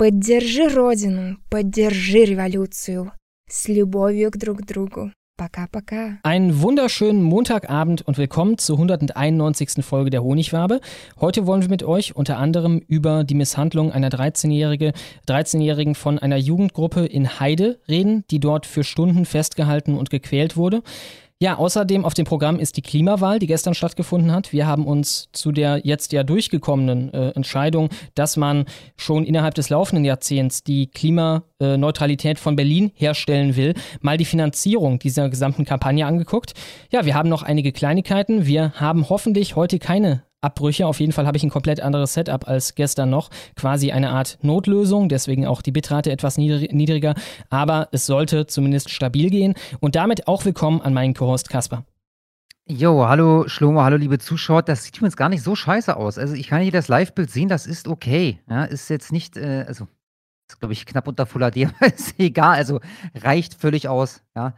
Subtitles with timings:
[0.00, 3.12] Поддержи Родину, поддержи революцию.
[3.48, 5.12] С любовью к друг другу.
[5.38, 6.18] Пока-пока.
[6.22, 9.84] Einen wunderschönen Montagabend und willkommen zur 191.
[9.84, 10.80] Folge der Honigwabe.
[11.20, 14.94] Heute wollen wir mit euch unter anderem über die Misshandlung einer 13-Jährige,
[15.28, 20.82] 13-Jährigen von einer Jugendgruppe in Heide reden, die dort für Stunden festgehalten und gequält wurde.
[21.41, 24.53] Ja, außerdem auf dem Programm ist die Klimawahl, die gestern stattgefunden hat.
[24.53, 29.71] Wir haben uns zu der jetzt ja durchgekommenen äh, Entscheidung, dass man schon innerhalb des
[29.71, 36.53] laufenden Jahrzehnts die Klimaneutralität von Berlin herstellen will, mal die Finanzierung dieser gesamten Kampagne angeguckt.
[36.91, 38.45] Ja, wir haben noch einige Kleinigkeiten.
[38.45, 40.87] Wir haben hoffentlich heute keine Abbrüche.
[40.87, 43.29] Auf jeden Fall habe ich ein komplett anderes Setup als gestern noch.
[43.55, 47.15] Quasi eine Art Notlösung, deswegen auch die Bitrate etwas niedriger.
[47.49, 49.53] Aber es sollte zumindest stabil gehen.
[49.79, 51.85] Und damit auch willkommen an meinen Co-Host Kasper.
[52.67, 54.63] Jo, hallo Schlomo, hallo liebe Zuschauer.
[54.63, 56.17] Das sieht übrigens gar nicht so scheiße aus.
[56.17, 58.39] Also ich kann hier das Live-Bild sehen, das ist okay.
[58.49, 59.87] Ja, ist jetzt nicht, äh, also
[60.49, 62.55] ist glaube ich knapp unter Full HD, aber ist egal.
[62.55, 62.79] Also
[63.15, 64.23] reicht völlig aus.
[64.35, 64.55] Ja.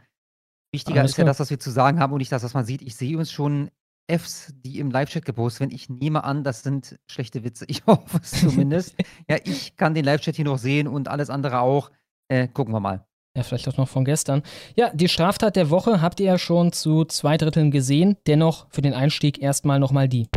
[0.72, 2.64] Wichtiger Alles ist ja das, was wir zu sagen haben und nicht das, was man
[2.64, 2.82] sieht.
[2.82, 3.70] Ich sehe uns schon
[4.08, 5.74] Fs, die im Live-Chat gepostet werden.
[5.74, 7.64] Ich nehme an, das sind schlechte Witze.
[7.74, 8.94] Ich hoffe es zumindest.
[9.28, 11.90] ja, ich kann den Live-Chat hier noch sehen und alles andere auch.
[12.28, 13.06] Äh, gucken wir mal.
[13.36, 14.42] Ja, vielleicht auch noch von gestern.
[14.76, 18.16] Ja, die Straftat der Woche habt ihr ja schon zu zwei Dritteln gesehen.
[18.26, 20.28] Dennoch für den Einstieg erstmal nochmal die.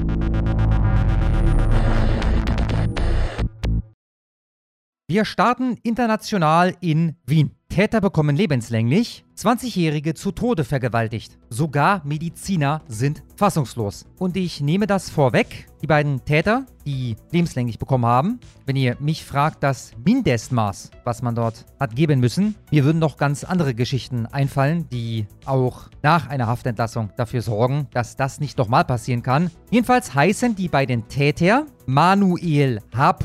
[5.09, 7.51] Wir starten international in Wien.
[7.69, 11.37] Täter bekommen lebenslänglich, 20-Jährige zu Tode vergewaltigt.
[11.49, 14.05] Sogar Mediziner sind fassungslos.
[14.17, 15.67] Und ich nehme das vorweg.
[15.83, 21.35] Die beiden Täter, die lebenslänglich bekommen haben, wenn ihr mich fragt, das Mindestmaß, was man
[21.35, 26.47] dort hat geben müssen, mir würden noch ganz andere Geschichten einfallen, die auch nach einer
[26.47, 29.51] Haftentlassung dafür sorgen, dass das nicht nochmal passieren kann.
[29.69, 33.17] Jedenfalls heißen die beiden Täter Manuel H.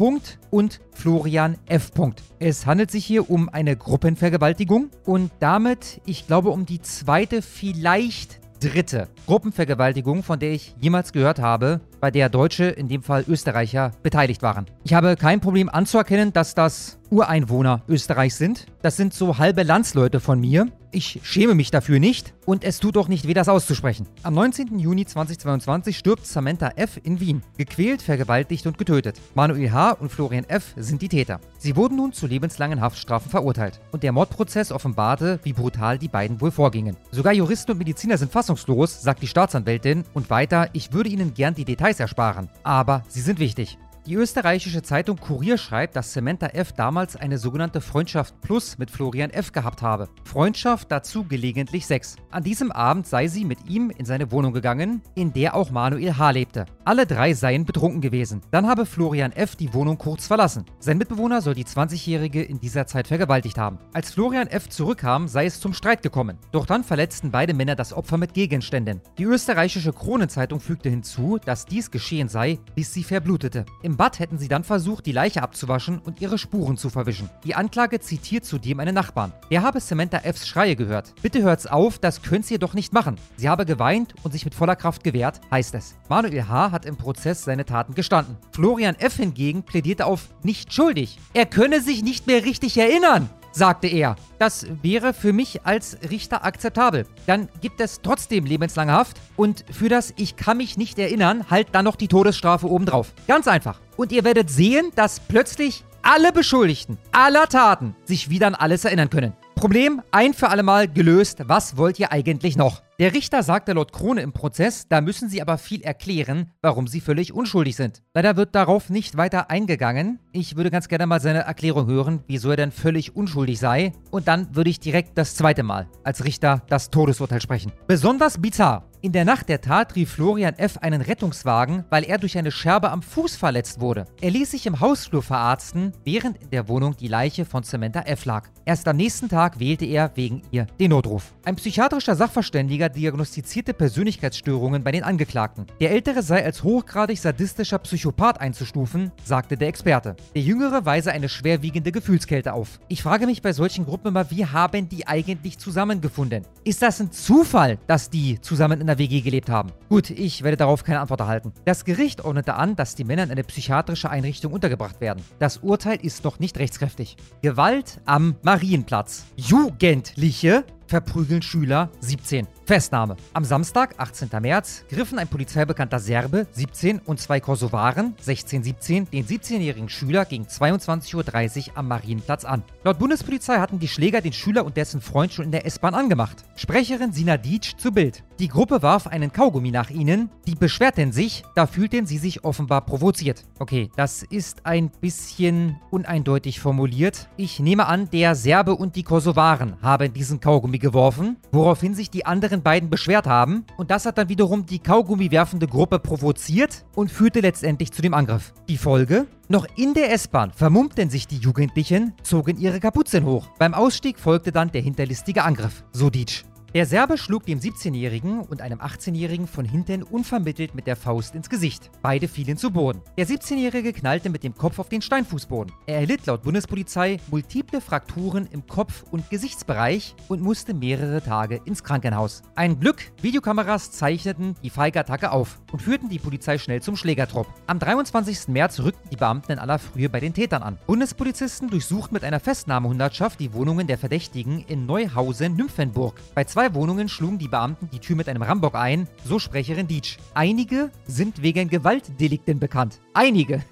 [0.50, 1.90] und Florian F.
[2.38, 8.40] Es handelt sich hier um eine Gruppenvergewaltigung und damit, ich glaube, um die zweite, vielleicht
[8.60, 13.92] dritte Gruppenvergewaltigung, von der ich jemals gehört habe, bei der Deutsche, in dem Fall Österreicher,
[14.02, 14.66] beteiligt waren.
[14.82, 18.66] Ich habe kein Problem anzuerkennen, dass das Ureinwohner Österreichs sind.
[18.80, 20.66] Das sind so halbe Landsleute von mir.
[20.94, 24.06] Ich schäme mich dafür nicht und es tut auch nicht weh, das auszusprechen.
[24.22, 24.78] Am 19.
[24.78, 27.00] Juni 2022 stirbt Samantha F.
[27.02, 27.42] in Wien.
[27.56, 29.18] Gequält, vergewaltigt und getötet.
[29.34, 29.92] Manuel H.
[29.92, 30.74] und Florian F.
[30.76, 31.40] sind die Täter.
[31.58, 33.80] Sie wurden nun zu lebenslangen Haftstrafen verurteilt.
[33.90, 36.96] Und der Mordprozess offenbarte, wie brutal die beiden wohl vorgingen.
[37.10, 40.04] Sogar Juristen und Mediziner sind fassungslos, sagt die Staatsanwältin.
[40.12, 42.48] Und weiter, ich würde Ihnen gern die Details ersparen.
[42.62, 43.78] Aber sie sind wichtig.
[44.04, 46.72] Die österreichische Zeitung Kurier schreibt, dass Samantha F.
[46.72, 49.52] damals eine sogenannte Freundschaft Plus mit Florian F.
[49.52, 50.08] gehabt habe.
[50.24, 52.16] Freundschaft dazu gelegentlich Sex.
[52.32, 56.18] An diesem Abend sei sie mit ihm in seine Wohnung gegangen, in der auch Manuel
[56.18, 56.30] H.
[56.30, 56.66] lebte.
[56.84, 58.40] Alle drei seien betrunken gewesen.
[58.50, 59.54] Dann habe Florian F.
[59.54, 60.64] die Wohnung kurz verlassen.
[60.80, 63.78] Sein Mitbewohner soll die 20-Jährige in dieser Zeit vergewaltigt haben.
[63.92, 64.68] Als Florian F.
[64.68, 66.38] zurückkam, sei es zum Streit gekommen.
[66.50, 69.00] Doch dann verletzten beide Männer das Opfer mit Gegenständen.
[69.16, 73.64] Die österreichische Kronenzeitung fügte hinzu, dass dies geschehen sei, bis sie verblutete.
[73.84, 77.28] Im im Bad hätten sie dann versucht, die Leiche abzuwaschen und ihre Spuren zu verwischen.
[77.44, 79.34] Die Anklage zitiert zudem einen Nachbarn.
[79.50, 81.12] Der habe Samantha Fs Schreie gehört.
[81.20, 83.16] Bitte hört's auf, das könnt ihr doch nicht machen.
[83.36, 85.94] Sie habe geweint und sich mit voller Kraft gewehrt, heißt es.
[86.08, 86.70] Manuel H.
[86.70, 88.38] hat im Prozess seine Taten gestanden.
[88.52, 89.16] Florian F.
[89.16, 91.18] hingegen plädierte auf nicht schuldig.
[91.34, 94.16] Er könne sich nicht mehr richtig erinnern sagte er.
[94.38, 97.06] Das wäre für mich als Richter akzeptabel.
[97.26, 101.68] Dann gibt es trotzdem lebenslange Haft und für das Ich kann mich nicht erinnern, halt
[101.72, 103.12] dann noch die Todesstrafe obendrauf.
[103.28, 103.80] Ganz einfach.
[103.96, 109.10] Und ihr werdet sehen, dass plötzlich alle Beschuldigten aller Taten sich wieder an alles erinnern
[109.10, 109.34] können.
[109.54, 111.42] Problem ein für alle Mal gelöst.
[111.46, 112.82] Was wollt ihr eigentlich noch?
[112.98, 117.00] Der Richter sagte laut Krone im Prozess, da müssen sie aber viel erklären, warum sie
[117.00, 118.02] völlig unschuldig sind.
[118.14, 120.18] Leider wird darauf nicht weiter eingegangen.
[120.32, 123.92] Ich würde ganz gerne mal seine Erklärung hören, wieso er denn völlig unschuldig sei.
[124.10, 127.72] Und dann würde ich direkt das zweite Mal als Richter das Todesurteil sprechen.
[127.86, 130.78] Besonders bizarr In der Nacht der Tat rief Florian F.
[130.78, 134.04] einen Rettungswagen, weil er durch eine Scherbe am Fuß verletzt wurde.
[134.20, 138.26] Er ließ sich im Hausflur verarzten, während in der Wohnung die Leiche von Samantha F.
[138.26, 138.48] lag.
[138.64, 141.34] Erst am nächsten Tag wählte er wegen ihr den Notruf.
[141.44, 145.66] Ein psychiatrischer Sachverständiger diagnostizierte Persönlichkeitsstörungen bei den Angeklagten.
[145.80, 150.14] Der Ältere sei als hochgradig sadistischer Psychopath einzustufen, sagte der Experte.
[150.36, 152.78] Der Jüngere weise eine schwerwiegende Gefühlskälte auf.
[152.86, 156.46] Ich frage mich bei solchen Gruppen immer, wie haben die eigentlich zusammengefunden?
[156.62, 159.70] Ist das ein Zufall, dass die zusammen in der WG gelebt haben?
[159.88, 161.52] Gut, ich werde darauf keine Antwort erhalten.
[161.64, 165.22] Das Gericht ordnete an, dass die Männer in eine psychiatrische Einrichtung untergebracht werden.
[165.38, 167.16] Das Urteil ist noch nicht rechtskräftig.
[167.42, 169.24] Gewalt am Marienplatz.
[169.36, 172.46] Jugendliche verprügeln Schüler 17.
[172.66, 173.16] Festnahme.
[173.32, 174.28] Am Samstag, 18.
[174.42, 180.44] März, griffen ein polizeibekannter Serbe, 17, und zwei Kosovaren, 16, 17, den 17-jährigen Schüler gegen
[180.44, 182.62] 22.30 Uhr am Marienplatz an.
[182.84, 186.44] Laut Bundespolizei hatten die Schläger den Schüler und dessen Freund schon in der S-Bahn angemacht.
[186.56, 188.22] Sprecherin Sina Dietsch zu Bild.
[188.38, 192.82] Die Gruppe warf einen Kaugummi nach ihnen, die beschwerten sich, da fühlten sie sich offenbar
[192.84, 193.44] provoziert.
[193.58, 197.28] Okay, das ist ein bisschen uneindeutig formuliert.
[197.36, 202.26] Ich nehme an, der Serbe und die Kosovaren haben diesen Kaugummi geworfen, woraufhin sich die
[202.26, 207.10] anderen beiden beschwert haben und das hat dann wiederum die Kaugummi werfende Gruppe provoziert und
[207.10, 208.52] führte letztendlich zu dem Angriff.
[208.68, 209.26] Die Folge?
[209.48, 213.48] Noch in der S-Bahn vermummten sich die Jugendlichen, zogen ihre Kapuzen hoch.
[213.58, 216.44] Beim Ausstieg folgte dann der hinterlistige Angriff, so Dietsch.
[216.74, 221.50] Der Serbe schlug dem 17-Jährigen und einem 18-Jährigen von hinten unvermittelt mit der Faust ins
[221.50, 221.90] Gesicht.
[222.00, 223.02] Beide fielen zu Boden.
[223.18, 225.70] Der 17-Jährige knallte mit dem Kopf auf den Steinfußboden.
[225.84, 231.84] Er erlitt laut Bundespolizei multiple Frakturen im Kopf- und Gesichtsbereich und musste mehrere Tage ins
[231.84, 232.40] Krankenhaus.
[232.54, 237.48] Ein Glück, Videokameras zeichneten die feige Attacke auf und führten die Polizei schnell zum Schlägertrupp.
[237.66, 238.48] Am 23.
[238.48, 240.78] März rückten die Beamten in aller Frühe bei den Tätern an.
[240.86, 246.18] Bundespolizisten durchsuchten mit einer Festnahmehundertschaft die Wohnungen der Verdächtigen in Neuhausen-Nymphenburg.
[246.34, 250.18] Bei zwei Wohnungen schlugen die Beamten die Tür mit einem Rambock ein, so Sprecherin Dietsch.
[250.34, 253.00] Einige sind wegen Gewaltdelikten bekannt.
[253.14, 253.62] Einige.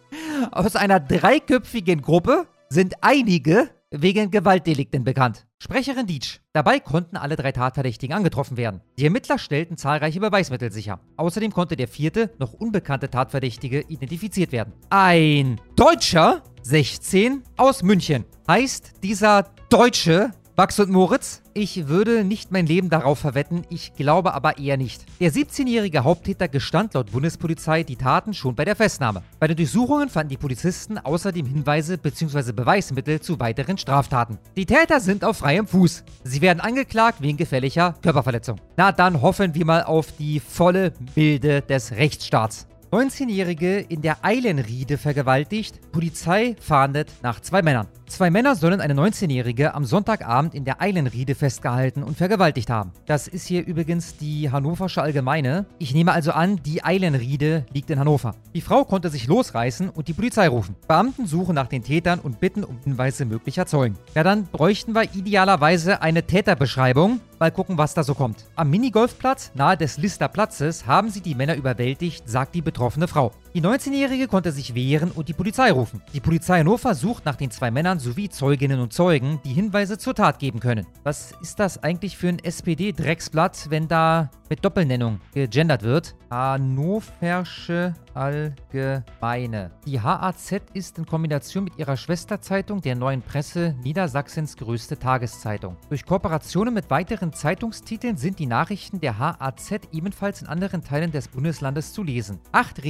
[0.50, 5.46] Aus einer dreiköpfigen Gruppe sind einige wegen Gewaltdelikten bekannt.
[5.58, 6.38] Sprecherin Dietsch.
[6.52, 8.80] Dabei konnten alle drei Tatverdächtigen angetroffen werden.
[8.98, 11.00] Die Ermittler stellten zahlreiche Beweismittel sicher.
[11.16, 14.72] Außerdem konnte der vierte, noch unbekannte Tatverdächtige identifiziert werden.
[14.90, 18.24] Ein Deutscher, 16, aus München.
[18.48, 24.34] Heißt dieser Deutsche Max und Moritz, ich würde nicht mein Leben darauf verwetten, ich glaube
[24.34, 25.06] aber eher nicht.
[25.18, 29.22] Der 17-jährige Haupttäter gestand laut Bundespolizei die Taten schon bei der Festnahme.
[29.38, 32.52] Bei den Durchsuchungen fanden die Polizisten außerdem Hinweise bzw.
[32.52, 34.36] Beweismittel zu weiteren Straftaten.
[34.54, 36.04] Die Täter sind auf freiem Fuß.
[36.24, 38.60] Sie werden angeklagt wegen gefährlicher Körperverletzung.
[38.76, 42.66] Na dann hoffen wir mal auf die volle Milde des Rechtsstaats.
[42.92, 45.92] 19-Jährige in der Eilenriede vergewaltigt.
[45.92, 47.86] Polizei fahndet nach zwei Männern.
[48.06, 52.90] Zwei Männer sollen eine 19-Jährige am Sonntagabend in der Eilenriede festgehalten und vergewaltigt haben.
[53.06, 55.66] Das ist hier übrigens die Hannoversche Allgemeine.
[55.78, 58.34] Ich nehme also an, die Eilenriede liegt in Hannover.
[58.54, 60.74] Die Frau konnte sich losreißen und die Polizei rufen.
[60.88, 63.96] Beamten suchen nach den Tätern und bitten um Hinweise möglicher Zeugen.
[64.16, 67.20] Ja, dann bräuchten wir idealerweise eine Täterbeschreibung.
[67.40, 68.44] Mal gucken, was da so kommt.
[68.54, 73.32] Am Minigolfplatz nahe des Lister Platzes haben sie die Männer überwältigt, sagt die betroffene Frau.
[73.52, 76.00] Die 19-Jährige konnte sich wehren und die Polizei rufen.
[76.14, 80.14] Die Polizei Hannover sucht nach den zwei Männern sowie Zeuginnen und Zeugen, die Hinweise zur
[80.14, 80.86] Tat geben können.
[81.02, 86.14] Was ist das eigentlich für ein SPD-Drecksblatt, wenn da mit Doppelnennung gegendert wird?
[86.30, 89.70] Hannoversche Allgemeine.
[89.86, 95.76] Die HAZ ist in Kombination mit ihrer Schwesterzeitung der Neuen Presse Niedersachsens größte Tageszeitung.
[95.88, 101.28] Durch Kooperationen mit weiteren Zeitungstiteln sind die Nachrichten der HAZ ebenfalls in anderen Teilen des
[101.28, 102.40] Bundeslandes zu lesen.
[102.52, 102.82] Acht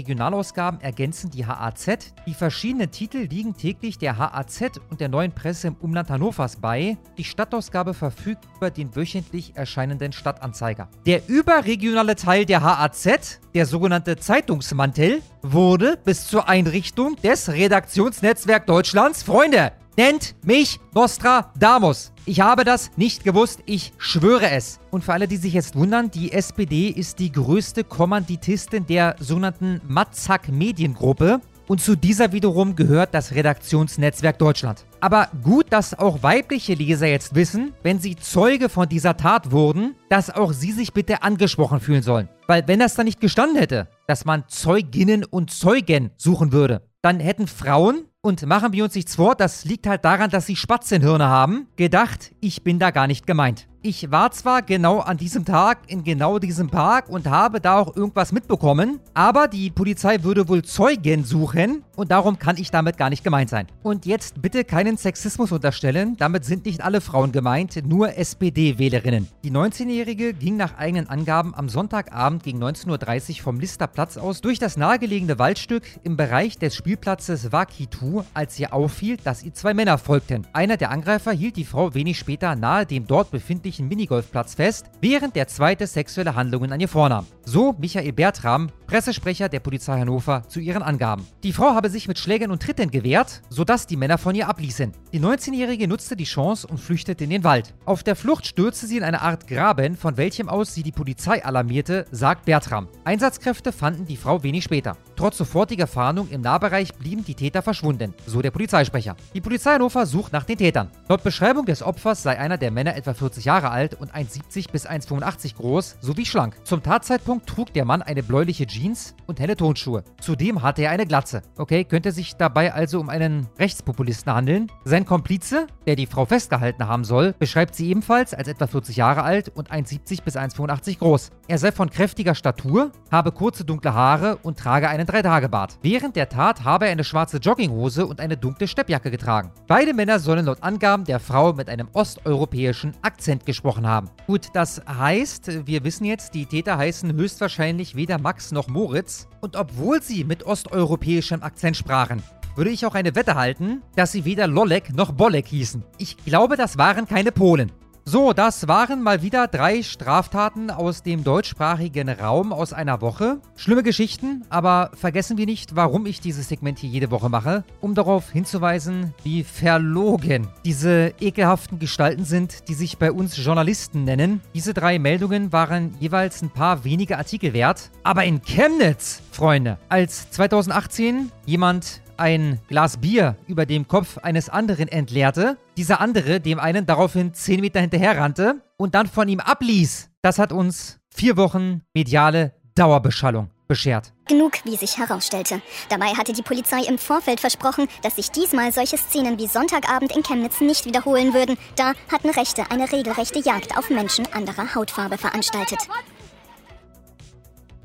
[0.51, 2.13] Regionalausgaben ergänzen die HAZ.
[2.27, 6.97] Die verschiedenen Titel liegen täglich der HAZ und der Neuen Presse im Umland Hannovers bei.
[7.17, 10.89] Die Stadtausgabe verfügt über den wöchentlich erscheinenden Stadtanzeiger.
[11.07, 19.23] Der überregionale Teil der HAZ, der sogenannte Zeitungsmantel, wurde bis zur Einrichtung des Redaktionsnetzwerk Deutschlands,
[19.23, 22.11] Freunde, nennt mich Nostradamus.
[22.25, 24.81] Ich habe das nicht gewusst, ich schwöre es.
[24.91, 29.83] Und für alle, die sich jetzt wundern, die SPD ist die größte Kommanditistin der sogenannten
[29.87, 31.43] Matzak Mediengruppe.
[31.69, 34.87] Und zu dieser wiederum gehört das Redaktionsnetzwerk Deutschland.
[35.01, 39.97] Aber gut, dass auch weibliche Leser jetzt wissen, wenn sie Zeuge von dieser Tat wurden,
[40.09, 42.31] dass auch sie sich bitte angesprochen fühlen sollen.
[42.47, 47.21] Weil wenn das da nicht gestanden hätte, dass man Zeuginnen und Zeugen suchen würde, dann
[47.21, 51.27] hätten Frauen, und machen wir uns nichts vor, das liegt halt daran, dass sie Spatzenhirne
[51.27, 53.67] haben, gedacht, ich bin da gar nicht gemeint.
[53.83, 57.97] Ich war zwar genau an diesem Tag in genau diesem Park und habe da auch
[57.97, 63.09] irgendwas mitbekommen, aber die Polizei würde wohl Zeugen suchen und darum kann ich damit gar
[63.09, 63.67] nicht gemeint sein.
[63.83, 69.29] Und jetzt bitte keinen Sexismus unterstellen, damit sind nicht alle Frauen gemeint, nur SPD-Wählerinnen.
[69.45, 74.59] Die 19-Jährige ging nach eigenen Angaben am Sonntagabend gegen 19.30 Uhr vom Listerplatz aus durch
[74.59, 79.97] das nahegelegene Waldstück im Bereich des Spielplatzes Wakitu, als ihr auffiel, dass ihr zwei Männer
[79.97, 80.47] folgten.
[80.53, 85.37] Einer der Angreifer hielt die Frau wenig später nahe dem dort befindlichen Minigolfplatz fest, während
[85.37, 87.27] der zweite sexuelle Handlungen an ihr vornahm.
[87.45, 91.25] So Michael Bertram, Pressesprecher der Polizei Hannover, zu ihren Angaben.
[91.45, 94.93] Die Frau habe sich mit Schlägen und Tritten gewehrt, sodass die Männer von ihr abließen.
[95.13, 97.73] Die 19-Jährige nutzte die Chance und flüchtete in den Wald.
[97.85, 101.45] Auf der Flucht stürzte sie in eine Art Graben, von welchem aus sie die Polizei
[101.45, 102.89] alarmierte, sagt Bertram.
[103.05, 104.97] Einsatzkräfte fanden die Frau wenig später.
[105.15, 109.15] Trotz sofortiger Fahndung im Nahbereich blieben die Täter verschwunden, so der Polizeisprecher.
[109.35, 110.91] Die Polizei Hannover sucht nach den Tätern.
[111.09, 114.89] Laut Beschreibung des Opfers sei einer der Männer etwa 40 Jahre alt und 1,70 bis
[114.89, 116.57] 1,85 groß sowie schlank.
[116.65, 118.80] Zum Tatzeitpunkt trug der Mann eine bläuliche Jeans
[119.27, 120.05] und helle Tonschuhe.
[120.21, 121.43] Zudem hatte er eine Glatze.
[121.57, 124.71] Okay, könnte sich dabei also um einen Rechtspopulisten handeln.
[124.85, 129.23] Sein Komplize, der die Frau festgehalten haben soll, beschreibt sie ebenfalls als etwa 40 Jahre
[129.23, 131.31] alt und 1,70 bis 1,85 groß.
[131.49, 135.79] Er sei von kräftiger Statur, habe kurze dunkle Haare und trage einen Dreitagebart.
[135.83, 139.53] Während der Tat habe er eine schwarze Jogginghose und eine dunkle Steppjacke getragen.
[139.67, 144.09] Beide Männer sollen laut Angaben der Frau mit einem osteuropäischen Akzent gesprochen haben.
[144.27, 149.29] Gut, das heißt, wir wissen jetzt, die Täter heißen höchstwahrscheinlich weder Max noch Moritz.
[149.41, 152.23] Und obwohl sie mit osteuropäischem Akzent sprachen,
[152.57, 155.85] würde ich auch eine Wette halten, dass sie weder Lolek noch Bolek hießen.
[155.99, 157.73] Ich glaube, das waren keine Polen.
[158.07, 163.41] So, das waren mal wieder drei Straftaten aus dem deutschsprachigen Raum aus einer Woche.
[163.57, 167.95] Schlimme Geschichten, aber vergessen wir nicht, warum ich dieses Segment hier jede Woche mache, um
[167.95, 174.41] darauf hinzuweisen, wie verlogen diese ekelhaften Gestalten sind, die sich bei uns Journalisten nennen.
[174.55, 177.91] Diese drei Meldungen waren jeweils ein paar wenige Artikel wert.
[178.03, 184.87] Aber in Chemnitz, Freunde, als 2018 jemand ein Glas Bier über dem Kopf eines anderen
[184.89, 190.11] entleerte, dieser andere dem einen daraufhin 10 Meter hinterher rannte und dann von ihm abließ.
[190.23, 194.13] Das hat uns vier Wochen mediale Dauerbeschallung beschert.
[194.27, 195.63] Genug, wie sich herausstellte.
[195.89, 200.23] Dabei hatte die Polizei im Vorfeld versprochen, dass sich diesmal solche Szenen wie Sonntagabend in
[200.23, 201.57] Chemnitz nicht wiederholen würden.
[201.77, 205.79] Da hatten Rechte eine regelrechte Jagd auf Menschen anderer Hautfarbe veranstaltet.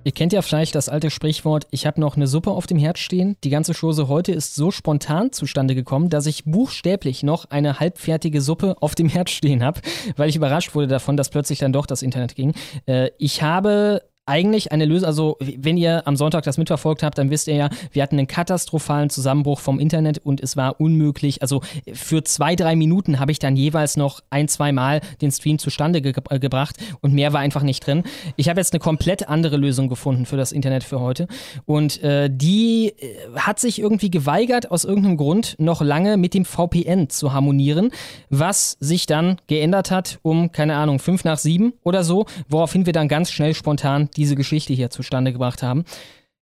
[0.06, 3.00] Ihr kennt ja vielleicht das alte Sprichwort, ich habe noch eine Suppe auf dem Herd
[3.00, 3.38] stehen.
[3.44, 8.40] Die ganze Chose heute ist so spontan zustande gekommen, dass ich buchstäblich noch eine halbfertige
[8.40, 9.82] Suppe auf dem Herd stehen habe,
[10.16, 12.54] weil ich überrascht wurde davon, dass plötzlich dann doch das Internet ging.
[12.86, 17.30] Äh, ich habe eigentlich eine Lösung, also wenn ihr am Sonntag das mitverfolgt habt, dann
[17.30, 21.42] wisst ihr ja, wir hatten einen katastrophalen Zusammenbruch vom Internet und es war unmöglich.
[21.42, 21.62] Also
[21.94, 26.02] für zwei, drei Minuten habe ich dann jeweils noch ein, zwei Mal den Stream zustande
[26.02, 28.04] ge äh, gebracht und mehr war einfach nicht drin.
[28.36, 31.28] Ich habe jetzt eine komplett andere Lösung gefunden für das Internet für heute
[31.66, 36.46] und äh, die äh, hat sich irgendwie geweigert, aus irgendeinem Grund noch lange mit dem
[36.46, 37.92] VPN zu harmonieren,
[38.30, 42.94] was sich dann geändert hat um, keine Ahnung, fünf nach sieben oder so, woraufhin wir
[42.94, 45.84] dann ganz schnell spontan diese Geschichte hier zustande gebracht haben.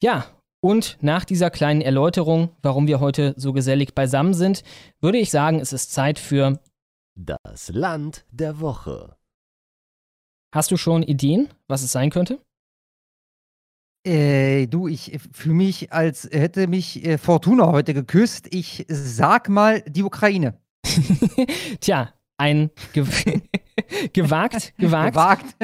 [0.02, 0.26] Ja,
[0.60, 4.64] und nach dieser kleinen Erläuterung, warum wir heute so gesellig beisammen sind,
[5.00, 6.60] würde ich sagen, es ist Zeit für
[7.14, 9.16] das Land der Woche.
[10.52, 12.40] Hast du schon Ideen, was es sein könnte?
[14.06, 18.52] Äh, du, ich fühle mich, als hätte mich äh, Fortuna heute geküsst.
[18.54, 20.58] Ich sag mal die Ukraine.
[21.80, 23.04] Tja, ein ge
[24.12, 25.14] gewagt, gewagt.
[25.16, 25.56] Gewagt.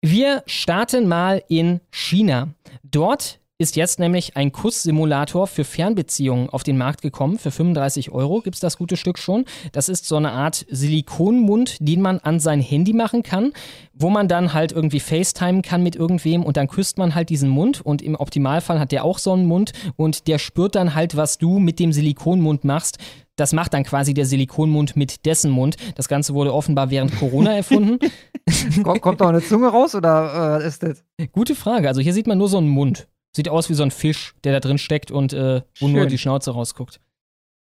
[0.00, 2.54] Wir starten mal in China.
[2.84, 7.36] Dort ist jetzt nämlich ein Kusssimulator für Fernbeziehungen auf den Markt gekommen.
[7.36, 9.44] Für 35 Euro gibt es das gute Stück schon.
[9.72, 13.52] Das ist so eine Art Silikonmund, den man an sein Handy machen kann,
[13.92, 17.48] wo man dann halt irgendwie FaceTime kann mit irgendwem und dann küsst man halt diesen
[17.48, 21.16] Mund und im Optimalfall hat der auch so einen Mund und der spürt dann halt,
[21.16, 22.98] was du mit dem Silikonmund machst.
[23.38, 25.76] Das macht dann quasi der Silikonmund mit dessen Mund.
[25.94, 27.98] Das Ganze wurde offenbar während Corona erfunden.
[28.82, 31.04] kommt, da eine Zunge raus oder äh, ist das?
[31.32, 31.86] Gute Frage.
[31.86, 33.06] Also hier sieht man nur so einen Mund.
[33.34, 35.92] Sieht aus wie so ein Fisch, der da drin steckt und äh, wo Schön.
[35.92, 37.00] nur die Schnauze rausguckt.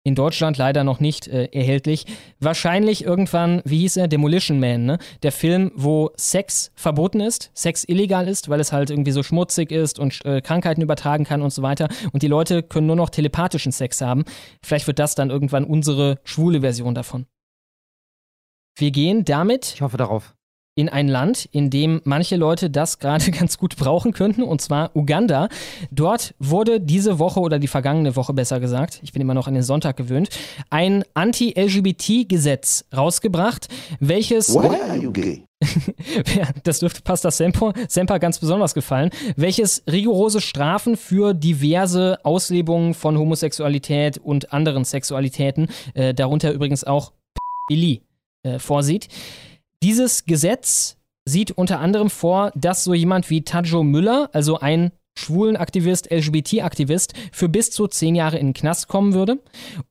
[0.06, 2.06] In Deutschland leider noch nicht äh, erhältlich.
[2.42, 4.98] Wahrscheinlich irgendwann, wie hieß er, Demolition Man, ne?
[5.24, 9.72] Der Film, wo Sex verboten ist, Sex illegal ist, weil es halt irgendwie so schmutzig
[9.72, 11.88] ist und äh, Krankheiten übertragen kann und so weiter.
[12.12, 14.26] Und die Leute können nur noch telepathischen Sex haben.
[14.62, 17.26] Vielleicht wird das dann irgendwann unsere schwule Version davon.
[18.76, 20.36] Wir gehen damit Ich hoffe darauf.
[20.76, 24.96] In ein Land, in dem manche Leute das gerade ganz gut brauchen könnten, und zwar
[24.96, 25.50] Uganda.
[25.92, 29.54] Dort wurde diese Woche oder die vergangene Woche besser gesagt, ich bin immer noch an
[29.54, 30.30] den Sonntag gewöhnt,
[30.70, 33.68] ein Anti-LGBT-Gesetz rausgebracht,
[34.00, 34.54] welches.
[34.54, 35.44] Why are you gay?
[36.64, 43.18] Das dürfte Pastor Semper, Semper ganz besonders gefallen, welches rigorose Strafen für diverse Auslebungen von
[43.18, 47.14] Homosexualität und anderen Sexualitäten, äh, darunter übrigens auch
[47.70, 48.02] Pädophilie,
[48.44, 49.08] äh, vorsieht.
[49.84, 50.96] Dieses Gesetz
[51.28, 57.50] sieht unter anderem vor, dass so jemand wie Tajo Müller, also ein Schwulenaktivist, LGBT-Aktivist, für
[57.50, 59.40] bis zu zehn Jahre in den Knast kommen würde.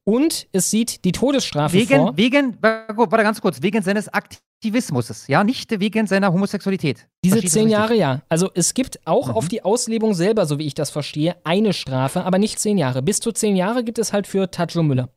[0.04, 2.16] Und es sieht die Todesstrafe Wegen, vor.
[2.16, 7.06] wegen, warte ganz kurz, wegen seines Aktivismus, ja, nicht wegen seiner Homosexualität.
[7.22, 7.68] Diese Versteht zehn?
[7.68, 8.22] Jahre, ja.
[8.30, 9.34] Also es gibt auch Mhm.
[9.34, 13.02] auf die Auslebung selber, so wie ich das verstehe, eine Strafe, aber nicht zehn Jahre.
[13.02, 15.11] Bis zu zehn Jahre gibt es halt für Tajo Müller.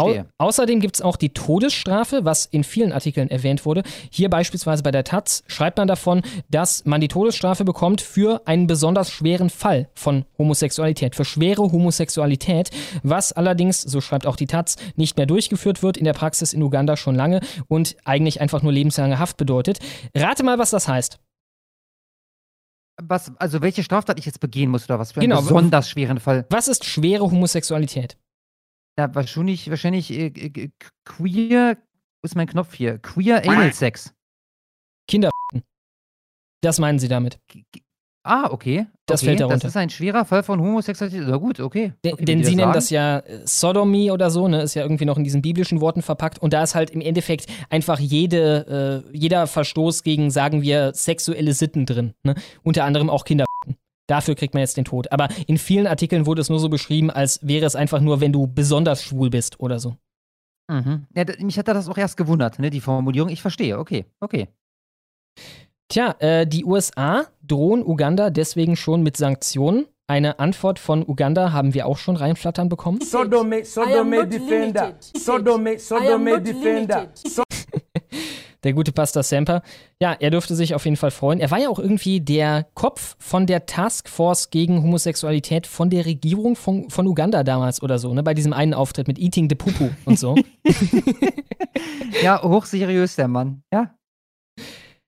[0.00, 3.82] Au außerdem gibt es auch die Todesstrafe, was in vielen Artikeln erwähnt wurde.
[4.10, 8.66] Hier beispielsweise bei der Taz schreibt man davon, dass man die Todesstrafe bekommt für einen
[8.66, 12.70] besonders schweren Fall von Homosexualität, für schwere Homosexualität,
[13.02, 16.62] was allerdings, so schreibt auch die Taz, nicht mehr durchgeführt wird in der Praxis in
[16.62, 19.78] Uganda schon lange und eigentlich einfach nur lebenslange Haft bedeutet.
[20.14, 21.18] Rate mal, was das heißt.
[23.02, 25.42] Was, also welche Straftat ich jetzt begehen muss oder was für einen Genau.
[25.42, 26.46] besonders schweren Fall?
[26.50, 28.16] Was ist schwere Homosexualität?
[28.98, 30.70] Ja, wahrscheinlich, wahrscheinlich äh, äh,
[31.04, 31.76] queer,
[32.22, 32.98] wo ist mein Knopf hier?
[32.98, 34.14] Queer Anal Sex.
[35.08, 35.30] Kinder.
[36.62, 37.38] Das meinen sie damit.
[38.26, 38.86] Ah, okay.
[39.04, 39.26] Das okay.
[39.26, 39.58] fällt darunter.
[39.58, 41.24] Das ist ein schwerer Fall von Homosexualität.
[41.28, 41.92] Na gut, okay.
[42.06, 42.72] Okay denn sie nennen sagen.
[42.72, 44.62] das ja äh, Sodomie oder so, ne?
[44.62, 46.38] Ist ja irgendwie noch in diesen biblischen Worten verpackt.
[46.38, 51.52] Und da ist halt im Endeffekt einfach jede, äh, jeder Verstoß gegen, sagen wir, sexuelle
[51.52, 52.14] Sitten drin.
[52.22, 52.34] Ne?
[52.62, 53.44] Unter anderem auch Kinder.
[54.06, 55.10] Dafür kriegt man jetzt den Tod.
[55.12, 58.32] Aber in vielen Artikeln wurde es nur so beschrieben, als wäre es einfach nur, wenn
[58.32, 59.96] du besonders schwul bist oder so.
[60.70, 61.06] Mhm.
[61.14, 63.30] Ja, mich hat das auch erst gewundert, ne, die Formulierung.
[63.30, 64.48] Ich verstehe, okay, okay.
[65.88, 69.86] Tja, äh, die USA drohen Uganda deswegen schon mit Sanktionen.
[70.06, 73.00] Eine Antwort von Uganda haben wir auch schon reinflattern bekommen.
[73.00, 74.94] Sodome, Sodome Defender.
[75.00, 77.08] Sodome, Sodome Defender.
[77.24, 77.44] limited.
[78.64, 79.62] Der gute Pastor Semper.
[80.00, 81.38] Ja, er dürfte sich auf jeden Fall freuen.
[81.38, 86.56] Er war ja auch irgendwie der Kopf von der Taskforce gegen Homosexualität von der Regierung
[86.56, 88.22] von, von Uganda damals oder so, ne?
[88.22, 90.34] Bei diesem einen Auftritt mit Eating the Pupu und so.
[92.22, 93.62] Ja, hochseriös der Mann.
[93.72, 93.94] Ja.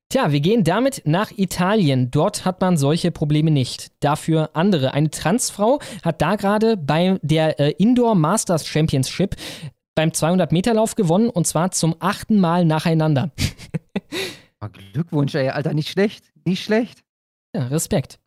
[0.08, 2.10] Tja, wir gehen damit nach Italien.
[2.12, 3.90] Dort hat man solche Probleme nicht.
[4.00, 4.94] Dafür andere.
[4.94, 9.34] Eine Transfrau hat da gerade bei der äh, Indoor Masters Championship
[9.96, 13.32] beim 200-Meter-Lauf gewonnen und zwar zum achten Mal nacheinander.
[14.58, 16.32] Ah, Glückwunsch, ey, Alter, nicht schlecht.
[16.46, 17.04] Nicht schlecht.
[17.54, 18.18] Ja, Respekt.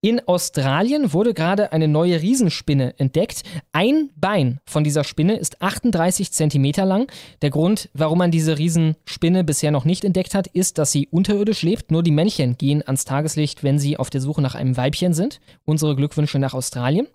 [0.00, 3.42] In Australien wurde gerade eine neue Riesenspinne entdeckt.
[3.72, 7.10] Ein Bein von dieser Spinne ist 38 Zentimeter lang.
[7.40, 11.62] Der Grund, warum man diese Riesenspinne bisher noch nicht entdeckt hat, ist, dass sie unterirdisch
[11.62, 11.90] lebt.
[11.90, 15.40] Nur die Männchen gehen ans Tageslicht, wenn sie auf der Suche nach einem Weibchen sind.
[15.64, 17.08] Unsere Glückwünsche nach Australien.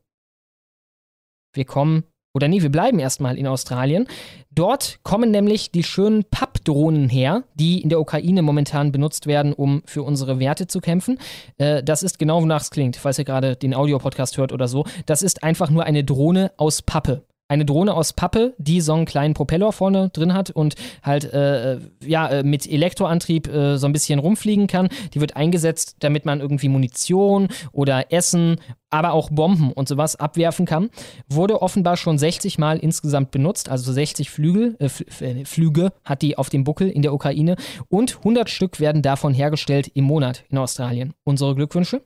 [1.54, 2.04] Wir kommen,
[2.40, 4.08] oder nee, wir bleiben erstmal in Australien.
[4.50, 9.84] Dort kommen nämlich die schönen Pappdrohnen her, die in der Ukraine momentan benutzt werden, um
[9.86, 11.20] für unsere Werte zu kämpfen.
[11.58, 14.86] Äh, das ist genau, wonach es klingt, falls ihr gerade den Audiopodcast hört oder so.
[15.06, 17.24] Das ist einfach nur eine Drohne aus Pappe.
[17.50, 21.80] Eine Drohne aus Pappe, die so einen kleinen Propeller vorne drin hat und halt äh,
[22.06, 24.88] ja, äh, mit Elektroantrieb äh, so ein bisschen rumfliegen kann.
[25.16, 28.58] Die wird eingesetzt, damit man irgendwie Munition oder Essen,
[28.92, 30.92] aber auch Bomben und sowas abwerfen kann.
[31.28, 36.38] Wurde offenbar schon 60 Mal insgesamt benutzt, also 60 Flügel, äh, äh, Flüge hat die
[36.38, 37.56] auf dem Buckel in der Ukraine
[37.88, 41.16] und 100 Stück werden davon hergestellt im Monat in Australien.
[41.24, 42.04] Unsere Glückwünsche.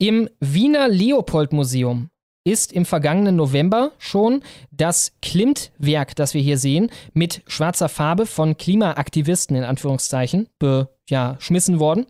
[0.00, 2.08] Im Wiener Leopold-Museum
[2.44, 8.56] ist im vergangenen November schon das Klimt-Werk, das wir hier sehen, mit schwarzer Farbe von
[8.56, 12.06] Klimaaktivisten in Anführungszeichen beschmissen worden.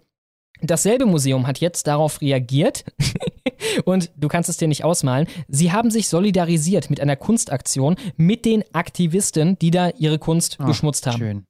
[0.61, 2.85] Dasselbe Museum hat jetzt darauf reagiert
[3.85, 5.27] und du kannst es dir nicht ausmalen.
[5.49, 10.66] Sie haben sich solidarisiert mit einer Kunstaktion mit den Aktivisten, die da ihre Kunst Ah,
[10.66, 11.18] beschmutzt haben.
[11.18, 11.44] Schön.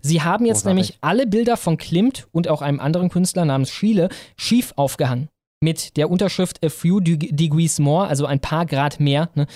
[0.00, 0.68] Sie haben jetzt Großartig.
[0.68, 5.28] nämlich alle Bilder von Klimt und auch einem anderen Künstler namens Schiele schief aufgehangen.
[5.60, 9.30] Mit der Unterschrift A few deg- degrees more, also ein paar Grad mehr.
[9.34, 9.46] Ne?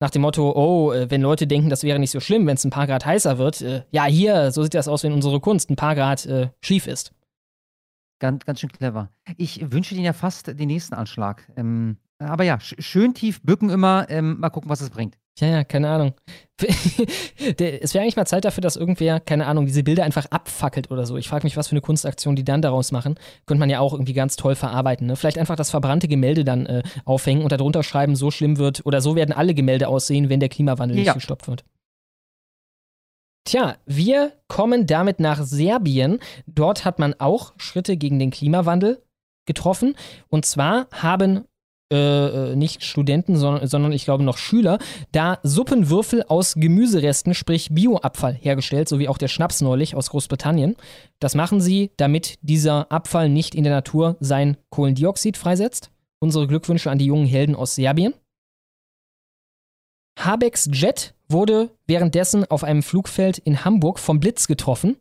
[0.00, 2.64] Nach dem Motto, oh, äh, wenn Leute denken, das wäre nicht so schlimm, wenn es
[2.64, 3.60] ein paar Grad heißer wird.
[3.60, 6.86] Äh, ja, hier, so sieht das aus, wenn unsere Kunst ein paar Grad äh, schief
[6.86, 7.12] ist.
[8.18, 9.10] Ganz, ganz schön clever.
[9.36, 11.48] Ich wünsche dir ja fast den nächsten Anschlag.
[11.56, 14.06] Ähm, aber ja, sch schön tief bücken immer.
[14.08, 15.18] Ähm, mal gucken, was es bringt.
[15.38, 16.14] Ja, ja, keine Ahnung.
[17.58, 21.06] Es wäre eigentlich mal Zeit dafür, dass irgendwer, keine Ahnung, diese Bilder einfach abfackelt oder
[21.06, 21.16] so.
[21.16, 23.16] Ich frage mich, was für eine Kunstaktion die dann daraus machen.
[23.46, 25.08] Könnte man ja auch irgendwie ganz toll verarbeiten.
[25.08, 25.16] Ne?
[25.16, 29.00] Vielleicht einfach das verbrannte Gemälde dann äh, aufhängen und darunter schreiben, so schlimm wird oder
[29.00, 31.04] so werden alle Gemälde aussehen, wenn der Klimawandel Ja.
[31.04, 31.64] nicht gestoppt wird.
[33.44, 36.20] Tja, wir kommen damit nach Serbien.
[36.46, 39.02] Dort hat man auch Schritte gegen den Klimawandel
[39.46, 39.96] getroffen.
[40.28, 41.44] Und zwar haben
[41.92, 44.78] äh, nicht Studenten, sondern, sondern ich glaube noch Schüler,
[45.12, 50.76] da Suppenwürfel aus Gemüseresten, sprich Bioabfall, hergestellt, so wie auch der Schnaps neulich aus Großbritannien.
[51.20, 55.90] Das machen sie, damit dieser Abfall nicht in der Natur sein Kohlendioxid freisetzt.
[56.20, 58.14] Unsere Glückwünsche an die jungen Helden aus Serbien.
[60.18, 64.96] Habecks Jet wurde währenddessen auf einem Flugfeld in Hamburg vom Blitz getroffen,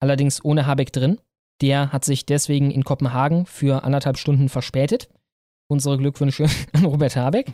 [0.00, 1.18] allerdings ohne Habeck drin.
[1.60, 5.08] Der hat sich deswegen in Kopenhagen für anderthalb Stunden verspätet.
[5.72, 7.46] Unsere Glückwünsche an Robert Habeck.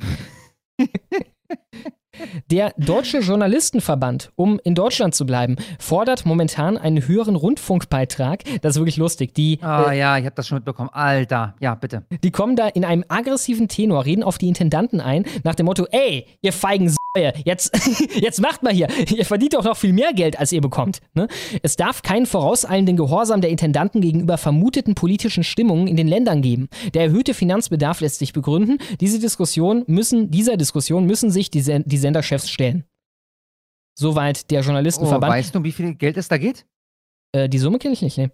[2.50, 8.42] Der Deutsche Journalistenverband, um in Deutschland zu bleiben, fordert momentan einen höheren Rundfunkbeitrag.
[8.62, 9.34] Das ist wirklich lustig.
[9.34, 10.90] Die, Ah äh, ja, ich habe das schon mitbekommen.
[10.92, 12.04] Alter, ja, bitte.
[12.22, 15.86] Die kommen da in einem aggressiven Tenor, reden auf die Intendanten ein, nach dem Motto,
[15.90, 17.76] ey, ihr feigen Säue, jetzt,
[18.14, 21.00] jetzt macht mal hier, ihr verdient doch noch viel mehr Geld, als ihr bekommt.
[21.14, 21.28] Ne?
[21.62, 26.68] Es darf keinen vorauseilenden Gehorsam der Intendanten gegenüber vermuteten politischen Stimmungen in den Ländern geben.
[26.94, 28.78] Der erhöhte Finanzbedarf lässt sich begründen.
[29.00, 32.84] Diese Diskussion müssen, dieser Diskussion müssen sich die, die Senderchefs stellen.
[33.98, 35.30] Soweit der Journalistenverband.
[35.30, 36.66] Oh, weißt du, um wie viel Geld es da geht?
[37.32, 38.32] Äh, die Summe kenne ich nicht, ne?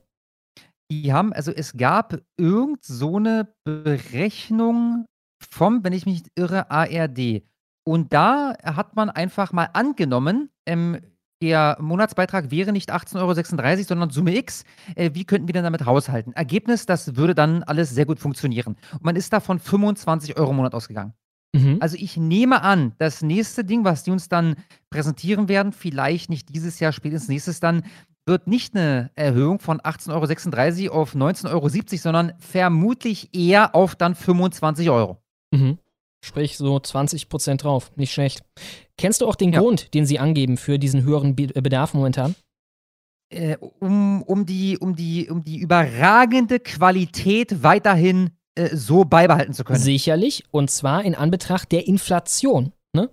[0.90, 5.06] Die haben, also es gab irgend so eine Berechnung
[5.42, 7.42] vom, wenn ich mich nicht irre, ARD.
[7.84, 11.00] Und da hat man einfach mal angenommen, ähm,
[11.42, 14.64] der Monatsbeitrag wäre nicht 18,36 Euro, sondern Summe X.
[14.94, 16.32] Äh, wie könnten wir denn damit haushalten?
[16.34, 18.76] Ergebnis, das würde dann alles sehr gut funktionieren.
[18.92, 21.14] Und man ist da von 25 Euro im Monat ausgegangen.
[21.54, 21.78] Mhm.
[21.80, 24.56] Also ich nehme an, das nächste Ding, was die uns dann
[24.90, 27.84] präsentieren werden, vielleicht nicht dieses Jahr, spätestens nächstes dann,
[28.26, 34.14] wird nicht eine Erhöhung von 18,36 Euro auf 19,70 Euro, sondern vermutlich eher auf dann
[34.14, 35.18] 25 Euro.
[35.52, 35.78] Mhm.
[36.24, 37.92] Sprich so 20 Prozent drauf.
[37.96, 38.42] Nicht schlecht.
[38.96, 39.60] Kennst du auch den ja.
[39.60, 42.34] Grund, den sie angeben für diesen höheren Bedarf momentan?
[43.30, 49.64] Äh, um, um, die, um, die, um die überragende Qualität weiterhin äh, so beibehalten zu
[49.64, 49.78] können.
[49.78, 52.72] Sicherlich, und zwar in Anbetracht der Inflation.
[52.92, 53.10] Ne?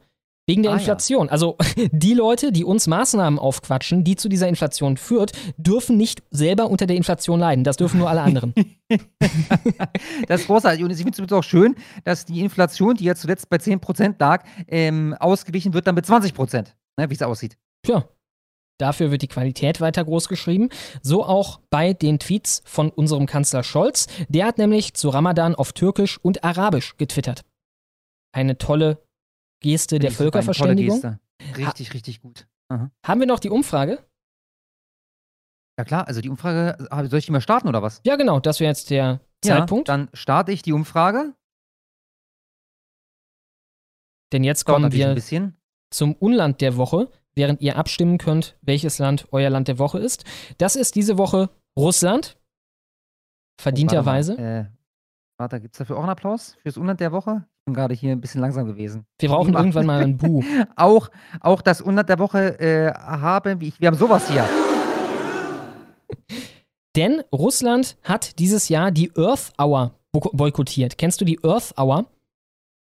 [0.47, 1.27] Wegen der ah, Inflation.
[1.27, 1.31] Ja.
[1.31, 1.57] Also
[1.91, 6.85] die Leute, die uns Maßnahmen aufquatschen, die zu dieser Inflation führt, dürfen nicht selber unter
[6.85, 7.63] der Inflation leiden.
[7.63, 8.53] Das dürfen nur alle anderen.
[10.27, 10.83] das ist großartig.
[10.83, 14.43] Und ich finde es auch schön, dass die Inflation, die ja zuletzt bei 10% lag,
[14.67, 16.65] ähm, ausgewichen wird dann mit 20%,
[16.97, 17.57] ne, wie es aussieht.
[17.83, 18.07] Tja,
[18.81, 20.69] Dafür wird die Qualität weiter groß geschrieben.
[21.03, 24.07] So auch bei den Tweets von unserem Kanzler Scholz.
[24.27, 27.45] Der hat nämlich zu Ramadan auf Türkisch und Arabisch getwittert.
[28.33, 28.97] Eine tolle
[29.61, 30.99] Geste der Völkerverständigung.
[30.99, 31.19] Geste.
[31.57, 32.47] Richtig, richtig gut.
[32.69, 32.89] Aha.
[33.05, 34.03] Haben wir noch die Umfrage?
[35.77, 38.01] Ja klar, also die Umfrage, ah, soll ich die mal starten oder was?
[38.03, 39.89] Ja genau, das wäre jetzt der ja, Zeitpunkt.
[39.89, 41.35] Dann starte ich die Umfrage.
[44.31, 45.53] Denn jetzt kommen wir
[45.91, 50.23] zum Unland der Woche während ihr abstimmen könnt, welches Land euer Land der Woche ist.
[50.57, 52.37] Das ist diese Woche Russland.
[53.59, 54.35] Verdienterweise.
[54.37, 54.65] Oh, äh,
[55.37, 57.45] warte, gibt es dafür auch einen Applaus fürs Unland der Woche?
[57.59, 59.05] Ich bin gerade hier ein bisschen langsam gewesen.
[59.19, 60.43] Wir brauchen irgendwann mal ein Bu.
[60.75, 61.09] auch,
[61.41, 63.71] auch das Unland der Woche äh, haben wir.
[63.77, 64.47] Wir haben sowas hier.
[66.95, 70.97] Denn Russland hat dieses Jahr die Earth Hour boykottiert.
[70.97, 72.07] Kennst du die Earth Hour?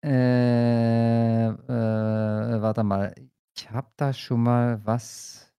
[0.04, 1.52] Äh, äh,
[2.62, 3.14] warte mal.
[3.58, 5.50] Ich habe da schon mal was.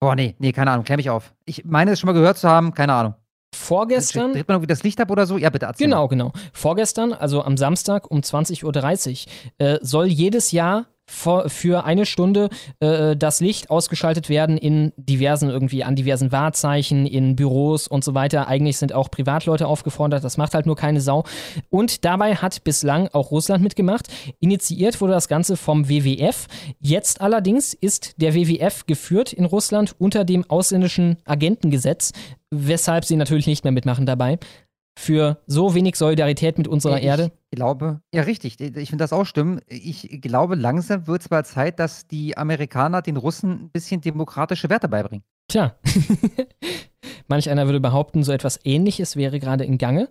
[0.00, 1.34] Boah, nee, nee, keine Ahnung, klär mich auf.
[1.44, 3.14] Ich meine es schon mal gehört zu haben, keine Ahnung.
[3.54, 4.32] Vorgestern.
[4.32, 5.38] Dreht man irgendwie das Licht ab oder so?
[5.38, 5.86] Ja, bitte erzähl.
[5.86, 6.32] Genau, genau.
[6.52, 12.48] Vorgestern, also am Samstag um 20.30 Uhr, äh, soll jedes Jahr für eine Stunde
[12.80, 18.14] äh, das Licht ausgeschaltet werden in diversen irgendwie an diversen Wahrzeichen, in Büros und so
[18.14, 18.48] weiter.
[18.48, 21.24] Eigentlich sind auch Privatleute aufgefordert, das macht halt nur keine Sau.
[21.70, 24.08] Und dabei hat bislang auch Russland mitgemacht.
[24.40, 26.46] Initiiert wurde das Ganze vom WWF.
[26.80, 32.12] Jetzt allerdings ist der WWF geführt in Russland unter dem ausländischen Agentengesetz,
[32.50, 34.38] weshalb sie natürlich nicht mehr mitmachen dabei
[34.96, 37.32] für so wenig Solidarität mit unserer ich Erde?
[37.50, 38.60] Ich glaube, ja, richtig.
[38.60, 39.60] Ich finde das auch stimmen.
[39.68, 44.70] Ich glaube, langsam wird es mal Zeit, dass die Amerikaner den Russen ein bisschen demokratische
[44.70, 45.24] Werte beibringen.
[45.48, 45.76] Tja.
[47.28, 50.08] Manch einer würde behaupten, so etwas Ähnliches wäre gerade in Gange.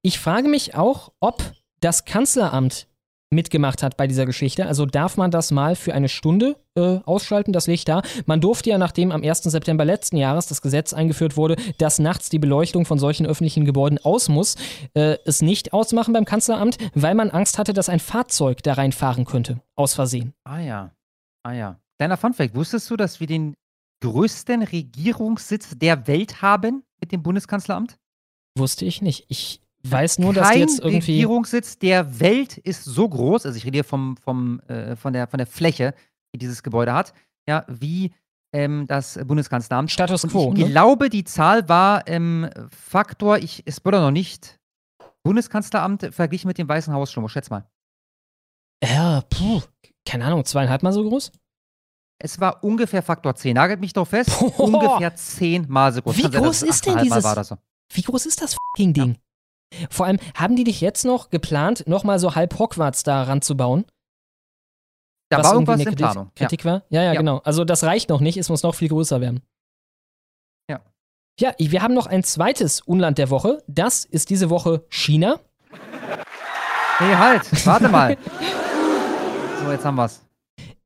[0.00, 1.42] Ich frage mich auch, ob
[1.80, 2.86] das Kanzleramt
[3.32, 4.66] mitgemacht hat bei dieser Geschichte.
[4.66, 8.02] Also darf man das mal für eine Stunde äh, ausschalten, das Licht da.
[8.26, 9.42] Man durfte ja, nachdem am 1.
[9.42, 13.98] September letzten Jahres das Gesetz eingeführt wurde, dass nachts die Beleuchtung von solchen öffentlichen Gebäuden
[13.98, 14.56] aus muss,
[14.94, 19.24] äh, es nicht ausmachen beim Kanzleramt, weil man Angst hatte, dass ein Fahrzeug da reinfahren
[19.24, 20.34] könnte, aus Versehen.
[20.44, 20.94] Ah ja,
[21.42, 21.78] ah ja.
[21.98, 23.54] Kleiner Funfact, wusstest du, dass wir den
[24.02, 27.98] größten Regierungssitz der Welt haben mit dem Bundeskanzleramt?
[28.58, 29.24] Wusste ich nicht.
[29.28, 31.12] Ich weiß nur, dass die jetzt irgendwie.
[31.12, 35.26] Regierungssitz der Welt ist so groß, also ich rede hier vom, vom, äh, von, der,
[35.26, 35.94] von der Fläche,
[36.34, 37.12] die dieses Gebäude hat,
[37.48, 38.12] ja, wie
[38.54, 39.90] ähm, das Bundeskanzleramt.
[39.90, 40.52] Status Und quo.
[40.54, 40.70] ich Ne?
[40.70, 44.58] glaube, die Zahl war ähm, Faktor, ich spoiler noch nicht,
[45.24, 47.28] Bundeskanzleramt verglichen mit dem Weißen Haus schon.
[47.28, 47.64] Schätz mal.
[48.84, 49.62] Ja, puh,
[50.06, 51.30] keine Ahnung, zweieinhalb Mal so groß?
[52.20, 53.54] Es war ungefähr Faktor 10.
[53.54, 54.30] Nagelt mich doch fest.
[54.38, 54.60] Boah.
[54.60, 56.16] ungefähr 10 Mal so groß.
[56.16, 57.56] Wie groß es ist denn 8,5 Mal dieses- so.
[57.94, 59.18] Wie groß ist das fucking Ding?
[59.90, 63.84] Vor allem, haben die dich jetzt noch geplant, nochmal so halb Hogwarts da ranzubauen?
[65.30, 66.26] Da was war irgendwas in Kritik, Planung.
[66.26, 66.46] Ja.
[66.46, 66.82] Kritik war?
[66.90, 67.18] Ja, ja, Ja.
[67.20, 67.38] genau.
[67.44, 69.42] Also das reicht noch nicht, es muss noch viel größer werden.
[70.68, 70.80] Ja.
[71.40, 73.62] Ja, wir haben noch ein zweites Unland der Woche.
[73.66, 75.40] Das ist diese Woche China.
[77.00, 78.16] Nee, halt, warte mal.
[79.64, 80.20] so, jetzt haben wir's.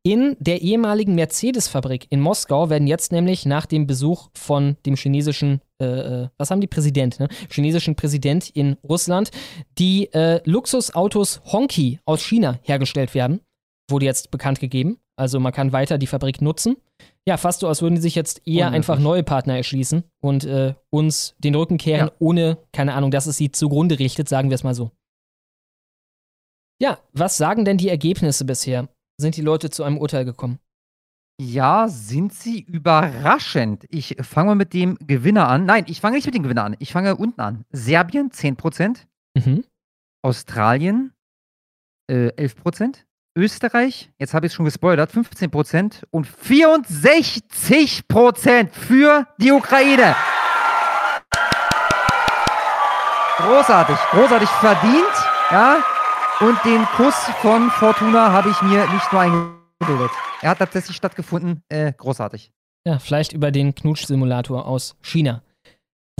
[0.07, 5.61] In der ehemaligen Mercedes-Fabrik in Moskau werden jetzt nämlich nach dem Besuch von dem chinesischen,
[5.83, 7.27] äh, äh, was haben die Präsident, ne?
[7.51, 9.33] Chinesischen Präsident in Russland,
[9.79, 13.41] die äh, Luxusautos Honki aus China hergestellt werden.
[13.91, 15.01] Wurde jetzt bekannt gegeben.
[15.17, 16.77] Also man kann weiter die Fabrik nutzen.
[17.27, 18.77] Ja, fast so, als würden die sich jetzt eher Unmöglich.
[18.77, 22.13] einfach neue Partner erschließen und äh, uns den Rücken kehren, Ja.
[22.21, 24.93] ohne, keine Ahnung, dass es sie zugrunde richtet, sagen wir es mal so.
[26.81, 28.89] Ja, was sagen denn die Ergebnisse bisher?
[29.19, 30.59] Sind die Leute zu einem Urteil gekommen?
[31.41, 33.85] Ja, sind sie überraschend.
[33.91, 35.65] Ich fange mal mit dem Gewinner an.
[35.67, 36.77] Nein, ich fange nicht mit dem Gewinner an.
[36.79, 37.65] Ich fange unten an.
[37.71, 39.65] Serbien 10%, Mhm.
[40.23, 41.13] Australien
[42.11, 43.05] äh, 11%,
[43.37, 50.17] Österreich, jetzt habe ich es schon gespoilert, 15% und 64% für die Ukraine.
[53.37, 55.05] Großartig, großartig verdient,
[55.51, 55.85] ja.
[56.39, 60.11] Und den Kuss von Fortuna habe ich mir nicht nur eingebildet.
[60.43, 61.63] Er hat tatsächlich stattgefunden.
[61.71, 62.53] Äh, großartig.
[62.87, 65.43] Ja, vielleicht über den Knutsch-Simulator aus China.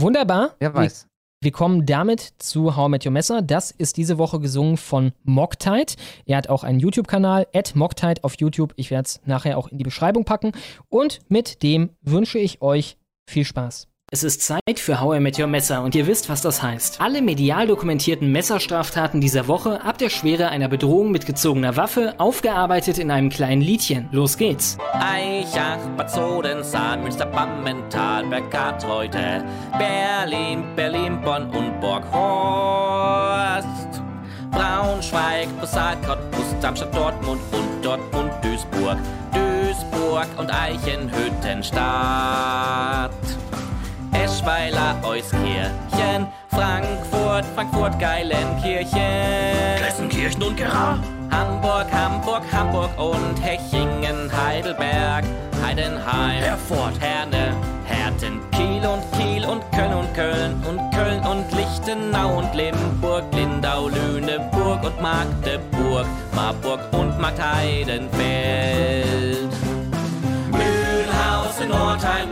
[0.01, 0.55] Wunderbar.
[0.57, 1.07] Wer weiß.
[1.39, 3.43] Wir kommen damit zu How I Met Your Messer.
[3.43, 5.93] Das ist diese Woche gesungen von Mocktide.
[6.25, 8.73] Er hat auch einen YouTube-Kanal, at Mocktide auf YouTube.
[8.75, 10.51] Ich werde es nachher auch in die Beschreibung packen.
[10.89, 12.97] Und mit dem wünsche ich euch
[13.29, 13.87] viel Spaß.
[14.09, 17.01] Es ist Zeit für How I Met Your Messer und ihr wisst, was das heißt.
[17.01, 22.99] Alle medial dokumentierten Messerstraftaten dieser Woche ab der Schwere einer Bedrohung mit gezogener Waffe, aufgearbeitet
[22.99, 24.07] in einem kleinen Liedchen.
[24.13, 24.77] Los geht's.
[24.93, 29.43] Eichach, Bad Sodensaal, Münster, Bammental, Bergard heute,
[29.77, 33.67] Berlin, Berlin, Bonn und Borghorst.
[34.51, 35.97] Braunschweig, Brüssel,
[36.61, 38.99] Darmstadt, Dortmund und Dortmund, Duisburg,
[39.33, 43.06] Duisburg und Eichenhüttenstadt.
[44.11, 49.79] Eschweiler, Euskirchen, Frankfurt, Frankfurt, Geilenkirchen.
[49.79, 50.99] Gelsenkirchen und Gera.
[51.31, 55.25] Hamburg, Hamburg, Hamburg und Hechingen, Heidelberg,
[55.63, 62.37] Heidenheim, Erfurt, Herne, Herten, Kiel und Kiel und Köln und Köln und Köln und Lichtenau
[62.39, 69.51] und Limburg, Lindau, Lüneburg und Magdeburg, Marburg und Marktheidenfeld.
[70.51, 72.29] Mühlhausen, Nordheim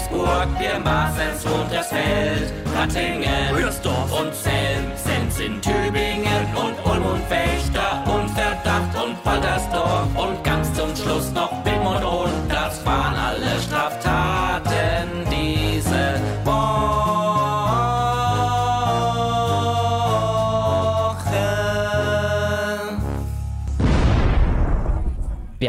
[0.00, 8.30] Philipsburg, Pirmasens, Untersfeld, Rattingen, Rüdersdorf und Selm, Sens in Tübingen und Ulm und Fechter und
[8.30, 10.08] Verdacht und Waltersdorf.
[10.16, 11.79] Und ganz zum Schluss noch Wittmund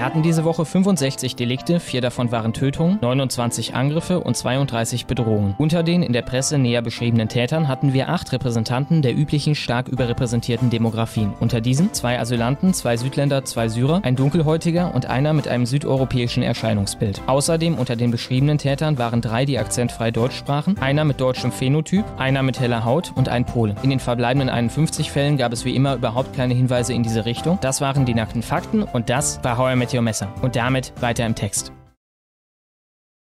[0.01, 5.53] Wir hatten diese Woche 65 Delikte, vier davon waren Tötungen, 29 Angriffe und 32 Bedrohungen.
[5.59, 9.87] Unter den in der Presse näher beschriebenen Tätern hatten wir acht Repräsentanten der üblichen stark
[9.89, 11.33] überrepräsentierten Demografien.
[11.39, 16.41] Unter diesen zwei Asylanten, zwei Südländer, zwei Syrer, ein Dunkelhäutiger und einer mit einem südeuropäischen
[16.41, 17.21] Erscheinungsbild.
[17.27, 22.05] Außerdem unter den beschriebenen Tätern waren drei, die akzentfrei Deutsch sprachen, einer mit deutschem Phänotyp,
[22.17, 23.75] einer mit heller Haut und ein Pole.
[23.83, 27.59] In den verbleibenden 51 Fällen gab es wie immer überhaupt keine Hinweise in diese Richtung.
[27.61, 30.33] Das waren die nackten Fakten und das war How I Your Messer.
[30.41, 31.71] Und damit weiter im Text.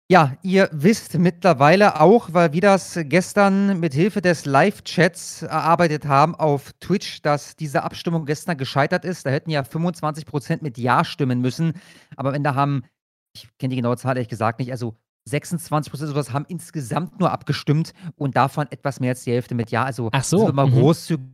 [0.07, 6.35] Ja, ihr wisst mittlerweile auch, weil wir das gestern mit Hilfe des Live-Chats erarbeitet haben
[6.35, 9.25] auf Twitch, dass diese Abstimmung gestern gescheitert ist.
[9.25, 11.73] Da hätten ja 25% mit Ja stimmen müssen.
[12.17, 12.83] Aber am Ende haben,
[13.35, 14.95] ich kenne die genaue Zahl ehrlich gesagt nicht, also
[15.27, 19.85] 26% sowas haben insgesamt nur abgestimmt und davon etwas mehr als die Hälfte mit Ja.
[19.85, 20.81] Also Ach so, sind wir mal mhm.
[20.81, 21.25] großzügig.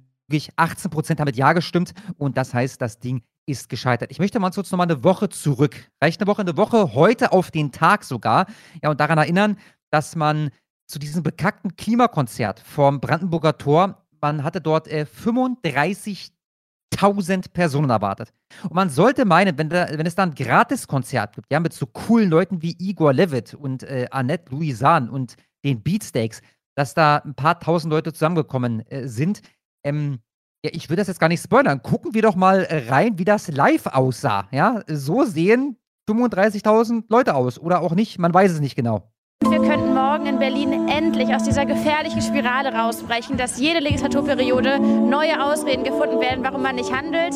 [0.56, 4.12] 18% haben mit Ja gestimmt und das heißt, das Ding ist gescheitert.
[4.12, 5.90] Ich möchte mal kurz nochmal eine Woche zurück.
[6.02, 8.48] Reicht eine Woche, eine Woche heute auf den Tag sogar.
[8.82, 9.58] Ja, und daran erinnern,
[9.92, 10.52] dass man
[10.88, 18.34] zu diesem bekackten Klimakonzert vom Brandenburger Tor, man hatte dort äh, 35.000 Personen erwartet.
[18.64, 21.86] Und man sollte meinen, wenn, da, wenn es da ein Gratiskonzert gibt, ja, mit so
[21.88, 26.42] coolen Leuten wie Igor Levitt und äh, Annette Louisan und den Beatsteaks,
[26.76, 29.42] dass da ein paar tausend Leute zusammengekommen äh, sind.
[29.84, 30.20] Ähm,
[30.64, 31.82] Ja, ich will das jetzt gar nicht spoilern.
[31.82, 34.48] Gucken wir doch mal rein, wie das live aussah.
[34.52, 39.12] Ja, so sehen 35.000 Leute aus oder auch nicht, man weiß es nicht genau.
[39.50, 45.44] Wir könnten morgen in Berlin endlich aus dieser gefährlichen Spirale rausbrechen, dass jede Legislaturperiode neue
[45.44, 47.34] Ausreden gefunden werden, warum man nicht handelt.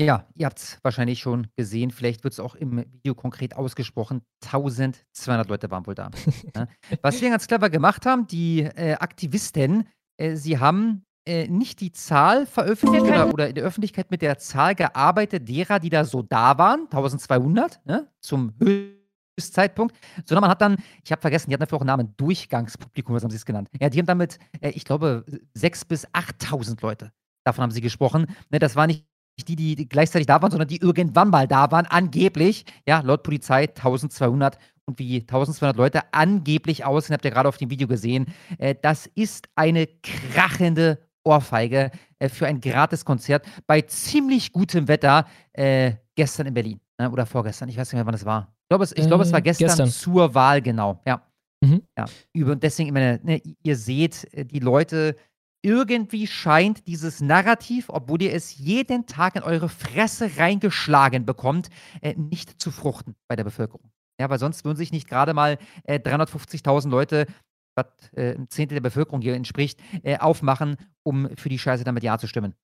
[0.00, 1.90] Ja, ihr habt es wahrscheinlich schon gesehen.
[1.90, 4.22] Vielleicht wird es auch im Video konkret ausgesprochen.
[4.44, 6.10] 1200 Leute waren wohl da.
[6.56, 6.66] ja.
[7.02, 11.92] Was wir ganz clever gemacht haben, die äh, Aktivisten, äh, sie haben äh, nicht die
[11.92, 16.22] Zahl veröffentlicht oder, oder, in der Öffentlichkeit mit der Zahl gearbeitet, derer, die da so
[16.22, 21.62] da waren, 1200, ne, zum Höchstzeitpunkt, sondern man hat dann, ich habe vergessen, die hatten
[21.62, 23.68] dafür auch einen Namen, Durchgangspublikum, was haben sie es genannt.
[23.80, 25.24] Ja, die haben damit, äh, ich glaube,
[25.56, 27.12] 6.000 bis 8.000 Leute.
[27.44, 28.26] Davon haben sie gesprochen.
[28.50, 29.06] Ne, das war nicht
[29.42, 33.62] die, die gleichzeitig da waren, sondern die irgendwann mal da waren, angeblich, ja, laut Polizei
[33.62, 38.26] 1200 und wie 1200 Leute angeblich aussehen, habt ihr gerade auf dem Video gesehen.
[38.58, 45.26] Äh, das ist eine krachende Ohrfeige äh, für ein gratis Konzert bei ziemlich gutem Wetter
[45.52, 47.68] äh, gestern in Berlin ne, oder vorgestern.
[47.68, 48.54] Ich weiß nicht mehr, wann es war.
[48.64, 51.00] Ich glaube, es, ich glaub, es war gestern, gestern, zur Wahl, genau.
[51.06, 51.22] Ja.
[51.62, 51.82] Mhm.
[51.96, 52.04] ja.
[52.32, 55.16] Über, deswegen, meine, ne, ihr seht, die Leute
[55.64, 61.70] irgendwie scheint dieses Narrativ, obwohl ihr es jeden Tag in eure Fresse reingeschlagen bekommt,
[62.02, 63.90] äh, nicht zu fruchten bei der Bevölkerung.
[64.20, 67.26] Ja, weil sonst würden sich nicht gerade mal äh, 350.000 Leute,
[67.74, 72.04] was äh, ein Zehntel der Bevölkerung hier entspricht, äh, aufmachen, um für die Scheiße damit
[72.04, 72.54] Ja zu stimmen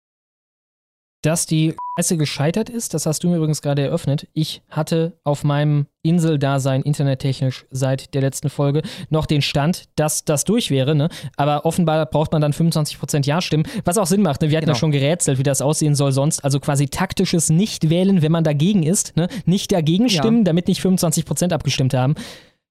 [1.22, 2.94] dass die Scheiße gescheitert ist.
[2.94, 4.26] Das hast du mir übrigens gerade eröffnet.
[4.32, 10.44] Ich hatte auf meinem Inseldasein internettechnisch seit der letzten Folge noch den Stand, dass das
[10.44, 10.94] durch wäre.
[10.94, 11.10] Ne?
[11.36, 14.40] Aber offenbar braucht man dann 25% Ja-Stimmen, was auch Sinn macht.
[14.40, 14.50] Ne?
[14.50, 14.76] Wir hatten genau.
[14.76, 16.42] ja schon gerätselt, wie das aussehen soll sonst.
[16.42, 19.16] Also quasi taktisches Nicht-Wählen, wenn man dagegen ist.
[19.16, 19.28] Ne?
[19.44, 20.44] Nicht dagegen stimmen, ja.
[20.44, 22.14] damit nicht 25% abgestimmt haben.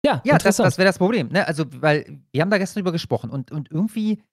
[0.04, 1.28] Ja, ja das, das wäre das Problem.
[1.30, 1.46] Ne?
[1.48, 4.24] Also, weil wir haben da gestern drüber gesprochen und, und irgendwie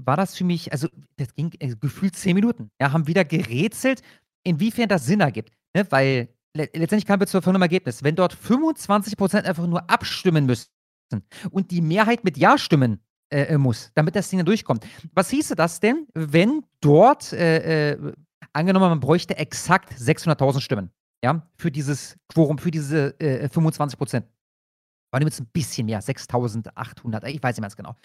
[0.00, 2.70] war das für mich, also das ging äh, gefühlt zehn Minuten.
[2.80, 4.02] Ja, haben wieder gerätselt,
[4.44, 5.52] inwiefern das Sinn ergibt.
[5.74, 5.86] Ne?
[5.90, 8.02] Weil le letztendlich kamen wir zu folgendem Ergebnis.
[8.02, 10.68] Wenn dort 25% einfach nur abstimmen müssen
[11.50, 14.86] und die Mehrheit mit Ja stimmen äh, äh, muss, damit das Ding dann durchkommt.
[15.12, 18.12] Was hieße das denn, wenn dort, äh, äh,
[18.52, 20.90] angenommen, man bräuchte exakt 600.000 Stimmen,
[21.22, 24.22] ja, für dieses Quorum, für diese 25% äh,
[25.10, 27.96] Waren jetzt ein bisschen mehr, 6.800, ich weiß nicht mehr ganz genau.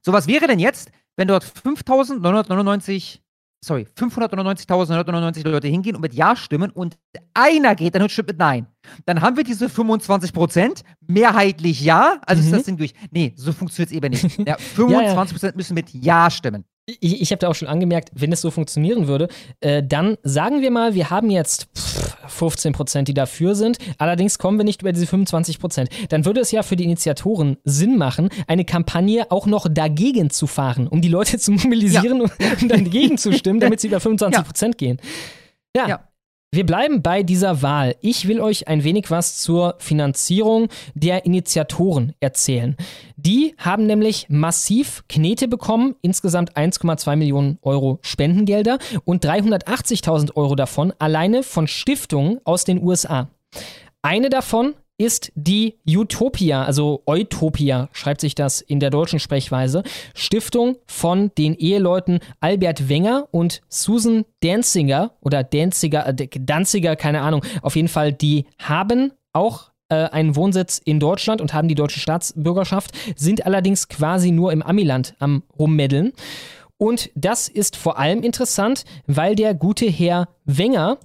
[0.00, 3.20] So, was wäre denn jetzt, wenn dort 5.999,
[3.64, 6.98] sorry, 599.999 Leute hingehen und mit Ja stimmen und
[7.34, 8.66] einer geht dann stimmt mit Nein,
[9.06, 12.48] dann haben wir diese 25 Prozent, mehrheitlich Ja, also mhm.
[12.48, 12.92] ist das Ding durch.
[13.10, 14.38] Nee, so funktioniert es eben nicht.
[14.46, 15.56] Ja, 25 Prozent ja, ja.
[15.56, 19.06] müssen mit Ja stimmen ich, ich habe da auch schon angemerkt, wenn es so funktionieren
[19.06, 19.28] würde,
[19.60, 23.78] äh, dann sagen wir mal, wir haben jetzt pff, 15 Prozent, die dafür sind.
[23.98, 25.90] Allerdings kommen wir nicht über diese 25 Prozent.
[26.08, 30.46] Dann würde es ja für die Initiatoren Sinn machen, eine Kampagne auch noch dagegen zu
[30.46, 32.24] fahren, um die Leute zu mobilisieren ja.
[32.24, 34.86] und, und dagegen zu stimmen, damit sie über 25 Prozent ja.
[34.86, 35.00] gehen.
[35.76, 35.88] Ja.
[35.88, 36.08] ja.
[36.54, 37.96] Wir bleiben bei dieser Wahl.
[38.02, 42.76] Ich will euch ein wenig was zur Finanzierung der Initiatoren erzählen.
[43.16, 50.92] Die haben nämlich massiv Knete bekommen, insgesamt 1,2 Millionen Euro Spendengelder und 380.000 Euro davon
[50.98, 53.30] alleine von Stiftungen aus den USA.
[54.02, 59.82] Eine davon ist die Utopia, also Utopia schreibt sich das in der deutschen Sprechweise,
[60.14, 67.44] Stiftung von den Eheleuten Albert Wenger und Susan Danziger oder Danziger, äh, Danziger, keine Ahnung.
[67.62, 72.00] Auf jeden Fall, die haben auch äh, einen Wohnsitz in Deutschland und haben die deutsche
[72.00, 76.12] Staatsbürgerschaft, sind allerdings quasi nur im Amiland am Rummeddeln.
[76.78, 80.98] Und das ist vor allem interessant, weil der gute Herr Wenger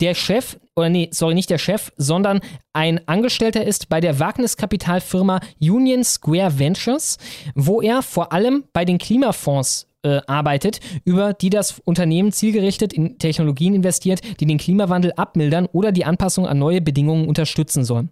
[0.00, 2.40] der Chef, oder nee, sorry, nicht der Chef, sondern
[2.72, 7.18] ein Angestellter ist bei der Wagniskapitalfirma Union Square Ventures,
[7.54, 13.18] wo er vor allem bei den Klimafonds äh, arbeitet, über die das Unternehmen zielgerichtet in
[13.18, 18.10] Technologien investiert, die den Klimawandel abmildern oder die Anpassung an neue Bedingungen unterstützen sollen.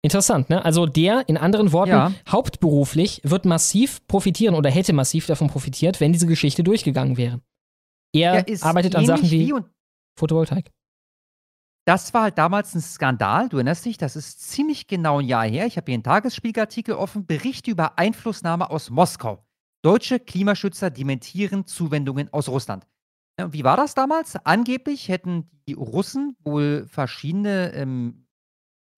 [0.00, 0.64] Interessant, ne?
[0.64, 2.12] Also der, in anderen Worten, ja.
[2.30, 7.40] hauptberuflich wird massiv profitieren oder hätte massiv davon profitiert, wenn diese Geschichte durchgegangen wäre.
[8.14, 9.52] Er arbeitet an Sachen wie
[10.16, 10.70] Photovoltaik.
[11.88, 13.48] Das war halt damals ein Skandal.
[13.48, 15.64] Du erinnerst dich, das ist ziemlich genau ein Jahr her.
[15.64, 17.24] Ich habe hier einen Tagesspiegelartikel offen.
[17.24, 19.42] Bericht über Einflussnahme aus Moskau.
[19.80, 22.86] Deutsche Klimaschützer dementieren Zuwendungen aus Russland.
[23.42, 24.36] Wie war das damals?
[24.44, 28.26] Angeblich hätten die Russen wohl verschiedene ähm,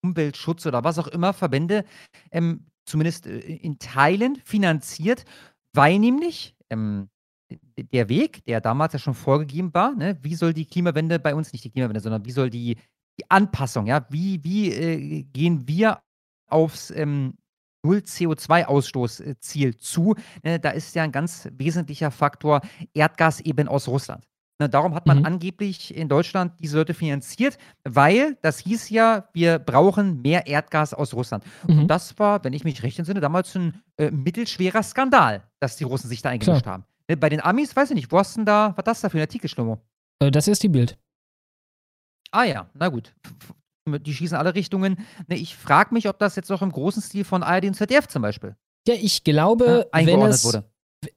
[0.03, 1.85] Umweltschutz oder was auch immer Verbände
[2.33, 5.27] ähm, zumindest äh, in Teilen finanziert,
[5.75, 7.09] weil nämlich ähm,
[7.93, 11.53] der Weg, der damals ja schon vorgegeben war, ne, wie soll die Klimawende bei uns,
[11.53, 12.77] nicht die Klimawende, sondern wie soll die,
[13.19, 16.01] die Anpassung, ja, wie, wie äh, gehen wir
[16.49, 17.35] aufs ähm,
[17.83, 20.15] Null-CO2-Ausstoßziel zu?
[20.43, 22.61] Ne, da ist ja ein ganz wesentlicher Faktor
[22.95, 24.25] Erdgas eben aus Russland.
[24.59, 25.25] Ne, darum hat man Mhm.
[25.25, 31.15] angeblich in Deutschland diese Leute finanziert, weil das hieß ja, wir brauchen mehr Erdgas aus
[31.15, 31.45] Russland.
[31.67, 31.81] Mhm.
[31.81, 35.85] Und das war, wenn ich mich recht entsinne, damals ein äh, mittelschwerer Skandal, dass die
[35.85, 36.85] Russen sich da eingemischt haben.
[37.11, 39.19] Ne, Bei den Amis, weiß ich nicht, wo hast denn da, was das da für
[39.19, 39.81] ein Artikel, Schlomo?
[40.21, 40.97] Äh, das ist die Bild.
[42.31, 43.13] Ah ja, na gut.
[43.89, 45.05] Die schießen alle Richtungen.
[45.27, 48.07] Ne, ich frage mich, ob das jetzt noch im großen Stil von ARD und ZDF
[48.07, 48.55] zum Beispiel
[48.87, 50.65] Ja, ich glaube, ne, wenn es, wurde.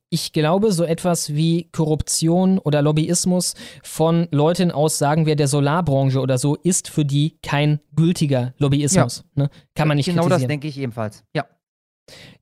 [0.10, 6.20] ich glaube, so etwas wie Korruption oder Lobbyismus von Leuten aus, sagen wir, der Solarbranche
[6.20, 9.26] oder so, ist für die kein gültiger Lobbyismus.
[9.36, 9.52] Ne?
[9.76, 10.50] Kann man nicht Genau das kritisieren.
[10.50, 11.24] denke ich ebenfalls.
[11.36, 11.46] Ja.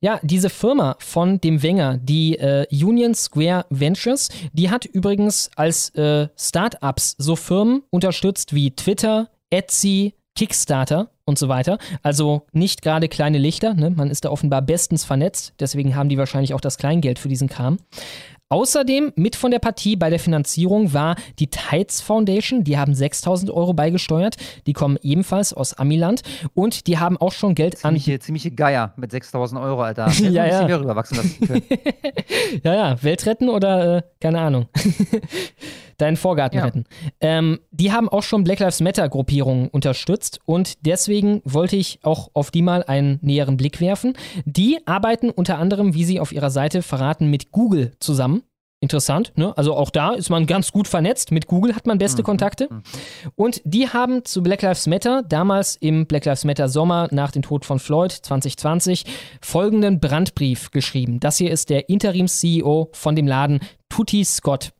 [0.00, 5.90] Ja, diese Firma von dem Wenger, die äh, Union Square Ventures, die hat übrigens als
[5.90, 11.78] äh, Startups so Firmen unterstützt wie Twitter, Etsy, Kickstarter und so weiter.
[12.02, 13.90] Also nicht gerade kleine Lichter, ne?
[13.90, 17.48] man ist da offenbar bestens vernetzt, deswegen haben die wahrscheinlich auch das Kleingeld für diesen
[17.48, 17.78] Kram.
[18.52, 22.64] Außerdem mit von der Partie bei der Finanzierung war die Tides Foundation.
[22.64, 24.36] Die haben 6000 Euro beigesteuert.
[24.66, 26.20] Die kommen ebenfalls aus Amiland.
[26.52, 30.02] Und die haben auch schon Geld an Ziemliche, ziemliche Geier mit 6000 Euro, Alter.
[30.22, 30.66] Ja, ein bisschen ja.
[30.66, 31.62] mehr rüberwachsen lassen können.
[32.62, 34.66] ja, ja, Welt retten oder äh, keine Ahnung.
[35.96, 36.64] Deinen Vorgarten Ja.
[36.64, 36.84] retten.
[37.20, 42.30] Ähm, die haben auch schon Black Lives Matter Gruppierungen unterstützt und deswegen wollte ich auch
[42.34, 44.14] auf die mal einen näheren Blick werfen.
[44.44, 48.41] Die arbeiten unter anderem, wie sie auf ihrer Seite verraten, mit Google zusammen.
[48.82, 49.56] Interessant, ne?
[49.56, 51.30] Also auch da ist man ganz gut vernetzt.
[51.30, 52.68] Mit Google hat man beste Mhm, Kontakte.
[53.36, 57.42] Und die haben zu Black Lives Matter, damals im Black Lives Matter Sommer nach dem
[57.42, 59.04] Tod von Floyd 2020,
[59.40, 61.20] folgenden Brandbrief geschrieben.
[61.20, 64.72] Das hier ist der Interims-CEO von dem Laden Tutti Scott.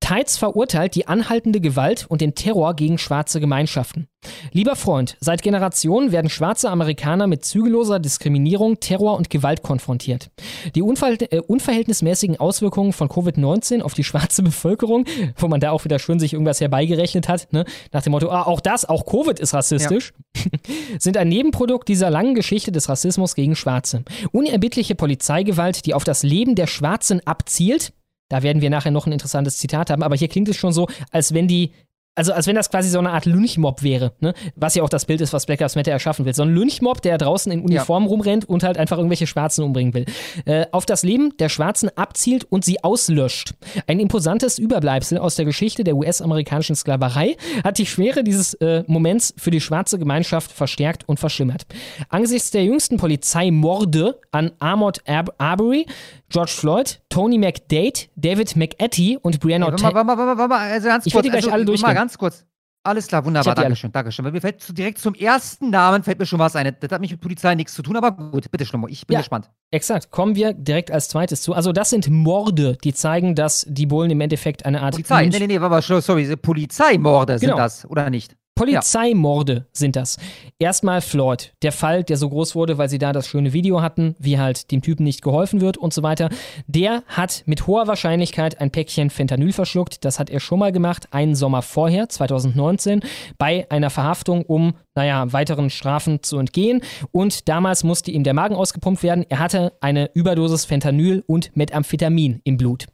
[0.00, 4.06] Tides verurteilt die anhaltende Gewalt und den Terror gegen schwarze Gemeinschaften.
[4.52, 10.30] Lieber Freund, seit Generationen werden schwarze Amerikaner mit zügelloser Diskriminierung, Terror und Gewalt konfrontiert.
[10.74, 15.98] Die äh, unverhältnismäßigen Auswirkungen von Covid-19 auf die schwarze Bevölkerung, wo man da auch wieder
[15.98, 17.64] schön sich irgendwas herbeigerechnet hat, ne?
[17.92, 20.12] nach dem Motto, ah, auch das, auch Covid ist rassistisch,
[20.98, 24.04] sind ein Nebenprodukt dieser langen Geschichte des Rassismus gegen Schwarze.
[24.32, 27.92] Unerbittliche Polizeigewalt, die auf das Leben der Schwarzen abzielt,
[28.28, 30.88] da werden wir nachher noch ein interessantes Zitat haben, aber hier klingt es schon so,
[31.10, 31.72] als wenn die,
[32.16, 34.32] also als wenn das quasi so eine Art Lynchmob wäre, ne?
[34.56, 36.34] Was ja auch das Bild ist, was Black Lives Matter erschaffen will.
[36.34, 40.06] So ein Lynchmob, der draußen in Uniform rumrennt und halt einfach irgendwelche Schwarzen umbringen will.
[40.46, 43.52] Äh, auf das Leben der Schwarzen abzielt und sie auslöscht.
[43.86, 49.34] Ein imposantes Überbleibsel aus der Geschichte der US-amerikanischen Sklaverei hat die Schwere dieses äh, Moments
[49.36, 51.66] für die schwarze Gemeinschaft verstärkt und verschlimmert.
[52.08, 55.84] Angesichts der jüngsten Polizeimorde an Ahmaud Ar Arbery,
[56.28, 60.04] George Floyd, Tony McDade, David McAtee und Breonna Ey, warte Taylor.
[60.04, 61.24] mal, warte mal, warte mal, warte mal, also ganz Ich kurz.
[61.24, 61.94] werd die gleich also, alle Mal durchgehen.
[61.94, 62.44] ganz kurz.
[62.82, 63.64] Alles klar, Ich wunderbar, die alle.
[63.66, 64.24] Dankeschön, Dankeschön.
[64.24, 66.76] Weil mir fällt zu, direkt zum ersten Namen fällt mir schon was ein.
[66.78, 69.20] Das hat mich mit Polizei nichts zu tun, aber gut, bitte Schlummer, ich bin Ja.
[69.20, 69.50] gespannt.
[69.72, 71.52] Exakt, kommen wir direkt als zweites zu.
[71.52, 75.32] Also das sind Morde, die zeigen, dass die Bullen im Endeffekt eine Art Polizei, Lynch-
[75.32, 77.58] nee, nee, nee, warte mal, sorry, Polizeimorde sind Genau.
[77.60, 78.36] das, oder nicht?
[78.56, 80.16] Polizeimorde sind das.
[80.58, 84.16] Erstmal Floyd, der Fall, der so groß wurde, weil sie da das schöne Video hatten,
[84.18, 86.30] wie halt dem Typen nicht geholfen wird und so weiter.
[86.66, 90.04] Der hat mit hoher Wahrscheinlichkeit ein Päckchen Fentanyl verschluckt.
[90.06, 93.02] Das hat er schon mal gemacht, einen Sommer vorher, 2019,
[93.36, 96.80] bei einer Verhaftung, um, naja, weiteren Strafen zu entgehen.
[97.12, 99.26] Und damals musste ihm der Magen ausgepumpt werden.
[99.28, 102.86] Er hatte eine Überdosis Fentanyl und Methamphetamin im Blut.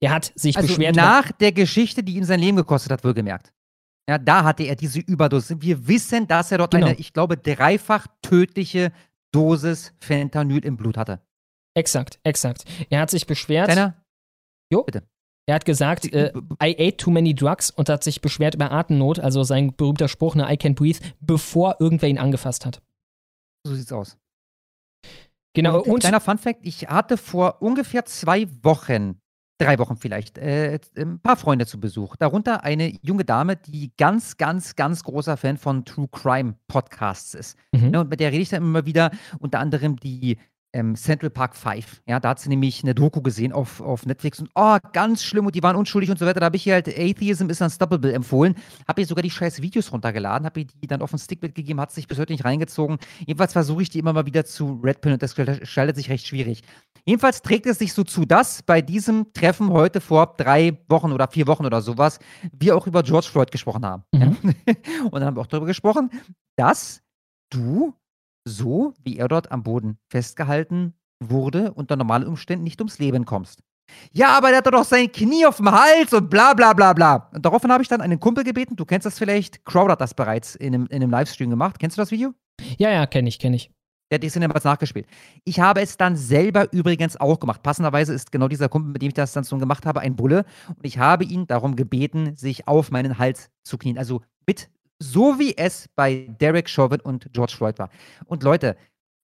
[0.00, 0.96] Er hat sich Also beschwert.
[0.96, 3.53] nach der Geschichte, die ihm sein Leben gekostet hat, wohlgemerkt.
[4.08, 5.56] Ja, da hatte er diese Überdosis.
[5.60, 6.88] Wir wissen, dass er dort Genau.
[6.88, 8.92] eine, ich glaube, dreifach tödliche
[9.32, 11.20] Dosis Fentanyl im Blut hatte.
[11.76, 12.64] Exakt, exakt.
[12.90, 13.66] Er hat sich beschwert.
[13.66, 14.04] Kleiner?
[14.70, 14.82] Jo.
[14.84, 15.02] Bitte.
[15.46, 16.32] Er hat gesagt, äh,
[16.62, 20.34] I ate too many drugs und hat sich beschwert über Atemnot, also sein berühmter Spruch,
[20.34, 22.80] ne, I can't breathe, bevor irgendwer ihn angefasst hat.
[23.66, 24.16] So sieht's aus.
[25.54, 29.20] Genau, Und, und, kleiner Funfact: Ich hatte vor ungefähr zwei Wochen,
[29.58, 32.16] drei Wochen vielleicht, äh, ein paar Freunde zu Besuch.
[32.16, 37.56] Darunter eine junge Dame, die ganz, ganz, ganz großer Fan von True Crime Podcasts ist.
[37.72, 37.90] Mhm.
[37.90, 40.38] Ne, und mit der rede ich dann immer wieder, unter anderem die
[40.74, 42.02] ähm, Central Park 5.
[42.06, 45.46] Ja, da hat sie nämlich eine Doku gesehen auf, auf Netflix und oh, ganz schlimm
[45.46, 46.40] und die waren unschuldig und so weiter.
[46.40, 48.56] Da habe ich ihr halt Atheism is Unstoppable empfohlen.
[48.86, 51.80] Habe ihr sogar die scheiß Videos runtergeladen, habe ihr die dann auf ein Stick mitgegeben,
[51.80, 52.98] hat sich bis heute nicht reingezogen.
[53.20, 56.62] Jedenfalls versuche ich die immer mal wieder zu Redpin und das gestaltet sich recht schwierig.
[57.06, 61.28] Jedenfalls trägt es sich so zu, dass bei diesem Treffen heute vor drei Wochen oder
[61.28, 62.18] vier Wochen oder sowas
[62.52, 64.04] wir auch über George Floyd gesprochen haben.
[64.12, 64.36] Mhm.
[65.04, 66.10] Und dann haben wir auch darüber gesprochen,
[66.56, 67.02] dass
[67.50, 67.94] du
[68.44, 73.62] so, wie er dort am Boden festgehalten wurde, unter normalen Umständen nicht ums Leben kommst.
[74.12, 77.28] Ja, aber der hat doch sein Knie auf dem Hals und bla bla bla bla.
[77.34, 80.14] Und daraufhin habe ich dann einen Kumpel gebeten, du kennst das vielleicht, Crowd hat das
[80.14, 81.78] bereits in einem, in einem Livestream gemacht.
[81.78, 82.32] Kennst du das Video?
[82.78, 83.70] Ja, ja, kenne ich, kenne ich.
[84.10, 85.06] Der hat Szene damals nachgespielt.
[85.44, 87.62] Ich habe es dann selber übrigens auch gemacht.
[87.62, 90.44] Passenderweise ist genau dieser Kumpel, mit dem ich das dann so gemacht habe, ein Bulle.
[90.68, 93.98] Und ich habe ihn darum gebeten, sich auf meinen Hals zu knien.
[93.98, 94.70] Also mit,
[95.00, 97.90] so wie es bei Derek Chauvin und George Floyd war.
[98.26, 98.76] Und Leute,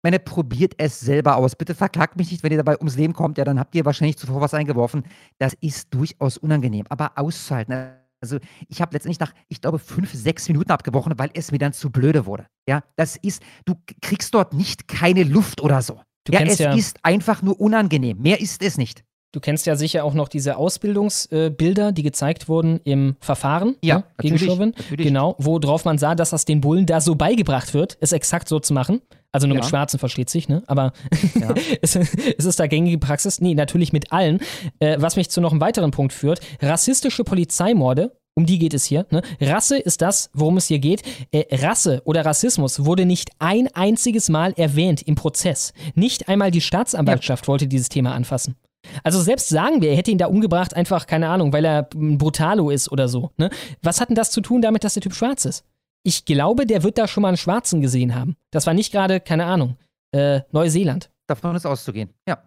[0.02, 1.54] meine, probiert es selber aus.
[1.56, 3.38] Bitte verklagt mich nicht, wenn ihr dabei ums Leben kommt.
[3.38, 5.04] Ja, dann habt ihr wahrscheinlich zuvor was eingeworfen.
[5.38, 6.86] Das ist durchaus unangenehm.
[6.88, 7.74] Aber auszuhalten.
[8.22, 11.72] Also, ich habe letztendlich nach, ich glaube, fünf, sechs Minuten abgebrochen, weil es mir dann
[11.72, 12.46] zu blöde wurde.
[12.68, 16.00] Ja, das ist, du kriegst dort nicht keine Luft oder so.
[16.24, 18.18] Du ja, es ja- ist einfach nur unangenehm.
[18.20, 19.04] Mehr ist es nicht.
[19.33, 24.05] Du kennst ja sicher auch noch diese Ausbildungsbilder, die gezeigt wurden im Verfahren Ja, ne,
[24.18, 24.74] gegen Chauvin.
[24.76, 25.07] natürlich.
[25.07, 28.59] Genau, worauf man sah, dass das den Bullen da so beigebracht wird, es exakt so
[28.59, 29.01] zu machen.
[29.33, 29.70] Also nur mit Ja.
[29.70, 30.64] Schwarzen versteht sich, ne?
[30.66, 30.93] Aber
[31.41, 31.55] Ja.
[31.83, 33.41] es, es ist da gängige Praxis.
[33.41, 34.41] Nee, natürlich mit allen.
[34.81, 36.41] Äh, was mich zu noch einem weiteren Punkt führt.
[36.61, 38.16] Rassistische Polizeimorde.
[38.35, 39.07] Um die geht es hier.
[39.11, 39.22] Ne?
[39.41, 41.03] Rasse ist das, worum es hier geht.
[41.31, 45.72] Äh, Rasse oder Rassismus wurde nicht ein einziges Mal erwähnt im Prozess.
[45.95, 48.57] Nicht einmal die Staatsanwaltschaft wollte dieses Thema anfassen.
[49.03, 52.18] Also selbst sagen wir, er hätte ihn da umgebracht, einfach, keine Ahnung, weil er ein
[52.18, 53.30] Brutalo ist oder so.
[53.36, 53.51] Ne?
[53.82, 55.64] Was hat denn das zu tun damit, dass der Typ schwarz ist?
[56.03, 58.36] Ich glaube, der wird da schon mal einen Schwarzen gesehen haben.
[58.51, 59.76] Das war nicht gerade, keine Ahnung,
[60.12, 61.11] äh, Neuseeland.
[61.26, 62.11] Davon ist auszugehen.
[62.26, 62.43] Ja.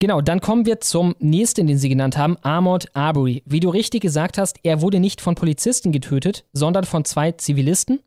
[0.00, 3.42] Genau, dann kommen wir zum nächsten, den Sie genannt haben, Armored Arbery.
[3.46, 8.00] Wie du richtig gesagt hast, er wurde nicht von Polizisten getötet, sondern von zwei Zivilisten.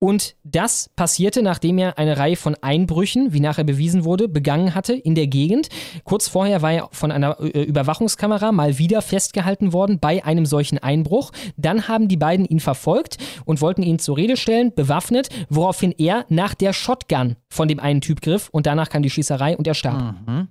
[0.00, 4.94] Und das passierte, nachdem er eine Reihe von Einbrüchen, wie nachher bewiesen wurde, begangen hatte
[4.94, 5.68] in der Gegend.
[6.04, 10.78] Kurz vorher war er von einer äh, Überwachungskamera mal wieder festgehalten worden bei einem solchen
[10.78, 11.32] Einbruch.
[11.58, 16.24] Dann haben die beiden ihn verfolgt und wollten ihn zur Rede stellen, bewaffnet, woraufhin er
[16.30, 19.74] nach der Shotgun von dem einen Typ griff und danach kam die Schießerei und er
[19.74, 20.14] starb.
[20.26, 20.48] Mhm.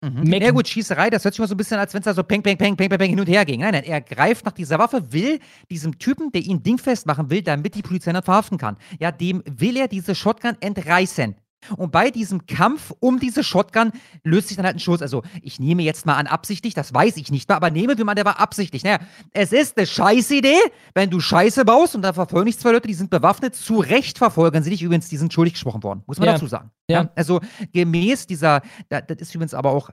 [0.00, 0.32] Mhm.
[0.32, 2.22] Ja gut, Schießerei, das hört sich mal so ein bisschen, als wenn es da so
[2.22, 3.60] peng, peng, peng, peng, peng, peng hin und her ging.
[3.60, 5.40] Nein, nein, er greift nach dieser Waffe, will
[5.70, 8.76] diesem Typen, der ihn dingfest machen will, damit die Polizei ihn dann verhaften kann.
[9.00, 11.34] Ja, dem will er diese Shotgun entreißen.
[11.76, 13.92] Und bei diesem Kampf um diese Shotgun
[14.24, 15.02] löst sich dann halt ein Schuss.
[15.02, 18.04] Also, ich nehme jetzt mal an absichtlich, das weiß ich nicht mehr, aber nehme wir
[18.04, 18.84] mal, der war absichtlich.
[18.84, 18.98] Naja,
[19.32, 20.58] es ist eine Scheißidee,
[20.94, 23.54] wenn du Scheiße baust und da verfolgen dich zwei Leute, die sind bewaffnet.
[23.54, 24.82] Zu Recht verfolgen sie dich.
[24.82, 26.02] Übrigens, die sind schuldig gesprochen worden.
[26.06, 26.32] Muss man Ja.
[26.34, 26.70] dazu sagen.
[26.88, 27.10] Ja.
[27.14, 27.40] Also,
[27.72, 29.90] gemäß dieser, da, das ist übrigens aber auch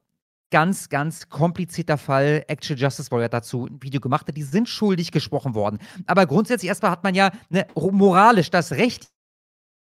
[0.52, 2.46] ganz, ganz komplizierter Fall.
[2.48, 5.80] Actual Justice Warrior hat dazu ein Video gemacht, die sind schuldig gesprochen worden.
[6.06, 9.08] Aber grundsätzlich erstmal hat man ja ne, moralisch das Recht,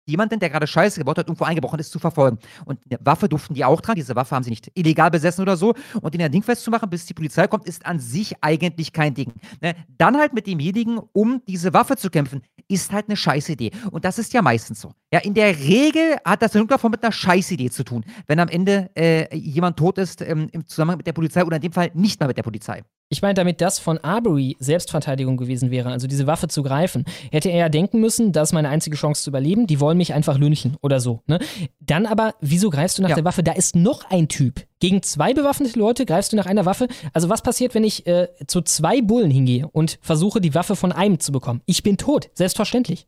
[0.06, 2.38] jemanden, der gerade Scheiße gebaut hat, irgendwo eingebrochen ist, zu verfolgen.
[2.64, 3.96] Und eine Waffe durften die auch tragen.
[3.96, 5.74] Diese Waffe haben sie nicht illegal besessen oder so.
[6.00, 9.32] Und den ja Ding festzumachen, bis die Polizei kommt, ist an sich eigentlich kein Ding.
[9.60, 9.74] Ne?
[9.98, 13.70] Dann halt mit demjenigen, um diese Waffe zu kämpfen, ist halt eine Scheißidee.
[13.90, 14.92] Und das ist ja meistens so.
[15.12, 18.40] Ja, in der Regel hat das in irgendeiner Form mit einer Scheißidee zu tun, wenn
[18.40, 21.72] am Ende äh, jemand tot ist ähm, im Zusammenhang mit der Polizei oder in dem
[21.72, 22.82] Fall nicht mal mit der Polizei.
[23.08, 27.50] Ich meine, damit das von Arbery Selbstverteidigung gewesen wäre, also diese Waffe zu greifen, hätte
[27.50, 30.38] er ja denken müssen, das ist meine einzige Chance zu überleben, die wollen mich einfach
[30.38, 31.20] lynchen oder so.
[31.28, 31.38] Ne?
[31.78, 33.14] Dann aber, wieso greifst du nach Ja.
[33.14, 33.44] der Waffe?
[33.44, 34.66] Da ist noch ein Typ.
[34.80, 36.88] Gegen zwei bewaffnete Leute greifst du nach einer Waffe.
[37.12, 40.90] Also was passiert, wenn ich äh, zu zwei Bullen hingehe und versuche, die Waffe von
[40.90, 41.62] einem zu bekommen?
[41.64, 43.06] Ich bin tot, selbstverständlich.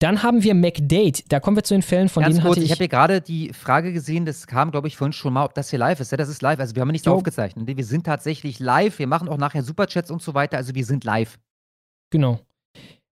[0.00, 1.22] Dann haben wir McDade.
[1.28, 2.70] Da kommen wir zu den Fällen, von Ganz denen kurz, hatte ich ich.
[2.72, 5.70] habe hier gerade die Frage gesehen, das kam, glaube ich, vorhin schon mal, ob das
[5.70, 6.12] hier live ist.
[6.12, 6.60] Ja, das ist live.
[6.60, 7.14] Also wir haben nichts Jo.
[7.14, 7.66] aufgezeichnet.
[7.66, 8.98] Wir sind tatsächlich live.
[9.00, 10.56] Wir machen auch nachher Superchats und so weiter.
[10.56, 11.38] Also wir sind live.
[12.10, 12.38] Genau.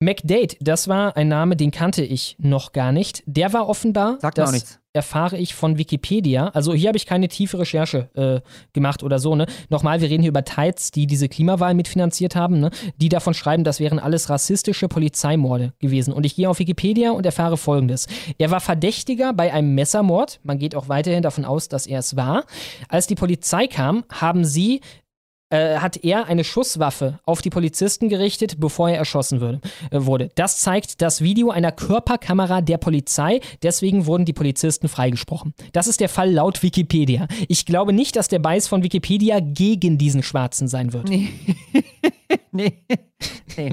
[0.04, 3.22] McDade, das war ein Name, den kannte ich noch gar nicht.
[3.26, 4.80] Der war offenbar, Sagt das auch nichts.
[4.92, 6.48] erfahre ich von Wikipedia.
[6.48, 8.40] Also hier habe ich keine tiefe Recherche äh,
[8.72, 9.34] gemacht oder so.
[9.36, 9.46] Ne?
[9.70, 12.70] Nochmal, wir reden hier über Tides, die diese Klimawahl mitfinanziert haben, ne?
[12.96, 16.12] die davon schreiben, das wären alles rassistische Polizeimorde gewesen.
[16.12, 18.06] Und ich gehe auf Wikipedia und erfahre folgendes.
[18.38, 20.40] Er war Verdächtiger bei einem Messermord.
[20.42, 22.44] Man geht auch weiterhin davon aus, dass er es war.
[22.88, 24.80] Als die Polizei kam, haben sie
[25.52, 30.30] äh, hat er eine Schusswaffe auf die Polizisten gerichtet, bevor er erschossen würde, äh, wurde.
[30.34, 33.40] Das zeigt das Video einer Körperkamera der Polizei.
[33.62, 35.52] Deswegen wurden die Polizisten freigesprochen.
[35.72, 37.28] Das ist der Fall laut Wikipedia.
[37.48, 41.08] Ich glaube nicht, dass der Bias von Wikipedia gegen diesen Schwarzen sein wird.
[41.08, 41.28] Nee.
[42.52, 42.72] nee.
[43.56, 43.72] nee.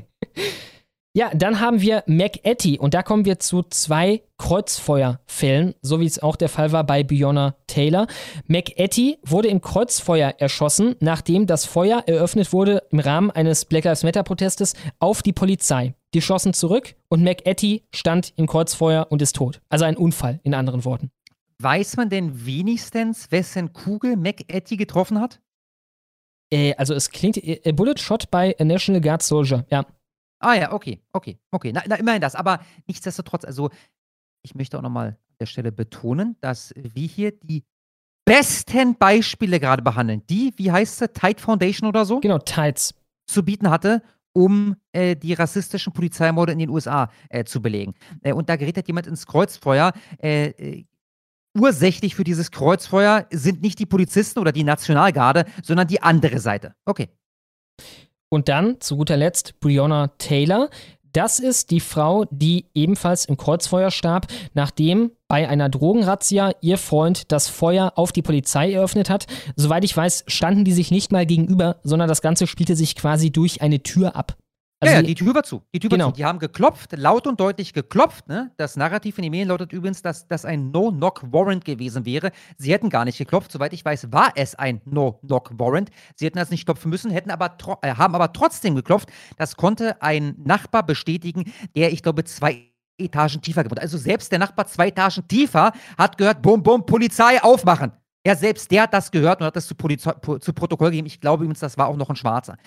[1.20, 6.24] Ja, dann haben wir McEtty und da kommen wir zu zwei Kreuzfeuerfällen, so wie es
[6.24, 8.08] auch der Fall war bei Breonna Taylor.
[8.48, 14.04] McEtty wurde im Kreuzfeuer erschossen, nachdem das Feuer eröffnet wurde im Rahmen eines Black Lives
[14.04, 15.94] Matter Protestes auf die Polizei.
[16.14, 19.60] Die schossen zurück und McEtty stand im Kreuzfeuer und ist tot.
[19.68, 21.12] Also ein Unfall, in anderen Worten.
[21.62, 25.42] Weiß man denn wenigstens, wessen Kugel McEtty getroffen hat?
[26.50, 29.86] Äh, also es klingt, äh, Bullet shot by a National Guard Soldier, ja.
[30.40, 31.72] Ah ja, okay, okay, okay.
[31.74, 32.36] Na, na immerhin das.
[32.36, 33.70] Aber nichtsdestotrotz, also
[34.42, 37.64] ich möchte auch nochmal an der Stelle betonen, dass wir hier die
[38.26, 42.20] besten Beispiele gerade behandeln, die, wie heißt sie, Tide Foundation oder so?
[42.20, 42.94] Genau, Tides.
[43.28, 44.02] Zu bieten hatte,
[44.34, 47.96] um äh, die rassistischen Polizeimorde in den USA äh, zu belegen.
[48.22, 49.94] Äh, und da gerät halt jemand ins Kreuzfeuer.
[50.22, 50.86] Äh, äh,
[51.58, 56.76] ursächlich für dieses Kreuzfeuer sind nicht die Polizisten oder die Nationalgarde, sondern die andere Seite.
[56.86, 57.10] Okay.
[58.30, 60.70] Und dann zu guter Letzt Breonna Taylor.
[61.14, 67.32] Das ist die Frau, die ebenfalls im Kreuzfeuer starb, nachdem bei einer Drogenrazzia ihr Freund
[67.32, 69.26] das Feuer auf die Polizei eröffnet hat.
[69.56, 73.32] Soweit ich weiß, standen die sich nicht mal gegenüber, sondern das Ganze spielte sich quasi
[73.32, 74.38] durch eine Tür ab.
[74.82, 75.62] Also ja, ja, die Tür war zu.
[75.76, 76.06] Die Tür Genau.
[76.06, 76.18] war zu.
[76.18, 78.28] Die haben geklopft, laut und deutlich geklopft.
[78.30, 78.52] Ne?
[78.56, 82.32] Das Narrativ in den Medien lautet übrigens, dass das ein No-Knock-Warrant gewesen wäre.
[82.58, 83.52] Sie hätten gar nicht geklopft.
[83.52, 85.90] Soweit ich weiß, war es ein No-Knock-Warrant.
[86.16, 89.10] Sie hätten das nicht klopfen müssen, hätten aber äh, haben aber trotzdem geklopft.
[89.38, 92.64] Das konnte ein Nachbar bestätigen, der, ich glaube, zwei
[92.98, 93.82] Etagen tiefer gewohnt.
[93.82, 97.92] Also selbst der Nachbar zwei Etagen tiefer hat gehört, bum, bum, Polizei aufmachen.
[98.26, 101.08] Ja, selbst der hat das gehört und hat das zu, Polizei, po- zu Protokoll gegeben.
[101.08, 102.58] Ich glaube übrigens, das war auch noch ein Schwarzer.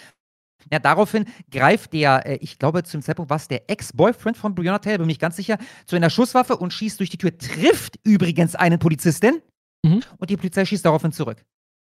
[0.70, 4.78] Ja, daraufhin greift der, äh, ich glaube, zum Zeitpunkt war es der Ex-Boyfriend von Breonna
[4.78, 8.54] Taylor, bin nicht ganz sicher, zu einer Schusswaffe und schießt durch die Tür, trifft übrigens
[8.54, 9.40] einen Polizistin
[9.84, 10.02] Mhm.
[10.18, 11.44] und die Polizei schießt daraufhin zurück.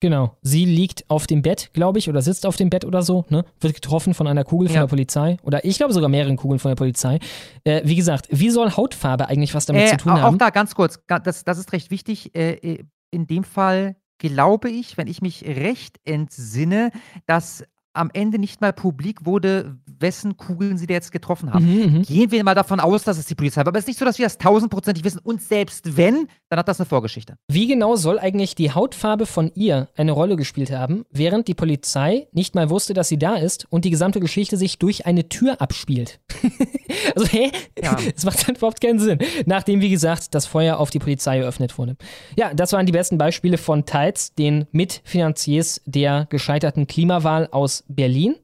[0.00, 0.36] Genau.
[0.42, 3.44] Sie liegt auf dem Bett, glaube ich, oder sitzt auf dem Bett oder so, ne?
[3.60, 4.80] Wird getroffen von einer Kugel von Ja.
[4.82, 5.36] der Polizei.
[5.44, 7.20] Oder ich glaube sogar mehreren Kugeln von der Polizei.
[7.62, 10.34] Äh, wie gesagt, wie soll Hautfarbe eigentlich was damit Äh, zu tun au- haben?
[10.34, 12.34] Auch da ganz kurz, das, das ist recht wichtig.
[12.34, 16.90] Äh, äh, in dem Fall glaube ich, wenn ich mich recht entsinne,
[17.26, 17.64] dass
[17.94, 21.64] am Ende nicht mal publik wurde, wessen Kugeln sie da jetzt getroffen haben.
[21.64, 22.02] Mhm, mhm.
[22.02, 23.68] Gehen wir mal davon aus, dass es die Polizei war.
[23.68, 25.20] Aber es ist nicht so, dass wir das tausendprozentig wissen.
[25.22, 27.36] Und selbst wenn, dann hat das eine Vorgeschichte.
[27.48, 32.28] Wie genau soll eigentlich die Hautfarbe von ihr eine Rolle gespielt haben, während die Polizei
[32.32, 35.60] nicht mal wusste, dass sie da ist und die gesamte Geschichte sich durch eine Tür
[35.60, 36.20] abspielt?
[37.14, 37.50] also, hä?
[37.82, 37.96] Ja.
[38.14, 39.18] Das macht halt überhaupt keinen Sinn.
[39.46, 41.96] Nachdem, wie gesagt, das Feuer auf die Polizei eröffnet wurde.
[42.36, 48.36] Ja, das waren die besten Beispiele von Tides, den Mitfinanziers der gescheiterten Klimawahl aus Berlin.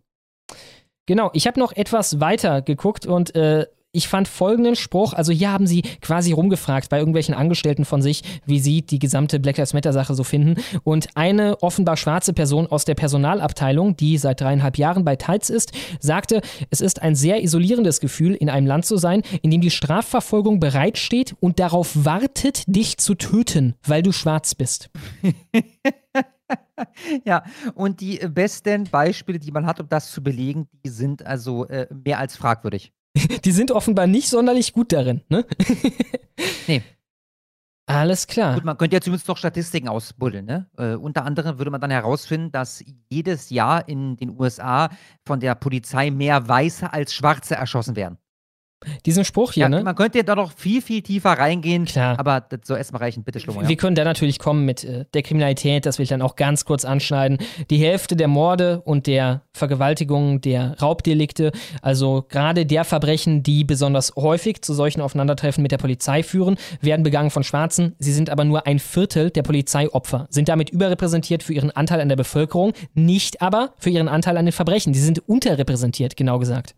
[1.06, 5.50] Genau, ich habe noch etwas weiter geguckt und äh, ich fand folgenden Spruch, also hier
[5.50, 9.72] haben sie quasi rumgefragt bei irgendwelchen Angestellten von sich, wie sie die gesamte Black Lives
[9.72, 10.60] Matter Sache so finden.
[10.84, 15.72] Und eine offenbar schwarze Person aus der Personalabteilung, die seit dreieinhalb Jahren bei Tides ist,
[16.00, 19.70] sagte, es ist ein sehr isolierendes Gefühl, in einem Land zu sein, in dem die
[19.70, 24.90] Strafverfolgung bereitsteht und darauf wartet, dich zu töten, weil du schwarz bist.
[27.24, 31.24] Ja, und die äh, besten Beispiele, die man hat, um das zu belegen, die sind
[31.26, 32.92] also äh, mehr als fragwürdig.
[33.44, 35.44] Die sind offenbar nicht sonderlich gut darin, ne?
[36.68, 36.82] Nee.
[37.86, 38.54] Alles klar.
[38.54, 40.44] Gut, man könnte ja zumindest noch Statistiken ausbuddeln.
[40.44, 40.66] Ne?
[40.76, 44.90] Äh, unter anderem würde man dann herausfinden, dass jedes Jahr in den USA
[45.26, 48.18] von der Polizei mehr Weiße als Schwarze erschossen werden.
[49.06, 49.82] Diesen Spruch hier, Ja, ne?
[49.82, 51.84] Man könnte ja da noch viel, viel tiefer reingehen.
[51.84, 52.18] Klar.
[52.18, 53.24] Aber das soll erstmal reichen.
[53.24, 53.62] Bitte, Schlummer.
[53.62, 53.76] Wir Ja.
[53.76, 56.84] können da natürlich kommen mit äh, der Kriminalität, das will ich dann auch ganz kurz
[56.84, 57.38] anschneiden.
[57.70, 61.50] Die Hälfte der Morde und der Vergewaltigungen, der Raubdelikte,
[61.82, 67.02] also gerade der Verbrechen, die besonders häufig zu solchen Aufeinandertreffen mit der Polizei führen, werden
[67.02, 67.94] begangen von Schwarzen.
[67.98, 72.08] Sie sind aber nur ein Viertel der Polizeiopfer, sind damit überrepräsentiert für ihren Anteil an
[72.08, 74.92] der Bevölkerung, nicht aber für ihren Anteil an den Verbrechen.
[74.92, 76.74] Die sind unterrepräsentiert, genau gesagt.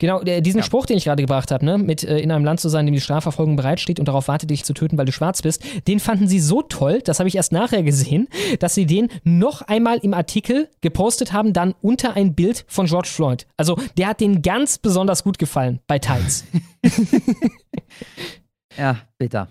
[0.00, 0.64] Genau, der, diesen Ja.
[0.64, 2.86] Spruch, den ich gerade gebracht habe, ne, mit äh, in einem Land zu sein, in
[2.86, 6.00] dem die Strafverfolgung bereitsteht und darauf wartet, dich zu töten, weil du schwarz bist, den
[6.00, 8.26] fanden sie so toll, das habe ich erst nachher gesehen,
[8.58, 13.08] dass sie den noch einmal im Artikel gepostet haben, dann unter ein Bild von George
[13.08, 13.46] Floyd.
[13.58, 16.44] Also der hat denen ganz besonders gut gefallen bei Tides.
[18.78, 19.48] ja, bitter.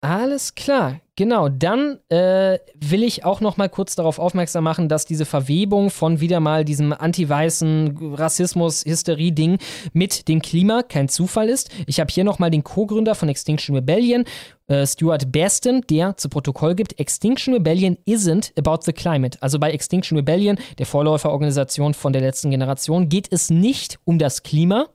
[0.00, 1.48] Alles klar, genau.
[1.48, 6.20] Dann äh, will ich auch noch mal kurz darauf aufmerksam machen, dass diese Verwebung von
[6.20, 9.58] wieder mal diesem anti-weißen Rassismus-Hysterie-Ding
[9.92, 11.70] mit dem Klima kein Zufall ist.
[11.86, 14.22] Ich habe hier noch mal den Co-Gründer von Extinction Rebellion,
[14.68, 19.36] äh, Stuart Baston, der zu Protokoll gibt, Extinction Rebellion isn't about the climate.
[19.40, 24.44] Also bei Extinction Rebellion, der Vorläuferorganisation von der letzten Generation, geht es nicht um das
[24.44, 24.86] Klima,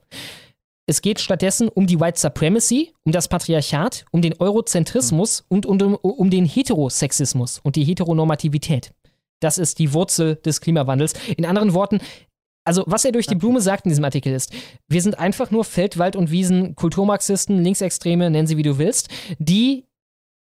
[0.85, 5.79] es geht stattdessen um die White Supremacy, um das Patriarchat, um den Eurozentrismus und um,
[5.79, 8.93] um, um den Heterosexismus und die Heteronormativität.
[9.39, 11.13] Das ist die Wurzel des Klimawandels.
[11.37, 11.99] In anderen Worten,
[12.65, 14.53] also was er durch die Blume sagt in diesem Artikel ist,
[14.89, 19.09] wir sind einfach nur Feld, Wald und Wiesen, Kulturmarxisten, Linksextreme, nennen sie wie du willst,
[19.39, 19.85] die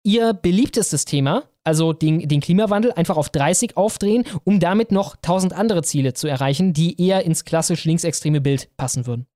[0.03, 5.53] ihr beliebtestes Thema, also den, den Klimawandel, einfach auf 30 aufdrehen, um damit noch tausend
[5.53, 9.27] andere Ziele zu erreichen, die eher ins klassisch linksextreme Bild passen würden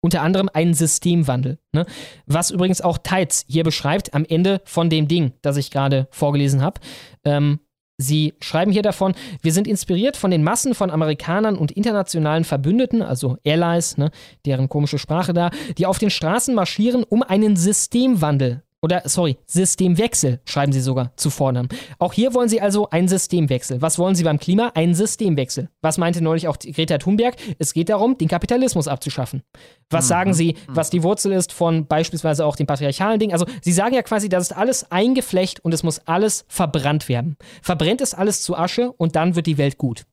[0.00, 1.58] unter anderem einen Systemwandel.
[1.72, 1.86] Ne?
[2.26, 6.62] Was übrigens auch Tides hier beschreibt am Ende von dem Ding, das ich gerade vorgelesen
[6.62, 6.80] habe.
[7.24, 7.60] Ähm,
[8.00, 13.02] Sie schreiben hier davon, wir sind inspiriert von den Massen von Amerikanern und internationalen Verbündeten,
[13.02, 14.12] also Allies, ne,
[14.46, 20.40] deren komische Sprache da, die auf den Straßen marschieren, um einen Systemwandel Oder, sorry, Systemwechsel
[20.44, 21.68] schreiben sie sogar zu Vornamen.
[21.98, 23.82] Auch hier wollen sie also einen Systemwechsel.
[23.82, 24.70] Was wollen sie beim Klima?
[24.74, 25.68] Einen Systemwechsel.
[25.82, 27.34] Was meinte neulich auch Greta Thunberg?
[27.58, 29.42] Es geht darum, den Kapitalismus abzuschaffen.
[29.90, 30.08] Was mhm.
[30.08, 30.76] sagen sie, mhm.
[30.76, 33.32] was die Wurzel ist von beispielsweise auch dem patriarchalen Ding?
[33.32, 37.36] Also, sie sagen ja quasi, das ist alles eingeflecht und es muss alles verbrannt werden.
[37.62, 40.04] Verbrennt es alles zu Asche und dann wird die Welt gut.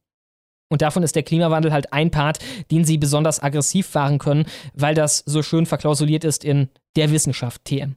[0.69, 2.39] Und davon ist der Klimawandel halt ein Part,
[2.71, 7.63] den sie besonders aggressiv fahren können, weil das so schön verklausuliert ist in der Wissenschaft
[7.65, 7.95] TM.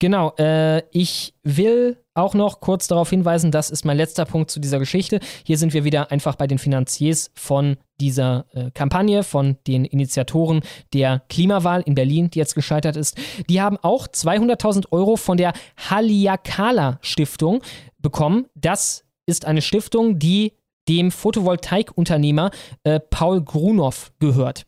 [0.00, 4.60] Genau, äh, ich will auch noch kurz darauf hinweisen, das ist mein letzter Punkt zu
[4.60, 5.18] dieser Geschichte.
[5.44, 10.62] Hier sind wir wieder einfach bei den Finanziers von dieser äh, Kampagne, von den Initiatoren
[10.92, 13.16] der Klimawahl in Berlin, die jetzt gescheitert ist.
[13.48, 17.62] Die haben auch 200.000 Euro von der Haliakala Stiftung
[17.98, 18.46] bekommen.
[18.54, 20.52] Das ist eine Stiftung, die
[20.88, 22.50] dem Photovoltaikunternehmer
[22.84, 24.64] äh, Paul Grunow gehört.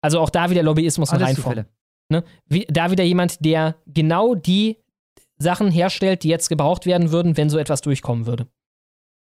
[0.00, 1.66] Also auch da wieder Lobbyismus Alles reinfallen.
[2.08, 2.24] Ne?
[2.46, 4.78] Wie, da wieder jemand, der genau die
[5.38, 8.48] Sachen herstellt, die jetzt gebraucht werden würden, wenn so etwas durchkommen würde.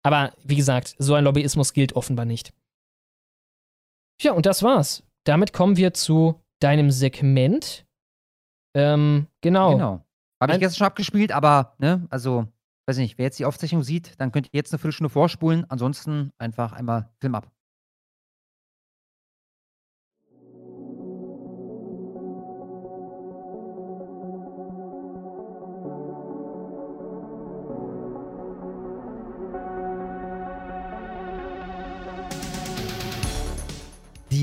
[0.04, 2.54] Aber wie gesagt, so ein Lobbyismus gilt offenbar nicht.
[4.20, 5.04] Tja, und das war's.
[5.24, 7.86] Damit kommen wir zu deinem Segment.
[8.76, 9.72] Ähm, genau.
[9.72, 10.06] Genau.
[10.42, 12.48] Habe ich gestern schon abgespielt, aber, ne, also,
[12.86, 15.66] weiß nicht, wer jetzt die Aufzeichnung sieht, dann könnt ihr jetzt eine Viertelstunde vorspulen.
[15.70, 17.50] Ansonsten einfach einmal Film ab.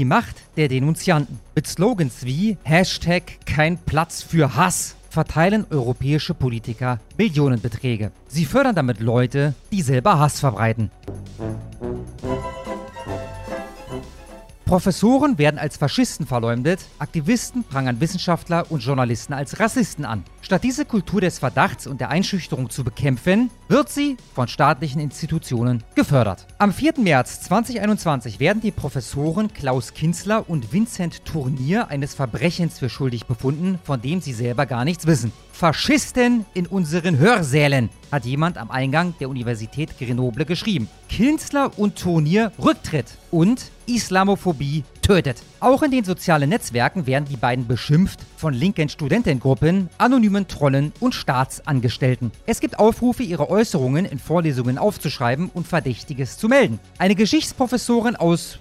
[0.00, 1.40] Die Macht der Denunzianten.
[1.54, 8.10] Mit Slogans wie Hashtag kein Platz für Hass verteilen europäische Politiker Millionenbeträge.
[8.26, 10.90] Sie fördern damit Leute, die selber Hass verbreiten.
[14.70, 20.22] Professoren werden als Faschisten verleumdet, Aktivisten prangern Wissenschaftler und Journalisten als Rassisten an.
[20.42, 25.82] Statt diese Kultur des Verdachts und der Einschüchterung zu bekämpfen, wird sie von staatlichen Institutionen
[25.96, 26.46] gefördert.
[26.58, 26.92] Am 4.
[26.98, 33.80] März 2021 werden die Professoren Klaus Kinzler und Vincent Tournier eines Verbrechens für schuldig befunden,
[33.82, 35.32] von dem sie selber gar nichts wissen.
[35.52, 40.88] Faschisten in unseren Hörsälen, hat jemand am Eingang der Universität Grenoble geschrieben.
[41.08, 45.42] Kinzler und Turnier Rücktritt und Islamophobie tötet.
[45.58, 51.14] Auch in den sozialen Netzwerken werden die beiden beschimpft von linken Studentengruppen, anonymen Trollen und
[51.14, 52.30] Staatsangestellten.
[52.46, 56.78] Es gibt Aufrufe, ihre Äußerungen in Vorlesungen aufzuschreiben und Verdächtiges zu melden.
[56.98, 58.60] Eine Geschichtsprofessorin aus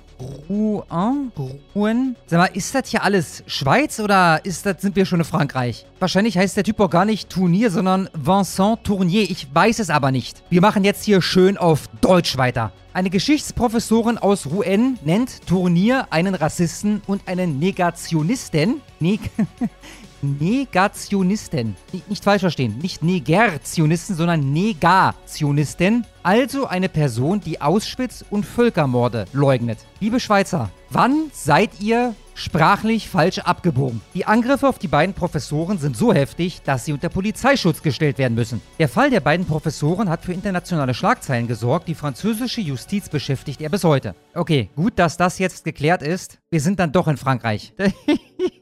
[0.49, 1.31] Rouen?
[1.75, 2.15] Rouen?
[2.27, 5.85] Sag mal, ist das hier alles Schweiz oder ist das, sind wir schon in Frankreich?
[5.99, 9.23] Wahrscheinlich heißt der Typ auch gar nicht Tournier, sondern Vincent Tournier.
[9.23, 10.43] Ich weiß es aber nicht.
[10.49, 12.71] Wir machen jetzt hier schön auf Deutsch weiter.
[12.91, 18.81] Eine Geschichtsprofessorin aus Rouen nennt Tournier einen Rassisten und einen Negationisten.
[18.99, 19.21] Neg
[20.21, 21.75] Negationisten.
[22.07, 22.77] Nicht, falsch verstehen.
[22.81, 26.05] Nicht Negertionisten, sondern Negationisten.
[26.23, 29.79] Also eine Person, die Auschwitz und Völkermorde leugnet.
[29.99, 34.01] Liebe Schweizer, wann seid ihr sprachlich falsch abgebogen?
[34.13, 38.35] Die Angriffe auf die beiden Professoren sind so heftig, dass sie unter Polizeischutz gestellt werden
[38.35, 38.61] müssen.
[38.79, 41.87] Der Fall der beiden Professoren hat für internationale Schlagzeilen gesorgt.
[41.87, 44.13] Die französische Justiz beschäftigt er bis heute.
[44.35, 46.39] Okay, gut, dass das jetzt geklärt ist.
[46.49, 47.73] Wir sind dann doch in Frankreich.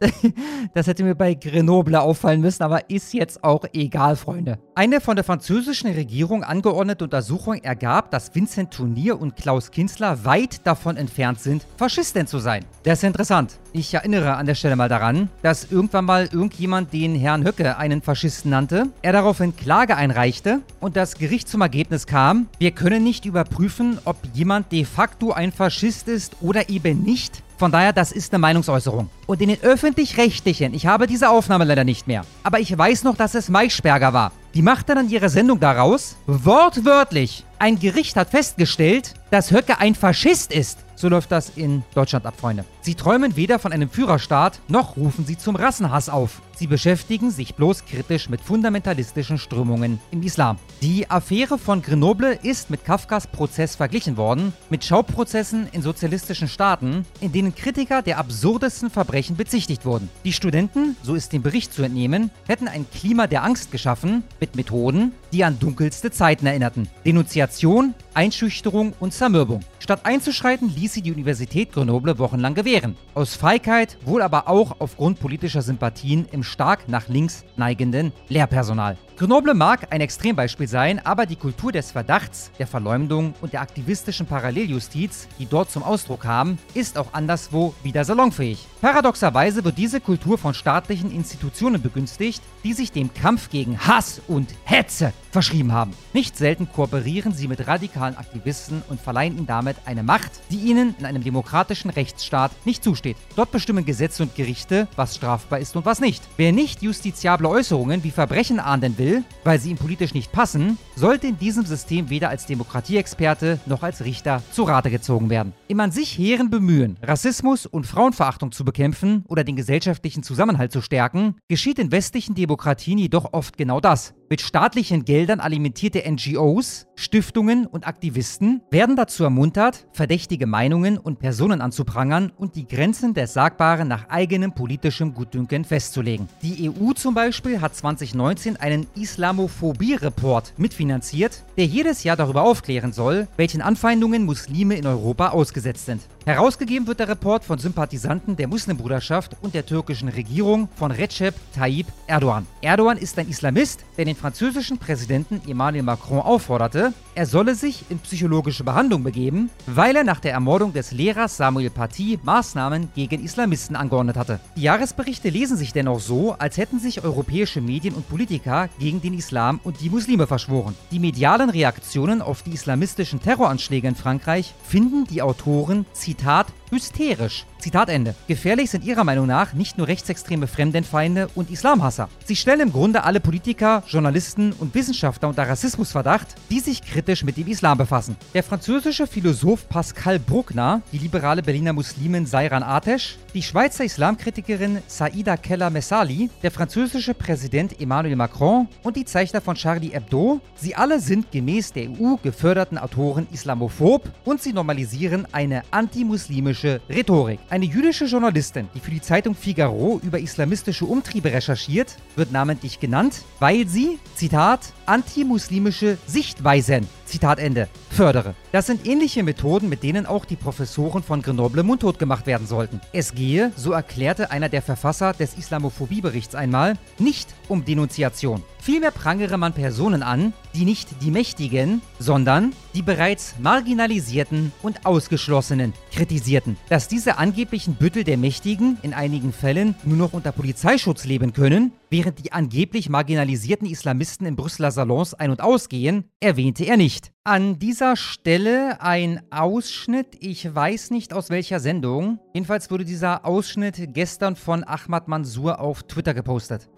[0.74, 4.58] Das hätte mir bei Grenoble auffallen müssen, aber ist jetzt auch egal, Freunde.
[4.74, 10.66] Eine von der französischen Regierung angeordnete Untersuchung ergab, dass Vincent Tournier und Klaus Kinzler weit
[10.66, 12.64] davon entfernt sind, Faschisten zu sein.
[12.82, 13.58] Das ist interessant.
[13.72, 18.02] Ich erinnere an der Stelle mal daran, dass irgendwann mal irgendjemand den Herrn Höcke einen
[18.02, 23.26] Faschisten nannte, er daraufhin Klage einreichte und das Gericht zum Ergebnis kam, wir können nicht
[23.26, 28.32] überprüfen, ob jemand de facto ein Faschist ist oder eben nicht, von daher, das ist
[28.32, 29.08] eine Meinungsäußerung.
[29.26, 33.16] Und in den öffentlich-rechtlichen, ich habe diese Aufnahme leider nicht mehr, aber ich weiß noch,
[33.16, 34.32] dass es Maischberger war.
[34.54, 37.44] Die machte dann ihre Sendung daraus, wortwörtlich.
[37.58, 40.78] Ein Gericht hat festgestellt, dass Höcke ein Faschist ist.
[40.96, 42.64] So läuft das in Deutschland ab, Freunde.
[42.80, 46.40] Sie träumen weder von einem Führerstaat, noch rufen sie zum Rassenhass auf.
[46.56, 50.58] Sie beschäftigen sich bloß kritisch mit fundamentalistischen Strömungen im Islam.
[50.82, 57.04] Die Affäre von Grenoble ist mit Kafkas Prozess verglichen worden, mit Schauprozessen in sozialistischen Staaten,
[57.20, 60.08] in denen Kritiker der absurdesten Verbrechen bezichtigt wurden.
[60.24, 64.54] Die Studenten, so ist dem Bericht zu entnehmen, hätten ein Klima der Angst geschaffen, mit
[64.54, 66.88] Methoden, die an dunkelste Zeiten erinnerten.
[67.04, 69.60] Denunziation, Einschüchterung und Zermürbung.
[69.80, 72.96] Statt einzuschreiten, ließ sie die Universität Grenoble wochenlang gewähren.
[73.14, 78.96] Aus Feigheit, wohl aber auch aufgrund politischer Sympathien im stark nach links neigenden Lehrpersonal.
[79.16, 84.26] Grenoble mag ein Extrembeispiel sein, aber die Kultur des Verdachts, der Verleumdung und der aktivistischen
[84.26, 88.66] Paralleljustiz, die dort zum Ausdruck kamen, ist auch anderswo wieder salonfähig.
[88.80, 94.48] Paradoxerweise wird diese Kultur von staatlichen Institutionen begünstigt, die sich dem Kampf gegen Hass und
[94.64, 95.92] Hetze verschrieben haben.
[96.12, 100.94] Nicht selten kooperieren sie mit radikalen Aktivisten und verleihen ihnen damit eine Macht, die ihnen
[100.98, 103.16] in einem demokratischen Rechtsstaat nicht zusteht.
[103.36, 106.22] Dort bestimmen Gesetze und Gerichte, was strafbar ist und was nicht.
[106.36, 110.78] Wer nicht justiziable Äußerungen wie Verbrechen ahnden will, will, weil sie ihm politisch nicht passen,
[110.96, 115.52] sollte in diesem System weder als Demokratieexperte noch als Richter zu Rate gezogen werden.
[115.68, 120.80] Im an sich hehren Bemühen, Rassismus und Frauenverachtung zu bekämpfen oder den gesellschaftlichen Zusammenhalt zu
[120.80, 124.14] stärken, geschieht in westlichen Demokratien jedoch oft genau das.
[124.30, 131.60] Mit staatlichen Geldern alimentierte NGOs, Stiftungen und Aktivisten werden dazu ermuntert, verdächtige Meinungen und Personen
[131.60, 136.28] anzuprangern und die Grenzen des Sagbaren nach eigenem politischem Gutdünken festzulegen.
[136.42, 143.28] Die EU zum Beispiel hat 2019 einen Islamophobie-Report mitfinanziert, der jedes Jahr darüber aufklären soll,
[143.36, 146.00] welchen Anfeindungen Muslime in Europa ausgesetzt sind.
[146.26, 151.86] Herausgegeben wird der Report von Sympathisanten der Muslimbruderschaft und der türkischen Regierung von Recep Tayyip
[152.06, 152.46] Erdogan.
[152.62, 158.00] Erdogan ist ein Islamist, der den französischen Präsidenten Emmanuel Macron aufforderte, er solle sich in
[158.00, 163.76] psychologische Behandlung begeben, weil er nach der Ermordung des Lehrers Samuel Paty Maßnahmen gegen Islamisten
[163.76, 164.40] angeordnet hatte.
[164.56, 169.14] Die Jahresberichte lesen sich dennoch so, als hätten sich europäische Medien und Politiker gegen den
[169.14, 170.74] Islam und die Muslime verschworen.
[170.90, 177.46] Die medialen Reaktionen auf die islamistischen Terroranschläge in Frankreich finden die Autoren, Zitat, hysterisch.
[177.58, 178.14] Zitat Ende.
[178.28, 182.10] Gefährlich sind ihrer Meinung nach nicht nur rechtsextreme Fremdenfeinde und Islamhasser.
[182.26, 187.38] Sie stellen im Grunde alle Politiker, Journalisten und Wissenschaftler unter Rassismusverdacht, die sich kritisch mit
[187.38, 188.16] dem Islam befassen.
[188.34, 195.36] Der französische Philosoph Pascal Bruckner, die liberale Berliner Muslimin Sairan Atesh, die Schweizer Islamkritikerin Saida
[195.36, 201.32] Keller-Messali, der französische Präsident Emmanuel Macron und die Zeichner von Charlie Hebdo, sie alle sind
[201.32, 207.40] gemäß der EU geförderten Autoren islamophob und sie normalisieren eine antimuslimische Rhetorik.
[207.50, 213.22] Eine jüdische Journalistin, die für die Zeitung Figaro über islamistische Umtriebe recherchiert, wird namentlich genannt,
[213.40, 218.34] weil sie, Zitat, antimuslimische Sichtweisen, Zitat Ende, fördere.
[218.52, 222.80] Das sind ähnliche Methoden, mit denen auch die Professoren von Grenoble mundtot gemacht werden sollten.
[222.92, 228.42] Es gehe, so erklärte einer der Verfasser des Islamophobie-Berichts einmal, nicht um Denunziation.
[228.60, 235.74] Vielmehr prangere man Personen an, die nicht die Mächtigen, sondern die bereits Marginalisierten und Ausgeschlossenen
[235.92, 236.56] kritisierten.
[236.70, 241.72] Dass diese angeblichen Büttel der Mächtigen in einigen Fällen nur noch unter Polizeischutz leben können,
[241.90, 246.93] während die angeblich marginalisierten Islamisten in Brüsseler Salons ein- und ausgehen, erwähnte er nicht.
[247.24, 252.18] An dieser Stelle ein Ausschnitt, ich weiß nicht aus welcher Sendung.
[252.34, 256.68] Jedenfalls wurde dieser Ausschnitt gestern von Ahmad Mansour auf Twitter gepostet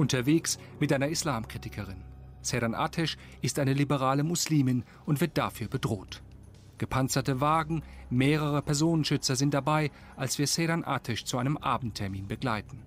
[0.00, 2.02] unterwegs mit einer Islamkritikerin.
[2.40, 6.22] Seran Atesh ist eine liberale Muslimin und wird dafür bedroht.
[6.78, 12.82] Gepanzerte Wagen, mehrere Personenschützer sind dabei, als wir Seran Atesh zu einem Abendtermin begleiten.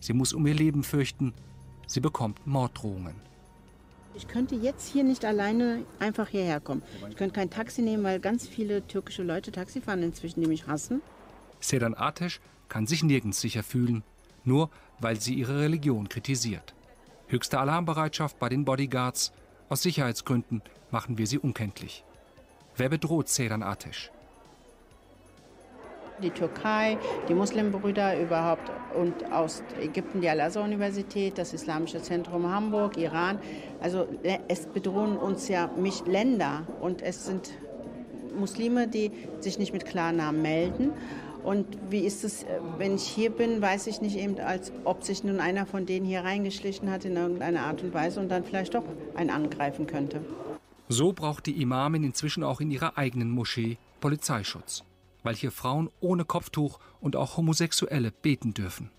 [0.00, 1.32] Sie muss um ihr Leben fürchten,
[1.86, 3.31] sie bekommt Morddrohungen.
[4.14, 6.82] Ich könnte jetzt hier nicht alleine einfach hierher kommen.
[7.08, 10.66] Ich könnte kein Taxi nehmen, weil ganz viele türkische Leute Taxi fahren inzwischen, die mich
[10.66, 11.00] hassen.
[11.60, 14.02] Sedan Atesh kann sich nirgends sicher fühlen,
[14.44, 16.74] nur weil sie ihre Religion kritisiert.
[17.28, 19.32] Höchste Alarmbereitschaft bei den Bodyguards.
[19.68, 20.60] Aus Sicherheitsgründen
[20.90, 22.04] machen wir sie unkenntlich.
[22.76, 24.10] Wer bedroht Sedan Atesh?
[26.20, 26.98] Die Türkei,
[27.28, 33.38] die Muslimbrüder überhaupt und aus Ägypten die Al-Azhar-Universität, das Islamische Zentrum Hamburg, Iran.
[33.80, 37.50] Also äh, es bedrohen uns ja mich Länder und es sind
[38.38, 39.10] Muslime, die
[39.40, 40.92] sich nicht mit Klarnamen melden.
[41.42, 45.02] Und wie ist es, äh, wenn ich hier bin, weiß ich nicht eben, als ob
[45.02, 48.44] sich nun einer von denen hier reingeschlichen hat in irgendeiner Art und Weise und dann
[48.44, 48.84] vielleicht doch
[49.14, 50.20] einen angreifen könnte.
[50.88, 54.84] So braucht die Imamin inzwischen auch in ihrer eigenen Moschee Polizeischutz,
[55.22, 58.90] weil hier Frauen ohne Kopftuch und auch Homosexuelle beten dürfen.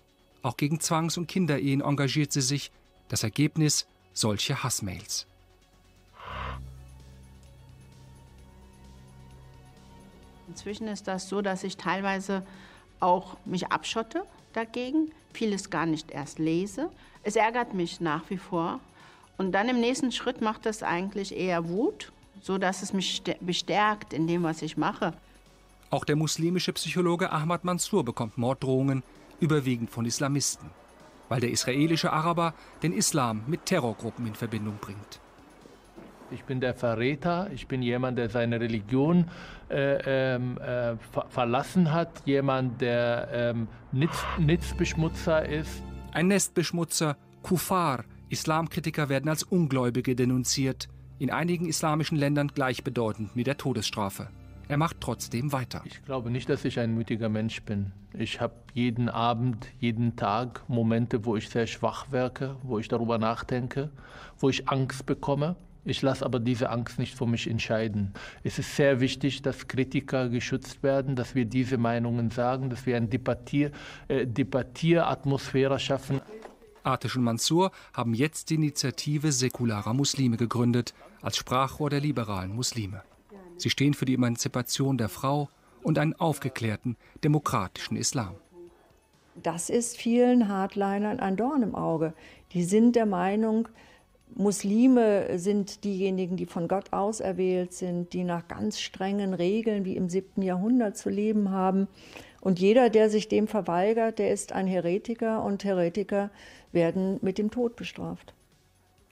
[0.41, 2.71] Auch gegen Zwangs- und Kinderehen engagiert sie sich.
[3.07, 5.27] Das Ergebnis solche Hassmails.
[10.47, 12.45] Inzwischen ist das so, dass ich teilweise
[12.99, 16.89] auch mich abschotte dagegen, vieles gar nicht erst lese.
[17.23, 18.79] Es ärgert mich nach wie vor.
[19.37, 22.11] Und dann im nächsten Schritt macht das eigentlich eher Wut,
[22.41, 25.13] so dass es mich bestärkt in dem, was ich mache.
[25.93, 29.03] Auch der muslimische Psychologe Ahmad Mansour bekommt Morddrohungen,
[29.39, 30.71] überwiegend von Islamisten,
[31.29, 35.21] weil der israelische Araber den Islam mit Terrorgruppen in Verbindung bringt.
[36.31, 39.29] Ich bin der Verräter, ich bin jemand, der seine Religion
[39.69, 44.73] äh, ähm, äh, ver verlassen hat, jemand, der ähm, Nitz
[45.47, 45.83] ist.
[46.11, 50.89] Ein Nestbeschmutzer, Kufar Islamkritiker werden als Ungläubige denunziert,
[51.19, 54.29] in einigen islamischen Ländern gleichbedeutend mit der Todesstrafe.
[54.67, 55.81] Er macht trotzdem weiter.
[55.85, 57.91] Ich glaube nicht, dass ich ein mutiger Mensch bin.
[58.17, 63.17] Ich habe jeden Abend, jeden Tag Momente, wo ich sehr schwach wirke, wo ich darüber
[63.17, 63.89] nachdenke,
[64.39, 65.55] wo ich Angst bekomme.
[65.85, 68.13] Ich lasse aber diese Angst nicht für mich entscheiden.
[68.43, 72.95] Es ist sehr wichtig, dass Kritiker geschützt werden, dass wir diese Meinungen sagen, dass wir
[72.95, 73.71] eine Debattier,
[74.07, 76.21] äh, Debattieratmosphäre schaffen.
[76.83, 83.03] Atish und Mansur haben jetzt die Initiative säkularer Muslime gegründet, als Sprachrohr der liberalen Muslime.
[83.57, 85.49] Sie stehen für die Emanzipation der Frau
[85.83, 88.35] und einen aufgeklärten, demokratischen Islam.
[89.41, 92.13] Das ist vielen Hardlinern ein Dorn im Auge.
[92.51, 93.67] Die sind der Meinung,
[94.35, 100.09] Muslime sind diejenigen, die von Gott auserwählt sind, die nach ganz strengen Regeln wie im
[100.09, 101.87] siebten Jahrhundert zu leben haben.
[102.41, 106.31] Und jeder, der sich dem verweigert, der ist ein Heretiker und Heretiker
[106.71, 108.33] werden mit dem Tod bestraft.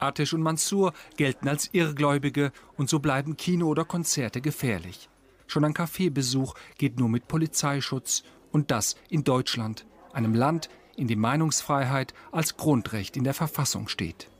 [0.01, 5.09] Atish und Mansur gelten als Irrgläubige und so bleiben Kino oder Konzerte gefährlich.
[5.45, 11.19] Schon ein Kaffeebesuch geht nur mit Polizeischutz und das in Deutschland, einem Land, in dem
[11.19, 14.30] Meinungsfreiheit als Grundrecht in der Verfassung steht.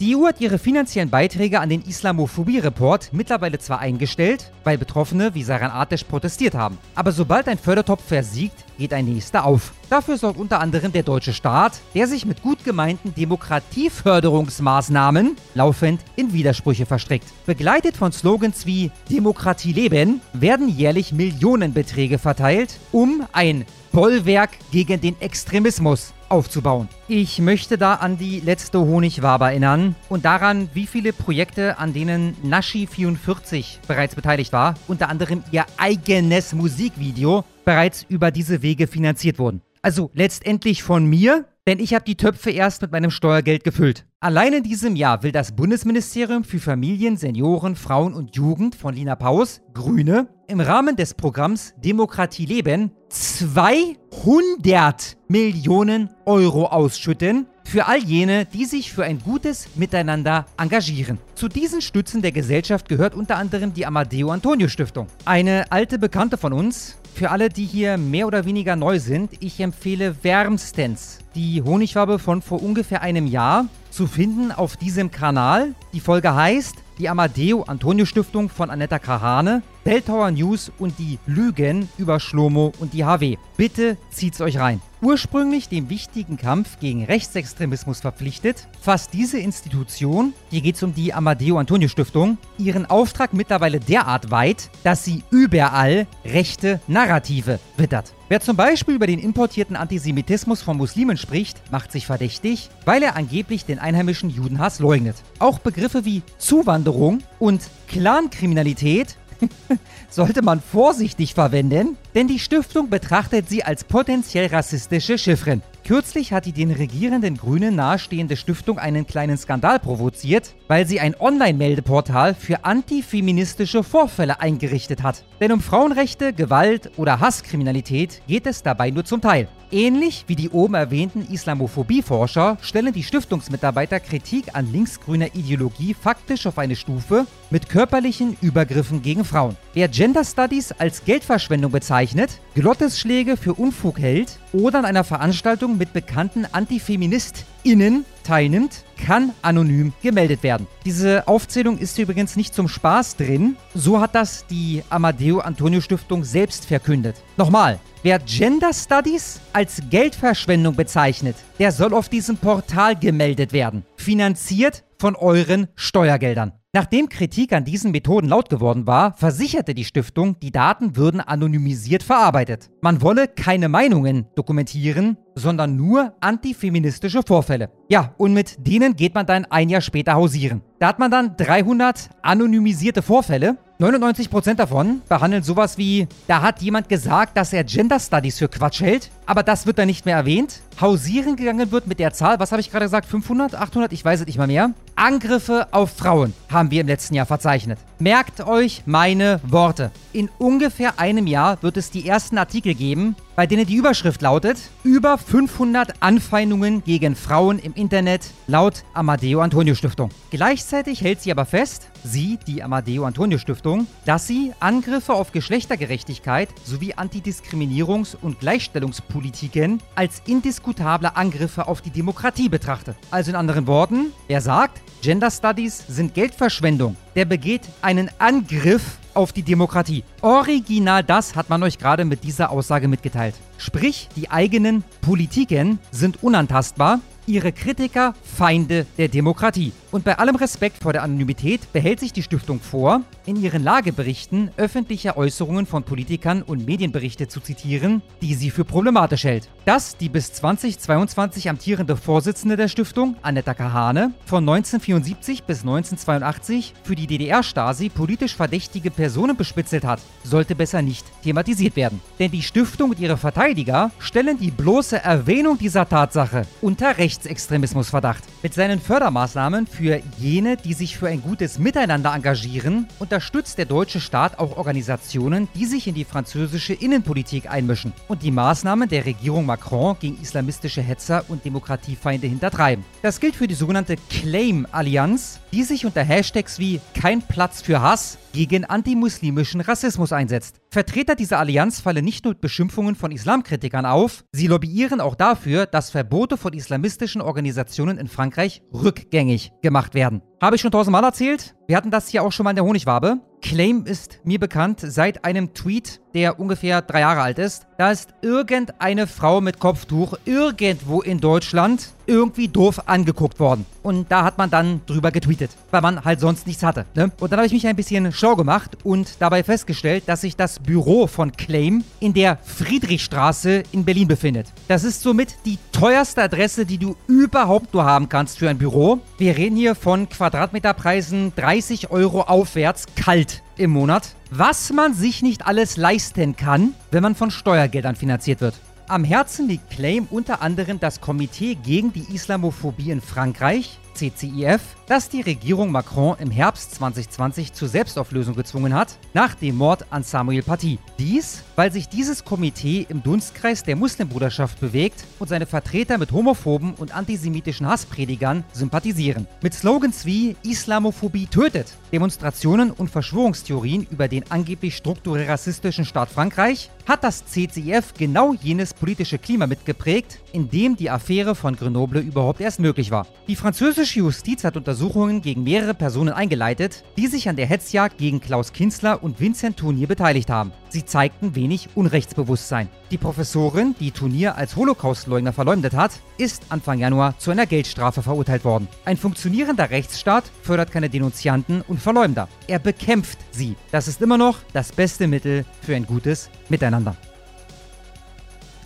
[0.00, 5.42] Die EU hat ihre finanziellen Beiträge an den Islamophobie-Report mittlerweile zwar eingestellt, weil Betroffene wie
[5.42, 6.78] Saran Atesh protestiert haben.
[6.94, 9.74] Aber sobald ein Fördertopf versiegt, geht ein nächster auf.
[9.90, 16.32] Dafür sorgt unter anderem der deutsche Staat, der sich mit gut gemeinten Demokratieförderungsmaßnahmen laufend in
[16.32, 17.26] Widersprüche verstrickt.
[17.44, 25.20] Begleitet von Slogans wie Demokratie leben, werden jährlich Millionenbeträge verteilt, um ein Bollwerk gegen den
[25.20, 26.88] Extremismus aufzubauen.
[27.08, 32.36] Ich möchte da an die letzte Honigwabe erinnern und daran, wie viele Projekte, an denen
[32.44, 39.60] Nashi44 bereits beteiligt war, unter anderem ihr eigenes Musikvideo, bereits über diese Wege finanziert wurden.
[39.82, 44.04] Also letztendlich von mir, denn ich habe die Töpfe erst mit meinem Steuergeld gefüllt.
[44.18, 49.14] Allein in diesem Jahr will das Bundesministerium für Familien, Senioren, Frauen und Jugend von Lina
[49.14, 58.46] Paus, Grüne, im Rahmen des Programms Demokratie leben 200 Millionen Euro ausschütten für all jene,
[58.46, 61.18] die sich für ein gutes Miteinander engagieren.
[61.36, 65.06] Zu diesen Stützen der Gesellschaft gehört unter anderem die Amadeo Antonio Stiftung.
[65.24, 69.60] Eine alte Bekannte von uns, für alle, die hier mehr oder weniger neu sind, ich
[69.60, 75.74] empfehle wärmstens die Honigwabe von vor ungefähr einem Jahr zu finden auf diesem Kanal.
[75.92, 81.88] Die Folge heißt die Amadeo Antonio Stiftung von Anetta Kahane, Belltower News und die Lügen
[81.98, 83.36] über Schlomo und die HW.
[83.56, 84.80] Bitte zieht's euch rein.
[85.02, 91.14] Ursprünglich dem wichtigen Kampf gegen Rechtsextremismus verpflichtet, fasst diese Institution, hier geht es um die
[91.14, 98.12] Amadeo Antonio Stiftung, ihren Auftrag mittlerweile derart weit, dass sie überall rechte Narrative wittert.
[98.28, 103.16] Wer zum Beispiel über den importierten Antisemitismus von Muslimen spricht, macht sich verdächtig, weil er
[103.16, 105.16] angeblich den einheimischen Judenhass leugnet.
[105.38, 109.16] Auch Begriffe wie Zuwanderung und Clankriminalität
[110.10, 115.62] sollte man vorsichtig verwenden, denn die Stiftung betrachtet sie als potenziell rassistische Chiffren.
[115.84, 121.18] Kürzlich hat die den regierenden Grünen nahestehende Stiftung einen kleinen Skandal provoziert, weil sie ein
[121.18, 125.24] Online-Meldeportal für antifeministische Vorfälle eingerichtet hat.
[125.40, 129.48] Denn um Frauenrechte, Gewalt oder Hasskriminalität geht es dabei nur zum Teil.
[129.72, 136.58] Ähnlich wie die oben erwähnten Islamophobie-Forscher stellen die Stiftungsmitarbeiter Kritik an linksgrüner Ideologie faktisch auf
[136.58, 139.56] eine Stufe mit körperlichen Übergriffen gegen Frauen.
[139.72, 145.92] Wer Gender Studies als Geldverschwendung bezeichnet, Glottesschläge für Unfug hält oder an einer Veranstaltung mit
[145.92, 150.66] bekannten AntifeministInnen teilnimmt, kann anonym gemeldet werden.
[150.84, 153.56] Diese Aufzählung ist übrigens nicht zum Spaß drin.
[153.74, 157.16] So hat das die Amadeo Antonio Stiftung selbst verkündet.
[157.36, 163.84] Nochmal, wer Gender Studies als Geldverschwendung bezeichnet, der soll auf diesem Portal gemeldet werden.
[163.96, 166.52] Finanziert von euren Steuergeldern.
[166.72, 172.04] Nachdem Kritik an diesen Methoden laut geworden war, versicherte die Stiftung, die Daten würden anonymisiert
[172.04, 172.70] verarbeitet.
[172.80, 177.70] Man wolle keine Meinungen dokumentieren, sondern nur antifeministische Vorfälle.
[177.88, 180.62] Ja, und mit denen geht man dann ein Jahr später hausieren.
[180.78, 183.56] Da hat man dann 300 anonymisierte Vorfälle.
[183.80, 188.82] 99% davon behandeln sowas wie, da hat jemand gesagt, dass er Gender Studies für Quatsch
[188.82, 190.60] hält, aber das wird dann nicht mehr erwähnt.
[190.80, 194.20] Hausieren gegangen wird mit der Zahl, was habe ich gerade gesagt, 500, 800, ich weiß
[194.20, 194.72] es nicht mal mehr.
[194.96, 197.78] Angriffe auf Frauen haben wir im letzten Jahr verzeichnet.
[197.98, 199.90] Merkt euch meine Worte.
[200.12, 204.58] In ungefähr einem Jahr wird es die ersten Artikel geben, bei denen die Überschrift lautet:
[204.84, 210.10] Über 500 Anfeindungen gegen Frauen im Internet laut Amadeo Antonio Stiftung.
[210.30, 216.48] Gleichzeitig hält sie aber fest, sie, die Amadeo Antonio Stiftung, dass sie Angriffe auf Geschlechtergerechtigkeit
[216.64, 222.94] sowie Antidiskriminierungs- und Gleichstellungspolitiken als indiskutable Angriffe auf die Demokratie betrachte.
[223.10, 226.96] Also in anderen Worten, er sagt, Gender Studies sind Geldverschwendung.
[227.16, 230.04] Der begeht einen Angriff auf die Demokratie.
[230.20, 233.34] Original das hat man euch gerade mit dieser Aussage mitgeteilt.
[233.58, 237.00] Sprich, die eigenen Politiken sind unantastbar,
[237.30, 239.72] ihre Kritiker Feinde der Demokratie.
[239.92, 244.50] Und bei allem Respekt vor der Anonymität behält sich die Stiftung vor, in ihren Lageberichten
[244.56, 249.48] öffentliche Äußerungen von Politikern und Medienberichte zu zitieren, die sie für problematisch hält.
[249.64, 256.96] Dass die bis 2022 amtierende Vorsitzende der Stiftung, Annetta Kahane, von 1974 bis 1982 für
[256.96, 262.00] die DDR-Stasi politisch verdächtige Personen bespitzelt hat, sollte besser nicht thematisiert werden.
[262.18, 268.24] Denn die Stiftung und ihre Verteidiger stellen die bloße Erwähnung dieser Tatsache unter Rechtsextremismusverdacht.
[268.42, 274.00] Mit seinen Fördermaßnahmen für jene, die sich für ein gutes Miteinander engagieren, unterstützt der deutsche
[274.00, 279.46] Staat auch Organisationen, die sich in die französische Innenpolitik einmischen und die Maßnahmen der Regierung
[279.46, 282.84] Macron gegen islamistische Hetzer und Demokratiefeinde hintertreiben.
[283.02, 288.18] Das gilt für die sogenannte Claim-Allianz, die sich unter Hashtags wie kein Platz für Hass
[288.32, 290.60] gegen antimuslimischen Rassismus einsetzt.
[290.70, 295.66] Vertreter dieser Allianz fallen nicht nur mit Beschimpfungen von Islamkritikern auf, sie lobbyieren auch dafür,
[295.66, 300.22] dass Verbote von islamistischen Organisationen in Frankreich rückgängig gemacht werden.
[300.40, 301.54] Habe ich schon tausendmal erzählt?
[301.66, 303.18] Wir hatten das hier auch schon mal in der Honigwabe.
[303.42, 307.66] Claim ist mir bekannt seit einem Tweet, der ungefähr drei Jahre alt ist.
[307.78, 313.64] Da ist irgendeine Frau mit Kopftuch irgendwo in Deutschland irgendwie doof angeguckt worden.
[313.82, 316.84] Und da hat man dann drüber getweetet, weil man halt sonst nichts hatte.
[316.94, 317.12] Ne?
[317.20, 320.58] Und dann habe ich mich ein bisschen schlau gemacht und dabei festgestellt, dass sich das
[320.58, 324.48] Büro von Claim in der Friedrichstraße in Berlin befindet.
[324.66, 328.98] Das ist somit die teuerste Adresse, die du überhaupt nur haben kannst für ein Büro.
[329.16, 334.16] Wir reden hier von Quadratmeterpreisen 30 Euro aufwärts kalt im Monat.
[334.30, 338.54] Was man sich nicht alles leisten kann, wenn man von Steuergeldern finanziert wird.
[338.90, 345.10] Am Herzen liegt Claim unter anderem das Komitee gegen die Islamophobie in Frankreich, CCIF, das
[345.10, 350.42] die Regierung Macron im Herbst 2020 zur Selbstauflösung gezwungen hat, nach dem Mord an Samuel
[350.42, 350.78] Paty.
[350.98, 356.72] Dies, weil sich dieses Komitee im Dunstkreis der Muslimbruderschaft bewegt und seine Vertreter mit homophoben
[356.74, 359.26] und antisemitischen Hasspredigern sympathisieren.
[359.42, 366.70] Mit Slogans wie Islamophobie tötet, Demonstrationen und Verschwörungstheorien über den angeblich strukturell rassistischen Staat Frankreich
[366.88, 372.40] hat das CCIF genau jenes politische Klima mitgeprägt, in dem die Affäre von Grenoble überhaupt
[372.40, 373.06] erst möglich war.
[373.28, 378.20] Die französische Justiz hat Untersuchungen gegen mehrere Personen eingeleitet, die sich an der Hetzjagd gegen
[378.20, 380.52] Klaus Kinzler und Vincent Tournier beteiligt haben.
[380.68, 382.68] Sie zeigten wenig Unrechtsbewusstsein.
[382.90, 388.44] Die Professorin, die Tournier als Holocaustleugner verleumdet hat, ist Anfang Januar zu einer Geldstrafe verurteilt
[388.44, 388.68] worden.
[388.84, 392.28] Ein funktionierender Rechtsstaat fördert keine Denunzianten und Verleumder.
[392.46, 393.56] Er bekämpft sie.
[393.72, 396.96] Das ist immer noch das beste Mittel für ein gutes Miteinander.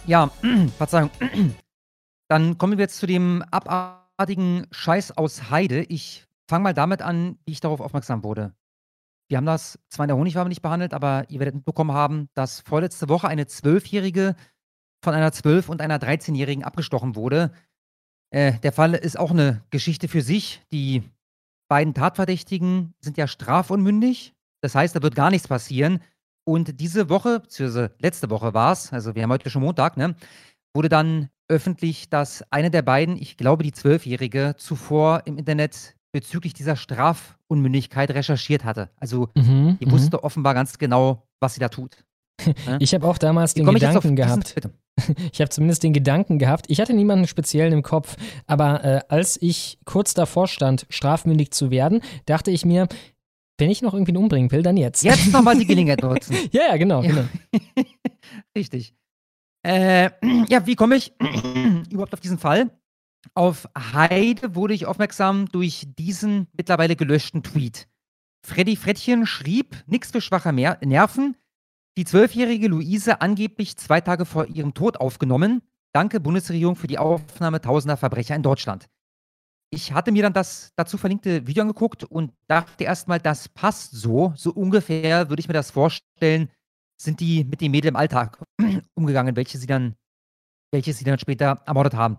[0.06, 0.30] Ja,
[0.76, 1.10] Verzeihung.
[2.28, 3.44] Dann kommen wir jetzt zu dem
[4.16, 5.82] abartigen Scheiß aus Heide.
[5.84, 8.54] Ich fange mal damit an, wie ich darauf aufmerksam wurde.
[9.28, 12.60] Wir haben das zwar in der Honigwabe nicht behandelt, aber ihr werdet mitbekommen haben, dass
[12.60, 14.36] vorletzte Woche eine Zwölfjährige
[15.02, 17.52] von einer Zwölf- und einer 13-Jährigen abgestochen wurde.
[18.30, 20.62] Äh, der Fall ist auch eine Geschichte für sich.
[20.72, 21.02] Die
[21.68, 24.34] beiden Tatverdächtigen sind ja strafunmündig.
[24.60, 26.00] Das heißt, da wird gar nichts passieren.
[26.46, 30.14] Und diese Woche, beziehungsweise letzte Woche war es, also wir haben heute schon Montag, ne,
[30.74, 36.54] wurde dann öffentlich, dass eine der beiden, ich glaube die Zwölfjährige, zuvor im Internet bezüglich
[36.54, 38.90] dieser Strafunmündigkeit recherchiert hatte.
[38.96, 39.90] Also Mhm, die mhm.
[39.90, 42.04] wusste offenbar ganz genau, was sie da tut.
[42.66, 42.78] Ne?
[42.80, 44.54] Ich habe auch damals den Gedanken diesen- gehabt.
[44.54, 44.72] Bitte.
[45.32, 46.66] Ich habe zumindest den Gedanken gehabt.
[46.68, 48.16] Ich hatte niemanden speziell im Kopf,
[48.46, 52.86] aber äh, als ich kurz davor stand, strafmündig zu werden, dachte ich mir,
[53.58, 55.02] wenn ich noch irgendwen umbringen will, dann jetzt.
[55.04, 56.36] Jetzt nochmal die Gelegenheit nutzen.
[56.52, 57.08] ja, ja, genau, Ja.
[57.10, 57.24] genau.
[58.56, 58.94] Richtig.
[59.64, 60.10] Äh,
[60.48, 61.12] ja, wie komme ich
[61.90, 62.70] überhaupt auf diesen Fall?
[63.34, 67.88] Auf Heide wurde ich aufmerksam durch diesen mittlerweile gelöschten Tweet.
[68.44, 71.36] Freddy Frettchen schrieb, nix für schwache Mer Nerven,
[71.96, 75.62] die zwölfjährige Luise angeblich zwei Tage vor ihrem Tod aufgenommen.
[75.92, 78.88] Danke Bundesregierung für die Aufnahme tausender Verbrecher in Deutschland.
[79.70, 84.34] Ich hatte mir dann das dazu verlinkte Video angeguckt und dachte erstmal, das passt so.
[84.36, 86.50] So ungefähr würde ich mir das vorstellen,
[87.04, 88.42] sind die mit dem Mädel im Alltag
[88.94, 89.94] umgegangen, welche sie dann,
[90.72, 92.18] welche sie dann später ermordet haben.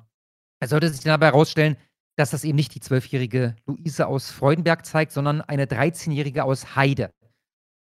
[0.62, 1.78] Es sollte sich dann dabei herausstellen,
[2.18, 7.14] dass das eben nicht die zwölfjährige Luise aus Freudenberg zeigt, sondern eine 13-jährige aus Heide.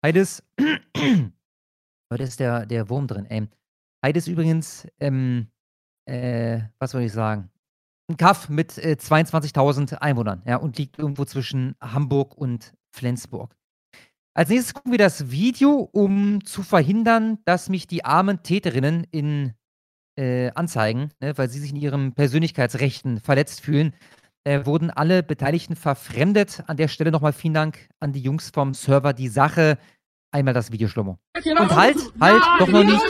[0.04, 3.48] Heide ist, heute ist der, der Wurm drin, ey.
[4.04, 5.48] Heide ist übrigens, ähm,
[6.08, 7.52] äh, was soll ich sagen?
[8.10, 13.56] Ein Kaff mit äh, 22.000 Einwohnern, ja, und liegt irgendwo zwischen Hamburg und Flensburg.
[14.38, 19.54] Als nächstes gucken wir das Video, um zu verhindern, dass mich die armen Täterinnen in
[20.20, 23.96] äh, Anzeigen, ne, weil sie sich in ihren Persönlichkeitsrechten verletzt fühlen,
[24.44, 26.64] äh, wurden alle Beteiligten verfremdet.
[26.68, 29.14] An der Stelle nochmal vielen Dank an die Jungs vom Server.
[29.14, 29.78] Die Sache,
[30.32, 31.18] einmal das Video, Schlomo.
[31.34, 33.02] Und halt, halt, doch noch nicht.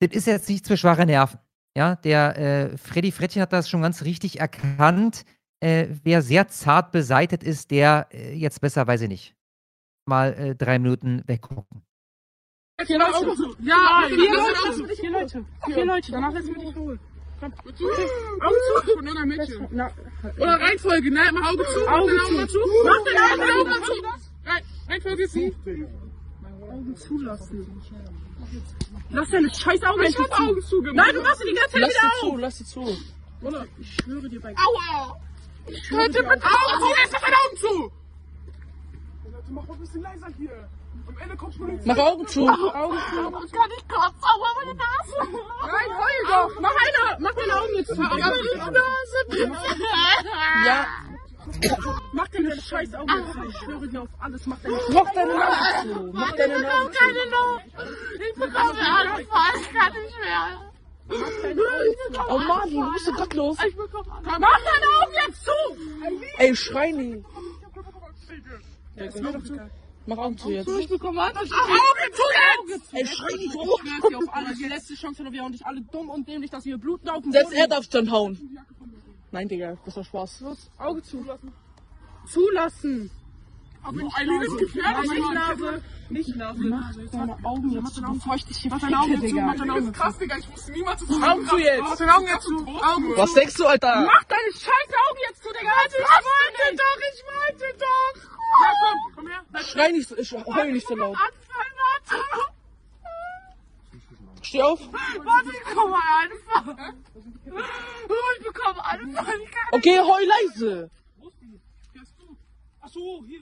[0.00, 1.38] Das ist jetzt nichts für schwache Nerven.
[1.74, 5.24] Ja, der äh, Freddy Frettchen hat das schon ganz richtig erkannt.
[5.60, 9.34] Äh, wer sehr zart beseitet ist, der äh, jetzt besser, weiß ich nicht.
[10.06, 11.82] Mal äh, drei Minuten weggucken.
[12.84, 13.36] Vier Leute.
[13.60, 14.96] Ja, vier Leute.
[14.96, 15.44] Vier Leute.
[15.66, 16.12] Vier Leute.
[16.12, 16.98] Danach lässt du mich holen.
[17.42, 19.66] Augen zu von einer Mädchen.
[19.66, 21.20] Oder Reihenfolge, ne?
[21.32, 21.88] Mach Auge zu.
[21.88, 22.58] Auge zu.
[22.84, 23.92] Mach deine Augen zu.
[24.88, 25.54] Reihenfolge zu.
[26.70, 27.82] Augen zulassen.
[29.10, 30.96] Lass deine scheiß Augen Ich hab Augen zugemacht.
[31.06, 32.30] Nein, du machst sie die ganze Zeit Lass wieder sie auf.
[32.30, 32.96] zu, lass sie zu.
[33.42, 35.20] Oder ich schwöre dir bei Aua!
[35.66, 37.00] Ich schwöre dir bei Augen zu.
[37.02, 37.92] Jetzt mach deine Augen zu.
[39.54, 40.68] Mach mal ein bisschen leiser hier.
[41.06, 41.82] Am Ende kommt Polizei.
[41.84, 42.48] Mach Augen zu.
[42.48, 43.44] Augen zu.
[43.44, 44.22] Ich kann nicht kotzen.
[44.22, 45.16] Aua, meine Nase.
[45.60, 46.60] Nein, heul doch.
[46.60, 47.18] Mach eine.
[47.20, 48.02] Mach deine Augen jetzt zu.
[48.02, 49.18] Aber meine Nase.
[50.64, 50.86] Ja.
[52.12, 53.42] Mach deine scheiß Augen jetzt zu.
[53.44, 54.46] Ich schwöre dir auf alles.
[54.46, 56.10] Mach deine Mach deine Nase zu.
[56.14, 57.66] Mach deine Ich Nase bekomme keine Luft.
[58.28, 59.60] Ich bekomme Anfall.
[59.60, 60.72] Ich kann nicht mehr.
[62.30, 63.58] Oh Mann, du bist so gottlos.
[63.66, 63.76] Ich.
[63.76, 65.52] Mach deine Augen jetzt zu.
[66.38, 67.22] Ey, schrei nie.
[68.96, 69.04] Ja,
[70.04, 70.68] Mach Augen zu jetzt.
[70.68, 71.44] Ich bekomme Anfall.
[71.44, 72.92] Augen zu jetzt.
[72.92, 73.68] Ey, schrei nicht Ich rum.
[73.80, 74.58] schwöre dir auf alles.
[74.58, 77.22] Die letzte Chance, oder wir hauen dich alle dumm und dämlich, dass wir bluten auf
[77.22, 78.58] dem Selbst er darf dann hauen.
[79.30, 80.40] Nein, Digga, das war Spaß.
[80.40, 81.52] Los, Auge zulassen.
[82.26, 83.10] Zulassen.
[83.84, 85.10] Aber nicht Eileen ist gefährlich.
[85.10, 85.82] Nicht Nase.
[86.10, 86.62] Nicht Nase.
[86.64, 89.42] Mach deine Augen jetzt zu, bevor ich dich hier Mach deine ficke, Augen zu, Digga.
[89.42, 90.36] mach Das ist krass, Digga.
[90.38, 91.80] Ich wusste niemals, dass zu Augen zu jetzt.
[91.80, 92.56] Mach deine Augen jetzt zu.
[92.58, 93.12] Augen.
[93.16, 93.94] Was denkst du, Alter?
[94.06, 95.72] Mach deine scheiß Augen jetzt zu, Digga.
[95.88, 98.41] Ich wollte doch, ich wollte doch.
[98.60, 99.62] Ja, komm, komm her.
[99.62, 101.16] Schrei nicht so, ich heul nicht so laut.
[104.42, 104.80] Steh auf.
[104.80, 105.96] Warte, ich bekomme.
[107.46, 110.90] Oh, ich bekomme kann Okay, heul leise.
[112.80, 113.40] Achso, hier.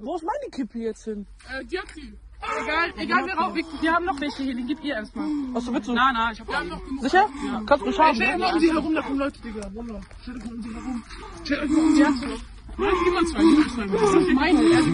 [0.00, 1.26] Wo ist meine Kippe jetzt hin?
[1.50, 2.16] Äh, die hat sie.
[2.62, 5.28] Egal, egal, wir, rauchen, wir, wir haben noch welche hier, den gebt ihr erstmal.
[5.54, 5.92] Achso, willst du?
[5.92, 7.02] Nein, nein, ich hab auch noch genug.
[7.02, 7.28] Sicher?
[7.66, 8.14] Kannst du schauen.
[8.14, 9.70] Stell dich mal um sie herum, da kommen Leute, Digga.
[9.74, 10.00] Wallah.
[10.22, 11.04] Stell dich mal um sie herum.
[11.44, 12.42] Stell dich mal um sie herum.
[12.76, 13.98] Nein, gib mal zwei, gib mal zwei.
[13.98, 14.58] Das ist meine.
[14.58, 14.90] Also,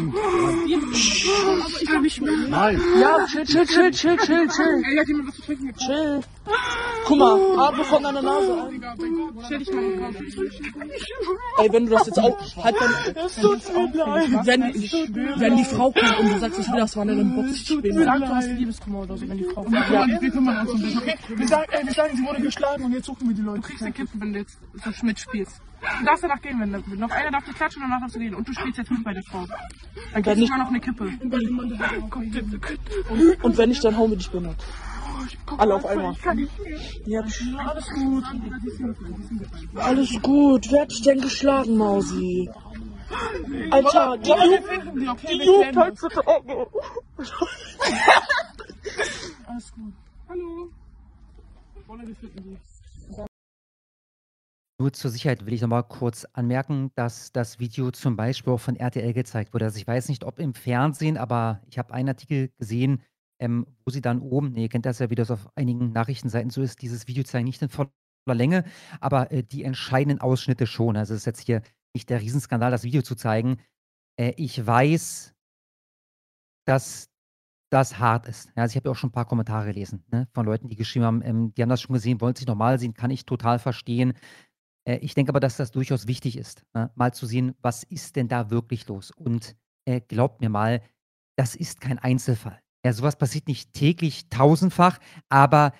[1.52, 2.36] aber ich kann nicht mehr.
[2.48, 2.80] Nein.
[3.00, 4.82] Ja, chill, chill, chill, chill, chill, chill.
[4.84, 5.86] Ey, hat jemand was zu trinken gebracht?
[5.86, 6.20] Chill.
[7.06, 8.70] Guck mal, atme von deiner Nase
[9.46, 10.14] stell dich mal drauf.
[11.58, 14.46] Ey, wenn du das jetzt auch, halt dann, Es tut mir leid.
[14.46, 14.62] wenn,
[15.40, 18.04] wenn die Frau kommt und du sagst, ich will das war dann box ich später.
[18.04, 19.76] Sag, du hast Liebeskummer oder so, wenn die Frau kommt.
[19.76, 21.14] Ja, wir kümmern uns um dich, okay?
[21.28, 23.60] Wir sagen, ey, wir sagen, sie wurde geschlagen und jetzt suchen wir die Leute.
[23.60, 25.60] Du kriegst eine Kippe, wenn du jetzt so mitspielst.
[25.98, 26.98] Du darfst danach gehen, wenn du willst.
[27.00, 28.34] Noch einer darf dich klatschen und danach darfst du gehen.
[28.34, 29.44] Und du spielst jetzt mit bei der Frau.
[29.46, 31.04] Dann kriegst du nicht- immer noch eine Kippe.
[33.42, 34.64] Und wenn nicht, dann hauen wir dich behindert.
[35.58, 36.12] Alle auf einmal.
[36.12, 36.78] Ich kann nicht mehr.
[37.06, 37.20] Ja,
[37.66, 38.24] Alles gut.
[39.76, 40.66] alles gut.
[40.70, 42.50] Wer hat dich denn geschlagen, Mausi?
[43.70, 45.26] Alter, die, Ju finden die, okay?
[45.32, 46.66] die Wir Jugend klären heutzutage.
[49.46, 49.92] Alles gut.
[50.28, 50.68] Hallo.
[51.86, 52.58] Wolle, wir finden die.
[54.78, 58.76] Nur zur Sicherheit will ich nochmal kurz anmerken, dass das Video zum Beispiel auch von
[58.76, 59.64] RTL gezeigt wurde.
[59.64, 63.02] Also ich weiß nicht, ob im Fernsehen, aber ich habe einen Artikel gesehen,
[63.40, 66.50] ähm, wo sie dann oben, nee, ihr kennt das ja, wie das auf einigen Nachrichtenseiten
[66.50, 67.90] so ist, dieses Video zeigen nicht in voller
[68.28, 68.64] Länge,
[69.00, 70.96] aber äh, die entscheidenden Ausschnitte schon.
[70.96, 71.62] Also es ist jetzt hier
[71.94, 73.56] nicht der Riesenskandal, das Video zu zeigen.
[74.20, 75.34] Äh, ich weiß,
[76.66, 77.08] dass
[77.70, 78.46] das hart ist.
[78.56, 80.76] Ja, also ich habe ja auch schon ein paar Kommentare gelesen ne, von Leuten, die
[80.76, 83.58] geschrieben haben, ähm, die haben das schon gesehen, wollen sich nochmal sehen, kann ich total
[83.58, 84.14] verstehen.
[84.86, 88.16] Äh, ich denke aber, dass das durchaus wichtig ist, ne, mal zu sehen, was ist
[88.16, 89.10] denn da wirklich los.
[89.10, 90.82] Und äh, glaubt mir mal,
[91.36, 92.60] das ist kein Einzelfall.
[92.84, 94.98] Ja, sowas passiert nicht täglich tausendfach,
[95.28, 95.72] aber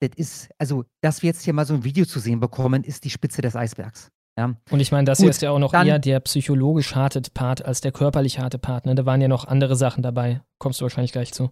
[0.00, 3.04] das ist, also, dass wir jetzt hier mal so ein Video zu sehen bekommen, ist
[3.04, 4.10] die Spitze des Eisbergs.
[4.38, 4.54] Ja.
[4.70, 7.64] Und ich meine, das Gut, hier ist ja auch noch eher der psychologisch harte Part
[7.64, 8.86] als der körperlich harte Part.
[8.86, 8.94] Ne?
[8.94, 10.40] Da waren ja noch andere Sachen dabei.
[10.58, 11.50] Kommst du wahrscheinlich gleich zu.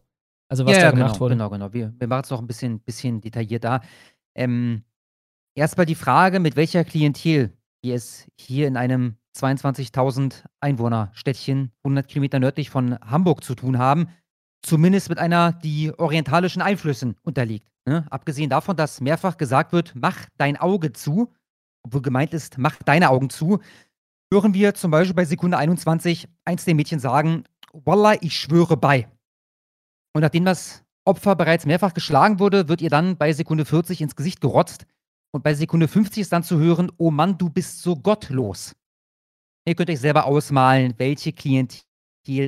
[0.49, 1.35] Also was ja, da ja, gemacht genau, wurde.
[1.35, 1.73] Genau, genau.
[1.73, 3.81] Wir, wir machen es noch ein bisschen, bisschen detaillierter.
[4.37, 4.85] Ähm,
[5.57, 7.51] Erstmal die Frage, mit welcher Klientel
[7.83, 14.09] wir es hier in einem 22.000 Einwohner-Städtchen 100 Kilometer nördlich von Hamburg zu tun haben.
[14.61, 17.71] Zumindest mit einer, die orientalischen Einflüssen unterliegt.
[17.87, 18.05] Ne?
[18.11, 21.33] Abgesehen davon, dass mehrfach gesagt wird, mach dein Auge zu,
[21.83, 23.61] obwohl gemeint ist, mach deine Augen zu,
[24.31, 29.09] hören wir zum Beispiel bei Sekunde 21 eins der Mädchen sagen, Wallah, ich schwöre bei.
[30.13, 34.17] Und nachdem das Opfer bereits mehrfach geschlagen wurde, wird ihr dann bei Sekunde 40 ins
[34.17, 34.87] Gesicht gerotzt.
[35.37, 38.75] Und bei Sekunde 50 ist dann zu hören, oh Mann, du bist so gottlos.
[39.67, 41.83] Ihr könnt euch selber ausmalen, welche Klientel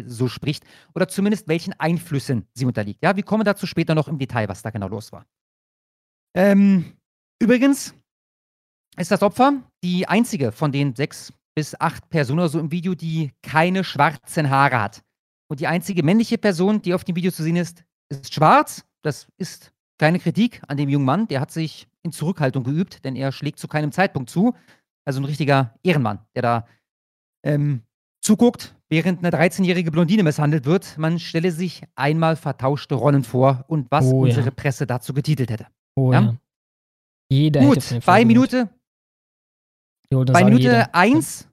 [0.07, 3.03] so spricht oder zumindest welchen Einflüssen sie unterliegt.
[3.03, 5.27] Ja, wir kommen dazu später noch im Detail, was da genau los war.
[6.35, 6.97] Ähm,
[7.39, 7.93] übrigens
[8.97, 12.95] ist das Opfer die einzige von den sechs bis acht Personen oder so im Video,
[12.95, 15.03] die keine schwarzen Haare hat.
[15.51, 18.83] Und die einzige männliche Person, die auf dem Video zu sehen ist, ist schwarz.
[19.03, 21.29] Das ist keine Kritik an dem jungen Mann.
[21.29, 24.55] Der hat sich in Zurückhaltung geübt, denn er schlägt zu keinem Zeitpunkt zu.
[25.05, 26.67] Also ein richtiger Ehrenmann, der da
[27.45, 27.83] ähm,
[28.21, 30.99] zuguckt, während eine 13-jährige Blondine misshandelt wird.
[30.99, 34.31] Man stelle sich einmal vertauschte Rollen vor und was Oh, ja.
[34.31, 35.67] unsere Presse dazu getitelt hätte.
[35.97, 36.21] Oh, Ja?
[36.21, 36.37] ja.
[37.31, 38.25] Jeder Gut, bei.
[38.25, 38.71] Minute,
[40.11, 40.95] bei Minute jeder.
[40.95, 41.49] 1,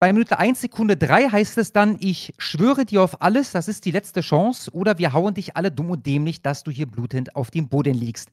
[0.00, 3.84] bei Minute 1, Sekunde 3 heißt es dann, ich schwöre dir auf alles, das ist
[3.84, 7.34] die letzte Chance, oder wir hauen dich alle dumm und dämlich, dass du hier blutend
[7.34, 8.30] auf dem Boden liegst.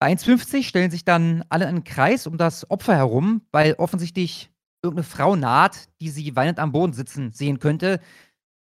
[0.00, 4.50] Bei 1,50 stellen sich dann alle in einen Kreis um das Opfer herum, weil offensichtlich
[4.82, 8.00] irgendeine Frau naht, die sie weinend am Boden sitzen sehen könnte.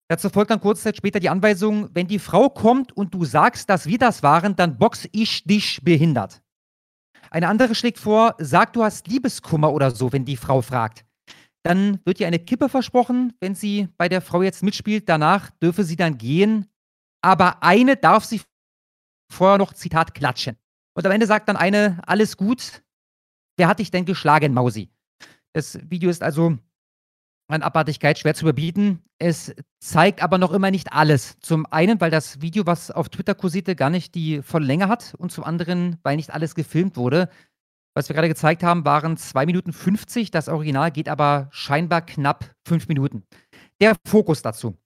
[0.08, 3.68] Dazu folgt dann kurze Zeit später die Anweisung, wenn die Frau kommt und du sagst,
[3.70, 6.42] dass wir das waren, dann box ich dich behindert.
[7.30, 11.06] Eine andere schlägt vor, sag, du hast Liebeskummer oder so, wenn die Frau fragt.
[11.64, 15.08] Dann wird ihr eine Kippe versprochen, wenn sie bei der Frau jetzt mitspielt.
[15.08, 16.66] Danach dürfe sie dann gehen.
[17.22, 18.40] Aber eine darf sie
[19.30, 20.56] vorher noch, Zitat, klatschen.
[20.94, 22.82] Und am Ende sagt dann eine, alles gut.
[23.56, 24.90] Wer hat dich denn geschlagen, Mausi?
[25.52, 26.58] Das Video ist also
[27.48, 29.02] an Abartigkeit schwer zu überbieten.
[29.18, 31.38] Es zeigt aber noch immer nicht alles.
[31.40, 35.14] Zum einen, weil das Video, was auf Twitter kursierte, gar nicht die volle Länge hat
[35.18, 37.28] und zum anderen, weil nicht alles gefilmt wurde.
[37.94, 40.30] Was wir gerade gezeigt haben, waren 2 Minuten 50.
[40.30, 43.24] Das Original geht aber scheinbar knapp 5 Minuten.
[43.80, 44.78] Der Fokus dazu.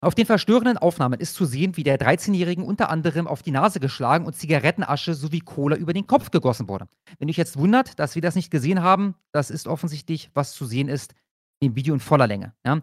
[0.00, 3.80] Auf den verstörenden Aufnahmen ist zu sehen, wie der 13-Jährigen unter anderem auf die Nase
[3.80, 6.88] geschlagen und Zigarettenasche sowie Cola über den Kopf gegossen wurde.
[7.18, 10.66] Wenn euch jetzt wundert, dass wir das nicht gesehen haben, das ist offensichtlich, was zu
[10.66, 11.14] sehen ist
[11.60, 12.54] im Video in voller Länge.
[12.64, 12.80] Ja.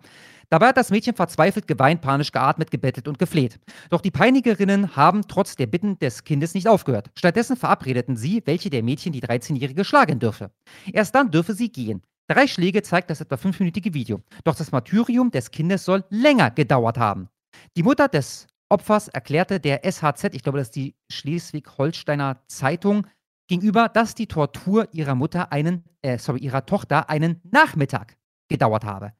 [0.49, 3.57] Dabei hat das Mädchen verzweifelt geweint, panisch geatmet, gebettelt und gefleht.
[3.89, 7.09] Doch die Peinigerinnen haben trotz der Bitten des Kindes nicht aufgehört.
[7.17, 10.51] Stattdessen verabredeten sie, welche der Mädchen die 13-Jährige schlagen dürfe.
[10.91, 12.01] Erst dann dürfe sie gehen.
[12.27, 14.21] Drei Schläge zeigt das etwa fünfminütige Video.
[14.43, 17.29] Doch das Martyrium des Kindes soll länger gedauert haben.
[17.77, 23.07] Die Mutter des Opfers erklärte der SHZ, ich glaube, das ist die Schleswig-Holsteiner Zeitung,
[23.47, 28.15] gegenüber, dass die Tortur ihrer Mutter einen, äh, sorry, ihrer Tochter einen Nachmittag
[28.51, 29.13] gedauert habe.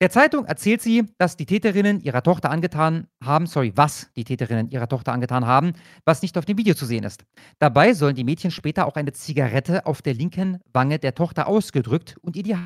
[0.00, 4.68] Der Zeitung erzählt sie, dass die Täterinnen ihrer Tochter angetan haben, sorry, was die Täterinnen
[4.68, 5.72] ihrer Tochter angetan haben,
[6.04, 7.24] was nicht auf dem Video zu sehen ist.
[7.58, 12.16] Dabei sollen die Mädchen später auch eine Zigarette auf der linken Wange der Tochter ausgedrückt
[12.20, 12.56] und ihr die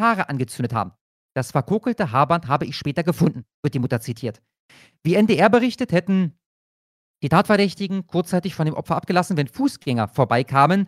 [0.00, 0.92] Haare angezündet haben.
[1.34, 4.40] Das verkokelte Haarband habe ich später gefunden, wird die Mutter zitiert.
[5.02, 6.38] Wie NDR berichtet, hätten
[7.22, 10.86] die Tatverdächtigen kurzzeitig von dem Opfer abgelassen, wenn Fußgänger vorbeikamen.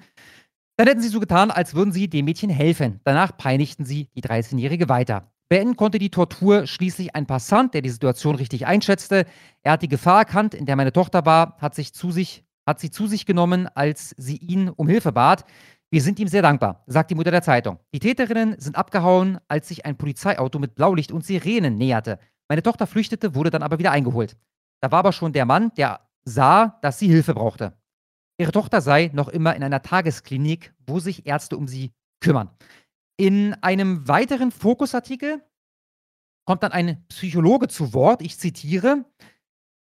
[0.79, 3.01] Dann hätten sie so getan, als würden sie dem Mädchen helfen.
[3.03, 5.33] Danach peinigten sie die 13-Jährige weiter.
[5.49, 9.27] Beenden konnte die Tortur schließlich ein Passant, der die Situation richtig einschätzte.
[9.65, 12.79] Er hat die Gefahr erkannt, in der meine Tochter war, hat, sich zu sich, hat
[12.79, 15.45] sie zu sich genommen, als sie ihn um Hilfe bat.
[15.91, 17.81] Wir sind ihm sehr dankbar, sagt die Mutter der Zeitung.
[17.93, 22.21] Die Täterinnen sind abgehauen, als sich ein Polizeiauto mit Blaulicht und Sirenen näherte.
[22.49, 24.37] Meine Tochter flüchtete, wurde dann aber wieder eingeholt.
[24.81, 27.73] Da war aber schon der Mann, der sah, dass sie Hilfe brauchte.
[28.39, 32.51] Ihre Tochter sei noch immer in einer Tagesklinik, wo sich Ärzte um sie kümmern.
[33.17, 35.43] In einem weiteren Fokusartikel
[36.47, 39.05] kommt dann ein Psychologe zu Wort, ich zitiere,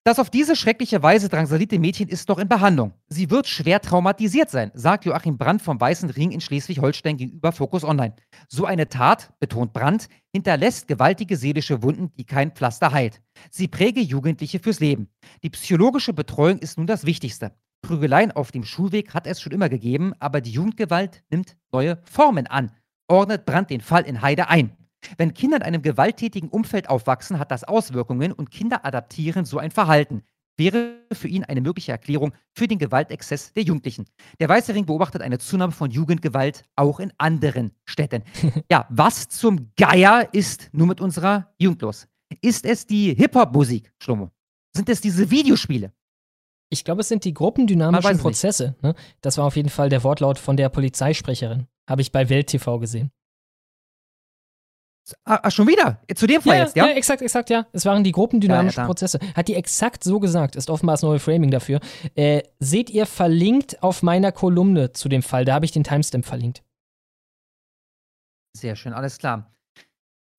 [0.03, 2.93] das auf diese schreckliche Weise drangsalierte Mädchen ist noch in Behandlung.
[3.07, 7.83] Sie wird schwer traumatisiert sein, sagt Joachim Brandt vom Weißen Ring in Schleswig-Holstein gegenüber Focus
[7.83, 8.15] Online.
[8.47, 13.21] So eine Tat, betont Brandt, hinterlässt gewaltige seelische Wunden, die kein Pflaster heilt.
[13.51, 15.07] Sie präge Jugendliche fürs Leben.
[15.43, 17.51] Die psychologische Betreuung ist nun das Wichtigste.
[17.81, 22.47] Prügeleien auf dem Schulweg hat es schon immer gegeben, aber die Jugendgewalt nimmt neue Formen
[22.47, 22.71] an,
[23.07, 24.75] ordnet Brandt den Fall in Heide ein.
[25.17, 29.71] Wenn Kinder in einem gewalttätigen Umfeld aufwachsen, hat das Auswirkungen und Kinder adaptieren so ein
[29.71, 30.23] Verhalten.
[30.57, 34.05] Wäre für ihn eine mögliche Erklärung für den Gewaltexzess der Jugendlichen.
[34.39, 38.23] Der Weiße Ring beobachtet eine Zunahme von Jugendgewalt auch in anderen Städten.
[38.71, 42.07] ja, was zum Geier ist nun mit unserer Jugend los?
[42.41, 44.29] Ist es die Hip-Hop-Musik, Schlomo?
[44.75, 45.91] Sind es diese Videospiele?
[46.73, 48.17] Ich glaube, es sind die gruppendynamischen.
[48.17, 48.75] Prozesse.
[48.81, 48.95] Ne?
[49.19, 51.67] Das war auf jeden Fall der Wortlaut von der Polizeisprecherin.
[51.87, 53.11] Habe ich bei Welt TV gesehen.
[55.25, 55.99] Ah, ah, schon wieder?
[56.15, 56.87] Zu dem Fall ja, jetzt, ja?
[56.87, 57.67] ja, exakt, exakt, ja.
[57.73, 58.85] Es waren die gruppendynamischen Ja.
[58.85, 59.19] Prozesse.
[59.35, 61.81] Hat die exakt so gesagt, ist offenbar das neue Framing dafür.
[62.15, 65.43] Äh, seht ihr verlinkt auf meiner Kolumne zu dem Fall.
[65.43, 66.63] Da habe ich den Timestamp verlinkt.
[68.55, 69.51] Sehr schön, alles klar.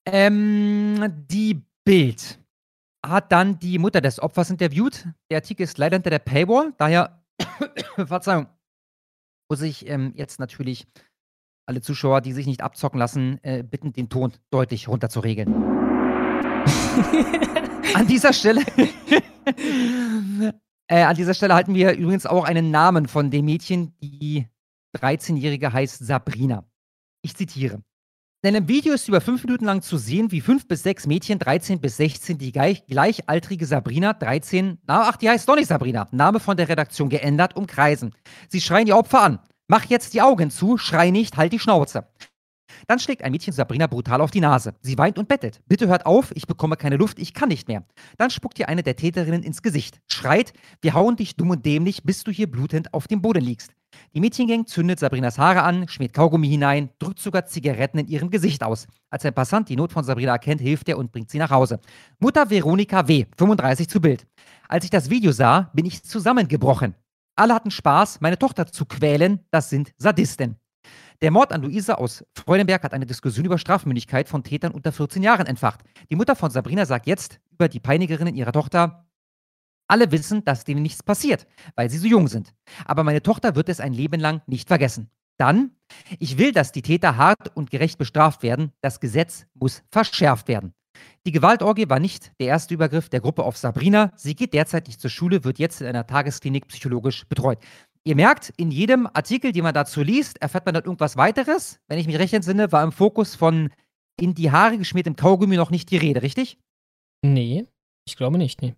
[0.07, 2.39] Ähm, die Bild
[3.05, 5.09] hat dann die Mutter des Opfers interviewt.
[5.31, 7.23] Der Artikel ist leider hinter der Paywall, daher,
[7.97, 8.47] Verzeihung,
[9.51, 10.87] muss ich ähm, jetzt natürlich
[11.67, 15.53] Alle Zuschauer, die sich nicht abzocken lassen, äh, bitten, den Ton deutlich runterzuregeln.
[17.95, 18.63] an dieser Stelle.
[20.89, 23.95] äh, an dieser Stelle halten wir übrigens auch einen Namen von dem Mädchen.
[24.01, 24.47] Die
[24.97, 26.65] 13-Jährige heißt Sabrina.
[27.23, 27.83] Ich zitiere.
[28.45, 31.39] In einem Video ist über fünf Minuten lang zu sehen, wie fünf bis sechs Mädchen,
[31.39, 36.09] 13 bis 16, die gleich, gleichaltrige Sabrina, 13, na, ach, die heißt doch nicht Sabrina,
[36.11, 38.17] Name von der Redaktion geändert, umkreisen.
[38.49, 39.39] Sie schreien die Opfer an.
[39.69, 42.09] Mach jetzt die Augen zu, schrei nicht, halt die Schnauze.
[42.89, 44.75] Dann schlägt ein Mädchen Sabrina brutal auf die Nase.
[44.81, 45.61] Sie weint und bettet.
[45.69, 47.85] Bitte hört auf, ich bekomme keine Luft, ich kann nicht mehr.
[48.19, 52.03] Dann spuckt ihr eine der Täterinnen ins Gesicht, schreit, wir hauen dich dumm und dämlich,
[52.03, 53.71] bis du hier blutend auf dem Boden liegst.
[54.15, 58.63] Die Mädchengang zündet Sabrinas Haare an, schmiert Kaugummi hinein, drückt sogar Zigaretten in ihrem Gesicht
[58.63, 58.87] aus.
[59.09, 61.81] Als ein Passant die Not von Sabrina erkennt, hilft er und bringt sie nach Hause.
[62.19, 64.27] Mutter Veronika W., 35 zu Bild.
[64.69, 66.95] Als ich das Video sah, bin ich zusammengebrochen.
[67.37, 70.57] Alle hatten Spaß, meine Tochter zu quälen, das sind Sadisten.
[71.23, 75.23] Der Mord an Luisa aus Freudenberg hat eine Diskussion über Strafmündigkeit von Tätern unter 14
[75.23, 75.81] Jahren entfacht.
[76.11, 79.07] Die Mutter von Sabrina sagt jetzt über die Peinigerinnen ihrer Tochter,
[79.93, 81.47] alle wissen, dass denen nichts passiert,
[81.77, 82.55] weil sie so jung sind.
[82.87, 85.11] Aber meine Tochter wird es ein Leben lang nicht vergessen.
[85.39, 85.73] Dann,
[86.19, 88.73] ich will, dass die Täter hart und gerecht bestraft werden.
[88.81, 90.73] Das Gesetz muss verschärft werden.
[91.27, 94.13] Die Gewaltorgie war nicht der erste Übergriff der Gruppe auf Sabrina.
[94.17, 97.59] Sie geht derzeit nicht zur Schule, wird jetzt in einer Tagesklinik psychologisch betreut.
[98.05, 101.81] Ihr merkt, in jedem Artikel, den man dazu liest, erfährt man dann irgendwas weiteres.
[101.87, 103.71] Wenn ich mich recht entsinne, war im Fokus von
[104.19, 106.59] in die Haare geschmiertem Kaugummi noch nicht die Rede, richtig?
[107.23, 107.67] Nee,
[108.07, 108.75] ich glaube nicht, nee.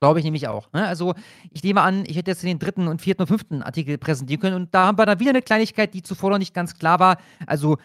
[0.00, 0.72] Glaube ich nämlich auch.
[0.72, 0.86] Ne?
[0.86, 1.14] Also,
[1.50, 4.56] ich nehme an, ich hätte jetzt den dritten und vierten und fünften Artikel präsentieren können
[4.56, 7.18] und da haben wir dann wieder eine Kleinigkeit, die zuvor noch nicht ganz klar war.
[7.46, 7.78] Also,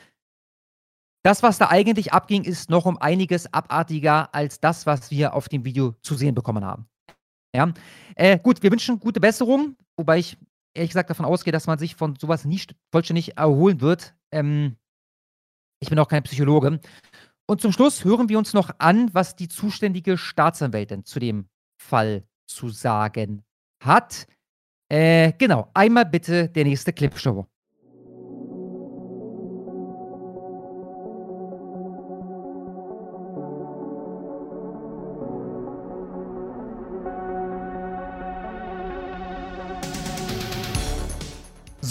[1.24, 5.50] das, was da eigentlich abging, ist noch um einiges abartiger als das, was wir auf
[5.50, 6.86] dem Video zu sehen bekommen haben.
[7.56, 7.72] Ja.
[8.16, 10.38] Äh, gut, wir wünschen gute Besserung, wobei ich
[10.74, 14.14] ehrlich gesagt davon ausgehe, dass man sich von sowas nicht vollständig erholen wird.
[14.32, 14.76] Ähm,
[15.80, 16.80] ich bin auch kein Psychologe.
[17.46, 21.48] Und zum Schluss hören wir uns noch an, was die zuständige Staatsanwältin zu dem
[21.84, 23.44] Fall zu sagen
[23.80, 24.26] hat.
[24.90, 27.48] Äh, genau, einmal bitte der nächste Clipshow.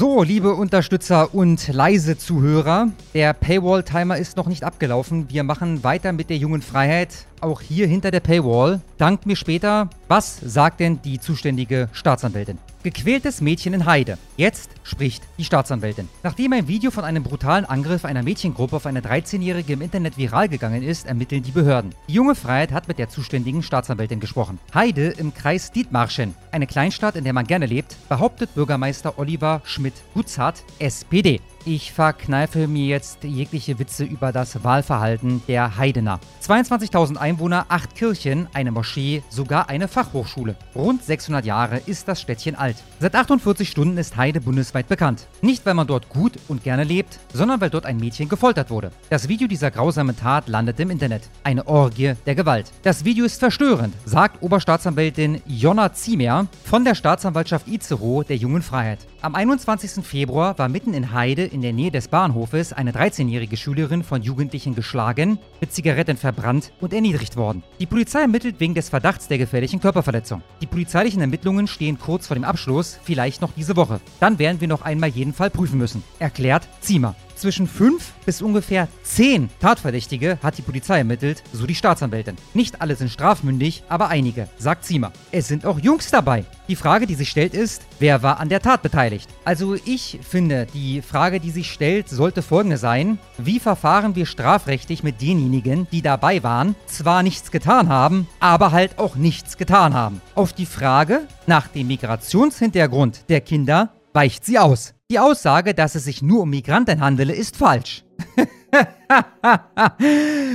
[0.02, 5.30] So, liebe Unterstützer und leise Zuhörer, der Paywall-Timer ist noch nicht abgelaufen.
[5.30, 7.28] Wir machen weiter mit der jungen Freiheit.
[7.40, 8.80] Auch hier hinter der Paywall.
[8.98, 9.90] Dankt mir später.
[10.08, 12.58] Was sagt denn die zuständige Staatsanwältin?
[12.82, 14.18] Gequältes Mädchen in Heide.
[14.36, 16.08] Jetzt spricht die Staatsanwältin.
[16.22, 20.48] Nachdem ein Video von einem brutalen Angriff einer Mädchengruppe auf eine 13-Jährige im Internet viral
[20.48, 21.92] gegangen ist, ermitteln die Behörden.
[22.08, 24.60] Die junge Freiheit hat mit der zuständigen Staatsanwältin gesprochen.
[24.72, 30.62] Heide im Kreis Dietmarschen, eine Kleinstadt, in der man gerne lebt, behauptet Bürgermeister Oliver Schmidt-Gutzhardt,
[30.78, 31.40] SPD.
[31.64, 36.18] Ich verkneife mir jetzt jegliche Witze über das Wahlverhalten der Heidener.
[36.42, 40.56] 22.000 Einwohner, 8 Kirchen, eine Moschee, sogar eine Fachhochschule.
[40.74, 42.76] Rund 600 Jahre ist das Städtchen alt.
[42.98, 45.28] Seit 48 Stunden ist Heide bundesweit bekannt.
[45.40, 48.92] Nicht, weil man dort gut und gerne lebt, sondern weil dort ein Mädchen gefoltert wurde.
[49.10, 51.28] Das Video dieser grausamen Tat landet im Internet.
[51.42, 52.70] Eine Orgie der Gewalt.
[52.82, 59.00] Das Video ist verstörend, sagt Oberstaatsanwältin Jonna Ziemer von der Staatsanwaltschaft Itzehoe der Jungen Freiheit.
[59.24, 60.04] Am 21.
[60.04, 64.74] Februar war mitten in Heide in der Nähe des Bahnhofes eine 13-jährige Schülerin von Jugendlichen
[64.74, 67.62] geschlagen, mit Zigaretten verbrannt und erniedrigt worden.
[67.78, 70.42] Die Polizei ermittelt wegen des Verdachts der gefährlichen Körperverletzung.
[70.60, 74.00] Die polizeilichen Ermittlungen stehen kurz vor dem Abschluss, vielleicht noch diese Woche.
[74.18, 77.14] Dann werden wir noch einmal jeden Fall prüfen müssen, erklärt Ziemer.
[77.42, 82.36] Zwischen fünf bis ungefähr zehn Tatverdächtige hat die Polizei ermittelt, so die Staatsanwältin.
[82.54, 85.10] Nicht alle sind strafmündig, aber einige, sagt Ziemer.
[85.32, 86.44] Es sind auch Jungs dabei.
[86.68, 89.28] Die Frage, die sich stellt, ist, wer war an der Tat beteiligt?
[89.44, 93.18] Also ich finde, die Frage, die sich stellt, sollte folgende sein.
[93.38, 99.00] Wie verfahren wir strafrechtlich mit denjenigen, die dabei waren, zwar nichts getan haben, aber halt
[99.00, 100.20] auch nichts getan haben?
[100.36, 104.94] Auf die Frage nach dem Migrationshintergrund der Kinder weicht sie aus.
[105.10, 108.04] Die Aussage, dass es sich nur um Migranten handele, ist falsch.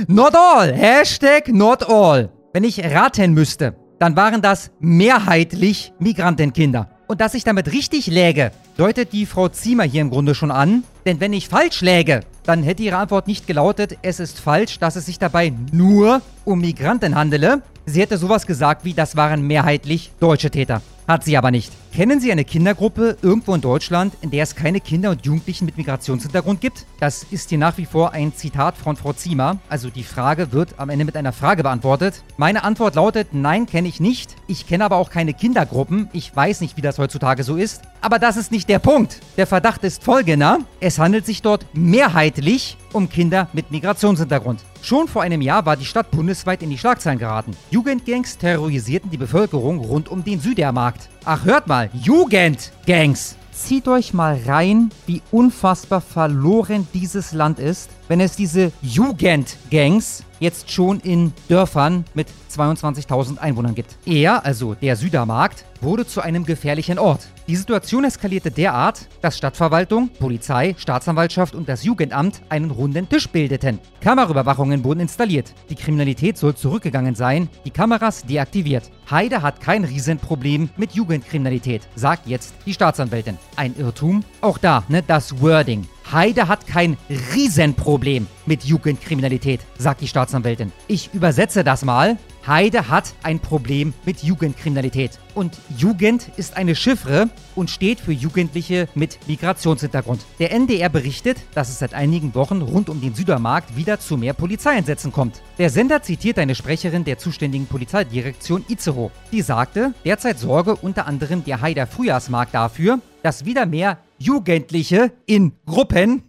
[0.08, 0.72] not all.
[0.72, 2.30] Hashtag not all.
[2.52, 6.88] Wenn ich raten müsste, dann waren das mehrheitlich Migrantenkinder.
[7.06, 10.84] Und dass ich damit richtig läge, deutet die Frau Ziemer hier im Grunde schon an.
[11.06, 14.96] Denn wenn ich falsch läge, dann hätte ihre Antwort nicht gelautet, es ist falsch, dass
[14.96, 17.62] es sich dabei nur um Migranten handele.
[17.86, 20.82] Sie hätte sowas gesagt wie, das waren mehrheitlich deutsche Täter.
[21.08, 21.72] Hat sie aber nicht.
[21.94, 25.78] Kennen Sie eine Kindergruppe irgendwo in Deutschland, in der es keine Kinder und Jugendlichen mit
[25.78, 26.84] Migrationshintergrund gibt?
[27.00, 29.58] Das ist hier nach wie vor ein Zitat von Frau Ziemer.
[29.70, 32.22] Also die Frage wird am Ende mit einer Frage beantwortet.
[32.36, 34.36] Meine Antwort lautet, nein, kenne ich nicht.
[34.48, 36.10] Ich kenne aber auch keine Kindergruppen.
[36.12, 37.80] Ich weiß nicht, wie das heutzutage so ist.
[38.02, 39.20] Aber das ist nicht der Punkt.
[39.38, 40.58] Der Verdacht ist folgender.
[40.78, 44.60] Es handelt sich dort mehrheitlich um Kinder mit Migrationshintergrund.
[44.82, 47.56] Schon vor einem Jahr war die Stadt bundesweit in die Schlagzeilen geraten.
[47.70, 50.97] Jugendgangs terrorisierten die Bevölkerung rund um den Südermarkt.
[51.24, 53.36] Ach, hört mal, Jugendgangs!
[53.52, 60.70] Zieht euch mal rein, wie unfassbar verloren dieses Land ist, wenn es diese Jugendgangs jetzt
[60.70, 63.96] schon in Dörfern mit 22.000 Einwohnern gibt.
[64.06, 67.28] Er, also der Südermarkt, wurde zu einem gefährlichen Ort.
[67.46, 73.78] Die Situation eskalierte derart, dass Stadtverwaltung, Polizei, Staatsanwaltschaft und das Jugendamt einen runden Tisch bildeten.
[74.00, 75.54] Kameraüberwachungen wurden installiert.
[75.70, 78.90] Die Kriminalität soll zurückgegangen sein, die Kameras deaktiviert.
[79.10, 83.38] Heide hat kein Riesenproblem mit Jugendkriminalität, sagt jetzt die Staatsanwältin.
[83.56, 84.24] Ein Irrtum?
[84.40, 85.86] Auch da, ne, das Wording.
[86.10, 86.96] Heide hat kein
[87.34, 90.72] Riesenproblem mit Jugendkriminalität, sagt die Staatsanwältin.
[90.86, 92.16] Ich übersetze das mal.
[92.46, 95.18] Heide hat ein Problem mit Jugendkriminalität.
[95.34, 100.24] Und Jugend ist eine Chiffre und steht für Jugendliche mit Migrationshintergrund.
[100.38, 104.32] Der NDR berichtet, dass es seit einigen Wochen rund um den Südermarkt wieder zu mehr
[104.32, 105.42] Polizeieinsätzen kommt.
[105.58, 109.10] Der Sender zitiert eine Sprecherin der zuständigen Polizeidirektion Itzehoe.
[109.30, 115.52] Die sagte, derzeit sorge unter anderem der Heider Frühjahrsmarkt dafür, dass wieder mehr Jugendliche in
[115.66, 116.22] Gruppen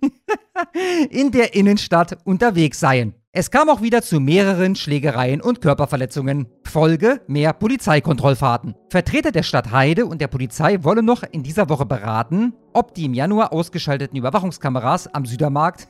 [1.10, 3.14] in der Innenstadt unterwegs seien.
[3.32, 6.48] Es kam auch wieder zu mehreren Schlägereien und Körperverletzungen.
[6.64, 8.74] Folge mehr Polizeikontrollfahrten.
[8.90, 13.06] Vertreter der Stadt Heide und der Polizei wollen noch in dieser Woche beraten, ob die
[13.06, 15.88] im Januar ausgeschalteten Überwachungskameras am Südermarkt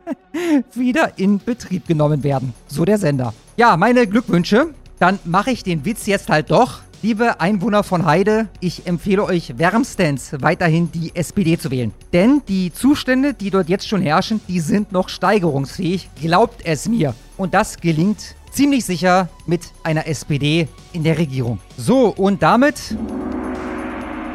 [0.74, 2.54] wieder in Betrieb genommen werden.
[2.68, 3.34] So der Sender.
[3.56, 4.72] Ja, meine Glückwünsche.
[5.00, 6.82] Dann mache ich den Witz jetzt halt doch.
[7.02, 11.94] Liebe Einwohner von Heide, ich empfehle euch wärmstens weiterhin die SPD zu wählen.
[12.12, 16.10] Denn die Zustände, die dort jetzt schon herrschen, die sind noch steigerungsfähig.
[16.20, 17.14] Glaubt es mir.
[17.38, 21.58] Und das gelingt ziemlich sicher mit einer SPD in der Regierung.
[21.78, 22.94] So, und damit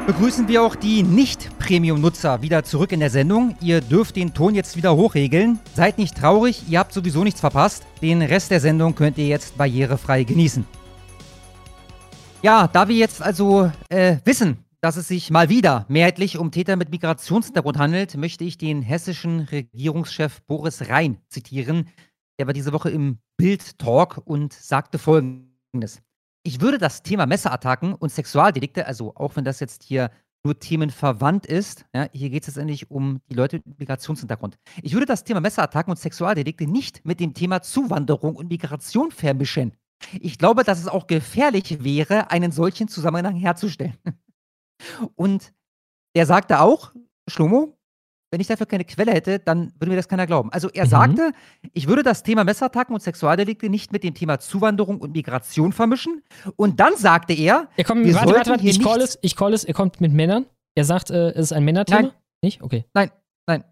[0.08, 3.56] begrüßen wir auch die Nicht-Premium-Nutzer wieder zurück in der Sendung.
[3.62, 5.60] Ihr dürft den Ton jetzt wieder hochregeln.
[5.76, 7.84] Seid nicht traurig, ihr habt sowieso nichts verpasst.
[8.02, 10.66] Den Rest der Sendung könnt ihr jetzt barrierefrei genießen.
[12.46, 16.76] Ja, da wir jetzt also äh, wissen, dass es sich mal wieder mehrheitlich um Täter
[16.76, 21.90] mit Migrationshintergrund handelt, möchte ich den hessischen Regierungschef Boris Rhein zitieren.
[22.38, 26.04] Der war diese Woche im Bild-Talk und sagte folgendes.
[26.44, 30.12] Ich würde das Thema Messerattacken und Sexualdelikte, also auch wenn das jetzt hier
[30.46, 34.60] nur themenverwandt ist, ja, hier geht es letztendlich um die Leute mit Migrationshintergrund.
[34.84, 39.72] Ich würde das Thema Messerattacken und Sexualdelikte nicht mit dem Thema Zuwanderung und Migration vermischen.
[40.20, 43.98] Ich glaube, dass es auch gefährlich wäre, einen solchen Zusammenhang herzustellen.
[45.16, 45.54] Und
[46.14, 46.94] er sagte auch,
[47.28, 47.78] Schlomo,
[48.32, 50.52] wenn ich dafür keine Quelle hätte, dann würde mir das keiner glauben.
[50.52, 50.90] Also er mhm.
[50.90, 51.32] sagte,
[51.74, 56.22] ich würde das Thema Messerattacken und Sexualdelikte nicht mit dem Thema Zuwanderung und Migration vermischen.
[56.56, 59.54] Und dann sagte er, er kommt, wir warte, warte, warte, ich call es, ich call
[59.54, 60.46] es, er kommt mit Männern.
[60.76, 62.02] Er sagt, äh, es ist ein Männerthema.
[62.02, 62.12] Nein.
[62.42, 62.62] Nicht?
[62.62, 62.86] Okay.
[62.94, 63.12] Nein,
[63.48, 63.64] nein.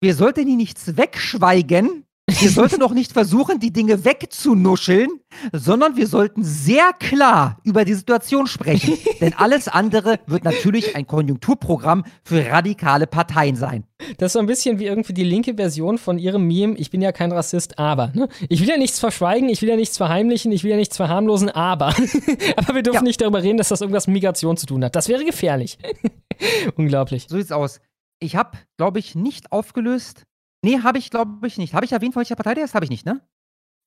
[0.00, 2.04] Wir sollten hier nichts wegschweigen,
[2.38, 5.08] wir sollten doch nicht versuchen, die Dinge wegzunuscheln,
[5.52, 8.98] sondern wir sollten sehr klar über die Situation sprechen.
[9.20, 13.84] Denn alles andere wird natürlich ein Konjunkturprogramm für radikale Parteien sein.
[14.18, 17.02] Das ist so ein bisschen wie irgendwie die linke Version von ihrem Meme, ich bin
[17.02, 18.12] ja kein Rassist, aber.
[18.14, 18.28] Ne?
[18.48, 21.48] Ich will ja nichts verschweigen, ich will ja nichts verheimlichen, ich will ja nichts verharmlosen,
[21.50, 21.88] aber.
[22.56, 23.02] aber wir dürfen ja.
[23.02, 24.96] nicht darüber reden, dass das irgendwas mit Migration zu tun hat.
[24.96, 25.78] Das wäre gefährlich.
[26.76, 27.26] Unglaublich.
[27.28, 27.80] So sieht's aus.
[28.20, 30.24] Ich habe, glaube ich, nicht aufgelöst,
[30.62, 31.74] Nee, habe ich, glaube ich, nicht.
[31.74, 32.74] Habe ich erwähnt, von welcher Partei der ist?
[32.74, 33.20] Habe ich nicht, ne?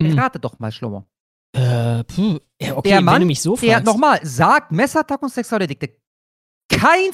[0.01, 0.17] Hm.
[0.17, 1.05] Rate doch mal, Schlomo.
[1.55, 2.39] Äh, puh.
[2.59, 3.69] Ja, okay, der Mann, wenn du mich so fragst.
[3.69, 5.95] Der, nochmal, sagt Messerattack und Sexualdelikte.
[6.69, 7.11] Kein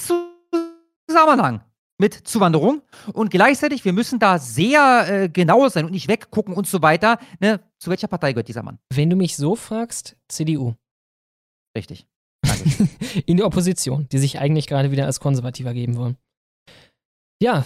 [1.08, 1.62] Zusammenhang
[2.00, 2.82] mit Zuwanderung.
[3.14, 7.20] Und gleichzeitig, wir müssen da sehr äh, genau sein und nicht weggucken und so weiter.
[7.40, 7.60] Ne?
[7.78, 8.80] Zu welcher Partei gehört dieser Mann?
[8.90, 10.76] Wenn du mich so fragst, CDU.
[11.76, 12.08] Richtig.
[13.26, 16.18] In der Opposition, die sich eigentlich gerade wieder als konservativer geben wollen.
[17.42, 17.66] Ja,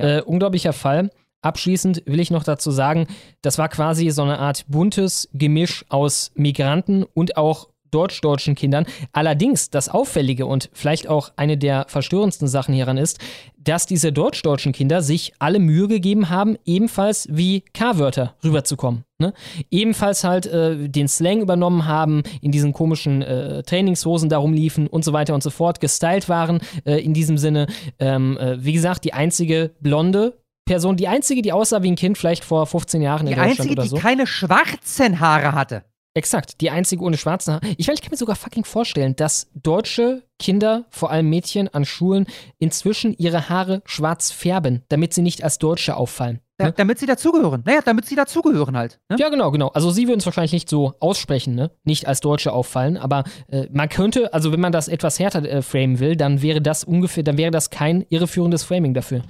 [0.00, 0.18] ja.
[0.18, 1.10] Äh, unglaublicher Fall.
[1.42, 3.06] Abschließend will ich noch dazu sagen,
[3.42, 8.86] das war quasi so eine Art buntes Gemisch aus Migranten und auch deutsch-deutschen Kindern.
[9.12, 13.18] Allerdings das Auffällige und vielleicht auch eine der verstörendsten Sachen hieran ist,
[13.58, 19.04] dass diese deutsch-deutschen Kinder sich alle Mühe gegeben haben, ebenfalls wie K-Wörter rüberzukommen.
[19.18, 19.34] Ne?
[19.70, 25.04] Ebenfalls halt äh, den Slang übernommen haben, in diesen komischen äh, Trainingshosen darum liefen und
[25.04, 27.66] so weiter und so fort, gestylt waren äh, in diesem Sinne.
[28.00, 32.18] Ähm, äh, wie gesagt, die einzige blonde Person, die einzige, die aussah wie ein Kind,
[32.18, 33.96] vielleicht vor 15 Jahren die in Deutschland einzige, oder so.
[33.96, 35.84] Die keine schwarzen Haare hatte.
[36.14, 37.66] Exakt, die einzige ohne schwarze Haare.
[37.78, 41.86] Ich, meine, ich kann mir sogar fucking vorstellen, dass deutsche Kinder, vor allem Mädchen an
[41.86, 42.26] Schulen,
[42.58, 46.40] inzwischen ihre Haare schwarz färben, damit sie nicht als Deutsche auffallen.
[46.58, 47.62] Da, damit sie dazugehören.
[47.64, 49.00] Naja, damit sie dazugehören halt.
[49.08, 49.16] Ne?
[49.18, 49.68] Ja, genau, genau.
[49.68, 51.70] Also sie würden es wahrscheinlich nicht so aussprechen, ne?
[51.82, 55.62] Nicht als Deutsche auffallen, aber äh, man könnte, also wenn man das etwas härter äh,
[55.62, 59.22] framen will, dann wäre das ungefähr, dann wäre das kein irreführendes Framing dafür.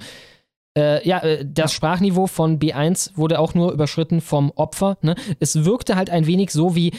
[0.77, 4.97] Äh, ja, äh, das Sprachniveau von B1 wurde auch nur überschritten vom Opfer.
[5.01, 5.15] Ne?
[5.39, 6.91] Es wirkte halt ein wenig so wie,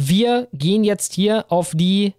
[0.00, 2.14] wir gehen jetzt hier auf die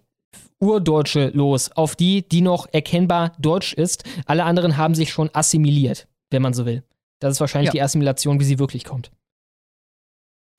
[0.60, 4.04] Urdeutsche los, auf die, die noch erkennbar deutsch ist.
[4.26, 6.82] Alle anderen haben sich schon assimiliert, wenn man so will.
[7.20, 7.72] Das ist wahrscheinlich Ja.
[7.72, 9.10] die Assimilation, wie sie wirklich kommt.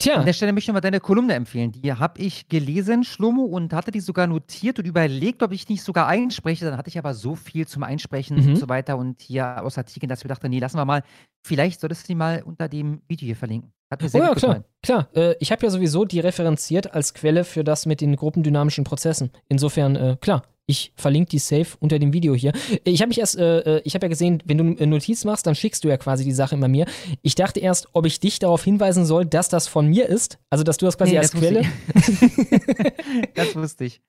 [0.01, 0.15] Tja.
[0.15, 1.71] An der Stelle möchte ich mal deine Kolumne empfehlen.
[1.71, 5.83] Die habe ich gelesen, Schlomo, und hatte die sogar notiert und überlegt, ob ich nicht
[5.83, 6.65] sogar einspreche.
[6.65, 8.47] Dann hatte ich aber so viel zum Einsprechen Mhm.
[8.49, 11.03] und so weiter und hier aus Artikeln, dass wir dachten, nee, lassen wir mal.
[11.45, 13.71] Vielleicht solltest du die mal unter dem Video hier verlinken.
[13.91, 15.09] Hat mir Oh sehr ja, gut klar, gefallen.
[15.13, 15.31] klar.
[15.31, 19.31] Äh, ich habe ja sowieso die referenziert als Quelle für das mit den gruppendynamischen Prozessen.
[19.49, 22.53] Insofern, äh, klar, ich verlinke die safe unter dem Video hier.
[22.85, 25.45] Ich habe mich erst, äh, äh, ich habe ja gesehen, wenn du eine Notiz machst,
[25.45, 26.85] dann schickst du ja quasi die Sache immer mir.
[27.21, 30.39] Ich dachte erst, ob ich dich darauf hinweisen soll, dass das von mir ist.
[30.49, 31.65] Also, dass du das quasi Nee, als das Quelle.
[33.35, 34.01] Das wusste ich.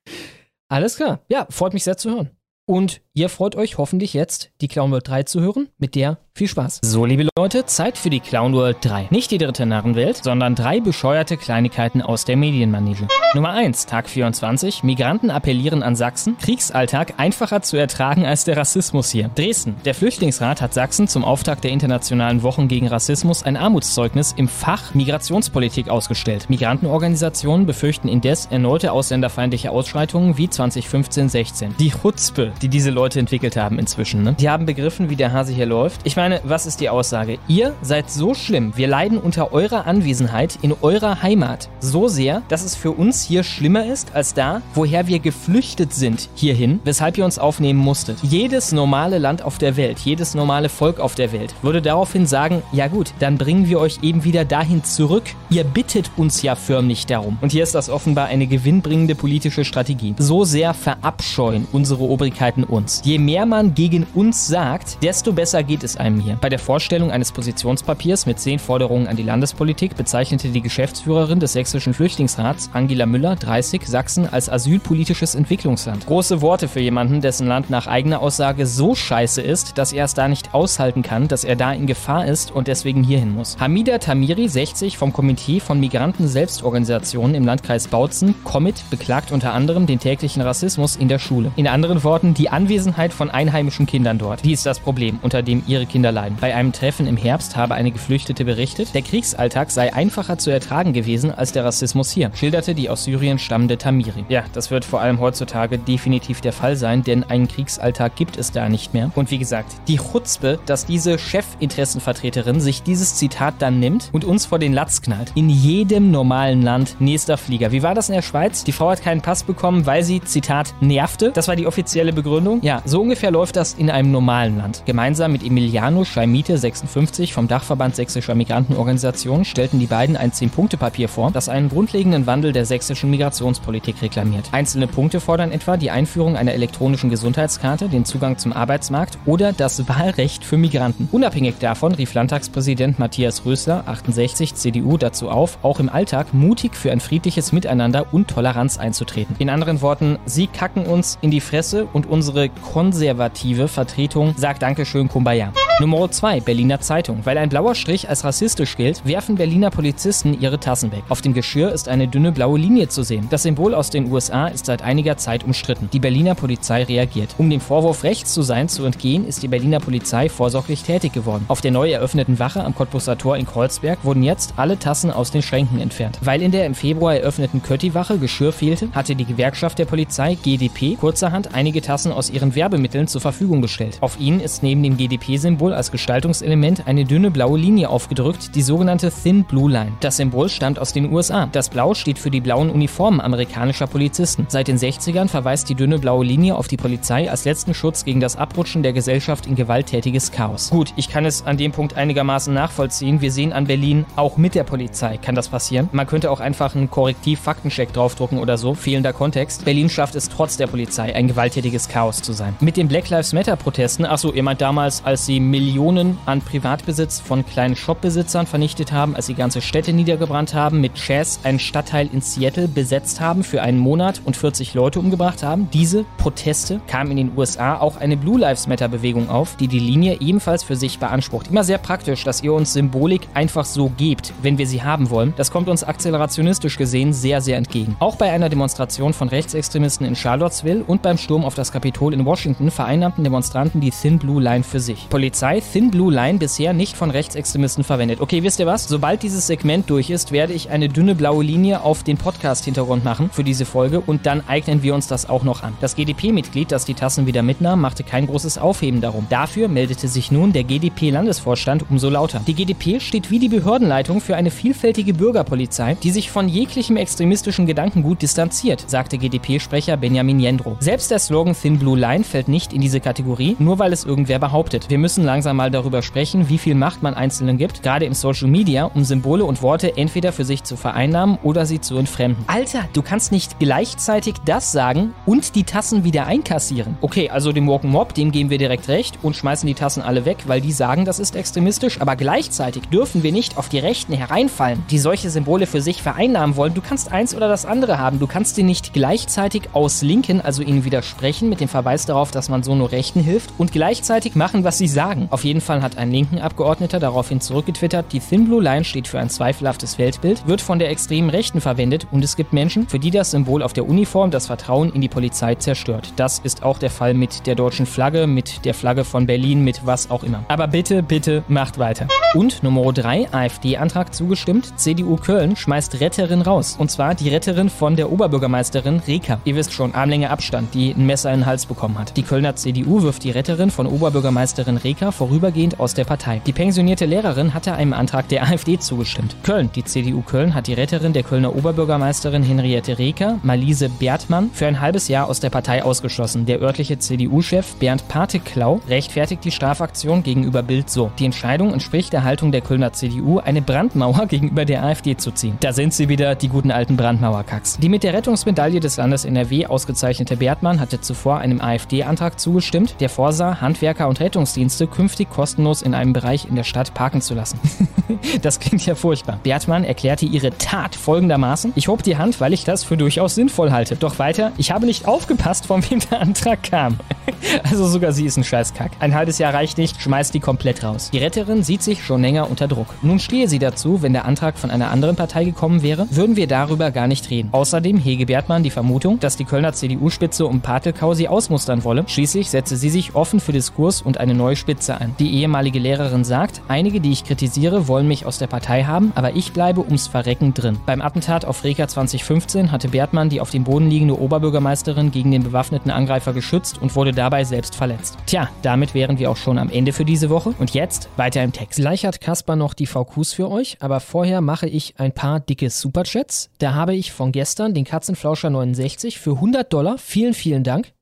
[0.69, 1.21] Alles klar.
[1.29, 2.29] Ja, freut mich sehr zu hören.
[2.65, 5.67] Und ihr freut euch hoffentlich jetzt, die Clown World 3 zu hören.
[5.77, 6.79] Mit der viel Spaß.
[6.81, 9.07] So, liebe Leute, Zeit für die Clown World 3.
[9.11, 13.07] Nicht die dritte Narrenwelt, sondern drei bescheuerte Kleinigkeiten aus der Medienmanege.
[13.35, 14.83] Nummer 1, Tag 24.
[14.83, 16.35] Migranten appellieren an Sachsen.
[16.39, 19.29] Kriegsalltag einfacher zu ertragen als der Rassismus hier.
[19.35, 19.75] Dresden.
[19.85, 24.95] Der Flüchtlingsrat hat Sachsen zum Auftakt der internationalen Wochen gegen Rassismus ein Armutszeugnis im Fach
[24.95, 26.49] Migrationspolitik ausgestellt.
[26.49, 31.77] Migrantenorganisationen befürchten indes erneute ausländerfeindliche Ausschreitungen wie 2015-16.
[31.77, 34.35] Die Chutzpe, die diese Leute entwickelt haben inzwischen, ne?
[34.39, 36.01] Die haben begriffen, wie der Hase hier läuft.
[36.05, 37.37] Ich meine, was ist die Aussage?
[37.47, 42.63] Ihr seid so schlimm, wir leiden unter eurer Anwesenheit in eurer Heimat so sehr, dass
[42.63, 47.25] es für uns hier schlimmer ist als da, woher wir geflüchtet sind hierhin, weshalb ihr
[47.25, 48.19] uns aufnehmen musstet.
[48.21, 52.61] Jedes normale Land auf der Welt, jedes normale Volk auf der Welt würde daraufhin sagen,
[52.71, 55.23] ja gut, dann bringen wir euch eben wieder dahin zurück.
[55.49, 57.37] Ihr bittet uns ja förmlich darum.
[57.41, 60.15] Und hier ist das offenbar eine gewinnbringende politische Strategie.
[60.17, 63.01] So sehr verabscheuen unsere Obrigkeiten uns.
[63.03, 66.37] Je mehr man gegen uns sagt, desto besser geht es einem hier.
[66.39, 71.53] Bei der Vorstellung eines Positionspapiers mit zehn Forderungen an die Landespolitik bezeichnete die Geschäftsführerin des
[71.53, 76.05] sächsischen Flüchtlingsrats, Angela Müller, 30, Sachsen als asylpolitisches Entwicklungsland.
[76.05, 80.13] Große Worte für jemanden, dessen Land nach eigener Aussage so scheiße ist, dass er es
[80.13, 83.57] da nicht aushalten kann, dass er da in Gefahr ist und deswegen hierhin muss.
[83.59, 89.87] Hamida Tamiri, 60, vom Komitee von Migranten Selbstorganisationen im Landkreis Bautzen, Commit, beklagt unter anderem
[89.87, 91.51] den täglichen Rassismus in der Schule.
[91.55, 94.43] In anderen Worten, die Anwesenheit von einheimischen Kindern dort.
[94.43, 96.37] Die ist das Problem, unter dem ihre Kinder leiden.
[96.39, 100.93] Bei einem Treffen im Herbst habe eine Geflüchtete berichtet, der Kriegsalltag sei einfacher zu ertragen
[100.93, 104.25] gewesen als der Rassismus hier, schilderte die aus Syrien stammende Tamiri.
[104.29, 108.51] Ja, das wird vor allem heutzutage definitiv der Fall sein, denn einen Kriegsalltag gibt es
[108.51, 109.11] da nicht mehr.
[109.15, 114.45] Und wie gesagt, die Chutzpe, dass diese Chefinteressenvertreterin sich dieses Zitat dann nimmt und uns
[114.45, 115.31] vor den Latz knallt.
[115.35, 117.71] In jedem normalen Land nächster Flieger.
[117.71, 118.63] Wie war das in der Schweiz?
[118.63, 121.31] Die Frau hat keinen Pass bekommen, weil sie, Zitat, nervte.
[121.31, 122.59] Das war die offizielle Begründung.
[122.63, 124.83] Ja, so ungefähr läuft das in einem normalen Land.
[124.85, 131.29] Gemeinsam mit Emiliano Scheimite, 56, vom Dachverband sächsischer Migrantenorganisationen, stellten die beiden ein 10-Punkte-Papier vor,
[131.31, 134.49] das einen grundlegenden Wandel der sächsischen Migrationspolitik reklamiert.
[134.51, 139.87] Einzelne Punkte fordern etwa die Einführung einer elektronischen Gesundheitskarte, den Zugang zum Arbeitsmarkt oder das
[139.87, 141.07] Wahlrecht für Migranten.
[141.11, 146.91] Unabhängig davon rief Landtagspräsident Matthias Rösler, 68, CDU, dazu auf, auch im Alltag mutig für
[146.91, 149.35] ein friedliches Miteinander und Toleranz einzutreten.
[149.39, 155.09] In anderen Worten, sie kacken uns in die Fresse und unsere konservative Vertretung sagt Dankeschön
[155.09, 155.51] Kumbaya.
[155.83, 157.25] Nummer 2, Berliner Zeitung.
[157.25, 161.03] Weil ein blauer Strich als rassistisch gilt, werfen Berliner Polizisten ihre Tassen weg.
[161.09, 163.27] Auf dem Geschirr ist eine dünne blaue Linie zu sehen.
[163.29, 165.89] Das Symbol aus den USA ist seit einiger Zeit umstritten.
[165.91, 167.35] Die Berliner Polizei reagiert.
[167.37, 171.43] Um dem Vorwurf rechts zu sein zu entgehen, ist die Berliner Polizei vorsorglich tätig geworden.
[171.49, 175.31] Auf der neu eröffneten Wache am Cottbusser Tor in Kreuzberg wurden jetzt alle Tassen aus
[175.31, 176.17] den Schränken entfernt.
[176.21, 180.95] Weil in der im Februar eröffneten Kötti-Wache Geschirr fehlte, hatte die Gewerkschaft der Polizei GDP
[180.95, 183.97] kurzerhand einige Tassen aus ihren Werbemitteln zur Verfügung gestellt.
[183.99, 189.11] Auf ihnen ist neben dem GDP-Symbol als Gestaltungselement eine dünne blaue Linie aufgedrückt, die sogenannte
[189.11, 189.93] Thin Blue Line.
[189.99, 191.47] Das Symbol stammt aus den USA.
[191.51, 194.45] Das Blau steht für die blauen Uniformen amerikanischer Polizisten.
[194.49, 198.19] Seit den 60ern verweist die dünne blaue Linie auf die Polizei als letzten Schutz gegen
[198.19, 200.69] das Abrutschen der Gesellschaft in gewalttätiges Chaos.
[200.69, 203.21] Gut, ich kann es an dem Punkt einigermaßen nachvollziehen.
[203.21, 205.89] Wir sehen an Berlin, auch mit der Polizei kann das passieren.
[205.91, 208.73] Man könnte auch einfach einen Korrektiv-Faktencheck draufdrucken oder so.
[208.73, 209.65] Fehlender Kontext.
[209.65, 212.55] Berlin schafft es trotz der Polizei, ein gewalttätiges Chaos zu sein.
[212.59, 217.45] Mit den Black Lives Matter-Protesten, achso, ihr meint damals, als sie Millionen an Privatbesitz von
[217.45, 222.21] kleinen Shopbesitzern vernichtet haben, als sie ganze Städte niedergebrannt haben, mit Chess einen Stadtteil in
[222.21, 225.69] Seattle besetzt haben für einen Monat und 40 Leute umgebracht haben.
[225.71, 229.77] Diese Proteste kamen in den USA auch eine Blue Lives Matter Bewegung auf, die die
[229.77, 231.49] Linie ebenfalls für sich beansprucht.
[231.51, 235.35] Immer sehr praktisch, dass ihr uns Symbolik einfach so gebt, wenn wir sie haben wollen.
[235.37, 237.95] Das kommt uns akzelerationistisch gesehen sehr, sehr entgegen.
[237.99, 242.25] Auch bei einer Demonstration von Rechtsextremisten in Charlottesville und beim Sturm auf das Kapitol in
[242.25, 245.07] Washington vereinnahmten Demonstranten die Thin Blue Line für sich.
[245.09, 248.21] Polizei Thin Blue Line bisher nicht von Rechtsextremisten verwendet.
[248.21, 248.87] Okay, wisst ihr was?
[248.87, 253.29] Sobald dieses Segment durch ist, werde ich eine dünne blaue Linie auf den Podcast-Hintergrund machen
[253.29, 255.73] für diese Folge und dann eignen wir uns das auch noch an.
[255.81, 259.27] Das GDP-Mitglied, das die Tassen wieder mitnahm, machte kein großes Aufheben darum.
[259.29, 262.39] Dafür meldete sich nun der GDP-Landesvorstand umso lauter.
[262.47, 267.65] Die GDP steht wie die Behördenleitung für eine vielfältige Bürgerpolizei, die sich von jeglichem extremistischen
[267.65, 270.77] Gedankengut distanziert, sagte GDP-Sprecher Benjamin Jendro.
[270.79, 274.39] Selbst der Slogan Thin Blue Line fällt nicht in diese Kategorie, nur weil es irgendwer
[274.39, 274.89] behauptet.
[274.89, 278.47] Wir müssen langsam mal darüber sprechen, wie viel Macht man Einzelnen gibt, gerade im Social
[278.47, 282.45] Media, um Symbole und Worte entweder für sich zu vereinnahmen oder sie zu entfremden.
[282.45, 286.97] Alter, du kannst nicht gleichzeitig das sagen und die Tassen wieder einkassieren.
[287.01, 290.25] Okay, also dem Woken Mob, dem geben wir direkt recht und schmeißen die Tassen alle
[290.25, 294.13] weg, weil die sagen, das ist extremistisch, aber gleichzeitig dürfen wir nicht auf die Rechten
[294.13, 296.75] hereinfallen, die solche Symbole für sich vereinnahmen wollen.
[296.75, 298.19] Du kannst eins oder das andere haben.
[298.19, 302.49] Du kannst sie nicht gleichzeitig aus Linken, also ihnen widersprechen, mit dem Verweis darauf, dass
[302.49, 305.22] man so nur Rechten hilft und gleichzeitig machen, was sie sagen.
[305.29, 309.19] Auf jeden Fall hat ein linken Abgeordneter daraufhin zurückgetwittert, die Thin Blue Line steht für
[309.19, 313.11] ein zweifelhaftes Weltbild, wird von der extremen Rechten verwendet und es gibt Menschen, für die
[313.11, 316.13] das Symbol auf der Uniform das Vertrauen in die Polizei zerstört.
[316.15, 319.85] Das ist auch der Fall mit der deutschen Flagge, mit der Flagge von Berlin, mit
[319.85, 320.43] was auch immer.
[320.47, 322.07] Aber bitte, bitte macht weiter.
[322.33, 326.75] Und Nummer 3, AfD-Antrag zugestimmt, CDU Köln schmeißt Retterin raus.
[326.77, 329.39] Und zwar die Retterin von der Oberbürgermeisterin Reka.
[329.45, 332.17] Ihr wisst schon, Armlänge Abstand, die ein Messer in den Hals bekommen hat.
[332.17, 336.41] Die Kölner CDU wirft die Retterin von Oberbürgermeisterin Reka vorübergehend aus der Partei.
[336.45, 339.35] Die pensionierte Lehrerin hatte einem Antrag der AfD zugestimmt.
[339.43, 344.67] Köln, die CDU Köln hat die Retterin der Kölner Oberbürgermeisterin Henriette Reker, Malise Bertmann, für
[344.67, 346.45] ein halbes Jahr aus der Partei ausgeschlossen.
[346.45, 351.11] Der örtliche CDU-Chef Bernd Pateklau rechtfertigt die Strafaktion gegenüber Bild so.
[351.19, 355.57] Die Entscheidung entspricht der Haltung der Kölner CDU, eine Brandmauer gegenüber der AfD zu ziehen.
[355.61, 357.77] Da sind sie wieder, die guten alten Brandmauerkacks.
[357.77, 363.09] Die mit der Rettungsmedaille des Landes NRW ausgezeichnete Bertmann hatte zuvor einem AfD-Antrag zugestimmt, der
[363.09, 367.59] vorsah, Handwerker und Rettungsdienste künftig kostenlos in einem Bereich in der Stadt parken zu lassen.
[368.41, 369.39] das klingt ja furchtbar.
[369.43, 371.73] Bertmann erklärte ihre Tat folgendermaßen.
[371.75, 373.95] Ich hob die Hand, weil ich das für durchaus sinnvoll halte.
[373.95, 376.97] Doch weiter, ich habe nicht aufgepasst, von wem der Antrag kam.
[377.63, 378.91] also sogar sie ist ein Scheißkack.
[378.99, 381.09] Ein halbes Jahr reicht nicht, schmeißt die komplett raus.
[381.11, 382.87] Die Retterin sieht sich schon länger unter Druck.
[383.01, 386.47] Nun stehe sie dazu, wenn der Antrag von einer anderen Partei gekommen wäre, würden wir
[386.47, 387.49] darüber gar nicht reden.
[387.51, 392.05] Außerdem hege Bertmann die Vermutung, dass die Kölner CDU-Spitze um Patelkau sie ausmustern wolle.
[392.07, 395.15] Schließlich setze sie sich offen für Diskurs und eine neue Spitze ein.
[395.19, 399.35] Die ehemalige Lehrerin sagt, einige, die ich kritisiere, wollen mich aus der Partei haben, aber
[399.35, 400.77] ich bleibe ums Verrecken drin.
[400.85, 405.43] Beim Attentat auf Reka 2015 hatte Bertmann die auf dem Boden liegende Oberbürgermeisterin gegen den
[405.43, 408.17] bewaffneten Angreifer geschützt und wurde dabei selbst verletzt.
[408.25, 410.53] Tja, damit wären wir auch schon am Ende für diese Woche.
[410.59, 411.79] Und jetzt weiter im Text.
[411.79, 415.69] Gleich hat Kaspar noch die VQs für euch, aber vorher mache ich ein paar dicke
[415.69, 416.49] Superchats.
[416.59, 419.97] Da habe ich von gestern den Katzenflauscher 69 für 100 Dollar.
[419.97, 420.93] Vielen, vielen Dank.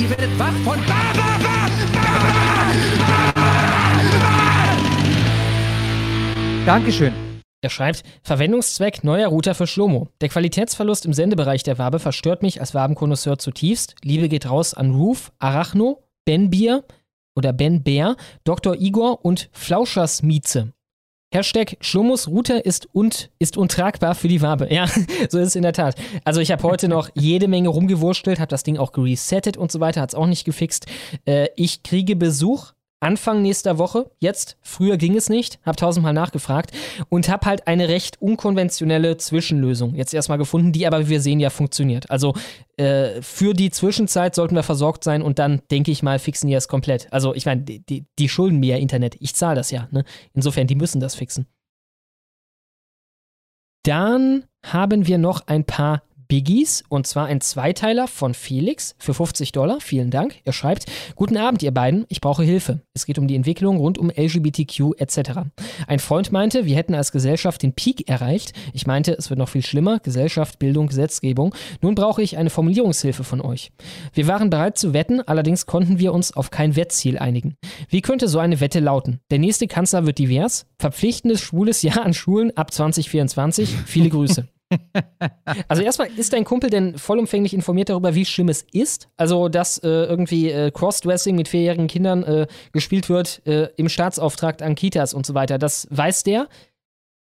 [0.00, 0.78] Ihr werdet wach von
[6.66, 7.14] Dankeschön.
[7.60, 10.08] Er schreibt, Verwendungszweck neuer Router für Schlomo.
[10.20, 13.96] Der Qualitätsverlust im Sendebereich der Wabe verstört mich als Wabenkonnoisseur zutiefst.
[14.04, 16.84] Liebe geht raus an Roof, Arachno, Ben Bier
[17.34, 18.76] oder Ben Bär, Dr.
[18.76, 20.72] Igor und Flauschers Mieze.
[21.30, 24.72] Hashtag Schlomos Router ist, und, ist untragbar für die Wabe.
[24.72, 24.86] Ja,
[25.28, 25.94] so ist es in der Tat.
[26.24, 29.78] Also ich habe heute noch jede Menge rumgewurstelt, habe das Ding auch geresettet und so
[29.80, 30.86] weiter, hat es auch nicht gefixt.
[31.26, 36.72] Äh, ich kriege Besuch Anfang nächster Woche, jetzt, früher ging es nicht, habe tausendmal nachgefragt
[37.08, 41.38] und habe halt eine recht unkonventionelle Zwischenlösung jetzt erstmal gefunden, die aber, wie wir sehen,
[41.38, 42.10] ja funktioniert.
[42.10, 42.34] Also
[42.76, 46.54] äh, für die Zwischenzeit sollten wir versorgt sein und dann, denke ich mal, fixen die
[46.54, 47.06] es komplett.
[47.12, 49.86] Also ich meine, die, die, die, schulden mir ja Internet, ich zahle das ja.
[49.92, 50.04] Ne?
[50.34, 51.46] Insofern, die müssen das fixen.
[53.84, 59.52] Dann haben wir noch ein paar Biggies und zwar ein Zweiteiler von Felix für 50
[59.52, 59.80] Dollar.
[59.80, 60.36] Vielen Dank.
[60.44, 60.84] Er schreibt:
[61.16, 62.04] Guten Abend, ihr beiden.
[62.08, 62.82] Ich brauche Hilfe.
[62.92, 65.20] Es geht um die Entwicklung rund um LGBTQ etc.
[65.86, 68.52] Ein Freund meinte, wir hätten als Gesellschaft den Peak erreicht.
[68.74, 70.00] Ich meinte, es wird noch viel schlimmer.
[70.00, 71.54] Gesellschaft, Bildung, Gesetzgebung.
[71.80, 73.72] Nun brauche ich eine Formulierungshilfe von euch.
[74.12, 77.56] Wir waren bereit zu wetten, allerdings konnten wir uns auf kein Wettziel einigen.
[77.88, 79.20] Wie könnte so eine Wette lauten?
[79.30, 80.66] Der nächste Kanzler wird divers.
[80.78, 83.74] Verpflichtendes schwules Jahr an Schulen ab 2024.
[83.86, 84.46] Viele Grüße.
[85.66, 89.08] Also erstmal, ist dein Kumpel denn vollumfänglich informiert darüber, wie schlimm es ist?
[89.16, 94.62] Also, dass äh, irgendwie äh, Crossdressing mit vierjährigen Kindern äh, gespielt wird äh, im Staatsauftrag
[94.62, 95.58] an Kitas und so weiter.
[95.58, 96.48] Das weiß der.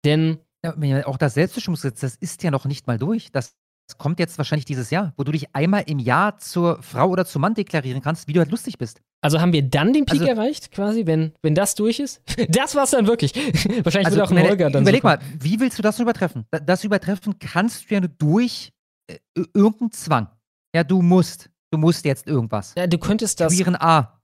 [0.04, 0.38] Denn.
[0.62, 3.32] Ja, auch das Selbstbestimmungsgesetz, das ist ja noch nicht mal durch.
[3.32, 3.54] Das
[3.98, 7.42] kommt jetzt wahrscheinlich dieses Jahr, wo du dich einmal im Jahr zur Frau oder zum
[7.42, 9.00] Mann deklarieren kannst, wie du halt lustig bist.
[9.22, 12.22] Also haben wir dann den Peak also, erreicht, quasi, wenn, wenn das durch ist?
[12.48, 13.34] Das war's dann wirklich.
[13.84, 14.82] Wahrscheinlich also, wird auch ein Holger dann.
[14.82, 16.46] Überleg so mal, wie willst du das übertreffen?
[16.50, 18.72] Das übertreffen kannst du ja nur durch
[19.08, 19.18] äh,
[19.54, 20.28] irgendeinen Zwang.
[20.74, 21.50] Ja, du musst.
[21.72, 22.74] Du musst jetzt irgendwas.
[22.76, 23.54] Ja, du könntest das.
[23.54, 24.19] Queeren A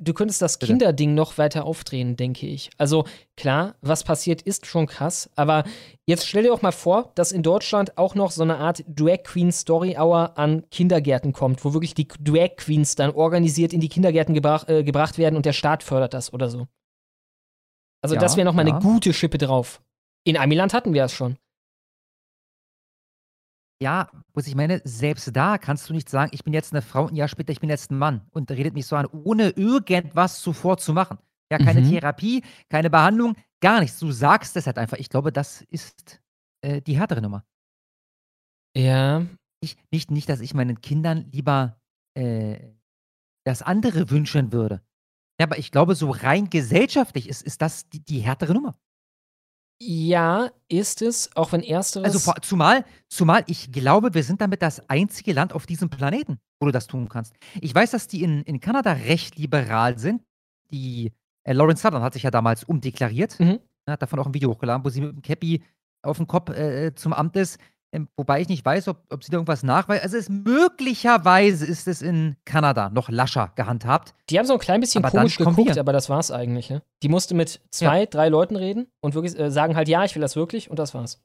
[0.00, 0.72] du könntest das Bitte.
[0.72, 2.70] Kinderding noch weiter aufdrehen, denke ich.
[2.78, 3.04] Also
[3.36, 5.64] klar, was passiert, ist schon krass, aber
[6.06, 9.22] jetzt stell dir doch mal vor, dass in Deutschland auch noch so eine Art Drag
[9.24, 13.88] Queen Story Hour an Kindergärten kommt, wo wirklich die Drag Queens dann organisiert in die
[13.88, 16.66] Kindergärten gebrach, äh, gebracht werden und der Staat fördert das oder so.
[18.02, 18.74] Also ja, das wäre noch mal ja.
[18.74, 19.82] eine gute Schippe drauf.
[20.24, 21.36] In Amiland hatten wir es schon.
[23.84, 27.08] Ja, was ich meine, selbst da kannst du nicht sagen, ich bin jetzt eine Frau,
[27.08, 30.40] ein Jahr später, ich bin jetzt ein Mann und redet mich so an, ohne irgendwas
[30.40, 31.18] zuvor zu machen.
[31.52, 31.90] Ja, keine mhm.
[31.90, 33.98] Therapie, keine Behandlung, gar nichts.
[33.98, 34.96] Du sagst es halt einfach.
[34.96, 36.22] Ich glaube, das ist
[36.62, 37.44] äh, die härtere Nummer.
[38.74, 39.26] Ja.
[39.60, 41.78] Ich, nicht, nicht, dass ich meinen Kindern lieber
[42.14, 42.72] äh,
[43.44, 44.80] das andere wünschen würde.
[45.38, 48.78] Ja, aber ich glaube, so rein gesellschaftlich ist, ist das die, die härtere Nummer.
[49.80, 52.14] Ja, ist es, auch wenn ersteres.
[52.14, 56.66] Also zumal, zumal ich glaube, wir sind damit das einzige Land auf diesem Planeten, wo
[56.66, 57.34] du das tun kannst.
[57.60, 60.22] Ich weiß, dass die in, in Kanada recht liberal sind.
[60.70, 63.38] Die äh, Lauren Southern hat sich ja damals umdeklariert.
[63.40, 63.58] Mhm.
[63.86, 65.62] Hat davon auch ein Video hochgeladen, wo sie mit dem Cappy
[66.02, 67.58] auf dem Kopf äh, zum Amt ist.
[67.94, 70.02] Ähm, wobei ich nicht weiß, ob, ob sie da irgendwas nachweist.
[70.02, 74.14] Also es möglicherweise ist es in Kanada noch lascher gehandhabt.
[74.30, 76.70] Die haben so ein klein bisschen aber komisch geguckt, aber das war's eigentlich.
[76.70, 76.82] Ne?
[77.04, 78.06] Die musste mit zwei, ja.
[78.06, 80.92] drei Leuten reden und wirklich äh, sagen halt, ja, ich will das wirklich und das
[80.92, 81.22] war's.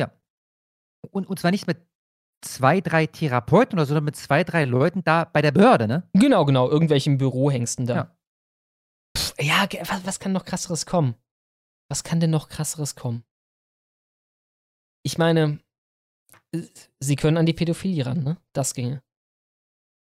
[0.00, 0.12] Ja.
[1.10, 1.78] Und, und zwar nicht mit
[2.42, 6.08] zwei, drei Therapeuten oder so, sondern mit zwei, drei Leuten da bei der Behörde, ne?
[6.12, 7.94] Genau, genau, irgendwelchen Bürohengsten da.
[7.94, 8.16] Ja,
[9.18, 11.16] Pff, ja was, was kann noch krasseres kommen?
[11.90, 13.24] Was kann denn noch krasseres kommen?
[15.02, 15.58] Ich meine,
[17.00, 18.36] sie können an die Pädophilie ran, ne?
[18.52, 19.02] Das ginge.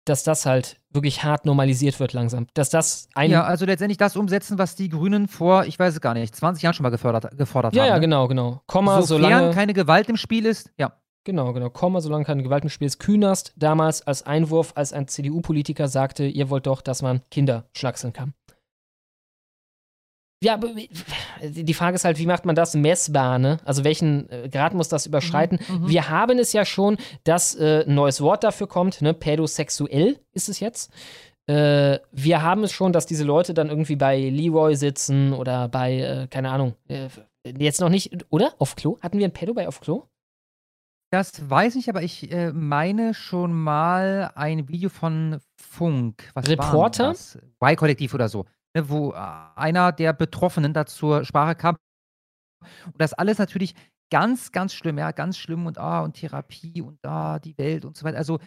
[0.05, 2.47] Dass das halt wirklich hart normalisiert wird langsam.
[2.55, 3.29] Dass das ein.
[3.29, 6.63] Ja, also letztendlich das umsetzen, was die Grünen vor, ich weiß es gar nicht, 20
[6.63, 7.87] Jahren schon mal gefördert, gefordert ja, haben.
[7.87, 8.01] Ja, ja, ne?
[8.01, 8.61] genau, genau.
[8.65, 10.93] Komma, Sofern solange keine Gewalt im Spiel ist, ja.
[11.23, 11.69] Genau, genau.
[11.69, 12.97] Komma, solange keine Gewalt im Spiel ist.
[12.97, 18.11] Künast damals als Einwurf, als ein CDU-Politiker sagte, ihr wollt doch, dass man Kinder schlachseln
[18.11, 18.33] kann.
[20.43, 20.69] Ja, aber
[21.43, 23.59] die Frage ist halt, wie macht man das messbar, ne?
[23.63, 25.59] Also welchen äh, Grad muss das überschreiten?
[25.67, 29.13] Mhm, mhm, Wir haben es ja schon, dass äh, ein neues Wort dafür kommt, ne?
[29.13, 30.91] Pädosexuell ist es jetzt.
[31.45, 35.99] Äh, wir haben es schon, dass diese Leute dann irgendwie bei Leroy sitzen oder bei,
[35.99, 37.09] äh, keine Ahnung, äh,
[37.45, 38.55] jetzt noch nicht, oder?
[38.57, 38.97] Auf Klo?
[39.01, 40.07] Hatten wir ein Pädo bei Auf Klo?
[41.11, 46.31] Das weiß ich, aber ich äh, meine schon mal ein Video von Funk.
[46.33, 47.13] Was Reporter?
[47.61, 48.45] Y-Kollektiv oder so
[48.75, 51.77] ne, wo einer der Betroffenen da zur Sprache kam.
[52.85, 53.73] Und das alles natürlich
[54.11, 57.85] ganz, ganz schlimm, ja, ganz schlimm und ah, und Therapie und da ah, die Welt
[57.85, 58.17] und so weiter.
[58.17, 58.39] Also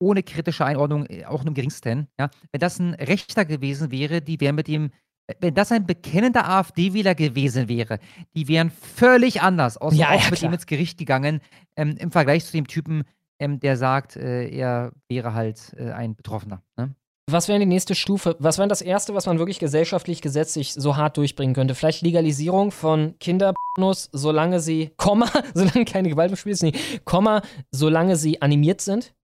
[0.00, 2.08] ohne kritische Einordnung, äh, auch im geringsten.
[2.18, 2.30] Ja.
[2.52, 4.90] Wenn das ein Rechter gewesen wäre, die wären mit ihm,
[5.26, 7.98] äh, wenn das ein bekennender AfD-Wähler gewesen wäre,
[8.34, 11.40] die wären völlig anders aus ja, ja, mit ihm ins Gericht gegangen,
[11.76, 13.04] ähm, im Vergleich zu dem Typen,
[13.38, 16.62] ähm, der sagt, äh, er wäre halt äh, ein Betroffener.
[16.76, 16.94] Ne?
[17.32, 18.36] Was wäre die nächste Stufe?
[18.38, 21.74] Was wäre das Erste, was man wirklich gesellschaftlich, gesetzlich so hart durchbringen könnte?
[21.74, 26.72] Vielleicht Legalisierung von Kinderpornos, solange sie, Komma, solange keine Gewalt im Spiel ist, nee,
[27.04, 29.14] Komma, solange sie animiert sind?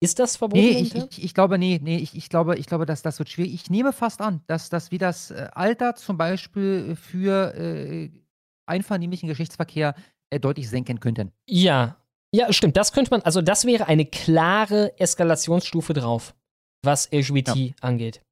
[0.00, 0.62] Ist das verboten?
[0.62, 3.30] Nee, ich, ich, ich, glaube, nee, nee, ich, ich glaube, ich glaube, dass das wird
[3.30, 3.54] schwierig.
[3.54, 8.10] Ich nehme fast an, dass, dass wie das äh, Alter zum Beispiel für äh,
[8.66, 9.94] einvernehmlichen Geschlechtsverkehr
[10.30, 11.32] äh, deutlich senken könnten.
[11.48, 11.96] Ja,
[12.32, 12.76] ja, stimmt.
[12.76, 16.34] Das könnte man, also das wäre eine klare Eskalationsstufe drauf
[16.86, 17.72] was LGBT ja.
[17.80, 18.22] angeht.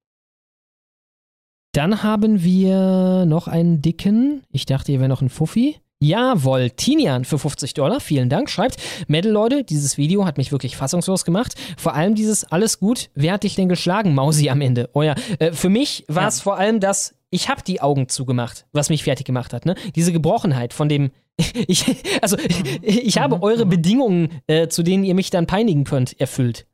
[1.75, 4.43] Dann haben wir noch einen dicken.
[4.51, 5.77] Ich dachte, ihr wäre noch ein Fuffi.
[6.01, 7.99] Jawohl, Tinian für 50 Dollar.
[7.99, 8.51] Vielen Dank.
[8.51, 8.77] Schreibt,
[9.09, 11.55] Metal Leute, dieses Video hat mich wirklich fassungslos gemacht.
[11.77, 13.11] Vor allem dieses alles gut.
[13.15, 14.91] Wer hat dich denn geschlagen, Mausi, am Ende?
[14.93, 16.43] Oh ja, äh, für mich war es ja.
[16.45, 19.67] vor allem das, ich habe die Augen zugemacht, was mich fertig gemacht hat.
[19.67, 19.75] Ne?
[19.97, 21.11] Diese Gebrochenheit von dem,
[21.67, 21.87] ich,
[22.23, 22.37] also
[22.83, 26.67] ich habe eure Bedingungen, äh, zu denen ihr mich dann peinigen könnt, erfüllt.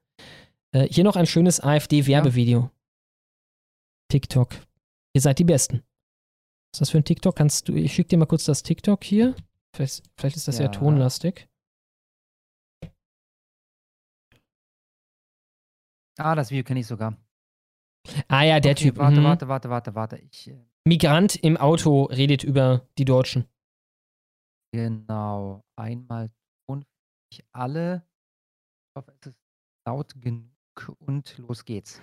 [0.73, 2.61] Äh, hier noch ein schönes AfD-Werbevideo.
[2.61, 2.73] Ja.
[4.11, 4.55] TikTok.
[5.15, 5.79] Ihr seid die Besten.
[5.79, 7.35] Was ist das für ein TikTok?
[7.35, 9.35] Kannst du, ich schicke dir mal kurz das TikTok hier.
[9.75, 10.65] Vielleicht, vielleicht ist das ja.
[10.65, 11.49] ja tonlastig.
[16.19, 17.17] Ah, das Video kenne ich sogar.
[18.29, 18.99] Ah ja, der okay, Typ.
[18.99, 19.25] Warte, mhm.
[19.25, 20.17] warte, warte, warte, warte.
[20.19, 23.47] Ich, äh Migrant im Auto redet über die Deutschen.
[24.73, 25.65] Genau.
[25.77, 26.31] Einmal
[26.69, 28.07] euch alle.
[28.89, 29.41] Ich hoffe, es ist
[29.87, 30.51] laut genug
[31.07, 32.01] und los geht's.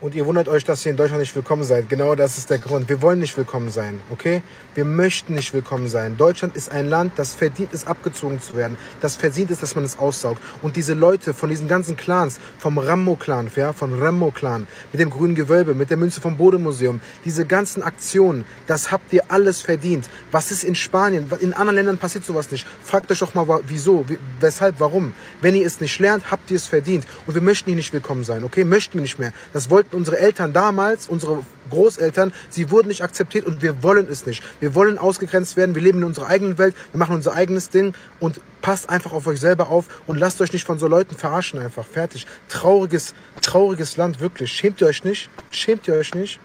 [0.00, 1.88] Und ihr wundert euch, dass ihr in Deutschland nicht willkommen seid.
[1.88, 2.88] Genau das ist der Grund.
[2.88, 4.42] Wir wollen nicht willkommen sein, okay?
[4.76, 6.16] Wir möchten nicht willkommen sein.
[6.16, 8.78] Deutschland ist ein Land, das verdient ist, abgezogen zu werden.
[9.00, 10.40] Das verdient ist, dass man es aussaugt.
[10.62, 15.34] Und diese Leute von diesen ganzen Clans, vom Rammo-Clan, ja, von Rammo-Clan, mit dem grünen
[15.34, 20.08] Gewölbe, mit der Münze vom Bode-Museum, diese ganzen Aktionen, das habt ihr alles verdient.
[20.30, 21.28] Was ist in Spanien?
[21.40, 22.68] In anderen Ländern passiert sowas nicht.
[22.84, 25.12] Fragt euch doch mal, wieso, wie, weshalb, warum.
[25.40, 27.04] Wenn ihr es nicht lernt, habt ihr es verdient.
[27.26, 28.62] Und wir möchten hier nicht willkommen sein, okay?
[28.62, 29.32] Möchten wir nicht mehr.
[29.52, 34.26] Das wollten unsere Eltern damals, unsere Großeltern, sie wurden nicht akzeptiert und wir wollen es
[34.26, 34.42] nicht.
[34.60, 37.94] Wir wollen ausgegrenzt werden, wir leben in unserer eigenen Welt, wir machen unser eigenes Ding
[38.20, 41.60] und passt einfach auf euch selber auf und lasst euch nicht von so Leuten verarschen
[41.60, 41.86] einfach.
[41.86, 42.26] Fertig.
[42.48, 44.52] Trauriges, trauriges Land, wirklich.
[44.52, 45.30] Schämt ihr euch nicht?
[45.50, 46.40] Schämt ihr euch nicht?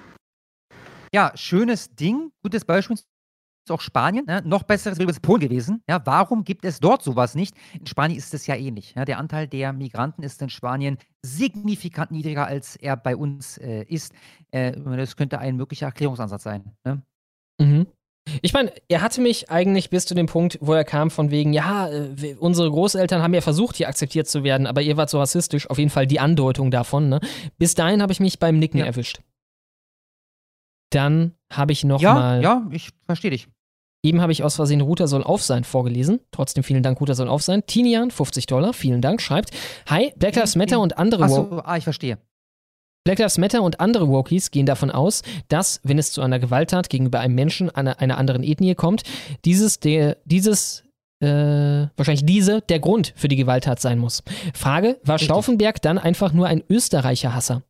[1.14, 2.32] Ja, schönes Ding.
[2.42, 2.98] Gutes Beispiel
[3.66, 4.26] ist auch Spanien.
[4.26, 4.42] Ne?
[4.46, 5.82] Noch besseres wäre übrigens Polen gewesen.
[5.88, 7.56] Ja, warum gibt es dort sowas nicht?
[7.80, 8.94] In Spanien ist es ja ähnlich.
[8.96, 9.06] Ja?
[9.06, 14.14] Der Anteil der Migranten ist in Spanien signifikant niedriger, als er bei uns äh, ist.
[14.52, 16.74] Äh, das könnte ein möglicher Erklärungsansatz sein.
[16.84, 17.02] Ne?
[17.62, 17.88] Mhm.
[18.42, 21.52] Ich meine, er hatte mich eigentlich bis zu dem Punkt, wo er kam, von wegen,
[21.52, 25.20] ja, äh, unsere Großeltern haben ja versucht, hier akzeptiert zu werden, aber ihr wart so
[25.20, 25.70] rassistisch.
[25.70, 27.10] Auf jeden Fall die Andeutung davon.
[27.10, 27.20] Ne?
[27.58, 29.22] Bis dahin habe ich mich beim Nicken erwischt.
[30.94, 32.42] Dann habe ich noch Ja, mal.
[32.44, 33.48] ja, ich verstehe dich.
[34.06, 36.20] Eben habe ich aus Versehen Router soll auf sein vorgelesen.
[36.32, 37.66] Trotzdem vielen Dank, Router soll auf sein.
[37.66, 39.52] Tinian, 50 Dollar, vielen Dank, schreibt.
[39.88, 42.18] Hi, Black Lives Matter und andere Achso, ah, ich verstehe.
[43.06, 46.90] Black Lives Matter und andere Wokies gehen davon aus, dass, wenn es zu einer Gewalttat
[46.90, 49.04] gegenüber einem Menschen einer, einer anderen Ethnie kommt,
[49.46, 50.84] dieses, der, dieses,
[51.22, 54.24] äh, wahrscheinlich diese, der Grund für die Gewalttat sein muss.
[54.54, 57.64] Frage, war Stauffenberg dann einfach nur ein Österreicher-Hasser?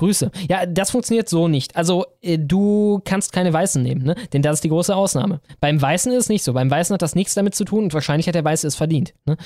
[0.00, 0.30] Grüße.
[0.48, 1.76] Ja, das funktioniert so nicht.
[1.76, 4.14] Also, äh, du kannst keine Weißen nehmen, ne?
[4.32, 5.40] Denn das ist die große Ausnahme.
[5.60, 6.54] Beim Weißen ist es nicht so.
[6.54, 9.12] Beim Weißen hat das nichts damit zu tun und wahrscheinlich hat der Weiße es verdient.
[9.26, 9.36] Ne?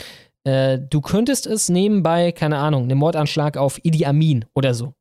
[0.44, 4.94] Äh, du könntest es nehmen bei, keine Ahnung, einem Mordanschlag auf Idi Amin oder so.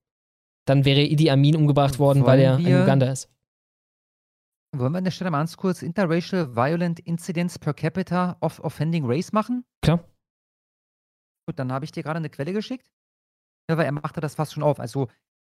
[0.66, 3.30] Dann wäre Idi Amin umgebracht worden, weil er in Uganda ist.
[4.76, 9.06] Wollen wir an der Stelle mal ganz kurz Interracial Violent Incidents per capita of Offending
[9.06, 9.66] Race machen?
[9.84, 10.00] Klar.
[11.46, 12.90] Gut, dann habe ich dir gerade eine Quelle geschickt.
[13.70, 14.80] Ja, weil er machte das fast schon auf.
[14.80, 15.10] Also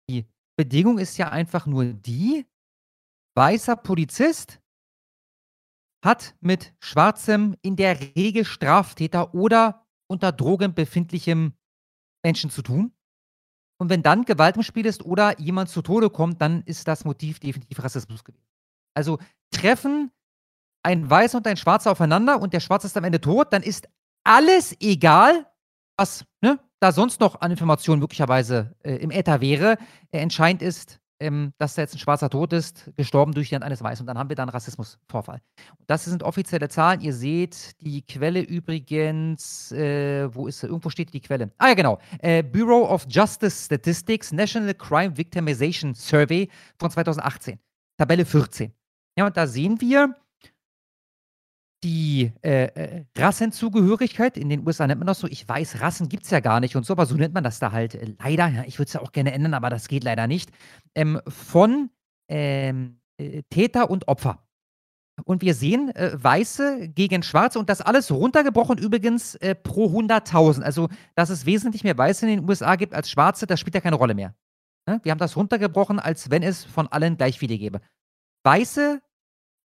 [0.09, 0.25] die
[0.57, 2.45] Bedingung ist ja einfach nur die,
[3.35, 4.61] weißer Polizist
[6.03, 11.53] hat mit schwarzem, in der Regel Straftäter oder unter Drogen befindlichem
[12.23, 12.91] Menschen zu tun.
[13.79, 17.05] Und wenn dann Gewalt im Spiel ist oder jemand zu Tode kommt, dann ist das
[17.05, 18.45] Motiv definitiv Rassismus gewesen.
[18.95, 19.19] Also
[19.51, 20.11] treffen
[20.83, 23.87] ein Weißer und ein Schwarzer aufeinander und der Schwarze ist am Ende tot, dann ist
[24.23, 25.51] alles egal,
[25.97, 29.77] was ne, da sonst noch an Informationen möglicherweise äh, im Äther wäre.
[30.11, 33.63] Äh, entscheidend ist, ähm, dass da jetzt ein Schwarzer tot ist, gestorben durch die Hand
[33.63, 34.03] eines Weißen.
[34.03, 35.41] Und dann haben wir da einen Rassismusvorfall.
[35.85, 36.99] Das sind offizielle Zahlen.
[37.01, 40.67] Ihr seht die Quelle übrigens, äh, wo ist sie?
[40.67, 41.51] Irgendwo steht die Quelle.
[41.59, 41.99] Ah ja, genau.
[42.19, 46.49] Äh, Bureau of Justice Statistics National Crime Victimization Survey
[46.79, 47.59] von 2018.
[47.95, 48.73] Tabelle 14.
[49.15, 50.15] Ja, und da sehen wir
[51.83, 54.37] die äh, äh, Rassenzugehörigkeit.
[54.37, 55.27] In den USA nennt man das so.
[55.27, 57.59] Ich weiß, Rassen gibt es ja gar nicht und so, aber so nennt man das
[57.59, 58.47] da halt äh, leider.
[58.47, 60.51] Ja, ich würde es ja auch gerne ändern, aber das geht leider nicht.
[60.95, 61.89] Ähm, von
[62.29, 64.43] ähm, äh, Täter und Opfer.
[65.25, 70.61] Und wir sehen äh, Weiße gegen Schwarze und das alles runtergebrochen übrigens äh, pro 100.000.
[70.61, 73.81] Also, dass es wesentlich mehr Weiße in den USA gibt als Schwarze, das spielt ja
[73.81, 74.35] keine Rolle mehr.
[74.87, 74.99] Ne?
[75.03, 77.81] Wir haben das runtergebrochen, als wenn es von allen gleich viele gäbe.
[78.43, 79.01] Weiße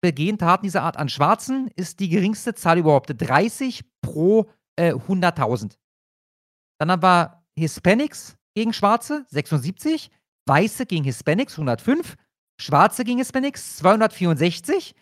[0.01, 3.14] begehen Taten dieser Art an Schwarzen, ist die geringste Zahl überhaupt.
[3.16, 4.47] 30 pro
[4.77, 5.77] äh, 100.000.
[6.78, 10.10] Dann haben wir Hispanics gegen Schwarze, 76.
[10.47, 12.16] Weiße gegen Hispanics, 105.
[12.60, 14.94] Schwarze gegen Hispanics, 264.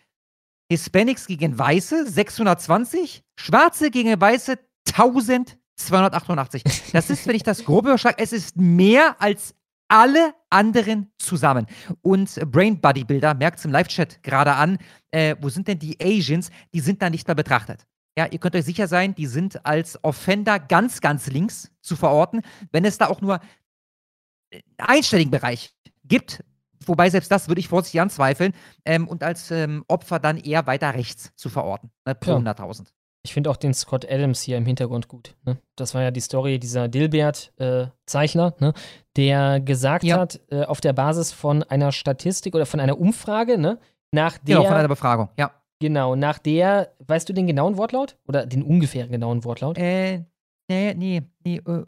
[0.71, 3.23] Hispanics gegen Weiße, 620.
[3.39, 4.57] Schwarze gegen Weiße,
[4.87, 6.63] 1288.
[6.91, 9.53] Das ist, wenn ich das grob überschlage, es ist mehr als
[9.87, 11.67] alle anderen zusammen.
[12.01, 14.77] Und Brain Bodybuilder merkt es im Live-Chat gerade an,
[15.11, 16.49] äh, wo sind denn die Asians?
[16.73, 17.85] Die sind da nicht mehr betrachtet.
[18.17, 22.41] Ja, ihr könnt euch sicher sein, die sind als Offender ganz, ganz links zu verorten.
[22.71, 23.41] Wenn es da auch nur
[24.51, 25.73] einen einstelligen Bereich
[26.05, 26.43] gibt,
[26.85, 28.53] wobei selbst das würde ich vorsichtig anzweifeln,
[28.85, 32.37] ähm, und als ähm, Opfer dann eher weiter rechts zu verorten, ne, pro Ja.
[32.37, 32.87] 100.000.
[33.25, 35.35] Ich finde auch den Scott Adams hier im Hintergrund gut.
[35.45, 35.57] Ne?
[35.75, 38.73] Das war ja die Story dieser Dilbert-Zeichner, ne?
[39.17, 40.19] der gesagt Ja.
[40.19, 43.79] hat, äh, auf der Basis von einer Statistik oder von einer Umfrage, ne?
[44.11, 44.57] nach der.
[44.57, 45.51] Genau, von einer Befragung, ja.
[45.79, 48.15] Genau, nach der, weißt du den genauen Wortlaut?
[48.27, 49.77] Oder den ungefähren genauen Wortlaut?
[49.77, 50.19] Äh,
[50.69, 51.57] nee, nee, nee.
[51.57, 51.83] Äh,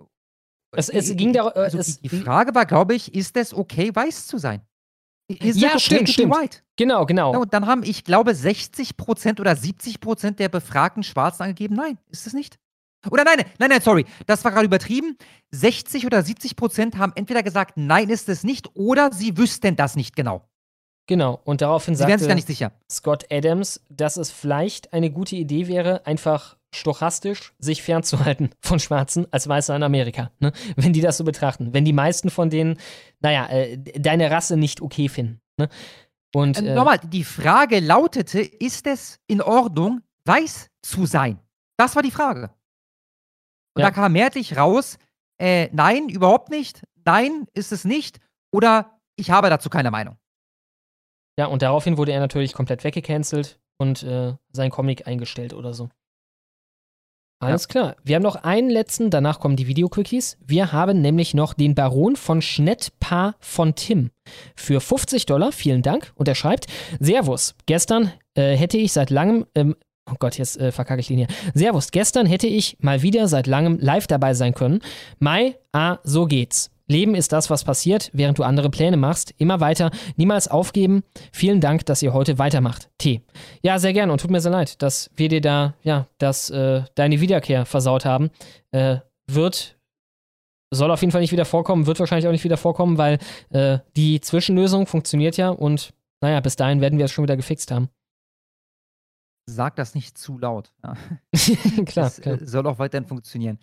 [0.76, 4.28] Es, es ging darum, äh, also die Frage war, glaube ich, ist es okay, weiß
[4.28, 4.62] zu sein?
[5.30, 6.34] Ja, stimmt, stimmt.
[6.34, 6.60] white?
[6.78, 7.42] Genau, genau.
[7.42, 12.34] Und dann haben, ich glaube, 60% oder 70% der befragten Schwarzen angegeben, nein, ist es
[12.34, 12.58] nicht.
[13.10, 15.18] Oder nein, nein, nein, sorry, das war gerade übertrieben.
[15.52, 20.16] 60 oder 70% haben entweder gesagt, nein, ist es nicht, oder sie wüssten das nicht
[20.16, 20.48] genau.
[21.08, 22.74] Genau, und daraufhin Sie sagte sich da nicht sicher.
[22.92, 29.32] Scott Adams, dass es vielleicht eine gute Idee wäre, einfach stochastisch sich fernzuhalten von Schwarzen
[29.32, 30.32] als Weißer in Amerika.
[30.40, 30.52] Ne?
[30.76, 31.74] Wenn die das so betrachten.
[31.74, 32.80] Wenn die meisten von denen,
[33.20, 35.42] naja, äh, deine Rasse nicht okay finden.
[35.58, 35.70] Ne?
[36.34, 41.40] Und, Äh, äh, Nochmal, die Frage lautete, ist es in Ordnung, weiß zu sein?
[41.78, 42.52] Das war die Frage.
[43.76, 43.88] Und Ja.
[43.88, 44.98] da kam mehrheitlich raus,
[45.40, 48.20] äh, nein, überhaupt nicht, nein, ist es nicht,
[48.52, 50.18] oder ich habe dazu keine Meinung.
[51.40, 55.90] Ja, und daraufhin wurde er natürlich komplett weggecancelt und äh, sein Comic eingestellt oder so.
[57.40, 57.96] Alles klar.
[58.04, 60.38] Wir haben noch einen letzten, danach kommen die Video-Quickies.
[60.46, 64.10] Wir haben nämlich noch den Baron von Schnettpaar von Tim
[64.56, 65.52] für 50 Dollar.
[65.52, 66.12] Vielen Dank.
[66.16, 66.66] Und er schreibt:
[67.00, 69.46] Servus, gestern äh, hätte ich seit langem.
[69.56, 69.76] Ähm,
[70.10, 71.28] Oh Gott, jetzt äh, verkacke ich den hier.
[71.54, 74.80] Servus, gestern hätte ich mal wieder seit langem live dabei sein können.
[75.20, 76.72] Mai, ah, so geht's.
[76.88, 79.34] Leben ist das, was passiert, während du andere Pläne machst.
[79.38, 81.04] Immer weiter, niemals aufgeben.
[81.34, 82.90] Vielen Dank, dass ihr heute weitermacht.
[82.98, 83.22] T.
[83.62, 86.84] Ja, sehr gern und tut mir sehr leid, dass wir dir da, ja, dass äh,
[86.96, 88.30] deine Wiederkehr versaut haben.
[88.72, 88.98] Äh,
[89.30, 89.78] wird,
[90.72, 93.20] soll auf jeden Fall nicht wieder vorkommen, wird wahrscheinlich auch nicht wieder vorkommen, weil
[93.50, 97.72] äh, die Zwischenlösung funktioniert ja und naja, bis dahin werden wir es schon wieder gefixt
[97.72, 97.90] haben.
[99.50, 100.74] Sag das nicht zu laut.
[100.84, 100.96] Ja.
[101.86, 102.42] klar, das klar.
[102.42, 103.60] Äh, soll auch weiterhin funktionieren.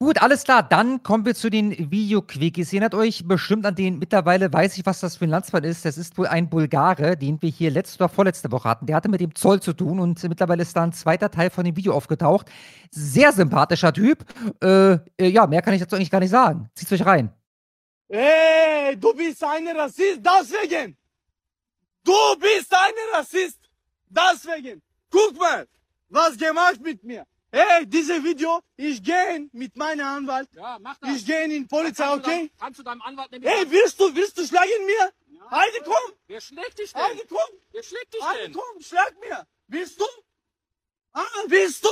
[0.00, 0.62] Gut, alles klar.
[0.62, 2.72] Dann kommen wir zu den Video-Quickies.
[2.72, 5.84] Ihr erinnert euch bestimmt an den, mittlerweile weiß ich, was das für ein Landsmann ist.
[5.84, 8.86] Das ist wohl ein Bulgare, den wir hier letzte oder vorletzte Woche hatten.
[8.86, 11.64] Der hatte mit dem Zoll zu tun und mittlerweile ist da ein zweiter Teil von
[11.64, 12.50] dem Video aufgetaucht.
[12.90, 14.24] Sehr sympathischer Typ.
[14.62, 16.68] Äh, äh, ja, mehr kann ich dazu eigentlich gar nicht sagen.
[16.74, 17.32] Zieht euch rein.
[18.08, 20.96] Ey, du bist ein Rassist, deswegen.
[22.02, 23.60] Du bist ein Rassist,
[24.08, 24.82] deswegen.
[25.08, 25.66] Guck mal,
[26.08, 27.24] was gemacht mit mir.
[27.54, 30.48] Ey, dieses Video, ich gehe mit meinem Anwalt.
[30.56, 31.10] Ja, mach das.
[31.16, 32.38] Ich gehe in Polizei, Kannst du okay?
[32.38, 35.12] deinem- Kannst du deinem Anwalt nämlich Ey, sagen- willst du, willst du schlagen mir?
[35.52, 36.12] Heide, komm!
[36.26, 37.02] Wer schlägt dich denn?
[37.02, 37.50] Heide, komm!
[37.70, 38.52] Wer schlägt dich Heide, denn?
[38.54, 39.46] komm, schlag mir!
[39.68, 40.04] Willst du?
[41.12, 41.90] Ah, willst du?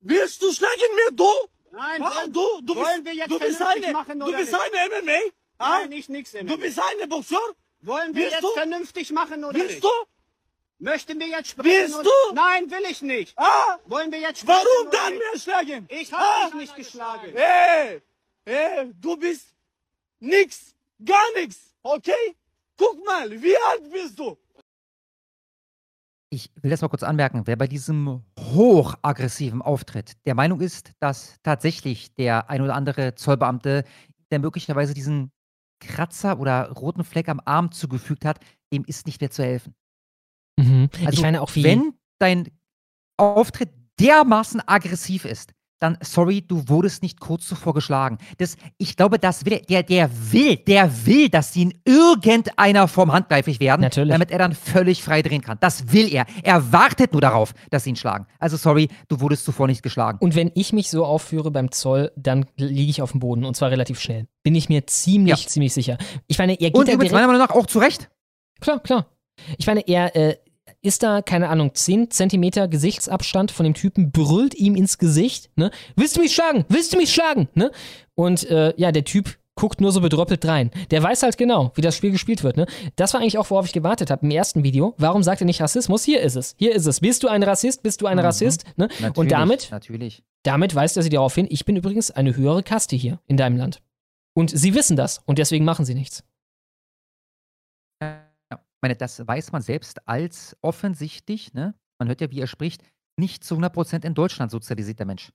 [0.00, 1.30] Willst du schlagen mir, du?
[1.70, 4.52] Nein, ah, wollen- du, du wollen bist, wir jetzt du bist eine, machen du bist
[4.52, 4.62] nicht?
[4.62, 5.20] eine MMA?
[5.56, 5.78] Ah?
[5.80, 7.40] Nein, ich nix Du bist eine Boxer?
[7.80, 8.52] Wollen wir Willst jetzt du?
[8.52, 9.84] vernünftig machen oder Willst nicht?
[9.84, 9.88] du?
[10.82, 11.70] Möchten wir jetzt sprechen?
[11.70, 12.34] Willst du?
[12.34, 13.38] Nein, will ich nicht.
[13.38, 13.78] Ah!
[13.86, 14.58] Wollen wir jetzt sprechen?
[14.64, 15.22] Warum dann nicht?
[15.32, 15.86] mir schlagen?
[15.88, 16.42] Ich Ah!
[16.42, 17.32] hab dich nicht geschlagen.
[17.36, 18.02] Ey,
[18.44, 19.54] ey, du bist
[20.18, 22.34] nix, gar nix, okay?
[22.76, 24.36] Guck mal, wie alt bist du?
[26.30, 31.36] Ich will das mal kurz anmerken, wer bei diesem hochaggressiven Auftritt der Meinung ist, dass
[31.44, 33.84] tatsächlich der ein oder andere Zollbeamte,
[34.32, 35.30] der möglicherweise diesen
[35.78, 38.40] Kratzer oder roten Fleck am Arm zugefügt hat,
[38.72, 39.76] dem ist nicht mehr zu helfen.
[40.56, 40.90] Mhm.
[41.00, 41.64] Also, ich meine auch wie.
[41.64, 42.48] wenn dein
[43.16, 45.52] Auftritt dermaßen aggressiv ist,
[45.82, 48.18] dann sorry, du wurdest nicht kurz zuvor geschlagen.
[48.38, 52.86] Das, ich glaube, das will er, der, der will, der will, dass sie in irgendeiner
[52.86, 54.12] Form handgreiflich werden, Natürlich.
[54.12, 55.58] damit er dann völlig frei drehen kann.
[55.60, 56.24] Das will er.
[56.44, 58.26] Er wartet nur darauf, dass sie ihn schlagen.
[58.38, 60.18] Also sorry, du wurdest zuvor nicht geschlagen.
[60.20, 63.56] Und wenn ich mich so aufführe beim Zoll, dann liege ich auf dem Boden und
[63.56, 64.28] zwar relativ schnell.
[64.44, 65.98] Bin ich mir ziemlich, ziemlich sicher.
[66.28, 68.08] Ich meine, er geht Und übrigens meiner Meinung nach auch zu Recht.
[68.60, 69.06] Klar, klar.
[69.58, 70.36] Ich meine, er äh,
[70.82, 75.70] ist da, keine Ahnung, 10 Zentimeter Gesichtsabstand von dem Typen, brüllt ihm ins Gesicht, ne?
[75.96, 76.64] Willst du mich schlagen?
[76.68, 77.48] Willst du mich schlagen?
[77.54, 77.70] Ne?
[78.14, 80.70] Und äh, ja, der Typ guckt nur so bedröppelt rein.
[80.90, 82.66] Der weiß halt genau, wie das Spiel gespielt wird, ne?
[82.96, 84.94] Das war eigentlich auch, worauf ich gewartet habe im ersten Video.
[84.98, 86.04] Warum sagt er nicht Rassismus?
[86.04, 86.54] Hier ist es.
[86.58, 87.00] Hier ist es.
[87.00, 87.82] Bist du ein Rassist?
[87.82, 88.24] Bist du ein Mhm.
[88.24, 88.64] Rassist?
[88.76, 88.88] Ne?
[89.14, 90.24] Und damit, Natürlich.
[90.42, 93.56] damit weist er sie darauf hin, ich bin übrigens eine höhere Kaste hier in deinem
[93.56, 93.82] Land.
[94.34, 96.24] Und sie wissen das und deswegen machen sie nichts.
[98.82, 101.74] Ja, ich meine, das weiß man selbst als offensichtlich, ne?
[102.00, 102.82] Man hört ja, wie er spricht,
[103.16, 105.32] nicht zu 100% in Deutschland sozialisierter Mensch.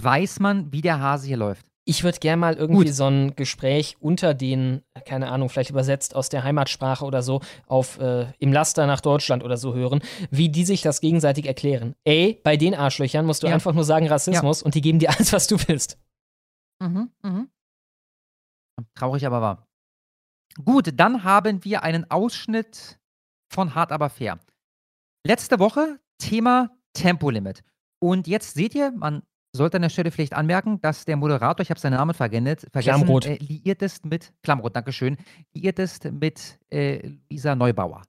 [0.00, 1.66] Weiß man, wie der Hase hier läuft.
[1.88, 2.94] Ich würde gerne mal irgendwie Gut.
[2.94, 7.98] so ein Gespräch unter den, keine Ahnung, vielleicht übersetzt aus der Heimatsprache oder so, auf
[7.98, 10.00] äh, im Laster nach Deutschland oder so hören,
[10.30, 11.94] wie die sich das gegenseitig erklären.
[12.04, 13.54] Ey, bei den Arschlöchern musst du Ja.
[13.54, 15.98] einfach nur sagen Rassismus und die geben dir alles, was du willst.
[16.80, 17.50] Mhm, mhm.
[18.94, 19.66] Traurig, aber wahr.
[20.64, 22.98] Gut, dann haben wir einen Ausschnitt
[23.52, 24.38] von Hart aber fair.
[25.26, 27.62] Letzte Woche Thema Tempolimit.
[27.98, 29.22] Und jetzt seht ihr, man
[29.52, 33.26] sollte an der Stelle vielleicht anmerken, dass der Moderator, ich habe seinen Namen vergessen, Klamroth.
[33.26, 35.16] äh, liiert ist mit, Klamroth, Dankeschön,
[35.54, 38.02] liiert ist mit äh, Lisa Neubauer.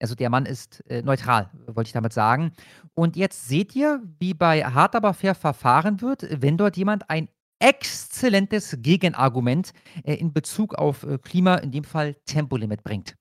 [0.00, 2.52] Also der Mann ist äh, neutral, wollte ich damit sagen.
[2.94, 7.28] Und jetzt seht ihr, wie bei Hart aber fair verfahren wird, wenn dort jemand ein
[7.58, 9.72] exzellentes Gegenargument
[10.04, 13.16] äh, in Bezug auf äh, Klima, in dem Fall Tempolimit bringt.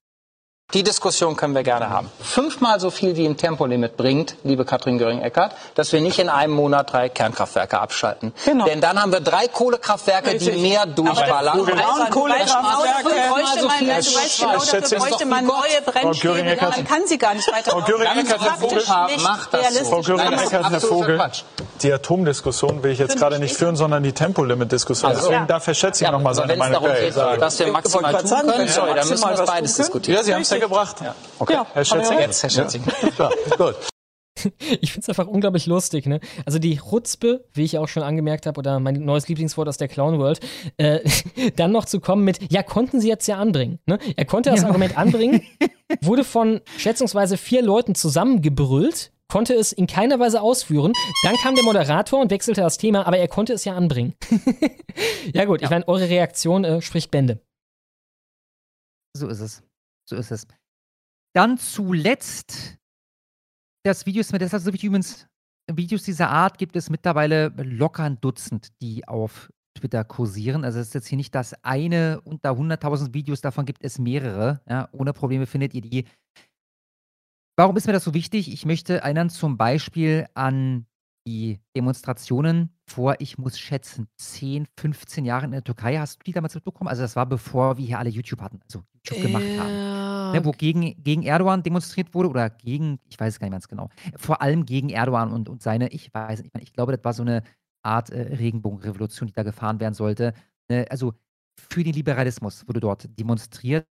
[0.73, 2.11] Die Diskussion können wir gerne haben.
[2.19, 6.53] Fünfmal so viel wie ein Tempolimit bringt, liebe Katrin Göring-Eckardt, dass wir nicht in einem
[6.53, 8.33] Monat drei Kernkraftwerke abschalten.
[8.43, 8.65] Genau.
[8.65, 11.59] Denn dann haben wir drei Kohlekraftwerke, die mehr durchballern.
[11.59, 17.19] Aber genau Kohlekraftwerke bräuchte man, also genau, dafür bräuchte man neue Brennstäbe, man kann sie
[17.19, 21.21] gar nicht weiter Frau Göring-Eckardt, Herr Vogel, Frau Göring-Eckardt, Herr Vogel,
[21.83, 25.11] die Atomdiskussion will ich jetzt gerade nicht führen, sondern die Tempolimit-Diskussion.
[25.11, 26.83] Also, Deswegen, da verschätze ich ja, nochmal seine Meinung.
[26.83, 30.25] Wenn es darum geht, dass wir maximal tun können, sorry, dann müssen wir beides diskutieren.
[30.55, 31.01] Ja gebracht.
[31.01, 31.15] Ja.
[31.39, 32.19] Okay, ja, Herr Schätzing.
[32.19, 32.83] Jetzt, Herr Schätzing.
[33.17, 33.29] Ja.
[33.57, 33.75] Gut.
[34.59, 36.19] Ich finde es einfach unglaublich lustig, ne?
[36.45, 39.87] Also die Rutzpe, wie ich auch schon angemerkt habe, oder mein neues Lieblingswort aus der
[39.87, 40.39] Clown World,
[40.77, 40.99] äh,
[41.55, 43.79] dann noch zu kommen mit, ja, konnten sie jetzt ja anbringen.
[43.85, 43.97] Ne?
[44.15, 44.67] Er konnte das ja.
[44.67, 45.41] Argument anbringen,
[46.01, 50.93] wurde von schätzungsweise vier Leuten zusammengebrüllt, konnte es in keiner Weise ausführen.
[51.23, 54.13] Dann kam der Moderator und wechselte das Thema, aber er konnte es ja anbringen.
[55.33, 55.65] ja gut, ja.
[55.65, 57.39] ich meine, eure Reaktion äh, spricht Bände.
[59.17, 59.64] So ist es.
[60.07, 60.47] So ist es.
[61.35, 62.77] Dann zuletzt
[63.83, 64.87] das Video mir deshalb so wichtig.
[64.87, 65.27] Übrigens,
[65.71, 70.63] Videos dieser Art gibt es mittlerweile locker ein Dutzend, die auf Twitter kursieren.
[70.63, 74.61] Also es ist jetzt hier nicht das eine unter 100.000 Videos, davon gibt es mehrere.
[74.69, 76.05] Ja, ohne Probleme findet ihr die.
[77.57, 78.51] Warum ist mir das so wichtig?
[78.51, 80.87] Ich möchte erinnern zum Beispiel an
[81.27, 85.97] die Demonstrationen vor, ich muss schätzen, 10, 15 Jahren in der Türkei.
[85.97, 86.87] Hast du die damals mitbekommen?
[86.87, 90.33] Also das war bevor wir hier alle YouTube hatten, also YouTube gemacht haben.
[90.33, 93.67] Ne, wo gegen, gegen Erdogan demonstriert wurde oder gegen, ich weiß es gar nicht ganz
[93.67, 93.89] genau.
[94.15, 97.23] Vor allem gegen Erdogan und, und seine, ich weiß nicht, ich glaube, das war so
[97.23, 97.43] eine
[97.83, 100.33] Art äh, Regenbogenrevolution, die da gefahren werden sollte.
[100.69, 101.13] Ne, also
[101.57, 103.87] für den Liberalismus wurde dort demonstriert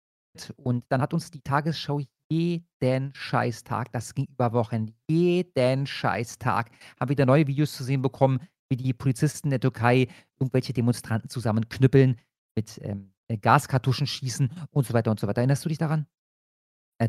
[0.57, 7.09] und dann hat uns die Tagesschau jeden Scheißtag, das ging über Wochen, jeden Scheißtag, haben
[7.09, 8.39] wieder neue Videos zu sehen bekommen,
[8.79, 10.07] wie die Polizisten der Türkei
[10.39, 12.19] irgendwelche Demonstranten zusammenknüppeln,
[12.55, 15.39] mit ähm, äh, Gaskartuschen schießen und so weiter und so weiter.
[15.39, 16.07] Erinnerst du dich daran?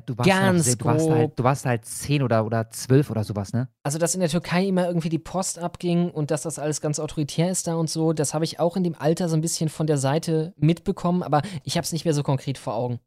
[0.07, 3.23] Du warst Ganz sehr, du warst, halt, du warst halt zehn oder, oder zwölf oder
[3.23, 3.69] sowas, ne?
[3.85, 6.99] Also, dass in der Türkei immer irgendwie die Post abging und dass das alles ganz
[6.99, 9.69] autoritär ist da und so, das habe ich auch in dem Alter so ein bisschen
[9.69, 12.99] von der Seite mitbekommen, aber ich habe es nicht mehr so konkret vor Augen.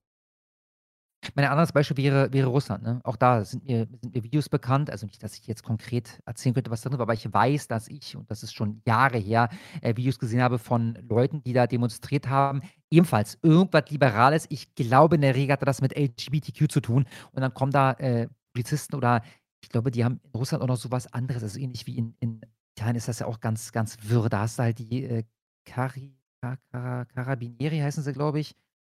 [1.35, 2.83] Mein anderes Beispiel wäre, wäre Russland.
[2.83, 3.01] Ne?
[3.03, 4.89] Auch da sind mir, sind mir Videos bekannt.
[4.89, 7.87] Also nicht, dass ich jetzt konkret erzählen könnte, was drin war, aber ich weiß, dass
[7.87, 9.49] ich, und das ist schon Jahre her,
[9.81, 12.61] äh, Videos gesehen habe von Leuten, die da demonstriert haben.
[12.91, 14.45] Ebenfalls irgendwas Liberales.
[14.49, 17.05] Ich glaube, in der Regel hatte das mit LGBTQ zu tun.
[17.31, 19.21] Und dann kommen da äh, Polizisten oder
[19.61, 21.43] ich glaube, die haben in Russland auch noch so was anderes.
[21.43, 22.41] Also ähnlich wie in, in
[22.75, 24.29] Italien ist das ja auch ganz, ganz wirr.
[24.29, 25.23] Da hast du halt die äh,
[25.65, 28.55] Cari, Car Carabinieri heißen sie, glaube ich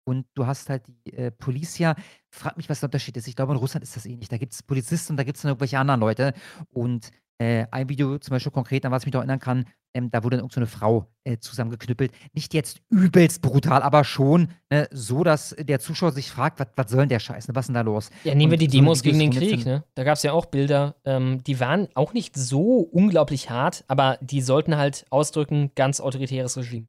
[0.07, 1.95] und du hast halt die äh, Policia.
[2.29, 3.27] Frag mich, was der Unterschied ist.
[3.27, 4.29] Ich glaube, in Russland ist das ähnlich.
[4.29, 6.33] Da gibt es Polizisten und da gibt es dann irgendwelche anderen Leute.
[6.69, 10.09] Und äh, ein Video zum Beispiel konkret, an was ich mich noch erinnern kann, ähm,
[10.09, 12.13] da wurde dann irgendeine so Frau äh, zusammengeknüppelt.
[12.31, 17.01] Nicht jetzt übelst brutal, aber schon ne, so, dass der Zuschauer sich fragt, was soll
[17.01, 17.49] denn der Scheiß?
[17.49, 17.55] Ne?
[17.55, 18.09] Was ist denn da los?
[18.23, 19.65] Ja, nehmen wir die so Demos gegen den Krieg.
[19.65, 19.83] Ne?
[19.95, 24.17] Da gab es ja auch Bilder, ähm, die waren auch nicht so unglaublich hart, aber
[24.21, 26.87] die sollten halt ausdrücken, ganz autoritäres Regime.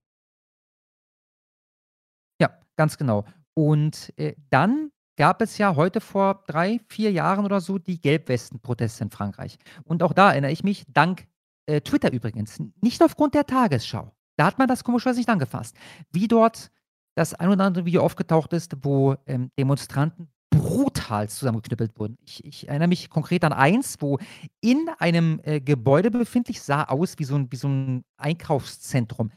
[2.79, 3.25] Ganz genau.
[3.55, 9.03] Und äh, dann gab es ja heute vor drei, vier Jahren oder so die Gelbwesten-Proteste
[9.03, 9.59] in Frankreich.
[9.83, 11.27] Und auch da erinnere ich mich, dank
[11.67, 14.13] äh, Twitter übrigens, nicht aufgrund der Tagesschau.
[14.37, 15.77] Da hat man das komischerweise nicht angefasst.
[16.13, 16.71] Wie dort
[17.17, 22.17] das ein oder andere Video aufgetaucht ist, wo ähm, Demonstranten brutal zusammengeknüppelt wurden.
[22.25, 24.19] Ich, ich, erinnere mich konkret an eins, wo
[24.61, 29.33] in einem äh, Gebäude befindlich sah aus wie so ein, wie so ein Einkaufszentrum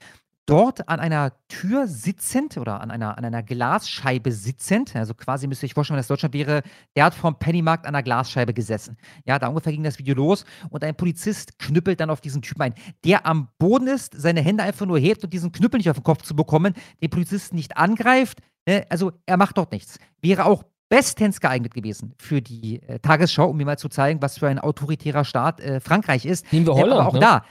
[0.52, 5.64] dort an einer Tür sitzend oder an einer, an einer Glasscheibe sitzend, also quasi müsst
[5.64, 6.62] ihr euch vorstellen, wenn das Deutschland wäre,
[6.98, 8.98] der hat vom Pennymarkt an einer Glasscheibe gesessen.
[9.26, 12.64] Ja, da ungefähr ging das Video los und ein Polizist knüppelt dann auf diesen Typen
[12.64, 12.74] ein,
[13.06, 16.04] der am Boden ist, seine Hände einfach nur hebt und diesen Knüppel nicht auf den
[16.04, 18.40] Kopf zu bekommen, den Polizisten nicht angreift.
[18.68, 18.86] Ne?
[18.90, 20.00] Also er macht dort nichts.
[20.22, 24.40] Wäre auch bestens geeignet gewesen für die äh, Tagesschau, um mir mal zu zeigen, was
[24.40, 26.52] für ein autoritärer Staat äh, Frankreich ist.
[26.52, 27.20] Nehmen wir Holland, aber auch ne?
[27.22, 27.46] da,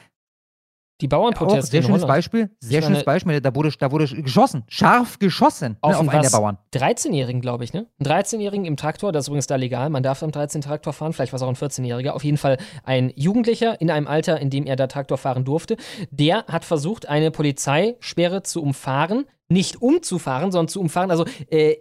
[1.01, 1.61] die Bauernproteste.
[1.67, 2.51] Auch, sehr schönes Beispiel.
[2.61, 3.41] Sehr schönes Beispiel.
[3.41, 4.65] Da wurde, da wurde geschossen.
[4.69, 6.59] Scharf geschossen auf, ne, auf einen der Bauern.
[6.75, 7.87] 13-Jährigen, glaube ich, ne?
[7.99, 9.91] Ein 13-Jährigen im Traktor, das ist übrigens da legal.
[9.91, 11.13] Man darf am 13 Traktor fahren.
[11.13, 12.11] Vielleicht war es auch ein 14-Jähriger.
[12.11, 15.77] Auf jeden Fall ein Jugendlicher in einem Alter, in dem er da Traktor fahren durfte.
[16.11, 19.25] Der hat versucht, eine Polizeisperre zu umfahren.
[19.49, 21.11] Nicht umzufahren, sondern zu umfahren.
[21.11, 21.77] Also, äh,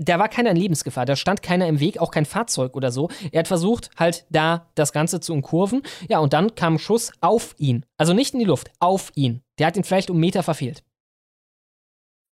[0.00, 3.08] da war keiner in Lebensgefahr, da stand keiner im Weg, auch kein Fahrzeug oder so.
[3.32, 5.82] Er hat versucht, halt da das Ganze zu umkurven.
[6.08, 7.84] Ja, und dann kam ein Schuss auf ihn.
[7.96, 9.42] Also nicht in die Luft, auf ihn.
[9.58, 10.82] Der hat ihn vielleicht um Meter verfehlt.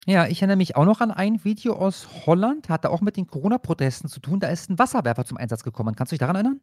[0.06, 3.26] Ja, ich erinnere mich auch noch an ein Video aus Holland, hatte auch mit den
[3.26, 4.40] Corona-Protesten zu tun.
[4.40, 5.94] Da ist ein Wasserwerfer zum Einsatz gekommen.
[5.94, 6.60] Kannst du dich daran erinnern?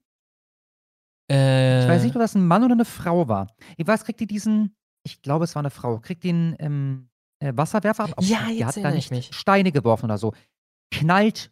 [1.32, 3.56] Äh, ich weiß nicht, ob das ein Mann oder eine Frau war.
[3.76, 7.10] Ich weiß, kriegt ihr diesen, ich glaube, es war eine Frau, kriegt den ähm,
[7.40, 8.16] äh, Wasserwerfer ab.
[8.22, 9.36] Ja, die jetzt hat da nicht ich mich.
[9.36, 10.34] Steine geworfen oder so.
[10.92, 11.52] Knallt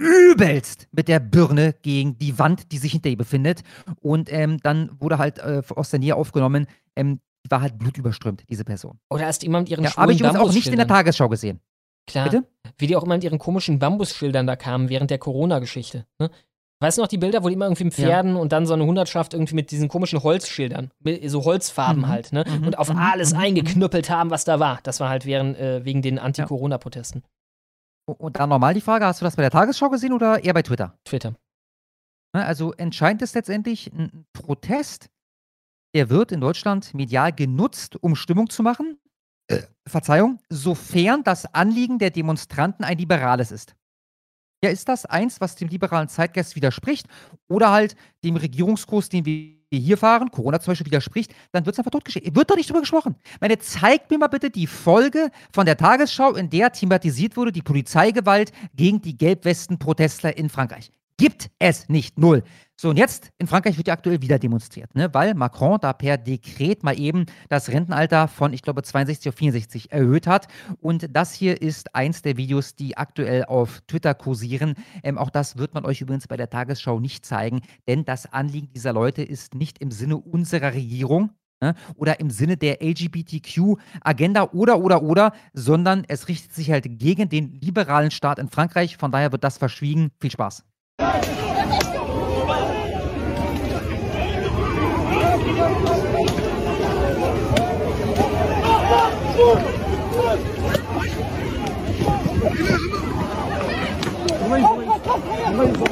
[0.00, 3.62] übelst mit der Birne gegen die Wand, die sich hinter ihr befindet.
[4.00, 6.66] Und ähm, dann wurde halt äh, aus der Nähe aufgenommen,
[6.96, 8.98] ähm, die war halt blutüberströmt, diese Person.
[9.10, 10.86] Oder hast jemand ihren Ja, habe ich übrigens auch nicht in der?
[10.86, 11.60] Tagesschau gesehen.
[12.06, 12.30] Klar.
[12.30, 12.44] Bitte?
[12.78, 16.06] Wie die auch immer mit ihren komischen Bambusschildern da kamen während der Corona-Geschichte.
[16.18, 16.30] Ne?
[16.80, 18.84] Weißt du noch die Bilder, wo die immer irgendwie mit Pferden und dann so eine
[18.86, 22.08] Hundertschaft irgendwie mit diesen komischen Holzschildern, mit so Holzfarben Mhm.
[22.08, 22.44] halt, ne?
[22.46, 22.66] Mhm.
[22.68, 22.98] Und auf Mhm.
[22.98, 23.40] alles Mhm.
[23.40, 24.78] eingeknüppelt haben, was da war.
[24.84, 27.24] Das war halt während, äh, wegen den Anti-Corona-Protesten.
[28.12, 30.62] Und dann nochmal die Frage, hast du das bei der Tagesschau gesehen oder eher bei
[30.62, 30.98] Twitter?
[31.04, 31.34] Twitter.
[32.34, 35.10] Ne, Also entscheidend ist letztendlich ein ein Protest,
[35.94, 38.98] der wird in Deutschland medial genutzt, um Stimmung zu machen.
[39.50, 43.74] Äh, Verzeihung, sofern das Anliegen der Demonstranten ein liberales ist.
[44.62, 47.06] Ja, ist das eins, was dem liberalen Zeitgeist widerspricht
[47.48, 51.78] oder halt dem Regierungskurs, den wir hier fahren, Corona zum Beispiel widerspricht, dann wird es
[51.78, 52.34] einfach totgeschrieben.
[52.34, 53.16] Wird doch nicht drüber gesprochen.
[53.24, 57.52] Ich meine, zeigt mir mal bitte die Folge von der Tagesschau, in der thematisiert wurde,
[57.52, 60.90] die Polizeigewalt gegen die Gelbwesten-Protestler in Frankreich.
[61.18, 62.16] Gibt es nicht.
[62.16, 62.44] Null.
[62.76, 65.12] So, und jetzt in Frankreich wird ja aktuell wieder demonstriert, ne?
[65.12, 69.90] weil Macron da per Dekret mal eben das Rentenalter von, ich glaube, 62 auf 64
[69.90, 70.46] erhöht hat.
[70.80, 74.74] Und das hier ist eins der Videos, die aktuell auf Twitter kursieren.
[75.02, 78.68] Ähm, auch das wird man euch übrigens bei der Tagesschau nicht zeigen, denn das Anliegen
[78.72, 84.78] dieser Leute ist nicht im Sinne unserer Regierung, ne, oder im Sinne der LGBTQ-Agenda oder,
[84.78, 88.96] oder, oder, sondern es richtet sich halt gegen den liberalen Staat in Frankreich.
[88.96, 90.10] Von daher wird das verschwiegen.
[90.20, 90.67] Viel Spaß.
[90.98, 91.12] Vem,
[105.56, 105.88] vem.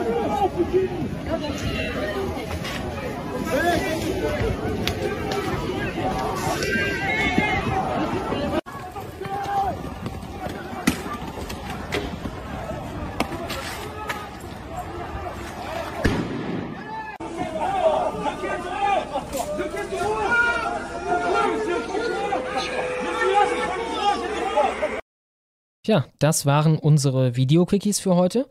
[25.86, 28.48] Tja, das waren unsere Video-Quickies für heute.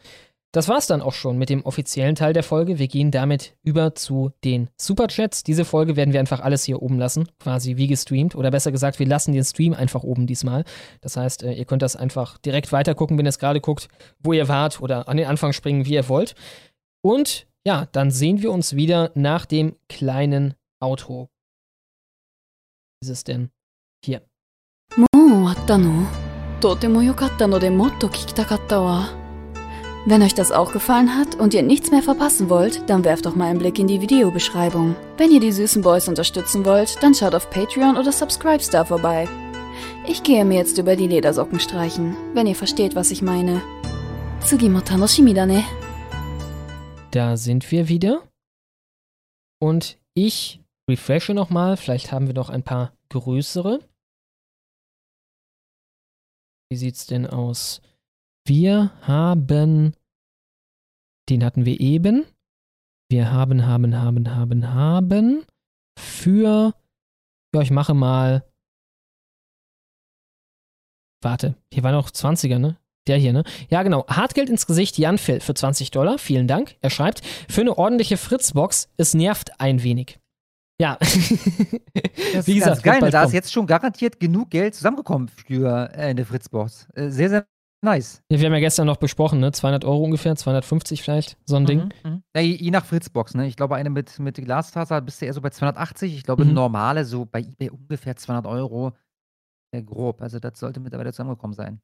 [0.53, 2.81] Das war's dann auch schon mit dem offiziellen Teil der Folge.
[2.81, 5.45] Wir gehen damit über zu den Superchats.
[5.45, 8.35] Diese Folge werden wir einfach alles hier oben lassen, quasi wie gestreamt.
[8.35, 10.65] Oder besser gesagt, wir lassen den Stream einfach oben diesmal.
[11.03, 13.89] Das heißt, äh, ihr könnt das einfach direkt weitergucken, wenn ihr es gerade guckt,
[14.19, 16.35] wo ihr wart oder an den Anfang springen, wie ihr wollt.
[17.01, 21.29] Und ja, dann sehen wir uns wieder nach dem kleinen Outro.
[23.01, 23.51] Wie ist es denn?
[24.05, 24.23] Hier.
[24.97, 26.24] もう終わったの
[26.62, 26.76] To.
[30.08, 33.36] Wenn euch das auch gefallen hat und ihr nichts mehr verpassen wollt, dann werft doch
[33.36, 34.96] mal einen Blick in die Videobeschreibung.
[35.18, 39.28] Wenn ihr die süßen Boys unterstützen wollt, dann schaut auf Patreon oder Subscribestar vorbei.
[40.08, 43.62] Ich gehe mir jetzt über die Ledersocken streichen, wenn ihr versteht, was ich meine.
[44.42, 45.64] Tsugimo tanoshimi da ne.
[47.12, 48.22] Da sind wir wieder.
[49.60, 53.80] Und ich refreshe nochmal, vielleicht haben wir noch ein paar größere.
[56.70, 57.82] Wie sieht's denn aus?
[58.48, 59.96] Wir haben.
[61.30, 62.26] Den hatten wir eben.
[63.10, 65.46] Wir haben, haben, haben, haben, haben.
[65.98, 66.74] Für.
[67.54, 68.44] Ja, ich mache mal.
[71.24, 72.78] Warte, hier war noch 20er, ne?
[73.08, 73.44] Der hier, ne?
[73.70, 74.06] Ja, genau.
[74.08, 76.18] Hartgeld ins Gesicht, Jan Phil für 20 Dollar.
[76.18, 76.76] Vielen Dank.
[76.82, 80.20] Er schreibt, für eine ordentliche Fritzbox, es nervt ein wenig.
[80.80, 80.98] Ja.
[82.34, 83.00] Das Wie gesagt, geil.
[83.00, 83.10] ne?
[83.12, 86.88] Da ist jetzt schon garantiert genug Geld zusammengekommen für äh, eine Fritzbox.
[86.94, 87.48] Äh, sehr, sehr
[87.82, 88.22] nice.
[88.30, 89.54] Ja, wir haben ja gestern noch besprochen, ne?
[89.54, 91.94] 200 Euro ungefähr, 250 vielleicht, so ein Ding.
[92.04, 92.24] Mhm, mhm.
[92.36, 93.48] Ja, je, je nach Fritzbox, ne?
[93.48, 96.14] Ich glaube, eine mit, mit Glasfaser bist du eher so bei 280.
[96.14, 96.54] Ich glaube, Mhm.
[96.54, 98.92] normale so bei eBay ungefähr 200 Euro.
[99.72, 100.22] Äh, grob.
[100.22, 101.80] Also, das sollte mittlerweile zusammengekommen sein.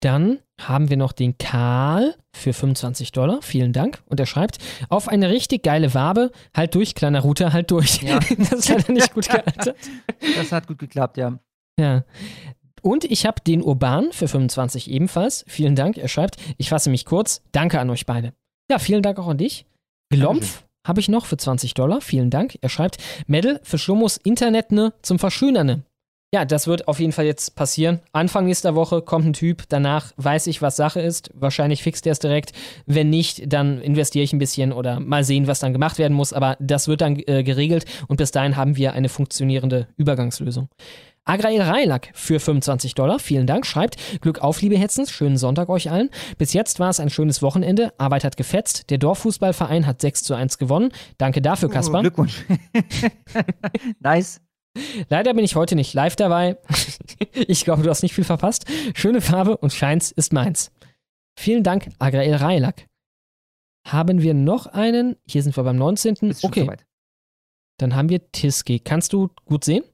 [0.00, 3.40] Dann haben wir noch den Karl für 25 Dollar.
[3.42, 4.02] Vielen Dank.
[4.06, 4.58] Und er schreibt,
[4.88, 8.02] auf eine richtig geile Wabe, halt durch, kleiner Router, halt durch.
[8.02, 8.18] Ja.
[8.38, 9.76] das ist leider nicht gut gealtert.
[10.36, 11.38] Das hat gut geklappt, ja.
[11.78, 12.04] Ja.
[12.82, 15.44] Und ich habe den Urban für 25 ebenfalls.
[15.48, 15.98] Vielen Dank.
[15.98, 17.42] Er schreibt, ich fasse mich kurz.
[17.52, 18.32] Danke an euch beide.
[18.70, 19.66] Ja, vielen Dank auch an dich.
[20.10, 22.00] Glompf habe ich noch für 20 Dollar.
[22.00, 22.58] Vielen Dank.
[22.60, 25.82] Er schreibt, Medal für Schlummos Internet ne zum Verschönerne.
[26.34, 28.00] Ja, das wird auf jeden Fall jetzt passieren.
[28.12, 31.30] Anfang nächster Woche kommt ein Typ, danach weiß ich, was Sache ist.
[31.34, 32.52] Wahrscheinlich fixt er es direkt.
[32.84, 36.32] Wenn nicht, dann investiere ich ein bisschen oder mal sehen, was dann gemacht werden muss.
[36.32, 40.68] Aber das wird dann äh, geregelt und bis dahin haben wir eine funktionierende Übergangslösung.
[41.24, 45.90] Agrael Reilak für 25 Dollar, vielen Dank, schreibt, Glück auf, liebe Hetzens, schönen Sonntag euch
[45.90, 46.10] allen.
[46.38, 50.34] Bis jetzt war es ein schönes Wochenende, Arbeit hat gefetzt, der Dorffußballverein hat 6 zu
[50.34, 50.92] 1 gewonnen.
[51.18, 51.98] Danke dafür, Kaspar.
[51.98, 52.44] Oh, Glückwunsch.
[54.00, 54.40] nice.
[55.08, 56.58] Leider bin ich heute nicht live dabei.
[57.32, 58.66] ich glaube, du hast nicht viel verpasst.
[58.94, 60.70] Schöne Farbe und Scheins ist meins.
[61.38, 62.86] Vielen Dank, Agrael Reilak.
[63.86, 65.16] Haben wir noch einen?
[65.26, 66.34] Hier sind wir beim 19.
[66.42, 66.68] Okay.
[67.78, 68.80] Dann haben wir Tiski.
[68.80, 69.84] Kannst du gut sehen?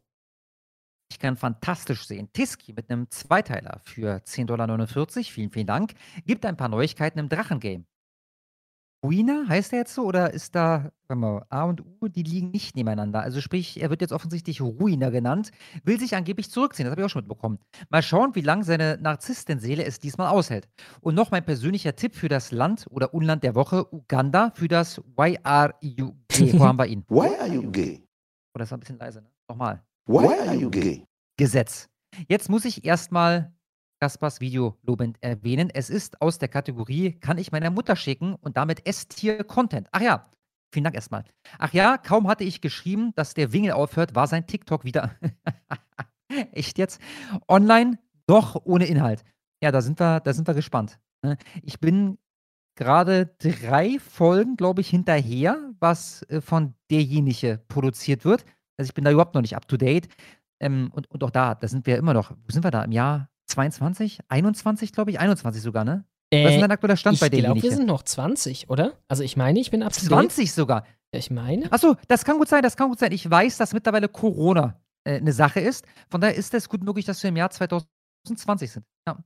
[1.10, 2.32] Ich kann fantastisch sehen.
[2.32, 4.86] Tiski mit einem Zweiteiler für 10,49 Dollar.
[5.24, 5.92] Vielen, vielen Dank.
[6.24, 7.84] Gibt ein paar Neuigkeiten im Drachengame.
[9.04, 12.52] Ruina heißt er jetzt so oder ist da, warte mal, A und U, die liegen
[12.52, 13.20] nicht nebeneinander.
[13.20, 15.50] Also sprich, er wird jetzt offensichtlich Ruina genannt,
[15.82, 17.58] will sich angeblich zurückziehen, das habe ich auch schon mitbekommen.
[17.90, 20.68] Mal schauen, wie lange seine Narzisstenseele es diesmal aushält.
[21.00, 25.02] Und noch mein persönlicher Tipp für das Land oder Unland der Woche, Uganda, für das
[25.18, 26.52] YRUG.
[26.52, 27.04] Wo haben wir ihn?
[27.08, 28.06] Why are you gay?
[28.54, 29.28] Oh, das war ein bisschen leise, ne?
[29.48, 29.82] Nochmal.
[30.06, 31.04] Why are you gay?
[31.36, 31.88] Gesetz.
[32.28, 33.52] Jetzt muss ich erstmal
[34.02, 35.70] Kaspers Video lobend erwähnen.
[35.72, 39.86] Es ist aus der Kategorie Kann ich meiner Mutter schicken und damit S-Tier-Content.
[39.92, 40.24] Ach ja,
[40.72, 41.24] vielen Dank erstmal.
[41.60, 45.12] Ach ja, kaum hatte ich geschrieben, dass der Wingel aufhört, war sein TikTok wieder.
[46.50, 47.00] Echt jetzt?
[47.46, 47.96] Online,
[48.26, 49.22] doch ohne Inhalt.
[49.62, 50.98] Ja, da sind wir, da sind wir gespannt.
[51.24, 51.36] Ne?
[51.62, 52.18] Ich bin
[52.74, 58.44] gerade drei Folgen, glaube ich, hinterher, was äh, von derjenige produziert wird.
[58.76, 60.08] Also ich bin da überhaupt noch nicht up to date.
[60.58, 62.82] Ähm, und, und auch da, da sind wir immer noch, wo sind wir da?
[62.82, 64.20] Im Jahr 22?
[64.28, 65.20] 21, glaube ich?
[65.20, 66.04] 21 sogar, ne?
[66.30, 67.38] Äh, Was ist denn dein aktueller Stand bei dir?
[67.38, 68.94] Ich glaube, wir sind noch 20, oder?
[69.08, 70.10] Also ich meine, ich bin absolut.
[70.10, 70.84] 20 sogar.
[71.14, 71.70] Ich meine.
[71.70, 73.12] Achso, das kann gut sein, das kann gut sein.
[73.12, 75.84] Ich weiß, dass mittlerweile Corona äh, eine Sache ist.
[76.08, 78.86] Von daher ist es gut möglich, dass wir im Jahr 2020 sind.
[79.06, 79.22] Ja.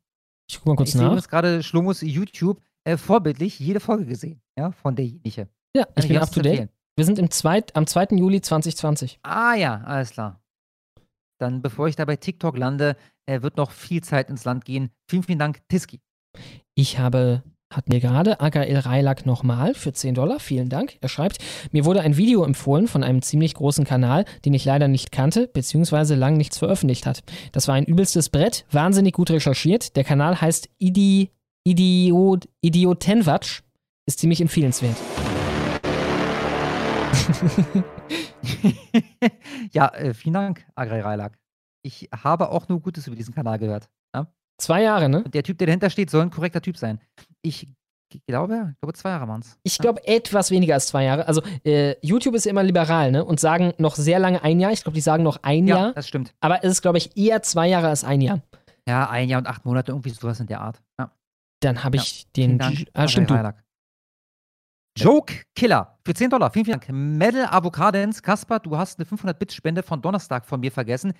[0.50, 1.02] Ich guck mal kurz ich nach.
[1.02, 5.48] Ich sehe jetzt gerade Schlumos YouTube äh, vorbildlich jede Folge gesehen, ja, von derjenige.
[5.76, 6.70] Ja, ich bin up to date.
[6.96, 8.16] Wir sind im zweit, am 2.
[8.16, 9.20] Juli 2020.
[9.22, 10.40] Ah ja, alles klar.
[11.38, 12.96] Dann, bevor ich da bei TikTok lande,
[13.26, 14.90] äh, wird noch viel Zeit ins Land gehen.
[15.08, 16.00] Vielen, vielen Dank, Tiski.
[16.74, 17.42] Ich habe
[17.72, 20.38] hatten wir gerade Agael Reilak nochmal für 10 Dollar.
[20.38, 20.98] Vielen Dank.
[21.00, 21.38] Er schreibt,
[21.72, 25.48] mir wurde ein Video empfohlen von einem ziemlich großen Kanal, den ich leider nicht kannte,
[25.48, 27.24] beziehungsweise lang nichts veröffentlicht hat.
[27.52, 29.96] Das war ein übelstes Brett, wahnsinnig gut recherchiert.
[29.96, 31.30] Der Kanal heißt Idi,
[31.64, 33.62] Idiot, Idiotenwatsch,
[34.06, 34.96] ist ziemlich empfehlenswert.
[39.72, 41.38] ja, äh, vielen Dank, Agri Reilak.
[41.82, 43.88] Ich habe auch nur Gutes über diesen Kanal gehört.
[44.14, 44.26] Ja?
[44.58, 45.24] Zwei Jahre, ne?
[45.24, 47.00] Und der Typ, der dahinter steht, soll ein korrekter Typ sein.
[47.42, 47.68] Ich
[48.26, 49.58] glaube, ich glaube zwei Jahre waren es.
[49.62, 51.26] Ich glaube etwas weniger als zwei Jahre.
[51.26, 53.24] Also äh, YouTube ist ja immer liberal, ne?
[53.24, 54.72] Und sagen noch sehr lange ein Jahr.
[54.72, 55.92] Ich glaube, die sagen noch ein ja, Jahr.
[55.92, 56.34] das stimmt.
[56.40, 58.40] Aber es ist, glaube ich, eher zwei Jahre als ein Jahr.
[58.88, 60.80] Ja, ein Jahr und acht Monate, irgendwie sowas in der Art.
[60.98, 61.10] Ja.
[61.60, 62.60] Dann habe ich den.
[62.94, 63.30] Ah, stimmt.
[63.30, 63.54] Du.
[64.98, 66.50] Joke Killer für 10 Dollar.
[66.50, 66.90] Vielen, vielen Dank.
[66.90, 68.22] Medal Avocadens.
[68.22, 71.12] Kasper, du hast eine 500-Bit-Spende von Donnerstag von mir vergessen.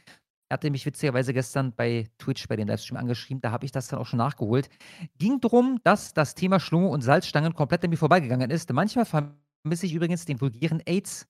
[0.48, 3.43] Er hatte mich witzigerweise gestern bei Twitch bei dem Livestream angeschrieben.
[3.43, 4.70] Da habe ich das dann auch schon nachgeholt.
[5.19, 8.73] Ging darum, dass das Thema Schlunge und Salzstangen komplett an mir vorbeigegangen ist.
[8.73, 11.27] Manchmal vermisse ich übrigens den vulgären AIDS.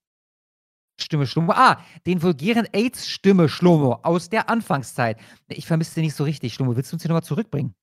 [1.01, 1.53] Stimme Schlomo.
[1.53, 5.19] Ah, den vulgären AIDS-Stimme Schlomo aus der Anfangszeit.
[5.49, 6.55] Ich vermisse den nicht so richtig.
[6.55, 7.75] Schlomo, willst du uns hier nochmal zurückbringen?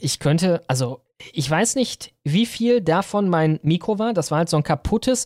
[0.00, 1.00] Ich könnte, also
[1.32, 4.12] ich weiß nicht, wie viel davon mein Mikro war.
[4.12, 5.24] Das war halt so ein kaputtes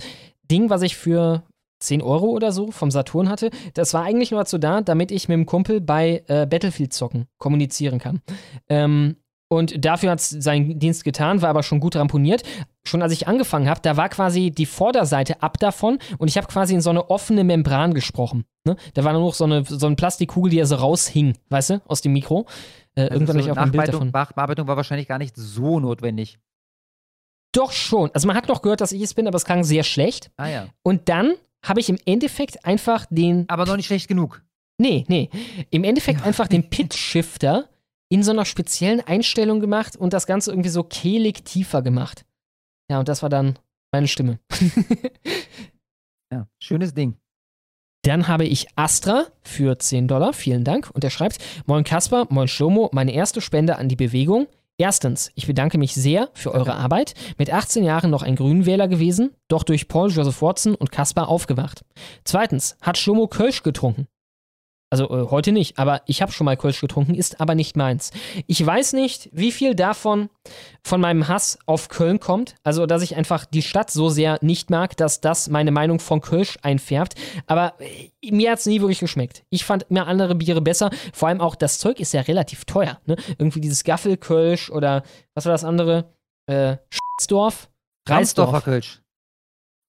[0.51, 1.43] Ding, was ich für
[1.81, 3.51] 10 Euro oder so vom Saturn hatte.
[3.75, 7.27] Das war eigentlich nur dazu da, damit ich mit dem Kumpel bei äh, Battlefield zocken
[7.39, 8.21] kommunizieren kann.
[8.69, 9.17] Ähm,
[9.49, 12.43] und dafür hat es seinen Dienst getan, war aber schon gut ramponiert.
[12.89, 16.47] Schon als ich angefangen habe, da war quasi die Vorderseite ab davon und ich habe
[16.47, 18.45] quasi in so eine offene Membran gesprochen.
[18.65, 18.77] Ne?
[18.95, 21.83] Da war nur noch so eine, so eine Plastikkugel, die ja so raushing, weißt du,
[21.87, 22.47] aus dem Mikro.
[22.95, 24.11] Äh, also irgendwann so ich auch ein Bild davon.
[24.11, 26.39] Nachbearbeitung war wahrscheinlich gar nicht so notwendig.
[27.53, 28.11] Doch schon.
[28.15, 30.31] Also man hat noch gehört, dass ich es bin, aber es klang sehr schlecht.
[30.37, 30.67] Ah ja.
[30.83, 33.45] Und dann habe ich im Endeffekt einfach den.
[33.49, 34.43] Aber noch nicht schlecht genug.
[34.79, 35.29] Nee, nee.
[35.71, 37.69] Im Endeffekt einfach den Pitch-Shifter
[38.09, 42.25] in so einer speziellen Einstellung gemacht und das Ganze irgendwie so kehlig tiefer gemacht.
[42.91, 43.59] Ja, und das war dann
[43.93, 44.39] meine Stimme.
[46.33, 47.17] ja, schönes Ding.
[48.03, 50.91] Dann habe ich Astra für 10 Dollar, vielen Dank.
[50.93, 54.47] Und er schreibt: Moin Kasper, moin Schlomo, meine erste Spende an die Bewegung.
[54.81, 57.15] Erstens, ich bedanke mich sehr für eure Arbeit.
[57.37, 61.85] Mit 18 Jahren noch ein Grünwähler gewesen, doch durch Paul Joseph Watson und Kaspar aufgewacht.
[62.23, 64.07] Zweitens, hat Schlomo Kölsch getrunken.
[64.91, 68.11] Also äh, heute nicht, aber ich habe schon mal Kölsch getrunken, ist aber nicht meins.
[68.47, 70.31] Ich weiß nicht, wie viel davon
[70.83, 72.55] von meinem Hass auf Köln kommt.
[72.63, 76.23] Also, dass ich einfach die Stadt so sehr nicht mag, dass das meine Meinung von
[76.23, 77.17] Kölsch einfärbt.
[77.47, 79.45] Aber äh, mir hat es nie wirklich geschmeckt.
[79.51, 80.91] Ich fand mir andere Biere besser.
[81.13, 82.99] Vor allem auch das Zeug ist ja relativ teuer.
[83.05, 83.17] Ne?
[83.39, 85.03] Irgendwie dieses Gaffelkölsch oder
[85.35, 86.15] was war das andere?
[86.47, 87.69] Äh, Schitzdorf?
[88.09, 89.03] Ramsdorfer Kölsch.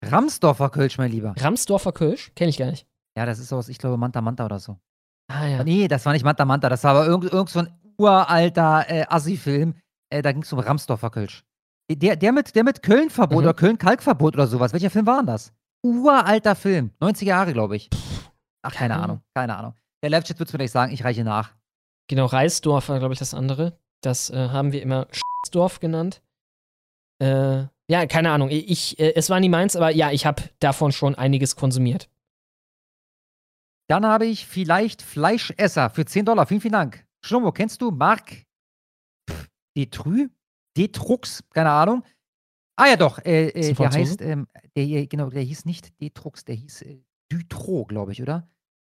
[0.03, 1.35] Ramsdorfer Kölsch, mein Lieber.
[1.37, 2.31] Ramsdorfer Kölsch?
[2.35, 2.85] Kenne ich gar nicht.
[3.17, 4.77] Ja, das ist sowas, ich glaube, Manta Manta oder so.
[5.29, 5.63] Ah, ja.
[5.63, 9.05] Nee, das war nicht Manta Manta, das war aber irgend, irgend so ein uralter äh,
[9.07, 9.75] Assi-Film.
[10.09, 11.43] Äh, da ging es um Ramsdorfer Kölsch.
[11.91, 13.43] Der, der mit, der mit Köln-Verbot mhm.
[13.43, 14.73] oder Köln-Kalkverbot oder sowas.
[14.73, 15.53] Welcher Film war denn das?
[15.83, 16.91] Uralter Film.
[17.01, 17.89] 90er Jahre, glaube ich.
[18.61, 19.03] Ach, keine mhm.
[19.03, 19.73] Ahnung, keine Ahnung.
[20.03, 21.51] Der Live-Chat wird es mir gleich sagen, ich reiche nach.
[22.07, 23.77] Genau, Reisdorf war, glaube ich, das andere.
[24.01, 25.07] Das äh, haben wir immer
[25.51, 26.21] Dorf genannt.
[27.21, 28.49] Äh, ja, keine Ahnung.
[28.51, 32.09] Ich, äh, es war nie meins, aber ja, ich habe davon schon einiges konsumiert.
[33.89, 36.45] Dann habe ich vielleicht Fleischesser für 10 Dollar.
[36.45, 37.05] Vielen, vielen Dank.
[37.25, 38.45] Schlumbo, kennst du Marc
[39.75, 40.29] Detrü?
[40.77, 41.43] Detrux?
[41.49, 42.03] Keine Ahnung.
[42.75, 43.17] Ah ja, doch.
[43.25, 47.85] Äh, äh, der heißt, ähm, der, genau, der hieß nicht Detrux, der hieß äh, Dutro,
[47.85, 48.47] glaube ich, oder?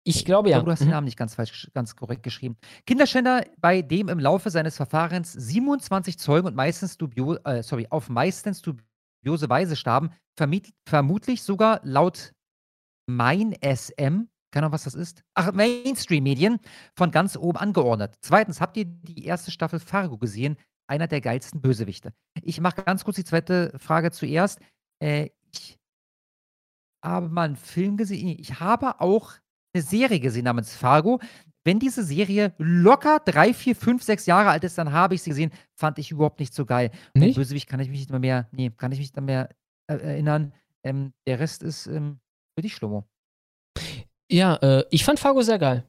[0.06, 0.57] Ich glaube ja.
[0.57, 0.86] Aber du hast mhm.
[0.86, 2.57] den Namen nicht ganz falsch, ganz korrekt geschrieben.
[2.86, 8.10] Kinderschänder, bei dem im Laufe seines Verfahrens 27 Zeugen und meistens dubio, äh, sorry, auf
[8.10, 12.34] meistens dubiose Weise starben, vermutlich sogar laut
[13.07, 15.23] Mein SM, keine Ahnung, was das ist.
[15.34, 16.59] Ach, Mainstream-Medien
[16.95, 18.15] von ganz oben angeordnet.
[18.21, 20.57] Zweitens, habt ihr die erste Staffel Fargo gesehen?
[20.88, 22.13] Einer der geilsten Bösewichte.
[22.41, 24.59] Ich mache ganz kurz die zweite Frage zuerst.
[24.99, 25.80] Äh, ich
[27.03, 28.38] habe mal einen Film gesehen.
[28.39, 29.34] Ich habe auch
[29.73, 31.19] eine Serie gesehen namens Fargo.
[31.65, 35.31] Wenn diese Serie locker drei, vier, fünf, sechs Jahre alt ist, dann habe ich sie
[35.31, 35.51] gesehen.
[35.73, 36.91] Fand ich überhaupt nicht so geil.
[37.15, 37.35] Nicht?
[37.35, 39.49] Bösewicht kann ich mich nicht mehr, mehr nee, kann ich mich nicht mehr
[39.88, 40.53] äh, erinnern.
[40.84, 42.19] Ähm, der Rest ist ähm,
[42.55, 43.07] für dich, Schlomo.
[44.34, 45.84] Ja, äh, ich fand Fargo sehr geil.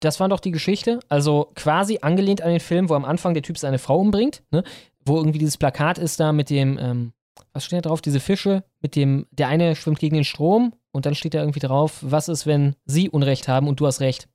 [0.00, 1.00] Das war doch die Geschichte.
[1.10, 4.64] Also quasi angelehnt an den Film, wo am Anfang der Typ seine Frau umbringt, ne?
[5.04, 7.12] Wo irgendwie dieses Plakat ist da mit dem, ähm,
[7.52, 8.00] was steht da drauf?
[8.00, 11.60] Diese Fische, mit dem, der eine schwimmt gegen den Strom und dann steht da irgendwie
[11.60, 14.28] drauf, was ist, wenn sie Unrecht haben und du hast Recht.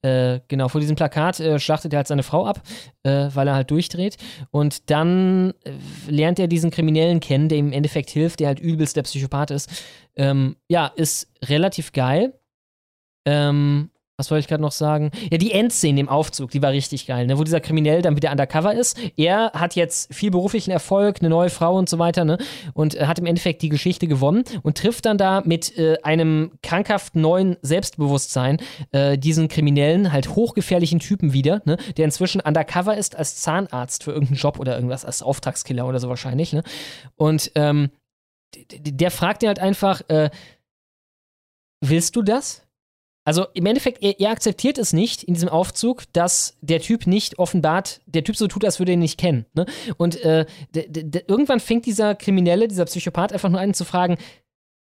[0.00, 2.62] Äh, genau, vor diesem Plakat äh, schlachtet er halt seine Frau ab,
[3.02, 4.16] äh, weil er halt durchdreht.
[4.50, 5.72] Und dann äh,
[6.08, 9.50] lernt er diesen Kriminellen kennen, der ihm im Endeffekt hilft, der halt übelst der Psychopath
[9.50, 9.70] ist.
[10.16, 12.38] Ähm, ja, ist relativ geil.
[13.24, 13.90] Ähm,
[14.22, 15.10] was wollte ich gerade noch sagen?
[15.30, 17.38] Ja, die Endszene im Aufzug, die war richtig geil, ne?
[17.38, 18.96] wo dieser Kriminell dann wieder undercover ist.
[19.16, 22.38] Er hat jetzt viel beruflichen Erfolg, eine neue Frau und so weiter, ne?
[22.72, 27.16] Und hat im Endeffekt die Geschichte gewonnen und trifft dann da mit äh, einem krankhaft
[27.16, 28.58] neuen Selbstbewusstsein
[28.92, 31.76] äh, diesen Kriminellen, halt hochgefährlichen Typen wieder, ne?
[31.96, 36.08] Der inzwischen undercover ist als Zahnarzt für irgendeinen Job oder irgendwas, als Auftragskiller oder so
[36.08, 36.62] wahrscheinlich, ne?
[37.16, 37.90] Und ähm,
[38.70, 40.30] der fragt ihn halt einfach, äh,
[41.80, 42.61] willst du das?
[43.24, 47.38] Also im Endeffekt, er, er, akzeptiert es nicht in diesem Aufzug, dass der Typ nicht
[47.38, 49.46] offenbart, der Typ so tut, als würde er ihn nicht kennen.
[49.54, 49.66] Ne?
[49.96, 54.18] Und äh, irgendwann fängt dieser Kriminelle, dieser Psychopath einfach nur an zu fragen,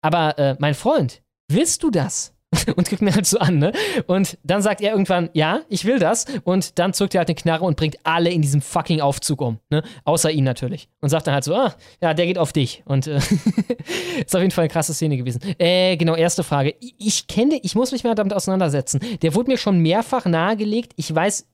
[0.03, 2.36] aber äh, mein Freund, willst du das?
[2.77, 3.73] und guckt mir halt so an, ne?
[4.07, 6.27] Und dann sagt er irgendwann, ja, ich will das.
[6.45, 9.59] Und dann zückt er halt eine Knarre und bringt alle in diesem fucking Aufzug um,
[9.71, 9.83] ne?
[10.05, 10.89] Außer ihn natürlich.
[11.01, 12.83] Und sagt dann halt so, ah, ja, der geht auf dich.
[12.87, 13.17] Und äh,
[14.25, 15.41] ist auf jeden Fall eine krasse Szene gewesen.
[15.59, 16.75] Äh, genau, erste Frage.
[16.81, 19.01] Ich kenne, ich muss mich mal damit auseinandersetzen.
[19.23, 20.93] Der wurde mir schon mehrfach nahegelegt.
[20.97, 21.47] Ich weiß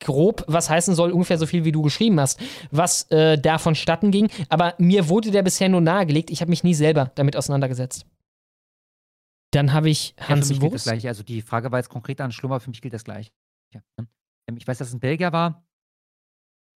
[0.00, 4.10] grob, was heißen soll, ungefähr so viel, wie du geschrieben hast, was äh, da vonstatten
[4.10, 4.28] ging.
[4.48, 6.30] Aber mir wurde der bisher nur nahegelegt.
[6.30, 8.06] Ich habe mich nie selber damit auseinandergesetzt.
[9.56, 11.08] Dann habe ich Hans ja, für mich gilt das gleiche.
[11.08, 13.32] Also die Frage war jetzt konkret an Schlummer, für mich gilt das gleiche.
[13.74, 13.80] Ja.
[13.98, 14.06] Ne?
[14.48, 15.66] Ähm, ich weiß, dass es ein Belgier war,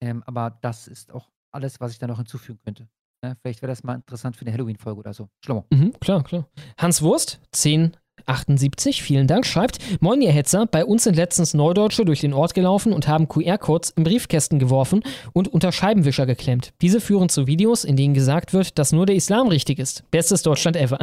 [0.02, 2.88] ähm, aber das ist auch alles, was ich da noch hinzufügen könnte.
[3.22, 3.38] Ja, ne?
[3.42, 5.30] vielleicht wäre das mal interessant für eine Halloween-Folge oder so.
[5.44, 5.66] Schlummer.
[5.72, 6.48] Mhm, klar, klar.
[6.78, 12.06] Hans Wurst, 10 78, vielen Dank, schreibt, Moin ihr Hetzer, bei uns sind letztens Neudeutsche
[12.06, 15.02] durch den Ort gelaufen und haben QR-Codes in Briefkästen geworfen
[15.34, 16.74] und unter Scheibenwischer geklemmt.
[16.82, 20.04] Diese führen zu Videos, in denen gesagt wird, dass nur der Islam richtig ist.
[20.12, 21.00] Bestes Deutschland ever.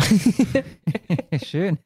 [1.44, 1.78] Schön.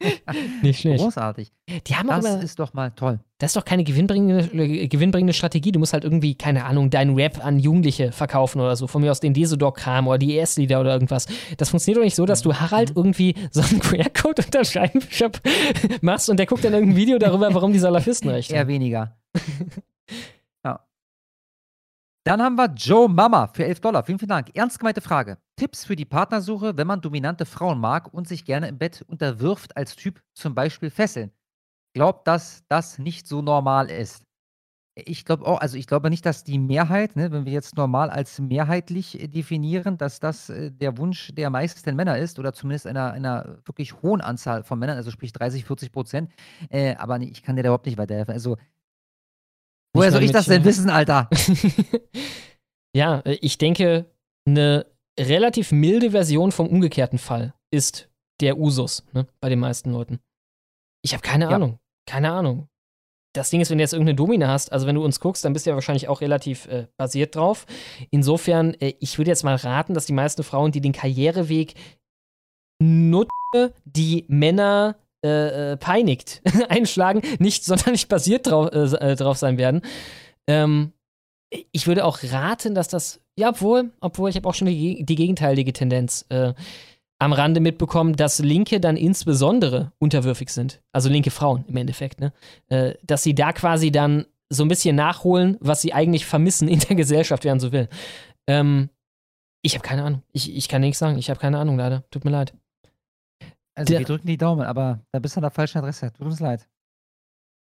[0.61, 1.03] Nicht schlecht.
[1.03, 1.51] Großartig.
[1.87, 3.19] Die haben das aber, ist doch mal toll.
[3.37, 5.71] Das ist doch keine gewinnbringende, äh, gewinnbringende Strategie.
[5.71, 8.87] Du musst halt irgendwie, keine Ahnung, deinen Rap an Jugendliche verkaufen oder so.
[8.87, 11.25] Von mir aus den Desodog-Kram oder die ES-Lieder oder irgendwas.
[11.57, 12.97] Das funktioniert doch nicht so, dass du Harald mhm.
[12.97, 15.31] irgendwie so einen QR-Code unter Scheibenwischer
[16.01, 18.57] machst und der guckt dann irgendein Video darüber, warum die Salafisten recht haben.
[18.57, 19.17] Eher weniger.
[20.63, 20.79] ja.
[22.23, 24.03] Dann haben wir Joe Mama für 11 Dollar.
[24.03, 24.51] Vielen, vielen Dank.
[24.53, 25.37] Ernst gemeinte Frage.
[25.55, 29.75] Tipps für die Partnersuche, wenn man dominante Frauen mag und sich gerne im Bett unterwirft
[29.75, 31.31] als Typ, zum Beispiel Fesseln.
[31.93, 34.23] Glaubt, dass das nicht so normal ist.
[34.95, 38.09] Ich glaube auch, also ich glaube nicht, dass die Mehrheit, ne, wenn wir jetzt normal
[38.09, 43.13] als mehrheitlich definieren, dass das äh, der Wunsch der meisten Männer ist oder zumindest einer,
[43.13, 46.31] einer wirklich hohen Anzahl von Männern, also sprich 30, 40 Prozent.
[46.69, 48.33] Äh, aber nee, ich kann dir da überhaupt nicht weiterhelfen.
[48.33, 48.57] Also,
[49.93, 51.29] woher soll ich das denn wissen, Alter?
[52.93, 54.11] ja, äh, ich denke,
[54.45, 54.85] eine
[55.17, 58.09] relativ milde Version vom umgekehrten Fall ist
[58.41, 60.19] der Usus ne, bei den meisten Leuten.
[61.03, 61.51] Ich habe keine ja.
[61.51, 61.79] Ahnung.
[62.05, 62.67] Keine Ahnung
[63.33, 65.53] das Ding ist, wenn du jetzt irgendeine Domina hast, also wenn du uns guckst, dann
[65.53, 67.65] bist du ja wahrscheinlich auch relativ äh, basiert drauf.
[68.09, 71.75] Insofern, äh, ich würde jetzt mal raten, dass die meisten Frauen, die den Karriereweg
[72.81, 73.31] nutzen,
[73.85, 79.81] die Männer äh, äh peinigt, einschlagen, nicht sonderlich basiert drauf, äh, äh, drauf sein werden.
[80.49, 80.91] Ähm,
[81.71, 85.15] ich würde auch raten, dass das, ja, obwohl, obwohl ich habe auch schon die, die
[85.15, 86.25] gegenteilige Tendenz.
[87.21, 90.81] Am Rande mitbekommen, dass Linke dann insbesondere unterwürfig sind.
[90.91, 92.33] Also linke Frauen im Endeffekt, ne?
[92.67, 96.79] Äh, dass sie da quasi dann so ein bisschen nachholen, was sie eigentlich vermissen in
[96.79, 97.89] der Gesellschaft, wenn man so will.
[98.47, 98.89] Ähm,
[99.61, 100.23] ich habe keine Ahnung.
[100.31, 101.19] Ich, ich kann nichts sagen.
[101.19, 102.03] Ich habe keine Ahnung, leider.
[102.09, 102.55] Tut mir leid.
[103.75, 106.11] Also, wir drücken die Daumen, aber da bist du an der falschen Adresse.
[106.13, 106.67] Tut uns leid.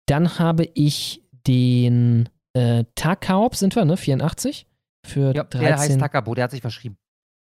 [0.07, 3.95] Dann habe ich den äh, Takaop, sind wir, ne?
[3.95, 4.67] 84.
[5.05, 5.61] Für ja, 13.
[5.61, 6.97] Der heißt Takabo, der hat sich verschrieben.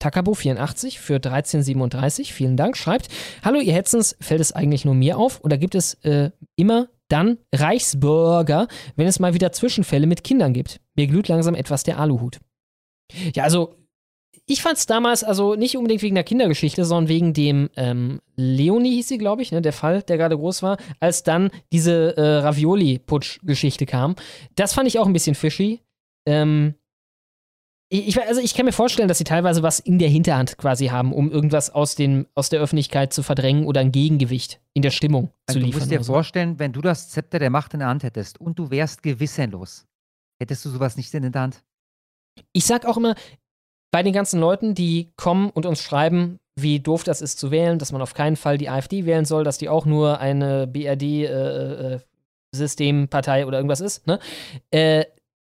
[0.04, 3.08] Takabo 84 für 1337, vielen Dank, schreibt,
[3.42, 7.38] Hallo ihr Hetzens, fällt es eigentlich nur mir auf oder gibt es äh, immer dann
[7.56, 8.68] Reichsbürger,
[8.98, 10.82] wenn es mal wieder Zwischenfälle mit Kindern gibt?
[10.96, 12.42] Mir glüht langsam etwas der Aluhut.
[13.34, 13.76] Ja, also
[14.46, 18.96] ich fand es damals, also nicht unbedingt wegen der Kindergeschichte, sondern wegen dem ähm, Leonie
[18.96, 22.40] hieß sie, glaube ich, ne, der Fall, der gerade groß war, als dann diese äh,
[22.40, 24.18] Ravioli-Putsch-Geschichte kam.
[24.56, 25.80] Das fand ich auch ein bisschen fishy.
[26.26, 26.76] Ähm,
[28.00, 31.14] ich, also ich kann mir vorstellen, dass sie teilweise was in der Hinterhand quasi haben,
[31.14, 35.30] um irgendwas aus, den, aus der Öffentlichkeit zu verdrängen oder ein Gegengewicht in der Stimmung
[35.46, 35.82] also zu liefern.
[35.82, 38.58] Du musst dir vorstellen, wenn du das Zepter der Macht in der Hand hättest und
[38.58, 39.86] du wärst gewissenlos,
[40.42, 41.64] hättest du sowas nicht in der Hand?
[42.52, 43.14] Ich sag auch immer,
[43.92, 47.78] bei den ganzen Leuten, die kommen und uns schreiben, wie doof das ist zu wählen,
[47.78, 53.40] dass man auf keinen Fall die AfD wählen soll, dass die auch nur eine BRD-Systempartei
[53.40, 54.18] äh, äh, oder irgendwas ist, ne?
[54.72, 55.06] Äh,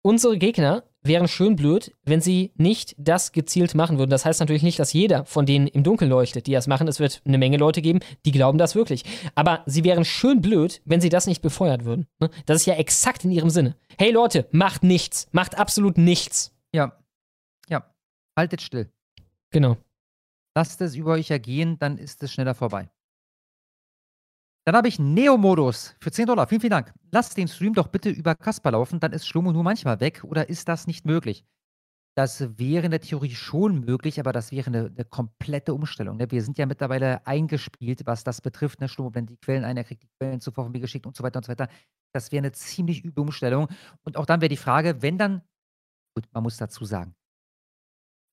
[0.01, 4.09] unsere Gegner wären schön blöd, wenn sie nicht das gezielt machen würden.
[4.09, 6.87] Das heißt natürlich nicht, dass jeder von denen im Dunkeln leuchtet, die das machen.
[6.87, 9.03] Es wird eine Menge Leute geben, die glauben das wirklich.
[9.35, 12.07] Aber sie wären schön blöd, wenn sie das nicht befeuert würden.
[12.19, 12.29] Ne?
[12.45, 13.75] Das ist ja exakt in ihrem Sinne.
[13.97, 15.27] Hey Leute, macht nichts.
[15.31, 16.53] Macht absolut nichts.
[16.73, 16.97] Ja.
[17.69, 17.85] Ja.
[18.37, 18.89] Haltet still.
[19.51, 19.77] Genau.
[20.55, 22.89] Lasst es über euch ergehen, dann ist es schneller vorbei.
[24.65, 26.47] Dann habe ich Neo-Modus für 10 Dollar.
[26.47, 26.91] Vielen, vielen Dank.
[27.11, 30.23] Lasst den Stream doch bitte über Kasper laufen, dann ist Schlomo nur manchmal weg.
[30.23, 31.45] Oder ist das nicht möglich?
[32.17, 36.17] Das wäre in der Theorie schon möglich, aber das wäre eine, eine komplette Umstellung.
[36.17, 36.31] Ne?
[36.31, 38.81] Wir sind ja mittlerweile eingespielt, was das betrifft.
[38.81, 38.87] Ne?
[38.87, 41.37] Schlomo blendet die Quellen ein, er kriegt die Quellen von mir geschickt und so weiter
[41.37, 41.67] und so weiter.
[42.13, 43.67] Das wäre eine ziemlich üble Umstellung.
[44.03, 45.41] Und auch dann wäre die Frage, wenn dann,
[46.15, 47.13] gut, man muss dazu sagen,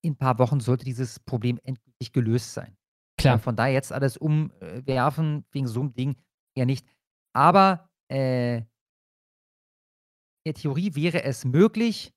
[0.03, 2.77] in ein paar Wochen sollte dieses Problem endgültig gelöst sein.
[3.23, 3.39] Klar.
[3.39, 6.17] Von daher jetzt alles umwerfen wegen so einem Ding
[6.57, 6.87] eher nicht.
[7.35, 8.67] Aber äh, in
[10.47, 12.13] der Theorie wäre es möglich.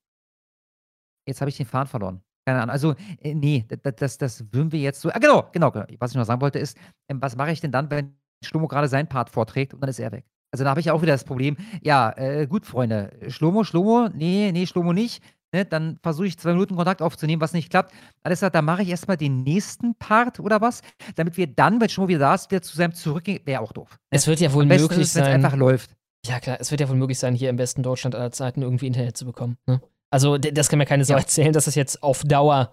[1.28, 2.22] Jetzt habe ich den Faden verloren.
[2.48, 2.72] Keine Ahnung.
[2.72, 5.10] Also, äh, nee, das, das, das würden wir jetzt so.
[5.10, 5.86] Ah, genau, genau, genau.
[6.00, 6.78] Was ich noch sagen wollte, ist,
[7.10, 10.00] ähm, was mache ich denn dann, wenn Schlomo gerade seinen Part vorträgt und dann ist
[10.00, 10.26] er weg?
[10.52, 14.52] Also da habe ich auch wieder das Problem, ja, äh, gut, Freunde, Schlomo, Schlomo, nee,
[14.54, 15.22] nee, Schlomo nicht
[15.56, 17.94] ne, dann versuche ich zwei Minuten Kontakt aufzunehmen, was nicht klappt.
[18.24, 20.82] Alles klar, dann mache ich erstmal den nächsten Part oder was,
[21.16, 23.42] damit wir dann, wenn schon wieder da ist, wieder zu seinem zurückgehen.
[23.46, 23.92] Wäre auch doof.
[23.92, 23.98] Ne?
[24.12, 25.26] Es wird ja wohl möglich ist, sein.
[25.26, 25.92] einfach läuft.
[26.26, 28.88] Ja, klar, es wird ja wohl möglich sein, hier im besten Deutschland aller Zeiten irgendwie
[28.88, 29.58] Internet zu bekommen.
[29.68, 29.82] Ne?
[30.10, 31.20] Also, das kann mir keine Sau ja.
[31.20, 32.72] erzählen, dass das jetzt auf Dauer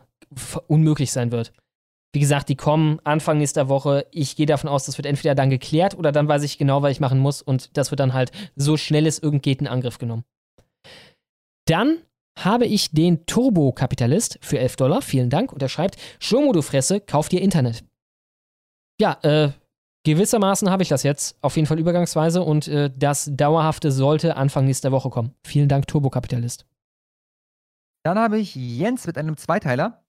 [0.69, 1.53] unmöglich sein wird.
[2.15, 4.07] Wie gesagt, die kommen Anfang nächster Woche.
[4.11, 6.93] Ich gehe davon aus, das wird entweder dann geklärt oder dann weiß ich genau, was
[6.93, 9.99] ich machen muss und das wird dann halt so schnell es irgend geht in Angriff
[9.99, 10.25] genommen.
[11.67, 11.99] Dann
[12.39, 15.03] habe ich den Turbo-Kapitalist für 11 Dollar.
[15.03, 15.53] Vielen Dank.
[15.53, 17.85] Und er schreibt: Schlomo, du Fresse, kauf dir Internet.
[19.01, 19.53] Ja, äh,
[20.05, 21.37] gewissermaßen habe ich das jetzt.
[21.43, 22.43] Auf jeden Fall übergangsweise.
[22.43, 25.35] Und äh, das Dauerhafte sollte Anfang nächster Woche kommen.
[25.45, 26.67] Vielen Dank, Turbo-Kapitalist.
[28.05, 30.05] Dann habe ich Jens mit einem Zweiteiler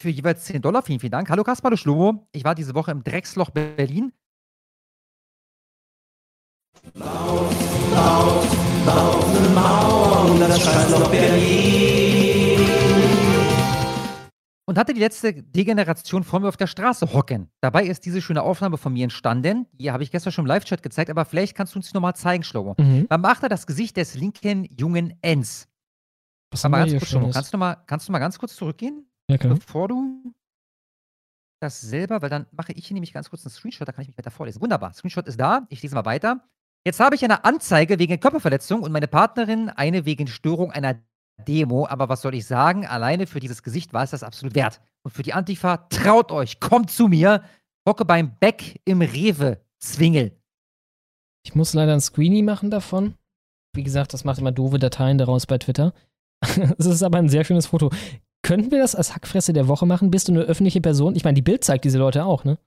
[0.00, 0.82] für jeweils 10 Dollar.
[0.82, 1.30] Vielen, vielen Dank.
[1.30, 2.26] Hallo Kaspar, du Schlomo.
[2.32, 4.12] Ich war diese Woche im Drecksloch Berlin.
[6.94, 12.60] Lauf, lauf, laufende Mauer um das Scheißloch Berlin.
[14.66, 17.50] Und hatte die letzte Degeneration vor mir auf der Straße hocken.
[17.60, 19.66] Dabei ist diese schöne Aufnahme von mir entstanden.
[19.72, 22.44] Die habe ich gestern schon im Live-Chat gezeigt, aber vielleicht kannst du uns nochmal zeigen,
[22.44, 22.74] Schlomo.
[22.78, 23.06] Mhm.
[23.10, 25.68] Man macht da das Gesicht des linken jungen Ens.
[26.50, 29.06] Was haben wir hier kurz, kannst, du mal, kannst du mal ganz kurz zurückgehen?
[29.28, 29.54] Ja, klar.
[29.54, 30.32] Bevor du
[31.60, 34.08] das selber, weil dann mache ich hier nämlich ganz kurz einen Screenshot, da kann ich
[34.08, 34.62] mich weiter vorlesen.
[34.62, 34.92] Wunderbar.
[34.94, 35.66] Screenshot ist da.
[35.68, 36.42] Ich lese mal weiter.
[36.86, 41.00] Jetzt habe ich eine Anzeige wegen Körperverletzung und meine Partnerin eine wegen Störung einer
[41.48, 41.86] Demo.
[41.86, 42.86] Aber was soll ich sagen?
[42.86, 44.80] Alleine für dieses Gesicht war es das absolut wert.
[45.02, 47.42] Und für die Antifa, traut euch, kommt zu mir.
[47.88, 49.60] Hocke beim Beck im Rewe.
[49.78, 50.32] Zwingel.
[51.46, 53.14] Ich muss leider ein Screenie machen davon.
[53.74, 55.92] Wie gesagt, das macht immer doofe Dateien daraus bei Twitter.
[56.78, 57.90] Es ist aber ein sehr schönes Foto.
[58.42, 60.10] Könnten wir das als Hackfresse der Woche machen?
[60.10, 61.16] Bist du eine öffentliche Person?
[61.16, 62.58] Ich meine, die Bild zeigt diese Leute auch, ne?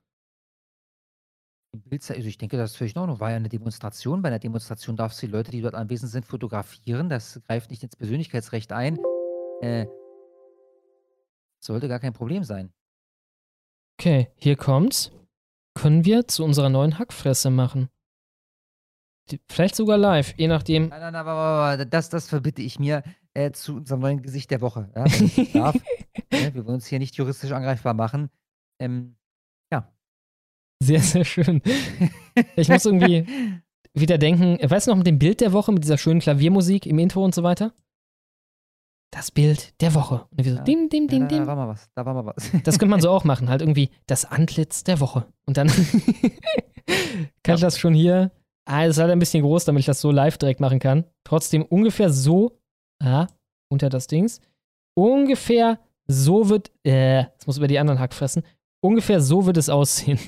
[1.91, 3.19] Also ich denke, das ist völlig in Ordnung.
[3.19, 4.21] War ja eine Demonstration.
[4.21, 7.09] Bei einer Demonstration darfst du die Leute, die dort anwesend sind, fotografieren.
[7.09, 8.97] Das greift nicht ins Persönlichkeitsrecht ein.
[9.61, 9.87] Äh,
[11.59, 12.71] sollte gar kein Problem sein.
[13.99, 15.11] Okay, hier kommt's.
[15.73, 17.89] Können wir zu unserer neuen Hackfresse machen.
[19.49, 20.89] Vielleicht sogar live, je nachdem.
[20.89, 24.89] Nein, nein, nein, das, das verbitte ich mir äh, zu unserem neuen Gesicht der Woche.
[24.95, 25.75] Ja, wenn ich darf.
[26.29, 28.29] wir wollen uns hier nicht juristisch angreifbar machen.
[28.79, 29.17] Ähm,
[30.81, 31.61] Sehr, sehr schön.
[32.55, 33.25] Ich muss irgendwie
[33.93, 36.99] wieder denken, weißt du noch mit dem Bild der Woche, mit dieser schönen Klaviermusik im
[36.99, 37.73] Intro und so weiter?
[39.11, 40.27] Das Bild der Woche.
[40.31, 40.63] Und wir so, Ja.
[40.63, 41.37] dim, dim, dim, Ja, dim.
[41.39, 42.51] Da war mal was, da war mal was.
[42.63, 45.25] Das könnte man so auch machen, halt irgendwie das Antlitz der Woche.
[45.45, 45.67] Und dann
[47.43, 48.31] kann ich das schon hier.
[48.65, 51.05] Ah, das ist halt ein bisschen groß, damit ich das so live direkt machen kann.
[51.23, 52.59] Trotzdem ungefähr so.
[53.01, 53.27] Ah,
[53.71, 54.41] unter das Dings.
[54.95, 56.71] Ungefähr so wird.
[56.83, 58.43] Äh, das muss über die anderen Hack fressen.
[58.83, 60.19] Ungefähr so wird es aussehen.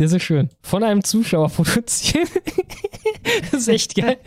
[0.00, 0.48] Sehr, sehr schön.
[0.62, 2.30] Von einem Zuschauer produziert.
[3.42, 4.18] das ist echt geil.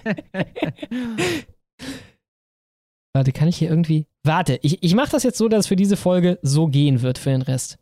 [3.16, 4.06] Warte, kann ich hier irgendwie.
[4.24, 7.18] Warte, ich, ich mache das jetzt so, dass es für diese Folge so gehen wird
[7.18, 7.80] für den Rest.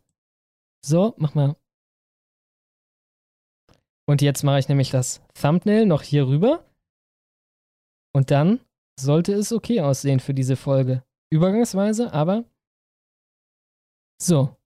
[0.82, 1.56] So, mach mal.
[4.08, 6.64] Und jetzt mache ich nämlich das Thumbnail noch hier rüber.
[8.14, 8.60] Und dann
[8.98, 11.04] sollte es okay aussehen für diese Folge.
[11.30, 12.44] Übergangsweise, aber.
[14.18, 14.56] So.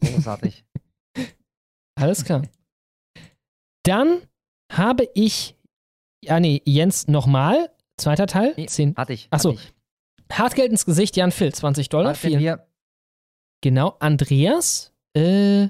[0.00, 0.64] Großartig.
[1.96, 2.42] Alles klar.
[3.84, 4.22] Dann
[4.72, 5.56] habe ich.
[6.22, 7.70] Ja, nee, Jens nochmal.
[7.96, 8.54] Zweiter Teil.
[8.66, 8.94] Zehn.
[8.96, 9.28] Hatte ich.
[9.30, 9.52] Achso.
[9.56, 10.36] hatte ich.
[10.38, 12.14] Hartgeld ins Gesicht, Jan Phil, 20 Dollar.
[12.14, 12.40] Vielen.
[12.40, 12.68] wir-
[13.62, 13.96] Genau.
[13.98, 15.68] Andreas, äh,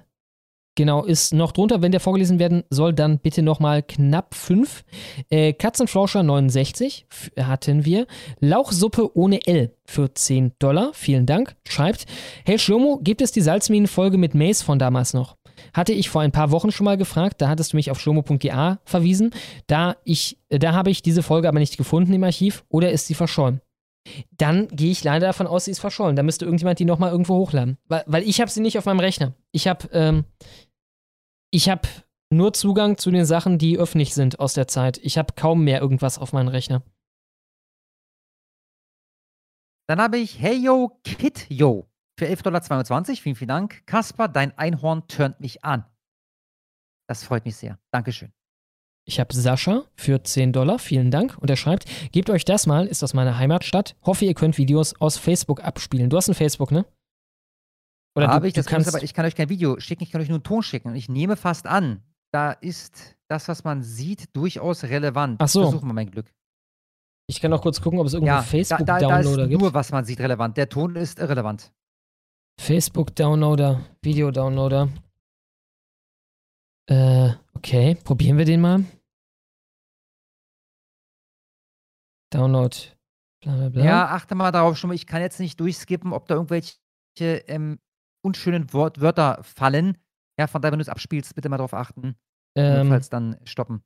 [0.78, 1.82] genau, ist noch drunter.
[1.82, 4.84] Wenn der vorgelesen werden soll, dann bitte nochmal knapp 5.
[5.28, 8.06] Äh, Katzenflauscher 69 f- hatten wir.
[8.40, 10.92] Lauchsuppe ohne L für 10 Dollar.
[10.94, 11.54] Vielen Dank.
[11.68, 12.06] Schreibt,
[12.46, 15.36] hey Schlomo, gibt es die Salzminen-Folge mit Mace von damals noch?
[15.74, 18.78] Hatte ich vor ein paar Wochen schon mal gefragt, da hattest du mich auf schlomo.ga
[18.84, 19.32] verwiesen.
[19.66, 23.06] Da, ich, äh, da habe ich diese Folge aber nicht gefunden im Archiv oder ist
[23.08, 23.60] sie verschollen?
[24.38, 26.16] Dann gehe ich leider davon aus, sie ist verschollen.
[26.16, 27.76] Da müsste irgendjemand die nochmal irgendwo hochladen.
[27.88, 29.34] Weil, weil ich habe sie nicht auf meinem Rechner.
[29.52, 30.24] Ich habe ähm,
[31.50, 31.88] ich habe
[32.30, 34.98] nur Zugang zu den Sachen, die öffentlich sind aus der Zeit.
[34.98, 36.82] Ich habe kaum mehr irgendwas auf meinem Rechner.
[39.88, 43.04] Dann habe ich Hey Yo Kid Yo für 11,22 Dollar.
[43.16, 43.86] Vielen, vielen Dank.
[43.86, 45.86] Kasper, dein Einhorn turnt mich an.
[47.08, 47.78] Das freut mich sehr.
[47.90, 48.32] Dankeschön.
[49.06, 51.38] Ich habe Sascha für 10 Dollar, vielen Dank.
[51.38, 53.96] Und er schreibt, gebt euch das mal, ist aus meiner Heimatstadt.
[54.02, 56.10] Hoffe, ihr könnt Videos aus Facebook abspielen.
[56.10, 56.84] Du hast ein Facebook, ne?
[58.18, 60.20] Oder habe du, ich, das kannst aber, ich kann euch kein Video schicken, ich kann
[60.20, 60.88] euch nur einen Ton schicken.
[60.88, 65.40] Und ich nehme fast an, da ist das, was man sieht, durchaus relevant.
[65.40, 65.62] Ach so.
[65.62, 66.32] Versuchen wir mein Glück.
[67.26, 69.60] ich kann auch kurz gucken, ob es irgendwo Ja, Facebook-Downloader gibt.
[69.60, 70.56] nur, was man sieht, relevant.
[70.56, 71.72] Der Ton ist irrelevant.
[72.60, 74.88] Facebook-Downloader, Video-Downloader.
[76.90, 78.84] Äh, okay, probieren wir den mal.
[82.30, 82.76] Download,
[83.40, 83.84] bla bla bla.
[83.84, 86.76] Ja, achte mal darauf schon mal, ich kann jetzt nicht durchskippen, ob da irgendwelche
[87.20, 87.78] ähm,
[88.22, 89.98] unschönen Wort Wörter fallen.
[90.38, 92.16] Ja, von daher, wenn du es abspielst, bitte mal darauf achten.
[92.56, 93.82] Ähm, Falls dann stoppen.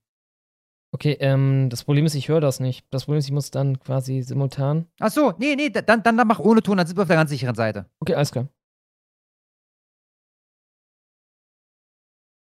[0.94, 2.86] Okay, ähm, das Problem ist, ich höre das nicht.
[2.91, 4.86] Das Problem ist, ich muss dann quasi simultan.
[5.01, 7.17] Ach so, nee, nee, dann, dann, dann mach ohne Ton, dann sind wir auf der
[7.17, 7.86] ganz sicheren Seite.
[8.01, 8.49] Okay, alles klar.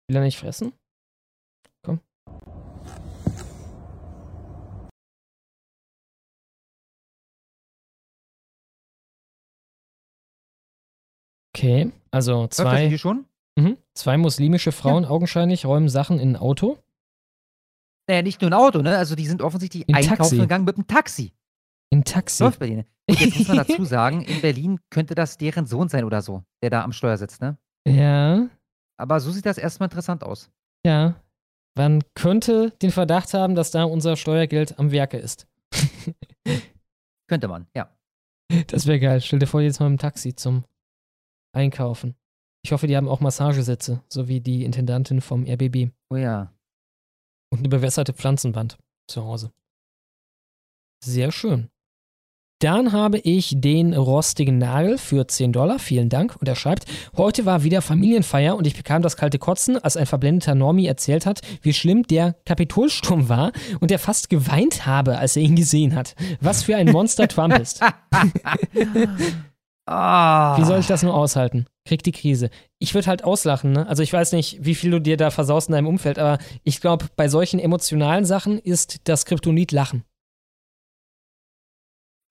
[0.07, 0.71] Will er nicht fressen?
[1.83, 1.99] Komm.
[11.67, 13.25] Okay, also zwei, Video schon?
[13.57, 16.77] mhm, zwei muslimische Frauen augenscheinlich räumen Sachen in ein Auto.
[18.09, 18.97] Naja, nicht nur ein Auto, ne?
[18.97, 20.37] Also die sind offensichtlich In einkaufen Taxi.
[20.37, 21.33] gegangen mit dem Taxi.
[21.89, 22.43] In Taxi.
[22.43, 22.85] Läuft bei denen.
[23.09, 26.43] Gut, jetzt muss man dazu sagen, in Berlin könnte das deren Sohn sein oder so,
[26.61, 27.57] der da am Steuer sitzt, ne?
[27.87, 28.47] Ja,
[28.97, 30.49] Aber so sieht das erstmal interessant aus.
[30.85, 31.15] ja.
[31.77, 35.45] Man könnte den Verdacht haben, dass da unser Steuergeld am Werke ist.
[37.27, 37.95] Könnte man, ja.
[38.65, 39.21] Das wäre geil.
[39.21, 40.63] Stell dir vor, jetzt mal im Taxi zum
[41.53, 42.15] Einkaufen.
[42.63, 45.91] Ich hoffe, die haben auch Massagesitze, so wie die Intendantin vom RBB.
[46.09, 46.53] Oh ja.
[47.49, 48.77] Und eine bewässerte Pflanzenwand
[49.07, 49.51] zu Hause.
[51.03, 51.69] Sehr schön.
[52.59, 55.77] Dann habe ich den rostigen Nagel für 10 Dollar.
[55.77, 56.35] Vielen Dank.
[56.37, 56.85] Und er schreibt,
[57.15, 61.27] heute war wieder Familienfeier und ich bekam das kalte Kotzen, als ein verblendeter Normie erzählt
[61.27, 65.95] hat, wie schlimm der Kapitolsturm war und er fast geweint habe, als er ihn gesehen
[65.95, 66.15] hat.
[66.41, 67.79] Was für ein Monster Trump ist.
[69.87, 70.57] Ah.
[70.57, 71.65] Wie soll ich das nur aushalten?
[71.85, 72.49] Krieg die Krise.
[72.77, 73.87] Ich würde halt auslachen, ne?
[73.87, 76.81] Also ich weiß nicht, wie viel du dir da versaust in deinem Umfeld, aber ich
[76.81, 80.03] glaube, bei solchen emotionalen Sachen ist das Kryptonit Lachen.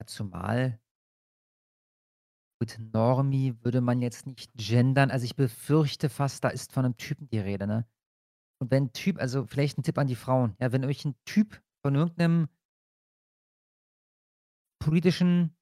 [0.05, 0.79] Zumal
[2.61, 5.11] mit Normie würde man jetzt nicht gendern.
[5.11, 7.87] Also ich befürchte fast, da ist von einem Typen die Rede, ne?
[8.61, 11.17] Und wenn ein Typ, also vielleicht ein Tipp an die Frauen, ja, wenn euch ein
[11.25, 12.49] Typ von irgendeinem
[14.79, 15.57] politischen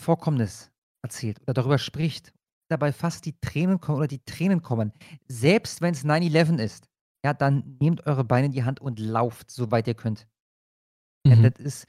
[0.00, 0.70] Vorkommnis
[1.02, 2.32] erzählt oder darüber spricht,
[2.70, 4.92] dabei fast die Tränen kommen oder die Tränen kommen,
[5.26, 6.88] selbst wenn es 9-11 ist,
[7.24, 10.26] ja, dann nehmt eure Beine in die Hand und lauft, soweit ihr könnt.
[11.26, 11.42] Ja, Mhm.
[11.42, 11.86] das ist,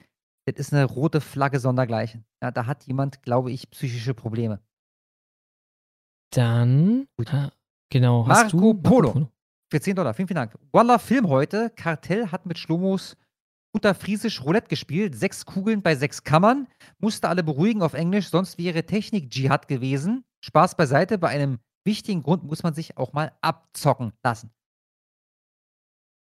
[0.47, 2.25] das ist eine rote Flagge sondergleichen.
[2.41, 4.59] Ja, da hat jemand, glaube ich, psychische Probleme.
[6.31, 7.51] Dann, ah,
[7.91, 9.29] genau, hast Marco, du Polo.
[9.71, 10.13] Für 10 Dollar.
[10.13, 10.57] Vielen, vielen Dank.
[10.71, 11.69] Walla Film heute.
[11.75, 13.15] Kartell hat mit Schlomos
[13.71, 15.15] guter Friesisch Roulette gespielt.
[15.15, 16.67] Sechs Kugeln bei sechs Kammern.
[16.99, 20.23] Musste alle beruhigen auf Englisch, sonst wäre Technik-Dschihad gewesen.
[20.41, 21.17] Spaß beiseite.
[21.17, 24.51] Bei einem wichtigen Grund muss man sich auch mal abzocken lassen.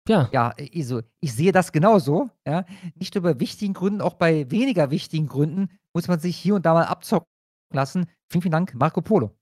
[0.06, 0.28] Ja.
[0.32, 2.30] Ja, also ich sehe das genauso.
[2.46, 2.66] Ja.
[2.94, 6.66] Nicht nur bei wichtigen Gründen, auch bei weniger wichtigen Gründen muss man sich hier und
[6.66, 7.28] da mal abzocken
[7.72, 8.06] lassen.
[8.28, 9.34] Vielen, vielen Dank, Marco Polo.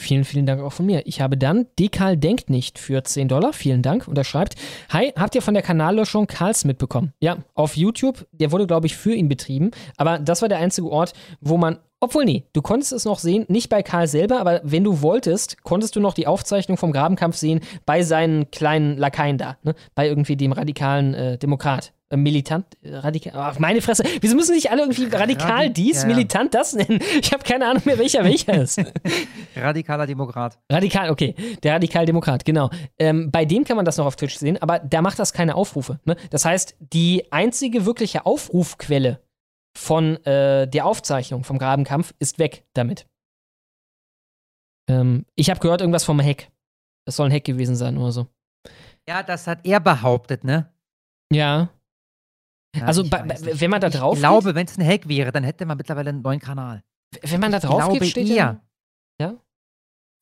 [0.00, 1.06] Vielen, vielen Dank auch von mir.
[1.06, 3.52] Ich habe dann Dekal denkt nicht für 10 Dollar.
[3.52, 4.08] Vielen Dank.
[4.08, 4.54] Und er schreibt:
[4.88, 7.12] Hi, habt ihr von der Kanallöschung Karls mitbekommen?
[7.20, 8.26] Ja, auf YouTube.
[8.32, 9.72] Der wurde, glaube ich, für ihn betrieben.
[9.98, 11.12] Aber das war der einzige Ort,
[11.42, 11.78] wo man.
[12.02, 15.62] Obwohl, nee, du konntest es noch sehen, nicht bei Karl selber, aber wenn du wolltest,
[15.64, 19.74] konntest du noch die Aufzeichnung vom Grabenkampf sehen bei seinen kleinen Lakaien da, ne?
[19.94, 21.92] bei irgendwie dem radikalen äh, Demokrat.
[22.12, 24.02] Äh, militant, äh, radikal, meine Fresse.
[24.20, 26.14] Wieso müssen nicht alle irgendwie radikal Radi- dies, ja, ja.
[26.14, 27.00] militant das nennen?
[27.22, 28.80] Ich habe keine Ahnung mehr, welcher welcher ist.
[29.56, 30.58] Radikaler Demokrat.
[30.70, 31.36] Radikal, okay.
[31.62, 32.68] Der Radikaldemokrat, genau.
[32.98, 35.54] Ähm, bei dem kann man das noch auf Twitch sehen, aber da macht das keine
[35.54, 36.00] Aufrufe.
[36.04, 36.16] Ne?
[36.30, 39.22] Das heißt, die einzige wirkliche Aufrufquelle
[39.78, 43.06] von äh, der Aufzeichnung vom Grabenkampf ist weg damit.
[44.88, 46.48] Ähm, ich habe gehört, irgendwas vom Hack.
[47.06, 48.26] Das soll ein Hack gewesen sein oder so.
[49.08, 50.72] Ja, das hat er behauptet, ne?
[51.32, 51.70] Ja.
[52.76, 55.32] Ja, Also, ich bei- wenn man da Ich drauf glaube, wenn es ein Hack wäre,
[55.32, 56.82] dann hätte man mittlerweile einen neuen Kanal.
[57.22, 58.36] Wenn man da Ich drauf glaube geht, steht eher.
[58.36, 58.62] ja.
[59.20, 59.36] Ja?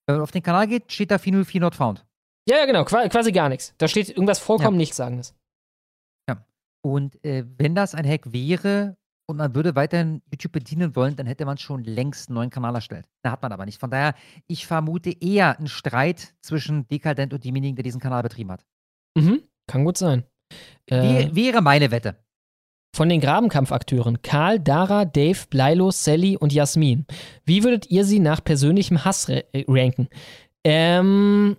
[0.06, 2.06] Wenn man auf den Kanal geht, steht da 404 not found.
[2.48, 3.74] Ja, ja, genau, qua- quasi gar nichts.
[3.76, 4.78] Da steht irgendwas vollkommen Ja.
[4.78, 5.34] Nichtssagendes.
[6.84, 8.96] Und äh, wenn das ein Hack wäre
[9.28, 12.72] und man würde weiterhin YouTube bedienen wollen, dann hätte man schon längst einen neuen Kanal
[12.76, 13.08] erstellt.
[13.24, 13.80] Da hat man aber nicht.
[13.80, 14.14] Von daher,
[14.46, 18.64] ich vermute eher einen Streit zwischen Dekadent und demjenigen, der diesen Kanal betrieben hat.
[19.18, 20.22] Mhm, kann gut sein.
[20.86, 22.16] Äh, Wär- wäre meine Wette.
[22.98, 27.06] Von den Grabenkampfakteuren Karl, Dara, Dave, Blilo, Sally und Jasmin.
[27.44, 30.08] Wie würdet ihr sie nach persönlichem Hass äh, ranken?
[30.66, 31.56] Ähm,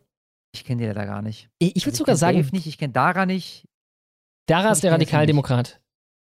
[0.54, 1.48] Ich kenne die leider gar nicht.
[1.60, 3.64] ich ich würde Also sogar sagen, Dave nicht, ich kenne Dara nicht.
[4.50, 5.80] Dara ist der Radikaldemokrat.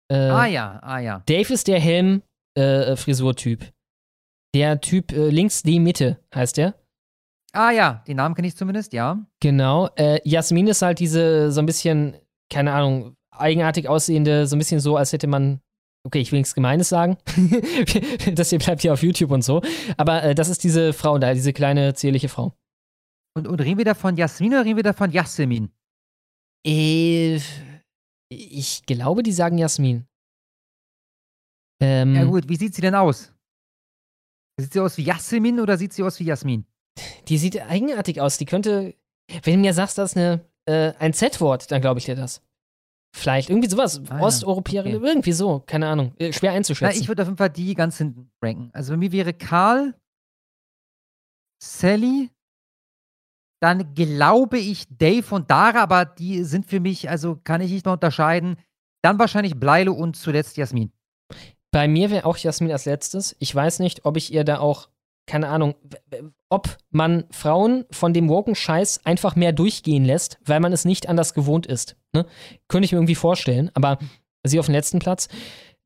[0.09, 1.21] Äh, ah ja, ah ja.
[1.25, 3.73] Dave ist der Helm-Frisur-Typ.
[4.55, 6.75] der Typ äh, links die Mitte heißt der.
[7.51, 9.19] Ah ja, den Namen kenne ich zumindest, ja.
[9.41, 9.89] Genau.
[9.97, 12.15] Äh, Jasmin ist halt diese so ein bisschen,
[12.49, 15.61] keine Ahnung, eigenartig aussehende, so ein bisschen so, als hätte man.
[16.05, 17.17] Okay, ich will nichts Gemeines sagen.
[18.33, 19.61] das hier bleibt hier auf YouTube und so.
[19.97, 22.53] Aber äh, das ist diese Frau da, diese kleine, zierliche Frau.
[23.35, 25.71] Und, und reden wir da von Jasmin oder reden wir da von Jasmin?
[26.65, 27.39] Äh,
[28.29, 30.05] ich glaube, die sagen Jasmin.
[31.81, 33.33] Ähm, Ja gut, wie sieht sie denn aus?
[34.59, 36.65] Sieht sie aus wie Jasmin oder sieht sie aus wie Jasmin?
[37.27, 38.37] Die sieht eigenartig aus.
[38.37, 38.95] Die könnte,
[39.43, 42.41] wenn du mir sagst, das ist eine, äh, ein Z-Wort, dann glaube ich dir das.
[43.11, 44.01] Vielleicht irgendwie sowas.
[44.09, 45.05] Ah ja, Osteuropäerin, okay.
[45.05, 45.63] irgendwie so.
[45.65, 46.13] Keine Ahnung.
[46.17, 47.01] Äh, schwer Na, einzuschätzen.
[47.01, 48.69] ich würde auf jeden Fall die ganz hinten ranken.
[48.73, 49.95] Also bei mir wäre Karl,
[51.61, 52.29] Sally,
[53.61, 57.85] dann glaube ich Dave und Dara, aber die sind für mich, also kann ich nicht
[57.85, 58.57] mehr unterscheiden.
[59.03, 60.91] Dann wahrscheinlich Bleilo und zuletzt Jasmin.
[61.71, 63.35] Bei mir wäre auch Jasmin als letztes.
[63.39, 64.89] Ich weiß nicht, ob ich ihr da auch,
[65.29, 65.75] keine Ahnung,
[66.49, 71.33] ob man Frauen von dem Woken-Scheiß einfach mehr durchgehen lässt, weil man es nicht anders
[71.33, 71.95] gewohnt ist.
[72.13, 72.25] Ne?
[72.67, 73.99] Könnte ich mir irgendwie vorstellen, aber
[74.43, 75.29] sie auf den letzten Platz.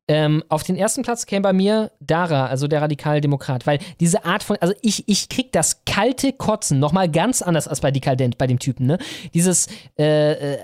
[0.07, 4.43] Ähm, auf den ersten Platz käme bei mir Dara, also der Radikaldemokrat, weil diese Art
[4.43, 8.45] von, also ich, ich krieg das kalte Kotzen nochmal ganz anders als bei Dekadent, bei
[8.45, 8.97] dem Typen, ne?
[9.33, 10.57] Dieses äh, äh,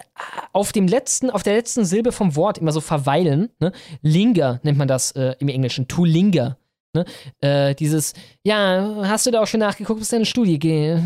[0.51, 3.71] auf dem letzten, auf der letzten Silbe vom Wort immer so verweilen, ne?
[4.01, 6.57] Linger nennt man das äh, im Englischen, to linger.
[6.95, 7.05] Ne?
[7.41, 10.97] Äh, dieses, ja, hast du da auch schon nachgeguckt, was deine Studie geht?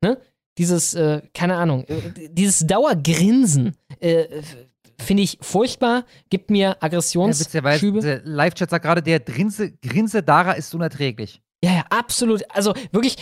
[0.00, 0.18] Ne?
[0.58, 4.24] Dieses, äh, keine Ahnung, äh, dieses Dauergrinsen, äh,
[4.98, 8.00] finde ich furchtbar, gibt mir Ja, Aggressionsschübe.
[8.00, 11.42] der Live-Chat sagt gerade, der Grinse, Grinse Dara ist unerträglich.
[11.64, 12.42] Ja, ja, absolut.
[12.54, 13.16] Also wirklich,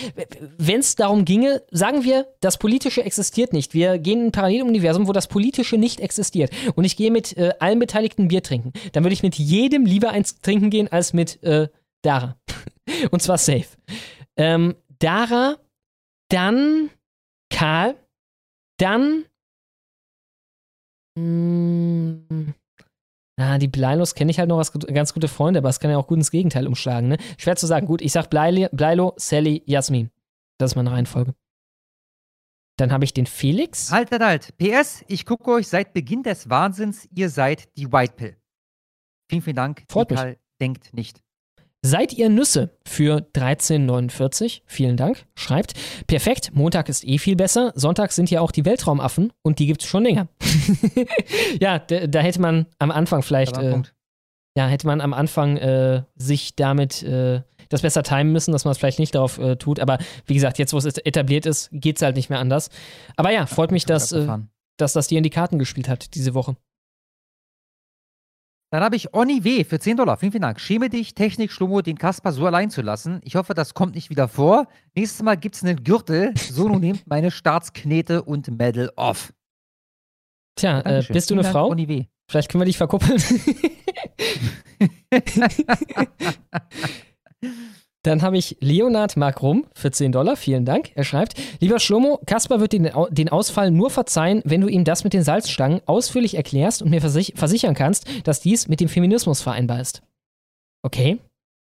[0.59, 3.75] wenn es darum ginge, sagen wir, das Politische existiert nicht.
[3.75, 6.51] Wir gehen in ein Paralleluniversum, wo das Politische nicht existiert.
[6.75, 8.73] Und ich gehe mit äh, allen Beteiligten Bier trinken.
[8.93, 11.69] Dann würde ich mit jedem lieber eins trinken gehen als mit äh,
[12.03, 12.37] Dara.
[13.11, 13.69] Und zwar safe.
[14.37, 15.57] Ähm, Dara,
[16.29, 16.91] dann
[17.51, 17.97] Karl,
[18.79, 19.27] dann.
[21.17, 22.53] Mh,
[23.37, 25.99] na, die Bleilos kenne ich halt noch als ganz gute Freunde, aber es kann ja
[25.99, 27.19] auch gut ins Gegenteil umschlagen, ne?
[27.37, 27.87] Schwer zu sagen.
[27.87, 30.11] Gut, ich sag Bleilo, Bleilo Sally, Jasmin.
[30.59, 31.35] Das ist meine Reihenfolge.
[32.77, 33.91] Dann habe ich den Felix.
[33.91, 34.57] Halt, halt, halt.
[34.59, 38.37] PS, ich gucke euch seit Beginn des Wahnsinns, ihr seid die White Pill.
[39.29, 39.85] Vielen, vielen Dank.
[39.89, 40.21] Freut mich.
[40.61, 41.24] Denkt nicht.
[41.87, 44.63] Seid ihr Nüsse für 13,49?
[44.65, 45.27] Vielen Dank.
[45.35, 45.75] Schreibt.
[46.07, 46.53] Perfekt.
[46.55, 47.73] Montag ist eh viel besser.
[47.75, 50.29] Sonntag sind ja auch die Weltraumaffen und die gibt es schon länger.
[51.61, 53.83] ja, da, hätte man am Anfang vielleicht äh,
[54.57, 58.73] ja, hätte man am Anfang äh, sich damit äh, das besser timen müssen, dass man
[58.73, 59.79] es vielleicht nicht darauf äh, tut.
[59.79, 62.71] Aber wie gesagt, jetzt, wo es etabliert ist, geht es halt nicht mehr anders.
[63.17, 64.27] Aber ja, freut mich, dass, äh,
[64.79, 66.57] dass das dir in die Karten gespielt hat diese Woche.
[68.75, 69.63] Dann habe ich Oni W.
[69.63, 70.17] für 10 Dollar.
[70.17, 70.59] Vielen, vielen Dank.
[70.59, 73.21] Schäme dich, Technik, Schlummo, den Kasper so allein zu lassen.
[73.23, 74.67] Ich hoffe, das kommt nicht wieder vor.
[74.97, 76.35] Nächstes Mal gibt es einen Gürtel.
[76.37, 79.33] Sono nehmt meine Staatsknete und Medal off.
[80.57, 81.69] Tja, äh, bist du eine Frau?
[81.69, 82.07] Oni W.
[82.29, 83.23] Vielleicht können wir dich verkuppeln.
[88.05, 90.37] Dann habe ich Leonard Markrum für 10 Dollar.
[90.37, 90.93] Vielen Dank.
[90.95, 95.05] Er schreibt: Lieber Schlomo, Kaspar wird den, den Ausfall nur verzeihen, wenn du ihm das
[95.05, 99.41] mit den Salzstangen ausführlich erklärst und mir versich versichern kannst, dass dies mit dem Feminismus
[99.41, 100.03] vereinbar ist.
[100.83, 101.19] Okay.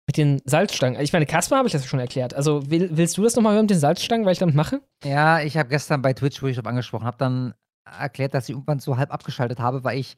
[0.08, 1.00] Mit den Salzstangen.
[1.00, 2.34] Ich meine, Kaspar habe ich das schon erklärt.
[2.34, 4.82] Also will, willst du das nochmal hören mit den Salzstangen, weil ich damit mache?
[5.04, 7.54] Ja, ich habe gestern bei Twitch, wo ich das angesprochen habe, dann
[7.84, 10.16] erklärt, dass ich irgendwann so halb abgeschaltet habe, weil ich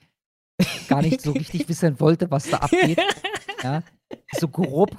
[0.88, 2.98] gar nicht so richtig wissen wollte, was da abgeht.
[3.62, 3.82] ja,
[4.32, 4.96] so grob.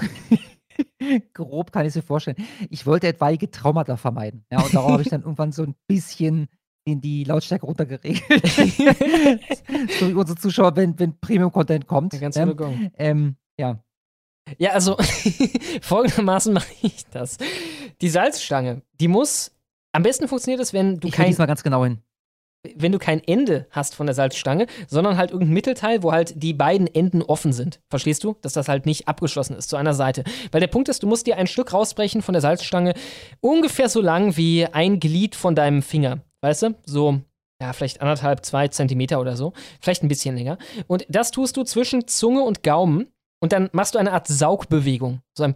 [1.33, 2.38] grob kann ich es mir vorstellen.
[2.69, 4.45] Ich wollte etwaige Traumata vermeiden.
[4.51, 6.47] Ja, und darauf habe ich dann irgendwann so ein bisschen
[6.85, 8.47] in die Lautstärke runtergeregelt.
[9.99, 12.14] so wie unsere Zuschauer, wenn, wenn Premium-Content kommt.
[12.14, 13.83] Ja, ganz ähm, ähm, ja.
[14.57, 14.95] Ja, also
[15.81, 17.38] folgendermaßen mache ich das.
[18.01, 19.51] Die Salzstange, die muss.
[19.91, 21.30] Am besten funktioniert es, wenn du ich kein.
[21.30, 22.01] Ich mal ganz genau hin
[22.75, 26.53] wenn du kein Ende hast von der Salzstange, sondern halt irgendein Mittelteil, wo halt die
[26.53, 27.79] beiden Enden offen sind.
[27.89, 28.35] Verstehst du?
[28.41, 30.23] Dass das halt nicht abgeschlossen ist zu einer Seite.
[30.51, 32.93] Weil der Punkt ist, du musst dir ein Stück rausbrechen von der Salzstange,
[33.41, 36.19] ungefähr so lang wie ein Glied von deinem Finger.
[36.41, 36.75] Weißt du?
[36.85, 37.21] So,
[37.61, 39.53] ja, vielleicht anderthalb, zwei Zentimeter oder so.
[39.81, 40.57] Vielleicht ein bisschen länger.
[40.87, 43.07] Und das tust du zwischen Zunge und Gaumen
[43.41, 45.21] und dann machst du eine Art Saugbewegung.
[45.35, 45.55] So ein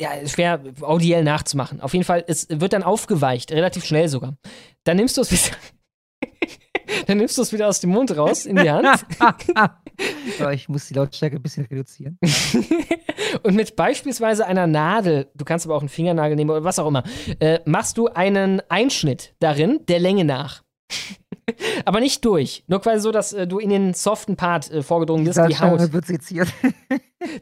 [0.00, 1.80] ja, schwer audiell nachzumachen.
[1.80, 4.36] Auf jeden Fall, es wird dann aufgeweicht, relativ schnell sogar.
[4.84, 5.56] Dann nimmst du es wieder,
[7.06, 8.86] Dann nimmst du es wieder aus dem Mund raus in die Hand.
[10.40, 12.18] Aber ich muss die Lautstärke ein bisschen reduzieren.
[13.42, 16.86] und mit beispielsweise einer Nadel, du kannst aber auch einen Fingernagel nehmen oder was auch
[16.86, 17.02] immer,
[17.40, 20.62] äh, machst du einen Einschnitt darin, der Länge nach.
[21.84, 22.64] aber nicht durch.
[22.66, 25.92] Nur quasi so, dass äh, du in den soften Part äh, vorgedrungen bist, die Haut.
[25.92, 26.48] Wird seziert.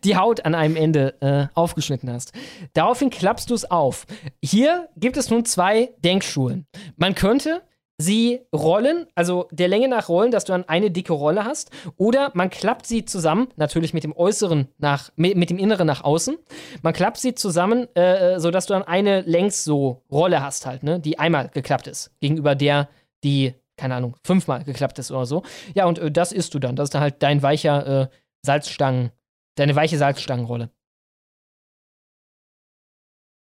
[0.05, 2.33] die Haut an einem Ende äh, aufgeschnitten hast.
[2.73, 4.07] Daraufhin klappst du es auf.
[4.43, 6.67] Hier gibt es nun zwei Denkschulen.
[6.97, 7.63] Man könnte
[7.99, 12.31] sie rollen, also der Länge nach rollen, dass du dann eine dicke Rolle hast, oder
[12.35, 16.37] man klappt sie zusammen, natürlich mit dem äußeren nach, mit, dem inneren nach außen.
[16.83, 20.83] Man klappt sie zusammen, äh, äh, sodass du dann eine längs so Rolle hast halt,
[20.83, 22.89] ne, die einmal geklappt ist, gegenüber der,
[23.25, 25.43] die, keine Ahnung, fünfmal geklappt ist oder so.
[25.75, 26.77] Ja, und äh, das isst du dann.
[26.77, 28.09] Das ist dann halt dein weicher äh,
[28.43, 29.11] Salzstangen,
[29.57, 30.71] deine weiche Salzstangenrolle.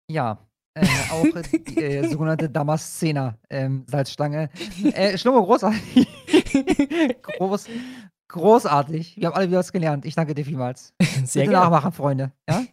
[0.10, 0.40] Ja,
[0.74, 4.50] äh, auch die äh, sogenannte Damascena ähm, Salzstange.
[4.84, 6.08] Äh, Schlummer, großartig.
[7.22, 7.68] Groß,
[8.30, 9.18] großartig.
[9.18, 10.06] Wir haben alle wieder was gelernt.
[10.06, 10.94] Ich danke dir vielmals.
[11.26, 12.32] Sehr Bitte nachmachen, Freunde.
[12.50, 12.64] Ja?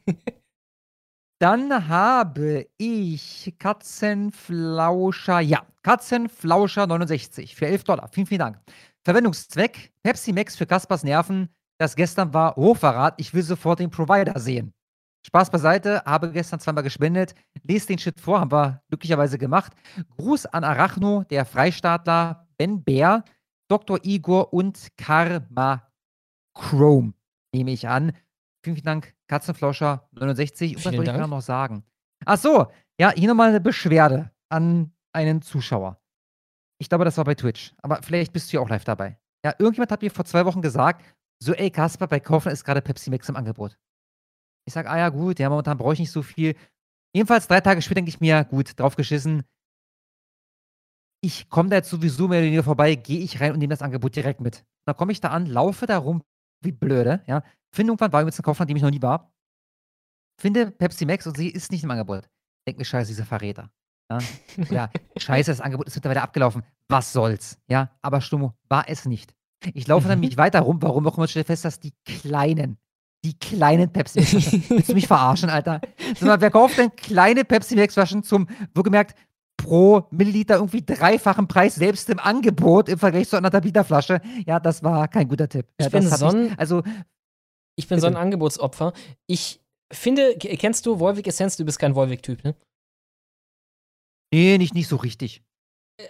[1.41, 8.09] Dann habe ich Katzenflauscher, ja, Katzenflauscher 69 für 11 Dollar.
[8.13, 8.61] Vielen, vielen Dank.
[9.05, 11.49] Verwendungszweck: Pepsi Max für Kaspers Nerven.
[11.81, 13.15] Das gestern war Hochverrat.
[13.19, 14.73] Ich will sofort den Provider sehen.
[15.29, 17.35] Spaß beiseite, habe gestern zweimal gespendet.
[17.63, 19.75] Lest den Shit vor, haben wir glücklicherweise gemacht.
[20.17, 23.23] Gruß an Arachno, der Freistaatler, Ben Bär,
[23.69, 23.99] Dr.
[24.05, 25.87] Igor und Karma
[26.55, 27.13] Chrome,
[27.55, 28.13] nehme ich an.
[28.65, 30.77] Vielen, vielen Dank, Katzenflauscher 69.
[30.77, 31.85] Und was wollte ich gerade noch sagen?
[32.25, 36.01] Ach so, ja, hier nochmal eine Beschwerde an einen Zuschauer.
[36.79, 39.19] Ich glaube, das war bei Twitch, aber vielleicht bist du ja auch live dabei.
[39.45, 41.05] Ja, irgendjemand hat mir vor zwei Wochen gesagt,
[41.39, 43.77] so, ey, Kasper, bei Kaufen ist gerade Pepsi Max im Angebot.
[44.69, 46.55] Ich sage, ah ja, gut, ja, momentan brauche ich nicht so viel.
[47.15, 49.45] Jedenfalls drei Tage später denke ich mir, gut, drauf geschissen.
[51.23, 53.81] Ich komme da jetzt sowieso mehr oder weniger vorbei, gehe ich rein und nehme das
[53.81, 54.67] Angebot direkt mit.
[54.87, 56.23] Dann komme ich da an, laufe da rum
[56.63, 57.43] wie blöde, ja.
[57.75, 59.33] Finde irgendwann war übrigens ein Kaufland, dem ich noch nie war.
[60.39, 62.29] Finde Pepsi Max und sie ist nicht im Angebot.
[62.67, 63.71] Denke mir, scheiße, dieser Verräter.
[64.11, 64.19] Ja,
[64.69, 66.63] ja scheiße, das Angebot ist mittlerweile abgelaufen.
[66.89, 67.59] Was soll's?
[67.69, 69.35] Ja, aber Stummo, war es nicht.
[69.73, 72.79] Ich laufe dann mich weiter rum, warum auch immer, stelle fest, dass die kleinen
[73.25, 74.65] die kleinen Pepsi Max Flaschen.
[74.69, 75.81] Willst du mich verarschen, Alter?
[76.21, 79.19] Mal, wer kauft denn kleine Pepsi Max Flaschen zum, wohlgemerkt,
[79.57, 84.21] pro Milliliter irgendwie dreifachen Preis selbst im Angebot im Vergleich zu einer Liter Flasche?
[84.47, 85.67] Ja, das war kein guter Tipp.
[85.81, 86.83] Ja, ich bin so ein, also,
[87.77, 88.01] ich bin bitte.
[88.03, 88.93] so ein Angebotsopfer.
[89.27, 89.61] Ich
[89.93, 91.57] finde, kennst du Wolvik Essenz?
[91.57, 92.55] Du bist kein Wolvik-Typ, ne?
[94.33, 95.43] Nee, nicht, nicht so richtig.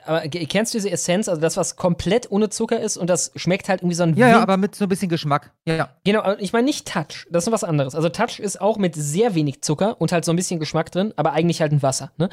[0.05, 3.69] Aber kennst du diese Essenz, also das, was komplett ohne Zucker ist und das schmeckt
[3.69, 5.53] halt irgendwie so ein Ja, ja, aber mit so ein bisschen Geschmack.
[5.67, 5.89] Ja, ja.
[6.05, 7.95] Genau, ich meine nicht Touch, das ist noch was anderes.
[7.95, 11.15] Also Touch ist auch mit sehr wenig Zucker und halt so ein bisschen Geschmack drin,
[11.17, 12.13] aber eigentlich halt ein Wasser.
[12.19, 12.29] Ne?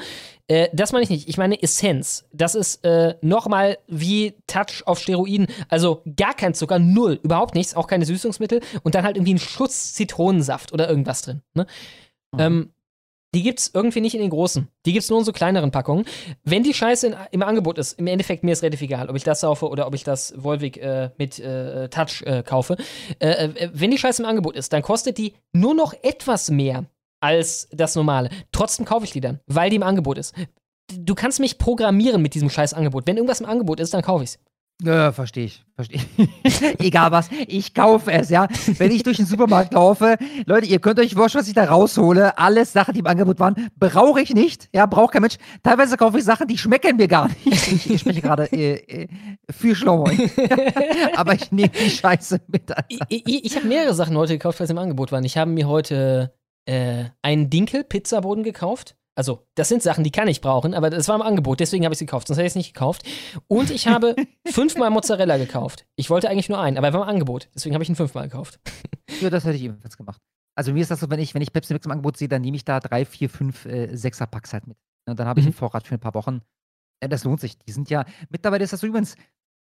[0.48, 1.28] Äh, das meine ich nicht.
[1.28, 2.26] Ich meine Essenz.
[2.32, 5.46] Das ist äh, nochmal wie Touch auf Steroiden.
[5.68, 9.38] Also gar kein Zucker, null, überhaupt nichts, auch keine Süßungsmittel und dann halt irgendwie ein
[9.38, 11.40] Schuss Zitronensaft oder irgendwas drin.
[11.54, 11.66] Ne?
[12.32, 12.40] Mhm.
[12.40, 12.72] Ähm,
[13.36, 14.66] die gibt es irgendwie nicht in den großen.
[14.86, 16.06] Die gibt es nur in so kleineren Packungen.
[16.44, 19.24] Wenn die Scheiße in, im Angebot ist, im Endeffekt mir ist relativ egal, ob ich
[19.24, 22.78] das saufe oder ob ich das Volvic äh, mit äh, Touch äh, kaufe.
[23.18, 26.86] Äh, äh, wenn die Scheiße im Angebot ist, dann kostet die nur noch etwas mehr
[27.20, 28.30] als das normale.
[28.52, 30.34] Trotzdem kaufe ich die dann, weil die im Angebot ist.
[30.98, 33.06] Du kannst mich programmieren mit diesem scheiß Angebot.
[33.06, 34.38] Wenn irgendwas im Angebot ist, dann kaufe ich es.
[34.82, 35.64] Ja, verstehe ich.
[35.74, 36.00] Verstehe
[36.44, 36.62] ich.
[36.80, 38.46] Egal was, ich kaufe es, ja.
[38.78, 42.36] Wenn ich durch den Supermarkt laufe, Leute, ihr könnt euch vorstellen, was ich da raushole.
[42.36, 44.68] Alles Sachen, die im Angebot waren, brauche ich nicht.
[44.74, 45.36] Ja, braucht kein Mensch.
[45.62, 47.46] Teilweise kaufe ich Sachen, die schmecken mir gar nicht.
[47.46, 49.08] Ich, ich spreche gerade äh, äh,
[49.50, 50.10] für Schlauer.
[51.16, 52.70] Aber ich nehme die Scheiße mit.
[52.88, 55.24] Ich, ich, ich habe mehrere Sachen heute gekauft, weil sie im Angebot waren.
[55.24, 56.34] Ich habe mir heute
[56.66, 58.95] äh, einen Dinkel-Pizzaboden gekauft.
[59.18, 61.94] Also, das sind Sachen, die kann ich brauchen, aber das war im Angebot, deswegen habe
[61.94, 63.02] ich sie gekauft, sonst hätte ich es nicht gekauft.
[63.48, 64.14] Und ich habe
[64.46, 65.86] fünfmal Mozzarella gekauft.
[65.96, 68.28] Ich wollte eigentlich nur einen, aber er war im Angebot, deswegen habe ich ihn fünfmal
[68.28, 68.60] gekauft.
[69.20, 70.20] Ja, das hätte ich ebenfalls gemacht.
[70.56, 72.42] Also mir ist das so, wenn ich, wenn ich Pepsi Mix im Angebot sehe, dann
[72.42, 74.76] nehme ich da drei, vier, fünf, äh, sechser Packs halt mit.
[75.08, 75.50] Und dann habe ich mhm.
[75.50, 76.42] einen Vorrat für ein paar Wochen.
[77.00, 77.56] Ja, das lohnt sich.
[77.56, 79.16] Die sind ja, mittlerweile ist das so übrigens,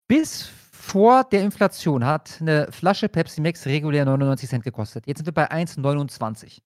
[0.08, 5.08] bis vor der Inflation hat eine Flasche Pepsi Max regulär 99 Cent gekostet.
[5.08, 6.60] Jetzt sind wir bei 1,29.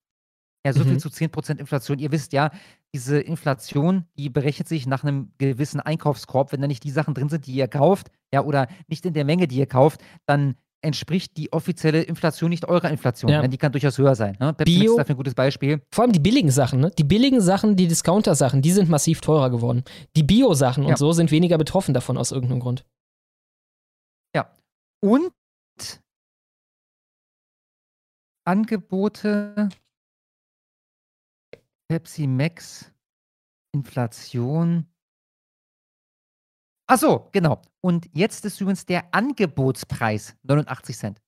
[0.66, 0.90] Ja, so mhm.
[0.90, 2.00] viel zu 10% Inflation.
[2.00, 2.50] Ihr wisst ja,
[2.94, 6.52] diese Inflation, die berechnet sich nach einem gewissen Einkaufskorb.
[6.52, 9.26] Wenn da nicht die Sachen drin sind, die ihr kauft, ja, oder nicht in der
[9.26, 13.32] Menge, die ihr kauft, dann entspricht die offizielle Inflation nicht eurer Inflation.
[13.32, 13.48] Ja.
[13.48, 14.38] Die kann durchaus höher sein.
[14.40, 14.54] Ne?
[14.54, 15.82] Pepsi Bio, ist dafür ein gutes Beispiel.
[15.94, 16.92] Vor allem die billigen Sachen, ne?
[16.98, 19.84] Die billigen Sachen, die Discounter-Sachen, die sind massiv teurer geworden.
[20.16, 20.90] Die Bio-Sachen ja.
[20.90, 22.86] und so sind weniger betroffen davon aus irgendeinem Grund.
[24.36, 24.52] Ja.
[25.04, 25.32] Und
[28.46, 29.70] Angebote
[31.88, 32.92] Pepsi Max,
[33.74, 34.88] Inflation.
[36.88, 37.62] Ach so, genau.
[37.82, 41.22] Und jetzt ist übrigens der Angebotspreis 89 Cent.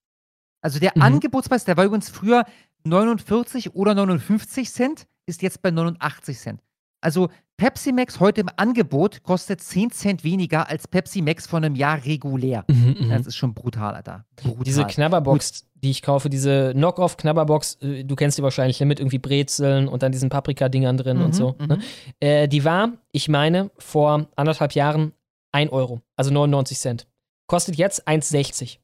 [0.62, 1.02] Also der mhm.
[1.04, 2.46] Angebotspreis, der war übrigens früher
[2.84, 6.64] 49 oder 59 Cent, ist jetzt bei 89 Cent.
[7.02, 11.76] Also Pepsi Max heute im Angebot kostet 10 Cent weniger als Pepsi Max von einem
[11.76, 12.64] Jahr regulär.
[12.68, 13.10] Mhm, mhm.
[13.10, 14.26] das ist schon brutal, Alter.
[14.36, 14.64] Brutal.
[14.64, 15.70] Diese Knabberbox, Gut.
[15.84, 20.12] die ich kaufe, diese Knock-Off-Knabberbox, äh, du kennst die wahrscheinlich mit irgendwie Brezeln und dann
[20.12, 21.56] diesen Paprika-Dingern drin mhm, und so.
[21.58, 21.78] Ne?
[21.78, 21.84] Mhm.
[22.20, 25.14] Äh, die war, ich meine, vor anderthalb Jahren
[25.52, 27.08] 1 Euro, also 99 Cent.
[27.48, 28.78] Kostet jetzt 1,60.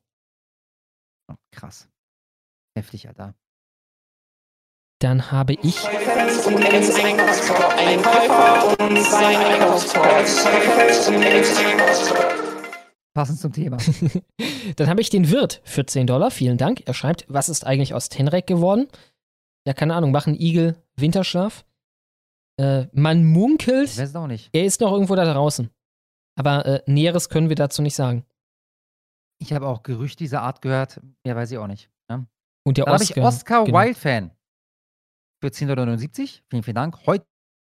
[1.32, 1.88] Oh, krass.
[2.76, 3.36] Heftig, Alter.
[5.04, 5.76] Dann habe ich.
[13.14, 13.78] Passend zum Thema.
[14.78, 16.32] Dann habe ich den Wirt für 10 Dollar.
[16.32, 16.84] Vielen Dank.
[16.88, 18.88] Er schreibt, was ist eigentlich aus Tenrek geworden?
[19.68, 21.66] Ja, keine Ahnung, machen Igel Winterschlaf?
[22.58, 24.52] Äh, man munkelt, weiß auch nicht.
[24.54, 25.70] er ist noch irgendwo da draußen.
[26.36, 28.26] Aber äh, Näheres können wir dazu nicht sagen.
[29.40, 31.02] Ich habe auch Gerüchte dieser Art gehört.
[31.26, 31.90] Mehr weiß ich auch nicht.
[32.10, 32.26] Ja?
[32.64, 33.18] Und der Dann Oscar.
[33.18, 33.80] ich Oscar genau.
[33.80, 34.32] Wildfan
[35.44, 36.98] für 10,79 Vielen, vielen Dank.
[37.06, 37.26] Heute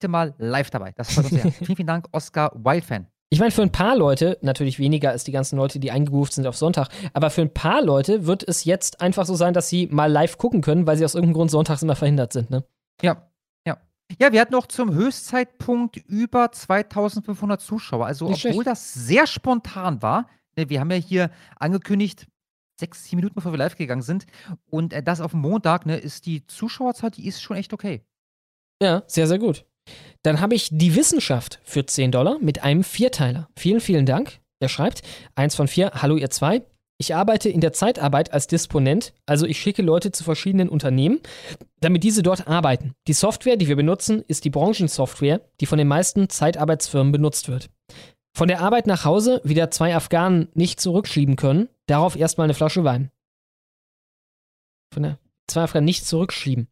[0.06, 0.92] mal live dabei.
[0.92, 1.50] Das freut uns sehr.
[1.52, 3.08] vielen, vielen Dank, Oscar Wildfan.
[3.30, 6.46] Ich meine, für ein paar Leute, natürlich weniger als die ganzen Leute, die eingegroovt sind
[6.46, 9.88] auf Sonntag, aber für ein paar Leute wird es jetzt einfach so sein, dass sie
[9.88, 12.64] mal live gucken können, weil sie aus irgendeinem Grund sonntags immer verhindert sind, ne?
[13.02, 13.28] Ja,
[13.66, 13.78] ja.
[14.20, 18.06] Ja, wir hatten noch zum Höchstzeitpunkt über 2500 Zuschauer.
[18.06, 18.66] Also, Nicht obwohl schlecht.
[18.68, 22.28] das sehr spontan war, ne, wir haben ja hier angekündigt,
[22.78, 24.26] sechs, sieben Minuten bevor wir live gegangen sind.
[24.70, 28.02] Und äh, das auf dem Montag, ne, ist die Zuschauerzahl, die ist schon echt okay.
[28.82, 29.64] Ja, sehr, sehr gut.
[30.22, 33.48] Dann habe ich die Wissenschaft für 10 Dollar mit einem Vierteiler.
[33.56, 34.40] Vielen, vielen Dank.
[34.60, 35.02] Er schreibt,
[35.34, 36.62] eins von vier, hallo ihr zwei.
[36.96, 41.20] Ich arbeite in der Zeitarbeit als Disponent, also ich schicke Leute zu verschiedenen Unternehmen,
[41.80, 42.92] damit diese dort arbeiten.
[43.08, 47.68] Die Software, die wir benutzen, ist die Branchensoftware, die von den meisten Zeitarbeitsfirmen benutzt wird.
[48.36, 52.84] Von der Arbeit nach Hause wieder zwei Afghanen nicht zurückschieben können, darauf erstmal eine Flasche
[52.84, 53.10] Wein.
[54.92, 56.68] Von der zwei Afghanen nicht zurückschieben.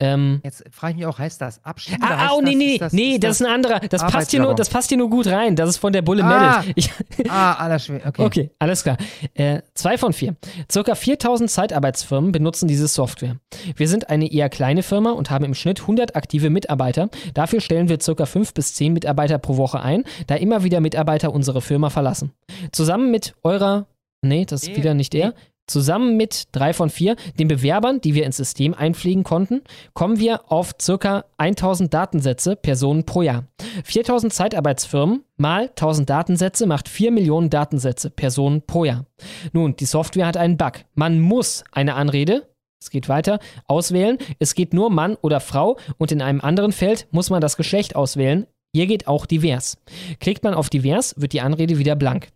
[0.00, 2.04] Ähm, Jetzt frage ich mich auch, heißt das Abschieben?
[2.04, 3.80] Ah, oh, nee, nee, das, nee, das, ist ein anderer.
[3.80, 5.56] Das passt, hier nur, das passt hier nur gut rein.
[5.56, 6.90] Das ist von der Bulle ah, ich,
[7.28, 8.02] ah, alles schwer.
[8.06, 8.24] Okay.
[8.24, 8.96] okay, alles klar.
[9.34, 10.36] Äh, zwei von vier.
[10.70, 13.38] Circa 4000 Zeitarbeitsfirmen benutzen diese Software.
[13.74, 17.08] Wir sind eine eher kleine Firma und haben im Schnitt 100 aktive Mitarbeiter.
[17.34, 21.32] Dafür stellen wir circa 5 bis 10 Mitarbeiter pro Woche ein, da immer wieder Mitarbeiter
[21.32, 22.32] unsere Firma verlassen.
[22.70, 23.86] Zusammen mit eurer,
[24.22, 25.34] nee, das ist nee, wieder nicht der.
[25.66, 29.60] Zusammen mit drei von vier, den Bewerbern, die wir ins System einfliegen konnten,
[29.92, 33.44] kommen wir auf circa 1000 Datensätze Personen pro Jahr.
[33.84, 39.04] 4000 Zeitarbeitsfirmen mal 1000 Datensätze macht 4 Millionen Datensätze Personen pro Jahr.
[39.52, 40.84] Nun, die Software hat einen Bug.
[40.94, 42.48] Man muss eine Anrede,
[42.80, 44.18] es geht weiter, auswählen.
[44.38, 47.94] Es geht nur Mann oder Frau und in einem anderen Feld muss man das Geschlecht
[47.94, 48.46] auswählen.
[48.74, 49.78] Hier geht auch divers.
[50.20, 52.28] Klickt man auf divers, wird die Anrede wieder blank.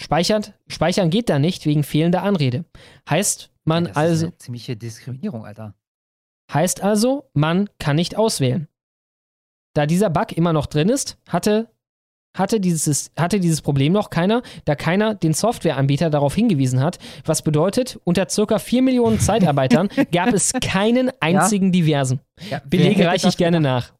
[0.00, 2.64] Speichert, speichern geht da nicht wegen fehlender Anrede.
[3.08, 4.14] Heißt man das also.
[4.14, 5.74] Ist eine ziemliche Diskriminierung, Alter.
[6.52, 8.68] Heißt also, man kann nicht auswählen.
[9.74, 11.70] Da dieser Bug immer noch drin ist, hatte,
[12.36, 16.98] hatte, dieses, hatte dieses Problem noch keiner, da keiner den Softwareanbieter darauf hingewiesen hat.
[17.24, 21.72] Was bedeutet, unter circa 4 Millionen Zeitarbeitern gab es keinen einzigen ja?
[21.72, 22.20] Diversen.
[22.50, 23.92] Ja, Belege reiche ich gerne nach.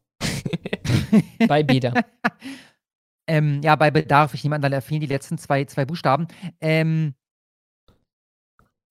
[1.47, 1.93] Bei Beda.
[3.27, 6.27] Ähm, ja, bei Bedarf, ich nehme an, da fehlen die letzten zwei, zwei Buchstaben.
[6.59, 7.13] Ähm,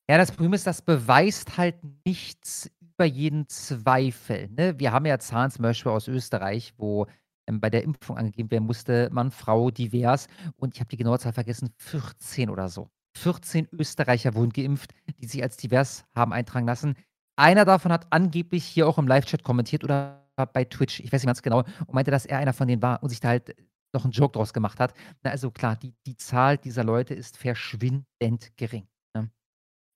[0.09, 4.49] ja, das Problem ist, das beweist halt nichts über jeden Zweifel.
[4.51, 4.79] Ne?
[4.79, 7.07] Wir haben ja Zahlen zum Beispiel aus Österreich, wo
[7.47, 10.27] ähm, bei der Impfung angegeben werden musste, Mann, Frau, divers.
[10.57, 12.91] Und ich habe die genaue Zahl vergessen, 14 oder so.
[13.17, 16.95] 14 Österreicher wurden geimpft, die sich als divers haben eintragen lassen.
[17.37, 21.27] Einer davon hat angeblich hier auch im Live-Chat kommentiert oder bei Twitch, ich weiß nicht
[21.27, 23.55] ganz genau, und meinte, dass er einer von denen war und sich da halt
[23.93, 24.95] noch einen Joke draus gemacht hat.
[25.23, 28.87] Na, also klar, die, die Zahl dieser Leute ist verschwindend gering.
[29.15, 29.31] Ne?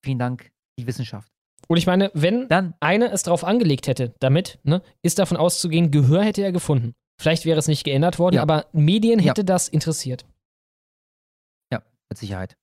[0.04, 1.32] Vielen Dank, die Wissenschaft.
[1.68, 5.90] Und ich meine, wenn Dann, einer es drauf angelegt hätte, damit, ne, ist davon auszugehen,
[5.90, 6.94] Gehör hätte er gefunden.
[7.20, 8.42] Vielleicht wäre es nicht geändert worden, ja.
[8.42, 9.46] aber Medien hätte ja.
[9.46, 10.26] das interessiert.
[11.72, 12.56] Ja, mit Sicherheit.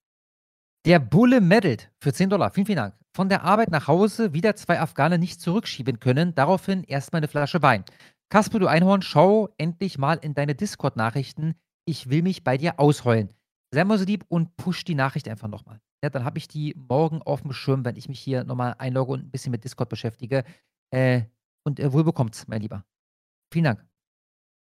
[0.86, 2.52] Der Bulle meddelt für 10 Dollar.
[2.52, 2.96] Vielen, vielen Dank.
[3.16, 6.36] Von der Arbeit nach Hause wieder zwei Afghanen nicht zurückschieben können.
[6.36, 7.86] Daraufhin erstmal eine Flasche Wein.
[8.34, 11.54] Kasper, du Einhorn, schau endlich mal in deine Discord-Nachrichten.
[11.86, 13.30] Ich will mich bei dir ausheulen.
[13.70, 15.80] Sei mal so lieb und push die Nachricht einfach nochmal.
[16.04, 19.12] Ja, dann habe ich die morgen auf dem Schirm, wenn ich mich hier nochmal einlogge
[19.12, 20.46] und ein bisschen mit Discord beschäftige.
[20.90, 21.26] Äh,
[21.64, 22.84] und äh, wohl bekommt's, mein Lieber.
[23.54, 23.86] Vielen Dank.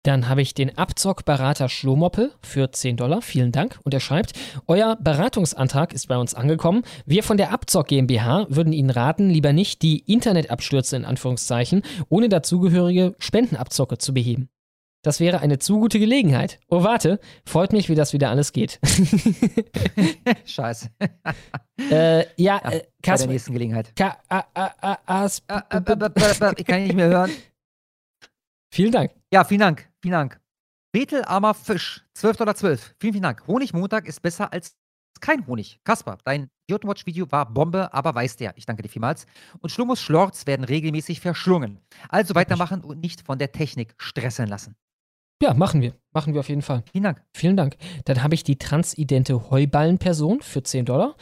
[0.03, 3.21] Dann habe ich den Abzockberater Schlomoppel für 10 Dollar.
[3.21, 3.79] Vielen Dank.
[3.83, 4.33] Und er schreibt,
[4.67, 6.83] euer Beratungsantrag ist bei uns angekommen.
[7.05, 12.27] Wir von der Abzock GmbH würden Ihnen raten, lieber nicht die Internetabstürze in Anführungszeichen ohne
[12.27, 14.49] dazugehörige Spendenabzocke zu beheben.
[15.03, 16.59] Das wäre eine zu gute Gelegenheit.
[16.69, 18.79] Oh, warte, freut mich, wie das wieder alles geht.
[20.45, 20.89] Scheiße.
[21.91, 23.93] äh, ja, äh, Bei der nächsten Gelegenheit.
[23.97, 25.25] Ka a a a
[26.57, 27.31] ich kann nicht mehr hören.
[28.71, 29.11] Vielen Dank.
[29.31, 29.92] Ja, vielen Dank.
[30.03, 30.41] Vielen Dank.
[30.91, 32.55] Betelarmer Fisch, 12,12 Dollar.
[32.99, 33.47] Vielen, vielen Dank.
[33.47, 34.75] Honigmontag ist besser als
[35.21, 35.79] kein Honig.
[35.85, 38.51] Kasper, dein Jotunwatch-Video war Bombe, aber weiß der.
[38.57, 39.25] Ich danke dir vielmals.
[39.61, 41.79] Und Schlummus Schlorz werden regelmäßig verschlungen.
[42.09, 44.75] Also weitermachen und nicht von der Technik stressen lassen.
[45.41, 45.93] Ja, machen wir.
[46.11, 46.83] Machen wir auf jeden Fall.
[46.91, 47.23] Vielen Dank.
[47.33, 47.77] Vielen Dank.
[48.03, 51.15] Dann habe ich die transidente Heuballenperson für 10 Dollar.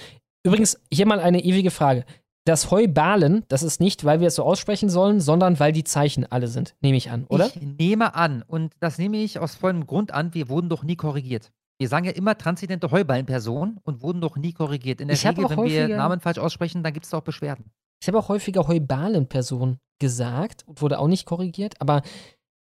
[0.44, 2.04] Übrigens, hier mal eine ewige Frage
[2.46, 6.26] das Heubalen, das ist nicht, weil wir es so aussprechen sollen, sondern weil die Zeichen
[6.30, 7.48] alle sind, nehme ich an, oder?
[7.48, 10.96] Ich nehme an, und das nehme ich aus folgendem Grund an, wir wurden doch nie
[10.96, 11.52] korrigiert.
[11.80, 15.02] Wir sagen ja immer transzendente Heuballenperson und wurden doch nie korrigiert.
[15.02, 17.72] In der ich Regel, wenn häufiger, wir Namen falsch aussprechen, dann gibt es auch Beschwerden.
[18.02, 22.02] Ich habe auch häufiger Heuballenperson gesagt und wurde auch nicht korrigiert, aber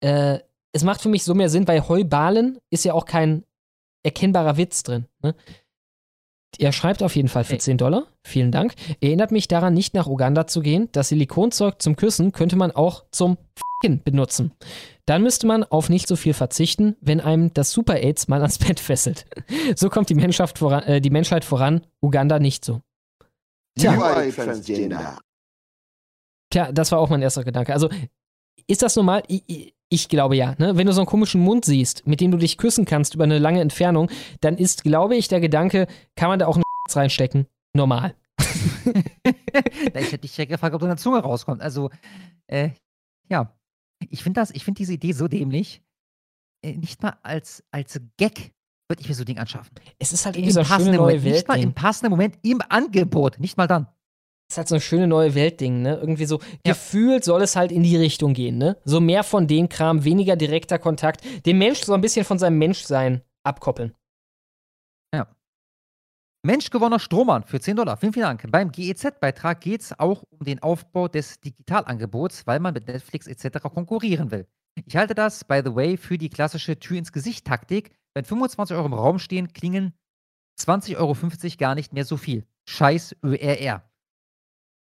[0.01, 0.39] äh,
[0.71, 3.43] es macht für mich so mehr Sinn, weil Heubalen ist ja auch kein
[4.03, 5.05] erkennbarer Witz drin.
[5.23, 5.35] Ne?
[6.57, 8.07] Er schreibt auf jeden Fall für 10 Dollar.
[8.23, 8.73] Vielen Dank.
[9.01, 10.89] Erinnert mich daran, nicht nach Uganda zu gehen.
[10.91, 13.37] Das Silikonzeug zum Küssen könnte man auch zum
[13.83, 14.53] F***en benutzen.
[15.05, 18.79] Dann müsste man auf nicht so viel verzichten, wenn einem das Super-AIDS mal ans Bett
[18.79, 19.25] fesselt.
[19.75, 22.81] So kommt die Menschheit voran, äh, die Menschheit voran Uganda nicht so.
[23.77, 23.93] Tja.
[26.49, 27.73] Tja, das war auch mein erster Gedanke.
[27.73, 27.89] Also,
[28.67, 29.23] ist das normal?
[29.27, 30.55] Ich, ich glaube ja.
[30.57, 30.77] Ne?
[30.77, 33.39] Wenn du so einen komischen Mund siehst, mit dem du dich küssen kannst über eine
[33.39, 34.09] lange Entfernung,
[34.41, 37.47] dann ist, glaube ich, der Gedanke, kann man da auch einen reinstecken?
[37.73, 38.15] Normal.
[38.39, 41.61] ich hätte dich ja gefragt, ob deine Zunge rauskommt.
[41.61, 41.89] Also,
[42.47, 42.71] äh,
[43.29, 43.53] ja.
[44.09, 45.81] Ich finde das, diese Idee so dämlich.
[46.63, 48.53] Äh, nicht mal als, als Gag
[48.89, 49.71] würde ich mir so ein Ding anschaffen.
[49.99, 51.33] Es ist halt so ein neue Moment, Welt.
[51.35, 53.87] Nicht mal im passenden Moment im Angebot, nicht mal dann.
[54.47, 55.95] Das ist halt so ein schöne neue Weltding, ne?
[55.95, 56.71] Irgendwie so ja.
[56.71, 58.77] gefühlt soll es halt in die Richtung gehen, ne?
[58.85, 62.57] So mehr von dem Kram, weniger direkter Kontakt, den Mensch so ein bisschen von seinem
[62.57, 63.93] Menschsein abkoppeln.
[65.13, 65.27] Ja.
[66.45, 67.97] Menschgewonnener Strohmann für 10 Dollar.
[67.97, 68.49] Vielen, vielen Dank.
[68.49, 73.59] Beim GEZ-Beitrag geht es auch um den Aufbau des Digitalangebots, weil man mit Netflix etc.
[73.63, 74.47] konkurrieren will.
[74.85, 77.91] Ich halte das, by the way, für die klassische Tür ins Gesicht-Taktik.
[78.13, 79.93] Wenn 25 Euro im Raum stehen, klingen
[80.59, 81.15] 20,50 Euro
[81.57, 82.45] gar nicht mehr so viel.
[82.69, 83.83] Scheiß ÖRR.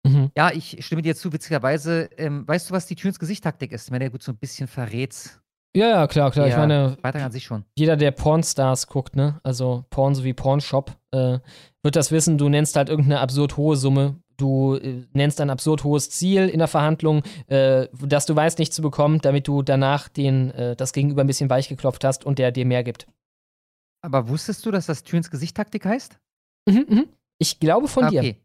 [0.03, 0.31] Mhm.
[0.37, 2.09] Ja, ich stimme dir zu, witzigerweise.
[2.17, 3.91] Ähm, weißt du, was die Tür ins Gesicht-Taktik ist?
[3.91, 5.39] Wenn der gut so ein bisschen verrät.
[5.75, 6.47] Ja, ja, klar, klar.
[6.47, 7.63] Ja, ich meine, weiter an sich schon.
[7.77, 9.39] Jeder, der Pornstars guckt, ne?
[9.43, 11.39] Also Porn sowie Pornshop, äh,
[11.83, 14.15] wird das wissen, du nennst halt irgendeine absurd hohe Summe.
[14.37, 18.73] Du äh, nennst ein absurd hohes Ziel in der Verhandlung, äh, das du weißt nicht
[18.73, 22.39] zu bekommen, damit du danach den, äh, das Gegenüber ein bisschen weich geklopft hast und
[22.39, 23.05] der dir mehr gibt.
[24.01, 26.17] Aber wusstest du, dass das Tür ins Gesicht-Taktik heißt?
[26.67, 27.07] Mhm, mhm.
[27.37, 28.35] Ich glaube von Ah, dir.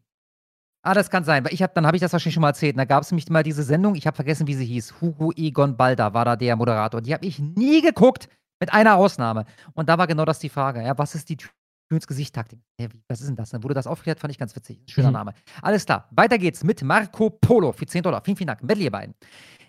[0.85, 2.77] Ah, das kann sein, weil ich hab, dann habe ich das wahrscheinlich schon mal erzählt.
[2.77, 5.01] Da gab es nämlich mal diese Sendung, ich habe vergessen, wie sie hieß.
[5.01, 7.01] Hugo Egon Balder war da der Moderator.
[7.01, 9.45] Die habe ich nie geguckt, mit einer Ausnahme.
[9.73, 10.83] Und da war genau das die Frage.
[10.83, 11.49] Ja, was ist die Tür
[11.91, 12.59] ins Gesicht-Taktik?
[12.79, 13.49] Ja, was ist denn das?
[13.49, 14.79] Dann wurde das aufgeklärt, fand ich ganz witzig.
[14.87, 15.13] Schöner Mhm.
[15.13, 15.33] Name.
[15.61, 18.21] Alles klar, weiter geht's mit Marco Polo für 10 Dollar.
[18.23, 18.63] Vielen, vielen Dank.
[18.63, 19.15] Medley ihr beiden.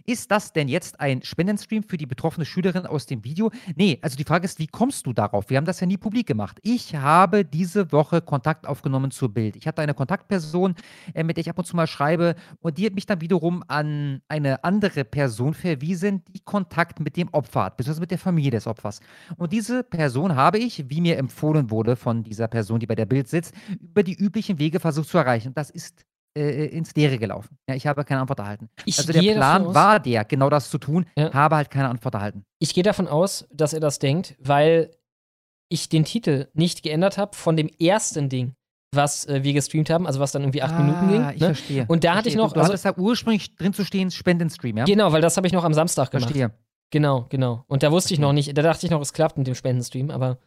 [0.06, 3.50] Ist das denn jetzt ein Spendenstream für die betroffene Schülerin aus dem Video?
[3.74, 5.50] Nee, also die Frage ist, wie kommst du darauf?
[5.50, 6.58] Wir haben das ja nie publik gemacht.
[6.62, 9.56] Ich habe diese Woche Kontakt aufgenommen zur Bild.
[9.56, 10.76] Ich hatte eine Kontaktperson,
[11.12, 13.64] äh, mit der ich ab und zu mal schreibe und die hat mich dann wiederum
[13.66, 18.52] an eine andere Person verwiesen, die Kontakt mit dem Opfer hat, beziehungsweise mit der Familie
[18.52, 19.00] des Opfers.
[19.36, 23.06] Und diese Person habe ich, wie mir empfohlen wurde von dieser Person, die bei der
[23.06, 25.52] Bild sitzt, über die üblichen Wege versucht zu erreichen.
[25.54, 26.04] Das ist
[26.36, 27.56] äh, ins Leere gelaufen.
[27.68, 28.68] Ja, ich habe keine Antwort erhalten.
[28.84, 32.44] Ich also der Plan war der, genau das zu tun, habe halt keine Antwort erhalten.
[32.58, 34.90] Ich gehe davon aus, dass er das denkt, weil
[35.68, 38.54] ich den Titel nicht geändert habe von dem ersten Ding,
[38.92, 41.22] was äh, wir gestreamt haben, also was dann irgendwie acht Minuten ging.
[41.22, 41.46] Ah, ich ne?
[41.46, 41.84] verstehe.
[41.88, 42.48] Und da hatte ich noch.
[42.48, 44.84] Du, du also, hattest da ursprünglich drin zu stehen, Spendenstream, ja?
[44.84, 46.30] Genau, weil das habe ich noch am Samstag gemacht.
[46.30, 46.52] Verstehe.
[46.90, 47.64] Genau, genau.
[47.66, 50.10] Und da wusste ich noch nicht, da dachte ich noch, es klappt mit dem Spendenstream,
[50.10, 50.38] aber.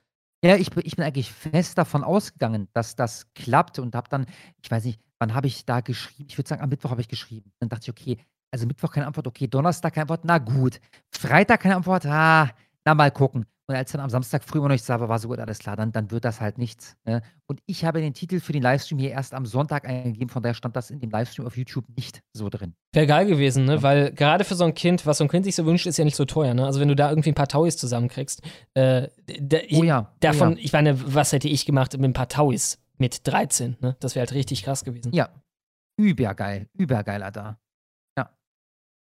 [0.41, 4.25] Ja, ich, ich bin eigentlich fest davon ausgegangen, dass das klappt und habe dann,
[4.63, 6.27] ich weiß nicht, wann habe ich da geschrieben?
[6.29, 7.51] Ich würde sagen, am Mittwoch habe ich geschrieben.
[7.59, 8.17] Dann dachte ich, okay,
[8.51, 10.79] also Mittwoch keine Antwort, okay, Donnerstag keine Antwort, na gut.
[11.11, 12.49] Freitag keine Antwort, ah,
[12.85, 13.45] na mal gucken.
[13.67, 15.59] Und als dann am Samstag früh immer noch nichts da war, war so gut, alles
[15.59, 16.95] klar, dann, dann wird das halt nichts.
[17.05, 17.21] Ne?
[17.45, 20.55] Und ich habe den Titel für den Livestream hier erst am Sonntag eingegeben, von daher
[20.55, 22.73] stand das in dem Livestream auf YouTube nicht so drin.
[22.93, 23.83] Wäre geil gewesen, ne?
[23.83, 26.03] Weil gerade für so ein Kind, was so ein Kind sich so wünscht, ist ja
[26.03, 26.65] nicht so teuer, ne?
[26.65, 28.41] Also wenn du da irgendwie ein paar Tauis zusammenkriegst,
[28.73, 30.63] äh, da, Oh ja, oh davon, ja.
[30.63, 33.95] ich meine, was hätte ich gemacht mit ein paar Tauis mit 13, ne?
[33.99, 35.11] Das wäre halt richtig krass gewesen.
[35.13, 35.29] Ja,
[35.97, 37.59] übergeil, übergeil, Alter.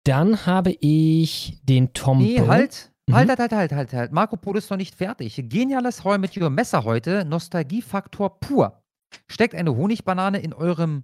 [0.05, 2.93] Dann habe ich den Tom Nee, Bo- halt.
[3.11, 4.13] Halt, halt, halt, halt, halt, halt.
[4.13, 5.35] Marco Polo ist noch nicht fertig.
[5.49, 7.25] Geniales Heu mit Ihrem Messer heute.
[7.25, 8.85] Nostalgiefaktor pur.
[9.29, 11.03] Steckt eine Honigbanane in eurem,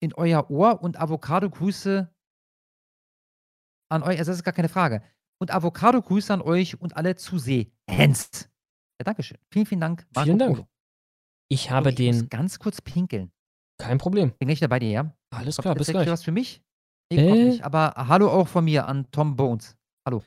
[0.00, 2.10] in euer Ohr und Avocado-Grüße
[3.90, 4.18] an euch.
[4.18, 5.02] Also, das ist gar keine Frage.
[5.38, 8.48] Und Avocado-Grüße an euch und alle Zusehens.
[8.98, 9.36] Ja, Dankeschön.
[9.52, 10.56] Vielen, vielen Dank, Marco Vielen Dank.
[10.56, 10.68] Polo.
[11.48, 12.16] Ich habe ich den.
[12.18, 13.30] Muss ganz kurz pinkeln.
[13.80, 14.32] Kein Problem.
[14.38, 15.14] Bin gleich dabei dir, ja?
[15.30, 16.62] Alles Kommt klar, bis gleich was für mich?
[17.12, 17.44] Nee, Äh.
[17.50, 17.62] nicht.
[17.64, 19.76] Aber hallo auch von mir an Tom Bones.
[20.06, 20.22] Hallo.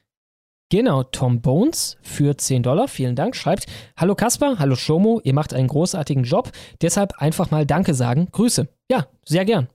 [0.72, 3.66] Genau, Tom Bones für 10 Dollar, vielen Dank, schreibt,
[3.98, 6.50] Hallo Kasper, hallo Shomo, ihr macht einen großartigen Job,
[6.82, 8.70] deshalb einfach mal Danke sagen, Grüße.
[8.90, 9.68] Ja, sehr gern.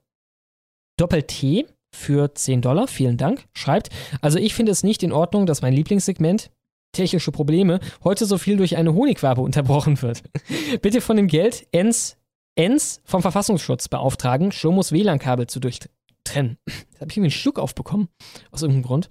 [0.98, 3.90] Doppel-T für 10 Dollar, vielen Dank, schreibt,
[4.22, 6.50] also ich finde es nicht in Ordnung, dass mein Lieblingssegment,
[6.96, 10.22] technische Probleme, heute so viel durch eine Honigwabe unterbrochen wird.
[10.82, 12.16] Bitte von dem Geld Ens,
[12.56, 16.58] Ens vom Verfassungsschutz beauftragen, Shomos WLAN-Kabel zu durchtrennen.
[16.64, 18.08] Da habe ich irgendwie einen Schluck aufbekommen,
[18.50, 19.08] aus irgendeinem Grund.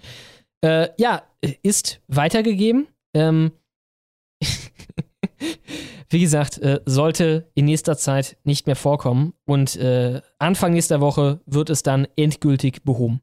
[0.62, 1.24] Äh, ja,
[1.62, 2.88] ist weitergegeben.
[3.14, 3.52] Ähm,
[6.10, 11.42] wie gesagt, äh, sollte in nächster Zeit nicht mehr vorkommen und äh, Anfang nächster Woche
[11.46, 13.22] wird es dann endgültig behoben.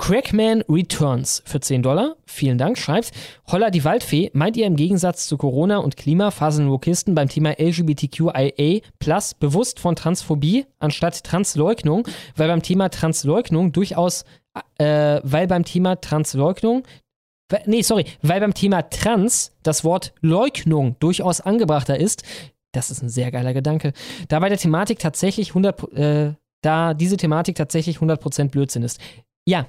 [0.00, 3.10] Crackman Returns für 10 Dollar, vielen Dank, schreibt,
[3.46, 7.50] Holla die Waldfee, meint ihr im Gegensatz zu Corona und Klima faseln Wokisten beim Thema
[7.60, 14.24] LGBTQIA plus bewusst von Transphobie anstatt Transleugnung, weil beim Thema Transleugnung durchaus,
[14.78, 16.82] äh, weil beim Thema Transleugnung
[17.66, 22.22] Nee, sorry, weil beim Thema Trans das Wort Leugnung durchaus angebrachter ist.
[22.72, 23.92] Das ist ein sehr geiler Gedanke.
[24.28, 29.00] Da bei der Thematik tatsächlich 100, Pro- äh, da diese Thematik tatsächlich 100% Blödsinn ist.
[29.46, 29.66] Ja.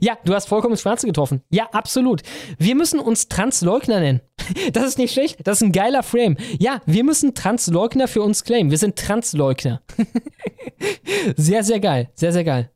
[0.00, 1.42] Ja, du hast vollkommen ins Schwarze getroffen.
[1.50, 2.22] Ja, absolut.
[2.58, 4.20] Wir müssen uns Transleugner nennen.
[4.72, 5.38] Das ist nicht schlecht.
[5.46, 6.36] Das ist ein geiler Frame.
[6.58, 8.70] Ja, wir müssen Transleugner für uns claimen.
[8.70, 9.80] Wir sind Transleugner.
[11.36, 12.10] sehr, sehr geil.
[12.14, 12.70] Sehr, sehr geil.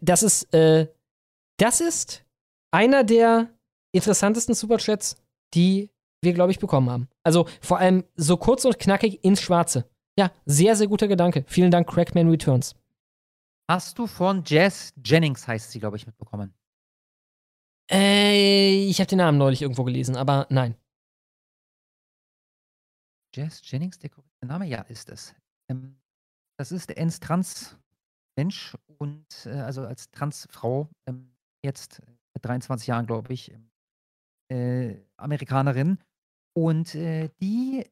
[0.00, 0.86] Das ist, äh,
[1.58, 2.24] das ist
[2.70, 3.48] einer der
[3.92, 5.16] interessantesten Superchats,
[5.54, 5.90] die
[6.22, 7.08] wir, glaube ich, bekommen haben.
[7.24, 9.86] Also vor allem so kurz und knackig ins Schwarze.
[10.16, 11.44] Ja, sehr, sehr guter Gedanke.
[11.46, 12.74] Vielen Dank, Crackman Returns.
[13.72, 16.52] Hast du von Jess Jennings, heißt sie, glaube ich, mitbekommen?
[17.90, 20.76] Äh, ich habe den Namen neulich irgendwo gelesen, aber nein.
[23.34, 24.66] Jess Jennings, der korrekte Name?
[24.66, 25.34] Ja, ist es.
[25.70, 25.98] Ähm,
[26.58, 31.34] das ist der Ens Trans-Mensch und äh, also als Transfrau, ähm,
[31.64, 32.02] jetzt
[32.34, 33.70] mit 23 Jahren, glaube ich, ähm,
[34.50, 35.98] äh, Amerikanerin.
[36.54, 37.86] Und äh, die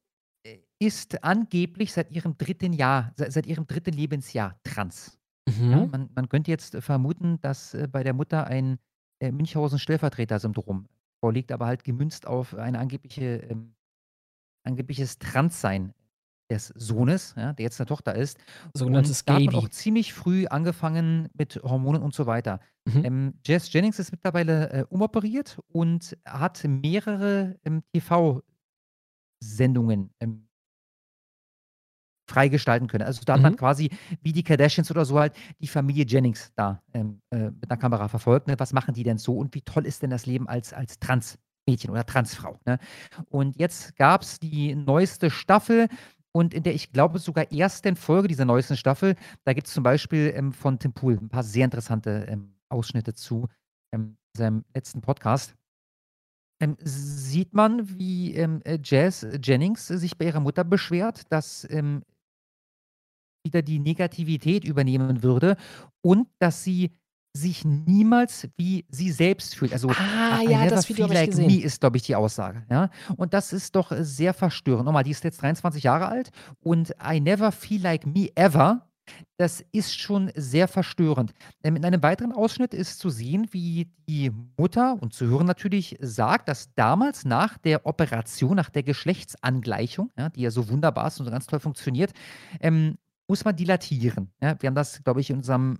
[0.47, 5.17] äh, ist angeblich seit ihrem dritten Jahr, seit, seit ihrem dritten Lebensjahr trans.
[5.59, 5.70] Mhm.
[5.70, 8.79] Ja, man, man könnte jetzt äh, vermuten, dass äh, bei der Mutter ein
[9.20, 10.87] äh, Münchhausen-Stellvertreter-Syndrom
[11.20, 13.75] vorliegt, aber halt gemünzt auf ein angebliche, ähm,
[14.65, 15.95] angebliches Transsein
[16.51, 18.39] des Sohnes, ja, der jetzt eine Tochter ist.
[18.75, 19.65] Sogenanntes da hat man Gaby.
[19.65, 22.59] auch ziemlich früh angefangen mit Hormonen und so weiter.
[22.87, 23.05] Mhm.
[23.05, 30.49] Ähm, Jess Jennings ist mittlerweile äh, umoperiert und hat mehrere ähm, TV-Sendungen ähm,
[32.31, 33.05] freigestalten können.
[33.05, 33.57] Also da hat man Mhm.
[33.57, 33.91] quasi
[34.23, 38.09] wie die Kardashians oder so halt die Familie Jennings da ähm, äh, mit einer Kamera
[38.09, 38.47] verfolgt.
[38.47, 38.55] Ne?
[38.59, 41.91] Was machen die denn so und wie toll ist denn das Leben als, als Transmädchen
[41.91, 42.59] oder Transfrau?
[42.67, 42.78] Ne?
[43.28, 45.89] Und jetzt gab es die neueste Staffel
[46.33, 49.83] und in der ich glaube sogar ersten Folge dieser neuesten Staffel, da gibt es zum
[49.83, 53.49] Beispiel ähm, von Tim Pool ein paar sehr interessante ähm, Ausschnitte zu
[53.92, 55.55] ähm, seinem letzten Podcast.
[56.62, 62.02] Ähm, sieht man, wie ähm, äh, Jazz Jennings sich bei ihrer Mutter beschwert, dass ähm,
[63.44, 65.57] wieder die Negativität übernehmen würde
[66.02, 66.91] und dass sie
[67.33, 69.73] sich niemals wie sie selbst fühlt.
[69.73, 72.65] Also Ah, ja, das Video feel like me ist, glaube ich, die Aussage.
[72.69, 72.91] Ja?
[73.17, 74.85] Und das ist doch äh, sehr verstörend.
[74.86, 78.86] Nochmal, die ist jetzt 23 Jahre alt und I never feel like me ever.
[79.39, 81.33] Das ist schon sehr verstörend.
[81.62, 86.49] In einem weiteren Ausschnitt ist zu sehen, wie die Mutter und zu hören natürlich sagt,
[86.49, 91.27] dass damals nach der Operation, nach der Geschlechtsangleichung, ja, die ja so wunderbar ist und
[91.27, 92.12] so ganz toll funktioniert,
[92.60, 92.99] ähm,
[93.31, 94.33] muss man dilatieren.
[94.42, 94.57] Ja?
[94.60, 95.78] Wir haben das, glaube ich, in unserem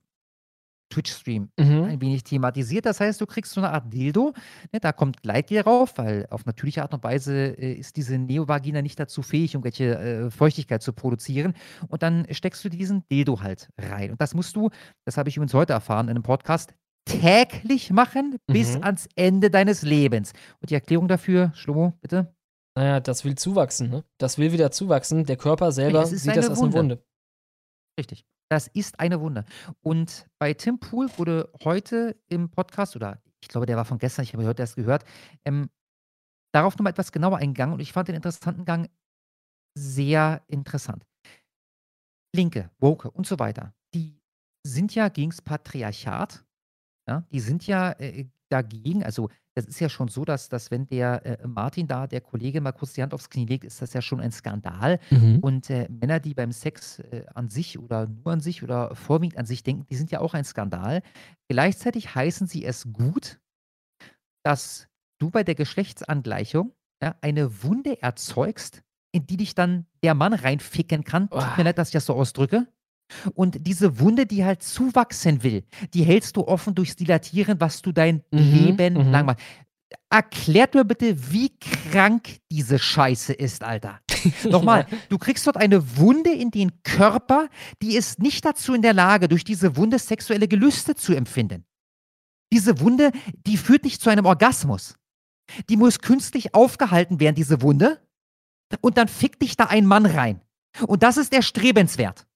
[0.93, 1.85] Twitch-Stream Mhm.
[1.85, 2.85] ein wenig thematisiert.
[2.85, 4.33] Das heißt, du kriegst so eine Art Dildo,
[4.73, 8.83] ne, da kommt Gleitgel rauf, weil auf natürliche Art und Weise äh, ist diese Neovagina
[8.83, 11.55] nicht dazu fähig, irgendwelche äh, Feuchtigkeit zu produzieren.
[11.89, 14.11] Und dann steckst du diesen Dildo halt rein.
[14.13, 14.71] Und das musst du,
[15.05, 18.83] das habe ich übrigens heute erfahren in einem Podcast, täglich machen bis Mhm.
[18.85, 20.33] ans Ende deines Lebens.
[20.61, 22.35] Und die Erklärung dafür, Schlomo, bitte?
[22.77, 24.05] Naja, das will zuwachsen, ne?
[24.19, 25.25] Das will wieder zuwachsen.
[25.25, 26.79] Der Körper selber sieht das als eine Wunde.
[26.79, 27.05] Wunde.
[28.01, 28.25] Richtig.
[28.51, 29.45] Das ist eine Wunde.
[29.83, 34.23] Und bei Tim Pool wurde heute im Podcast, oder ich glaube, der war von gestern,
[34.23, 35.05] ich habe heute erst gehört,
[35.45, 35.69] ähm,
[36.55, 38.89] darauf nochmal etwas genauer eingegangen und ich fand den interessanten Gang
[39.79, 41.07] sehr interessant.
[42.35, 44.19] Linke, Woke und so weiter, die
[44.67, 46.43] sind ja gegen das Patriarchat.
[47.07, 49.03] Ja, die sind ja äh, dagegen.
[49.03, 52.61] Also, das ist ja schon so, dass, dass wenn der äh, Martin da, der Kollege,
[52.61, 54.99] mal kurz die Hand aufs Knie legt, ist das ja schon ein Skandal.
[55.11, 55.39] Mhm.
[55.41, 59.39] Und äh, Männer, die beim Sex äh, an sich oder nur an sich oder vorwiegend
[59.39, 61.03] an sich denken, die sind ja auch ein Skandal.
[61.49, 63.41] Gleichzeitig heißen sie es gut,
[64.45, 64.89] dass
[65.19, 66.73] du bei der Geschlechtsangleichung
[67.03, 71.29] ja, eine Wunde erzeugst, in die dich dann der Mann reinficken kann.
[71.31, 72.67] Tut mir leid, dass ich das so ausdrücke.
[73.35, 75.65] Und diese Wunde, die halt zuwachsen will,
[75.95, 79.11] die hältst du offen durchs Dilatieren, was du dein Mhm, Leben mhm.
[79.11, 79.41] lang machst.
[80.09, 84.01] Erklärt mir bitte, wie krank diese Scheiße ist, Alter.
[84.45, 87.49] Nochmal, du kriegst dort eine Wunde in den Körper,
[87.83, 91.65] die ist nicht dazu in der Lage, durch diese Wunde sexuelle Gelüste zu empfinden.
[92.53, 93.13] Diese Wunde,
[93.47, 94.97] die führt nicht zu einem Orgasmus.
[95.69, 98.01] Die muss künstlich aufgehalten werden, diese Wunde.
[98.81, 100.41] Und dann fickt dich da ein Mann rein.
[100.87, 102.27] Und das ist erstrebenswert.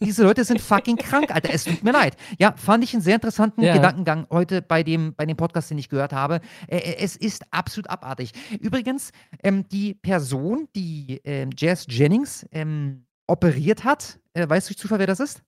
[0.00, 1.50] Diese Leute sind fucking krank, Alter.
[1.52, 2.16] Es tut mir leid.
[2.38, 3.74] Ja, fand ich einen sehr interessanten Ja.
[3.74, 6.40] Gedankengang heute bei dem, bei dem Podcast, den ich gehört habe.
[6.68, 8.32] Äh, äh, es ist absolut abartig.
[8.60, 9.10] Übrigens,
[9.42, 14.98] ähm, die Person, die ähm, Jazz Jennings ähm, operiert hat, äh, weißt du durch Zufall,
[14.98, 15.42] wer das ist?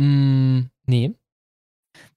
[0.00, 1.14] Mm, nee.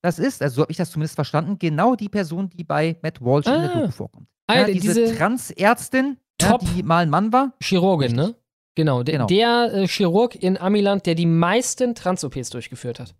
[0.02, 3.22] Das ist, also so habe ich das zumindest verstanden, genau die Person, die bei Matt
[3.22, 3.80] Walsh in der Ah.
[3.82, 4.28] Doku vorkommt.
[4.48, 7.54] Ah, ja, die- diese, diese Transärztin, ja, die mal ein Mann war.
[7.62, 8.36] Chirurgin, ne?
[8.78, 9.02] Genau.
[9.02, 9.26] Der, Genau.
[9.26, 13.16] der äh, Chirurg in Amiland, der die meisten Trans-OPs durchgeführt hat.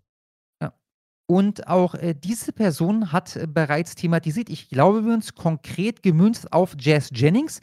[1.30, 6.52] Und auch äh, diese Person hat äh, bereits thematisiert, ich glaube, wir uns konkret gemünzt
[6.54, 7.60] auf Jazz Jennings.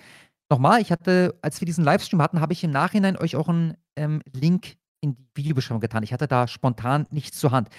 [0.51, 3.75] Nochmal, ich hatte, als wir diesen Livestream hatten, habe ich im Nachhinein euch auch einen
[3.95, 6.03] ähm, Link in die Videobeschreibung getan.
[6.03, 7.69] Ich hatte da spontan nichts zur Hand.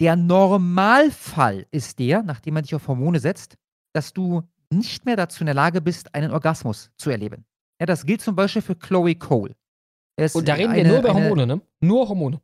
[0.00, 3.56] Der Normalfall ist der, nachdem man dich auf Hormone setzt,
[3.92, 7.44] dass du nicht mehr dazu in der Lage bist, einen Orgasmus zu erleben.
[7.78, 9.54] Ja, das gilt zum Beispiel für Chloe Cole.
[10.34, 11.60] Und da reden wir eine- nur über eine- Hormone, ne?
[11.80, 12.40] Nur Hormone.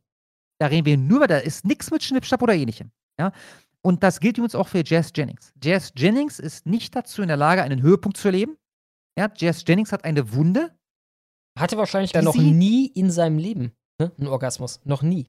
[0.59, 2.91] da reden wir nur, da ist nichts mit Schnippschnapp oder ähnlichem.
[3.19, 3.31] Ja?
[3.81, 5.51] Und das gilt übrigens auch für Jazz Jennings.
[5.61, 8.57] Jazz Jennings ist nicht dazu in der Lage, einen Höhepunkt zu erleben.
[9.17, 10.73] Ja, Jazz Jennings hat eine Wunde.
[11.59, 14.11] Hatte wahrscheinlich dann noch nie in seinem Leben ne?
[14.17, 14.79] einen Orgasmus.
[14.85, 15.27] Noch nie.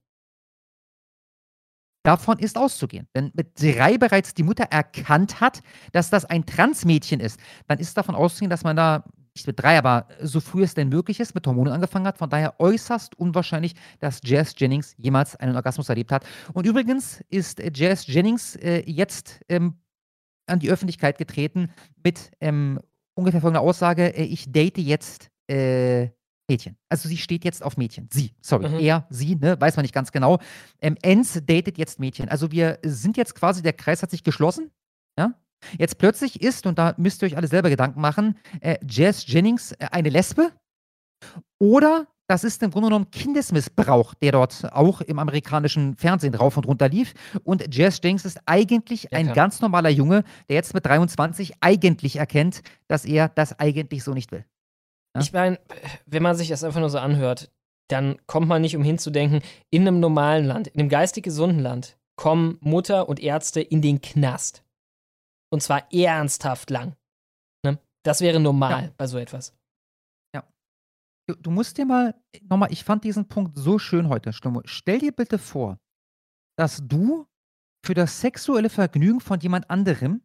[2.06, 3.08] Davon ist auszugehen.
[3.14, 7.96] Wenn mit drei bereits die Mutter erkannt hat, dass das ein Transmädchen ist, dann ist
[7.96, 11.34] davon auszugehen, dass man da nicht mit drei, aber so früh es denn möglich ist,
[11.34, 12.18] mit Hormonen angefangen hat.
[12.18, 16.24] Von daher äußerst unwahrscheinlich, dass Jazz Jennings jemals einen Orgasmus erlebt hat.
[16.52, 19.74] Und übrigens ist äh, Jazz Jennings äh, jetzt ähm,
[20.46, 21.70] an die Öffentlichkeit getreten
[22.04, 22.80] mit ähm,
[23.14, 26.10] ungefähr folgender Aussage: äh, Ich date jetzt äh,
[26.48, 26.76] Mädchen.
[26.88, 28.08] Also sie steht jetzt auf Mädchen.
[28.12, 28.78] Sie, sorry, Mhm.
[28.78, 30.38] er, sie, ne, weiß man nicht ganz genau.
[30.80, 32.28] Ähm, Enz datet jetzt Mädchen.
[32.28, 34.70] Also wir sind jetzt quasi, der Kreis hat sich geschlossen.
[35.18, 35.32] Ja?
[35.78, 39.72] Jetzt plötzlich ist, und da müsst ihr euch alle selber Gedanken machen, äh, Jazz Jennings
[39.72, 40.50] äh, eine Lesbe.
[41.58, 46.66] Oder das ist im Grunde genommen Kindesmissbrauch, der dort auch im amerikanischen Fernsehen rauf und
[46.66, 47.12] runter lief.
[47.42, 49.34] Und Jazz Jenks ist eigentlich Ja, ein klar.
[49.34, 54.32] ganz normaler Junge, der jetzt mit 23 eigentlich erkennt, dass er das eigentlich so nicht
[54.32, 54.44] will.
[55.14, 55.22] Ja?
[55.22, 55.58] Ich meine,
[56.06, 57.50] wenn man sich das einfach nur so anhört,
[57.88, 61.60] dann kommt man nicht umhin zu denken, in einem normalen Land, in einem geistig gesunden
[61.60, 64.63] Land, kommen Mutter und Ärzte in den Knast.
[65.54, 66.96] Und zwar ernsthaft lang.
[67.64, 67.78] Ne?
[68.04, 68.90] Das wäre normal Ja.
[68.96, 69.54] bei so etwas.
[71.26, 72.14] Du, du musst dir mal,
[72.50, 74.60] nochmal, ich fand diesen Punkt so schön heute, Stummo.
[74.66, 75.78] Stell dir bitte vor,
[76.58, 77.26] dass du
[77.86, 80.20] für das sexuelle Vergnügen von jemand anderem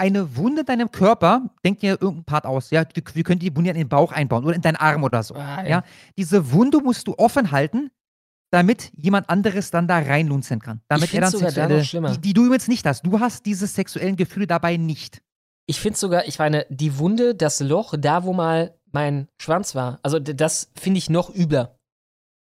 [0.00, 3.54] eine Wunde in deinem Körper, denk dir irgendein Part aus, ja, wir, wir können die
[3.54, 5.34] Wunde in den Bauch einbauen oder in deinen Arm oder so.
[5.36, 5.68] Ah, ja.
[5.68, 5.84] ja.
[6.16, 7.92] Diese Wunde musst du offen halten,
[8.52, 10.80] damit jemand anderes dann da reinlunzen kann.
[10.88, 12.12] Damit er dann da sexuelle, schlimmer.
[12.12, 13.02] die, die du übrigens nicht hast.
[13.06, 15.22] Du hast diese sexuellen Gefühle dabei nicht.
[15.66, 20.00] Ich finde sogar, ich meine, die Wunde, das Loch, da wo mal mein Schwanz war,
[20.02, 21.76] also das finde ich noch übler.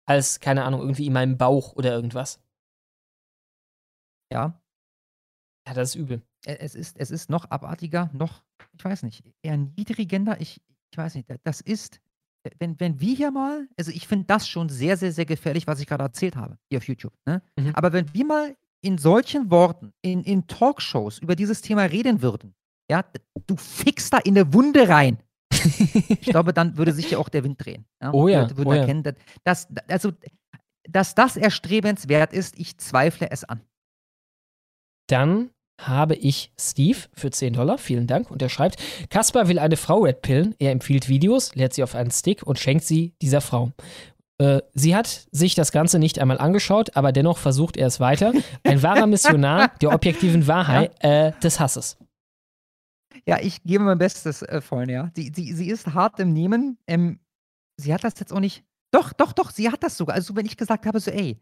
[0.08, 2.40] Als, keine Ahnung, irgendwie in meinem Bauch oder irgendwas.
[4.32, 4.62] Ja.
[5.68, 6.22] Ja, das ist übel.
[6.46, 8.44] Es ist, es ist noch abartiger, noch,
[8.78, 10.40] ich weiß nicht, erniedrigender.
[10.42, 10.60] Ich,
[10.92, 12.00] ich weiß nicht, da- das ist,
[12.60, 15.80] wenn, wenn wir hier mal, also ich finde das schon sehr, sehr, sehr gefährlich, was
[15.80, 17.14] ich gerade erzählt habe, hier auf YouTube.
[17.26, 17.42] Ne?
[17.58, 17.72] Mhm.
[17.74, 22.56] Aber wenn wir mal in solchen Worten, in, in Talkshows über dieses Thema reden würden,
[22.90, 23.06] ja,
[23.48, 25.20] du fickst da in eine Wunde rein.
[25.52, 27.86] ich glaube, dann würde sich ja auch der Wind drehen.
[28.02, 28.12] Ja?
[28.12, 28.82] Oh ja, würden oh ja.
[28.82, 30.12] erkennen, dass, dass, also,
[30.90, 33.62] dass das erstrebenswert ist, ich zweifle es an.
[35.08, 35.52] Dann
[35.88, 37.78] habe ich Steve für 10 Dollar.
[37.78, 38.32] Vielen Dank.
[38.32, 40.56] Und er schreibt, Kaspar will eine Frau Red Pillen.
[40.60, 43.72] Er empfiehlt Videos, lädt sie auf einen Stick und schenkt sie dieser Frau.
[44.42, 48.34] Äh, Sie hat sich das Ganze nicht einmal angeschaut, aber dennoch versucht er es weiter.
[48.64, 51.98] Ein wahrer Missionar der objektiven Wahrheit äh, des Hasses.
[53.28, 55.12] Ja, ich gebe mein Bestes, äh, Freunde, ja.
[55.16, 56.80] Sie, sie, sie ist hart im Nehmen.
[56.88, 57.20] Ähm,
[57.78, 58.64] sie hat das jetzt auch nicht.
[58.92, 60.16] Doch, doch, doch, sie hat das sogar.
[60.16, 61.40] Also, wenn ich gesagt habe, so, ey,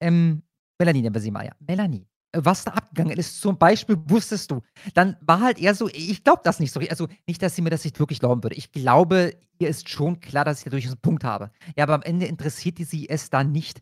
[0.00, 0.42] ähm,
[0.78, 1.52] Melanie nennen wir sie mal, ja.
[1.60, 2.06] Melanie,
[2.44, 4.62] was da abgegangen ist, zum Beispiel wusstest du,
[4.94, 6.80] dann war halt eher so, ich glaube das nicht so.
[6.80, 6.92] richtig.
[6.92, 8.56] Also, nicht, dass sie mir das nicht wirklich glauben würde.
[8.56, 11.50] Ich glaube, ihr ist schon klar, dass ich da durchaus einen Punkt habe.
[11.76, 13.80] Ja, aber am Ende interessiert sie es dann nicht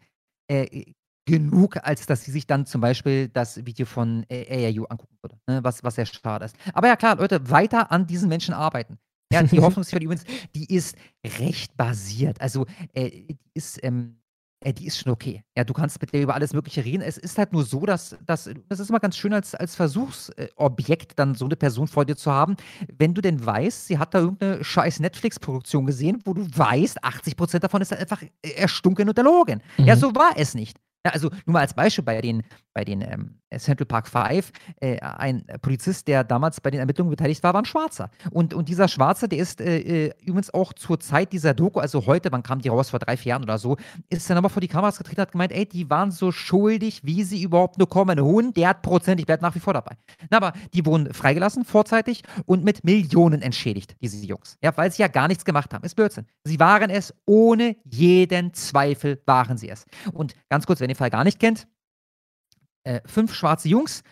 [0.48, 0.92] äh,
[1.26, 5.36] genug, als dass sie sich dann zum Beispiel das Video von äh, ARU angucken würde,
[5.46, 5.64] ne?
[5.64, 6.56] was, was sehr schade ist.
[6.72, 8.98] Aber ja klar, Leute, weiter an diesen Menschen arbeiten.
[9.32, 10.24] Ja, die Hoffnungsfähigkeit übrigens,
[10.54, 10.96] die ist
[11.38, 12.40] recht basiert.
[12.40, 14.20] Also, äh, die ist, ähm,
[14.64, 15.44] äh, die ist schon okay.
[15.56, 17.02] Ja, du kannst mit der über alles Mögliche reden.
[17.02, 21.18] Es ist halt nur so, dass, dass das ist immer ganz schön als, als Versuchsobjekt
[21.18, 22.56] dann so eine Person vor dir zu haben,
[22.98, 27.60] wenn du denn weißt, sie hat da irgendeine scheiß Netflix-Produktion gesehen, wo du weißt, 80%
[27.60, 29.62] davon ist halt einfach erstunken und erlogen.
[29.78, 30.00] Ja, Mhm.
[30.00, 30.78] so war es nicht.
[31.06, 34.50] Ja, also nur mal als Beispiel bei den, bei den ähm, Central Park Five,
[34.80, 38.10] äh, ein Polizist, der damals bei den Ermittlungen beteiligt war, war ein Schwarzer.
[38.30, 42.06] Und, und dieser Schwarze, der ist äh, äh, übrigens auch zur Zeit dieser Doku, also
[42.06, 43.76] heute, wann kam die raus, vor drei, vier Jahren oder so,
[44.10, 47.00] ist dann aber vor die Kameras getreten und hat gemeint, ey, die waren so schuldig,
[47.04, 48.20] wie sie überhaupt nur kommen.
[48.20, 49.96] Hund, der hat Prozent, ich bleib nach wie vor dabei.
[50.30, 54.58] Na, aber die wurden freigelassen, vorzeitig und mit Millionen entschädigt, diese Jungs.
[54.62, 55.84] Ja, weil sie ja gar nichts gemacht haben.
[55.84, 56.26] Ist Blödsinn.
[56.44, 59.84] Sie waren es, ohne jeden Zweifel waren sie es.
[60.12, 61.66] Und ganz kurz, wenn ihr den Fall gar nicht kennt,
[62.84, 64.02] äh, fünf schwarze Jungs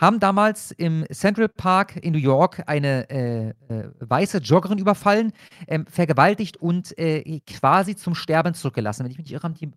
[0.00, 5.32] haben damals im Central Park in New York eine äh, äh, weiße Joggerin überfallen,
[5.66, 9.04] ähm, vergewaltigt und äh, quasi zum Sterben zurückgelassen.
[9.04, 9.70] Wenn ich mich nicht irre, haben die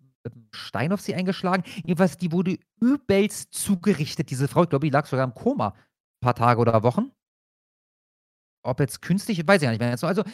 [0.52, 1.62] Stein auf sie eingeschlagen.
[1.84, 4.62] Jedenfalls, die wurde übelst zugerichtet, diese Frau.
[4.62, 5.68] Ich glaube, die lag sogar im Koma.
[5.68, 5.74] Ein
[6.22, 7.10] paar Tage oder Wochen.
[8.62, 9.90] Ob jetzt künstlich, weiß ich gar nicht mehr.
[10.02, 10.24] Also,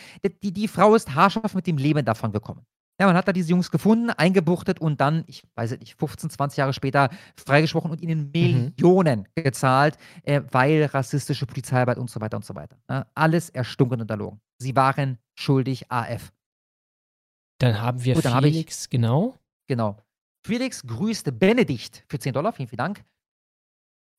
[0.41, 2.65] die, die Frau ist haarscharf mit dem Leben davon gekommen.
[3.01, 6.29] Ja, man hat da diese Jungs gefunden, eingebuchtet und dann, ich weiß es nicht, 15,
[6.29, 12.37] 20 Jahre später freigesprochen und ihnen Millionen gezahlt, äh, weil rassistische Polizeiarbeit und so weiter
[12.37, 12.77] und so weiter.
[12.91, 14.39] Ja, alles erstunken und erlogen.
[14.59, 16.31] Sie waren schuldig AF.
[17.59, 19.39] Dann haben wir Gut, dann habe ich- Felix, genau.
[19.67, 19.97] Genau.
[20.47, 22.53] Felix grüßt Benedikt für 10 Dollar.
[22.53, 23.05] Vielen, vielen Dank.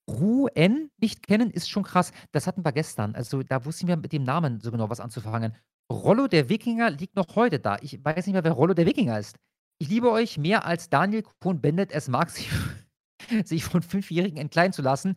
[0.09, 2.11] Ruen nicht kennen ist schon krass.
[2.31, 3.13] Das hatten wir gestern.
[3.15, 5.55] Also da wussten wir mit dem Namen so genau was anzufangen.
[5.91, 7.77] Rollo der Wikinger liegt noch heute da.
[7.81, 9.37] Ich weiß nicht mehr, wer Rollo der Wikinger ist.
[9.79, 12.49] Ich liebe euch mehr als Daniel Cohn-Bendit es mag, sich,
[13.45, 15.15] sich von Fünfjährigen entkleiden zu lassen.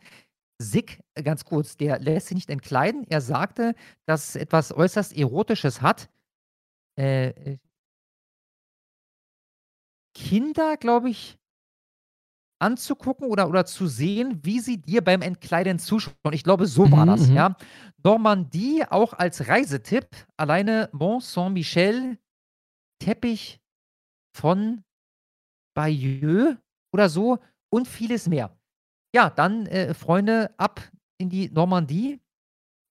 [0.61, 3.05] Sick, äh, ganz kurz, der lässt sich nicht entkleiden.
[3.09, 6.09] Er sagte, dass es etwas äußerst Erotisches hat.
[6.97, 7.57] Äh, äh,
[10.15, 11.37] Kinder, glaube ich,
[12.65, 16.33] anzugucken oder, oder zu sehen, wie sie dir beim Entkleiden zuschauen.
[16.33, 17.35] Ich glaube, so war Mhm, das, mhm.
[17.35, 17.55] ja.
[18.03, 20.07] Normandie auch als Reisetipp.
[20.37, 22.17] Alleine Mont Saint-Michel,
[22.99, 23.59] Teppich
[24.35, 24.83] von
[25.75, 26.57] Bayeux
[26.93, 27.39] oder so
[27.71, 28.57] und vieles mehr.
[29.15, 30.81] Ja, dann, äh, Freunde, ab
[31.17, 32.19] in die Normandie.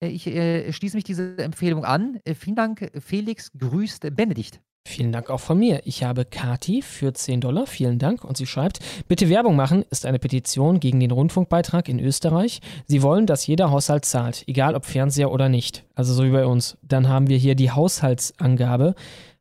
[0.03, 2.21] Äh, ich äh, schließe mich dieser Empfehlung an.
[2.25, 4.61] Äh, vielen Dank, Felix grüßt Benedikt.
[4.87, 5.81] Vielen Dank auch von mir.
[5.87, 7.67] Ich habe Kati für 10 Dollar.
[7.67, 8.23] Vielen Dank.
[8.23, 12.61] Und sie schreibt, bitte Werbung machen ist eine Petition gegen den Rundfunkbeitrag in Österreich.
[12.87, 15.85] Sie wollen, dass jeder Haushalt zahlt, egal ob Fernseher oder nicht.
[15.95, 16.77] Also so wie bei uns.
[16.83, 18.95] Dann haben wir hier die Haushaltsangabe.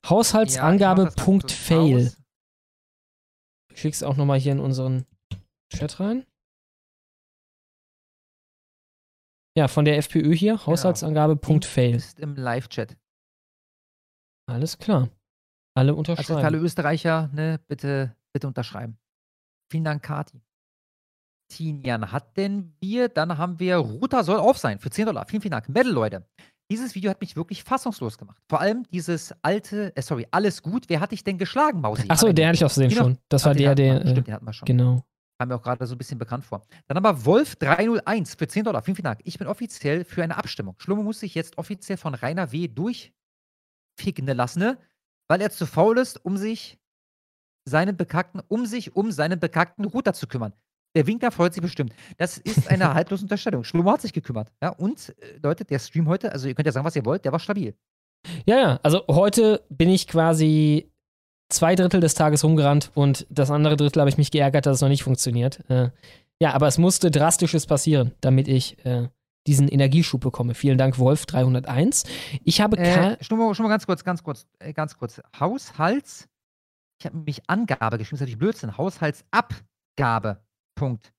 [0.08, 2.04] Haushaltsangabe.fail.
[2.06, 2.12] Ja,
[3.74, 5.06] ich schick's auch nochmal hier in unseren
[5.76, 6.26] Chat rein.
[9.58, 10.68] Ja, von der FPÖ hier, genau.
[10.68, 11.96] Haushaltsangabe.fail.
[11.96, 12.98] Ist im Live-Chat.
[14.48, 15.10] Alles klar.
[15.76, 16.36] Alle unterschreiben.
[16.36, 18.98] Also alle Österreicher, ne, bitte, bitte unterschreiben.
[19.72, 20.42] Vielen Dank, Kati.
[21.50, 25.26] Tinian hatten wir, dann haben wir Ruta soll auf sein für 10 Dollar.
[25.26, 25.70] Vielen, vielen Dank.
[25.70, 26.26] Medal, Leute.
[26.72, 28.42] Dieses Video hat mich wirklich fassungslos gemacht.
[28.50, 30.86] Vor allem dieses alte, äh, sorry, alles gut.
[30.88, 32.06] Wer hat dich denn geschlagen, Mausi?
[32.08, 33.18] Achso, den hatte ich auch gesehen schon.
[33.30, 34.02] Das war der, der.
[34.02, 34.66] Stimmt, den hatten wir schon.
[34.66, 35.04] Genau.
[35.38, 36.66] Kam mir auch gerade so ein bisschen bekannt vor.
[36.88, 38.82] Dann haben wir Wolf301 für 10 Dollar.
[38.82, 39.20] Vielen, vielen Dank.
[39.24, 40.76] Ich bin offiziell für eine Abstimmung.
[40.80, 42.68] Schlummer muss sich jetzt offiziell von Rainer W.
[42.68, 44.78] durchficken lassen, ne?
[45.34, 46.78] Weil er zu faul ist, um sich
[47.68, 50.54] seinen bekackten, um sich um seinen bekackten Router zu kümmern.
[50.96, 51.92] Der Winkler freut sich bestimmt.
[52.20, 53.64] Das ist eine haltlose Unterstellung.
[53.64, 54.52] Schlummer hat sich gekümmert.
[54.62, 57.26] Ja, und äh, Leute, der Stream heute, also ihr könnt ja sagen, was ihr wollt,
[57.26, 57.74] der war stabil.
[58.46, 60.92] Ja, ja, also heute bin ich quasi
[61.50, 64.82] zwei Drittel des Tages rumgerannt und das andere Drittel habe ich mich geärgert, dass es
[64.82, 65.68] noch nicht funktioniert.
[65.68, 65.90] Äh,
[66.40, 69.08] ja, aber es musste Drastisches passieren, damit ich äh,
[69.48, 70.54] diesen Energieschub bekomme.
[70.54, 72.04] Vielen Dank, Wolf 301.
[72.44, 75.22] Ich habe äh, schon, mal, schon mal ganz kurz, ganz kurz, äh, ganz kurz.
[75.40, 76.30] Haushalts,
[77.00, 78.78] ich habe mich Angabe geschrieben, das ist natürlich Blödsinn.
[78.78, 80.44] Haushaltsabgabe.
[80.76, 81.14] Punkt.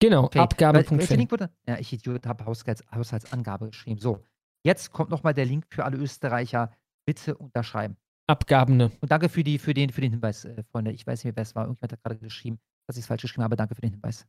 [0.00, 0.38] Genau, okay.
[0.38, 0.84] Abgabe.
[1.66, 3.98] Ja, ich Idiot habe Haushalts, Haushaltsangabe geschrieben.
[3.98, 4.24] So,
[4.64, 6.70] jetzt kommt nochmal der Link für alle Österreicher.
[7.06, 7.96] Bitte unterschreiben.
[8.26, 8.92] Abgabene.
[9.00, 10.92] Und danke für, die, für, den, für den Hinweis, äh, Freunde.
[10.92, 11.64] Ich weiß nicht, wer es war.
[11.64, 13.56] Irgendjemand hat gerade geschrieben, dass ich es falsch geschrieben habe.
[13.56, 14.26] Danke für den Hinweis.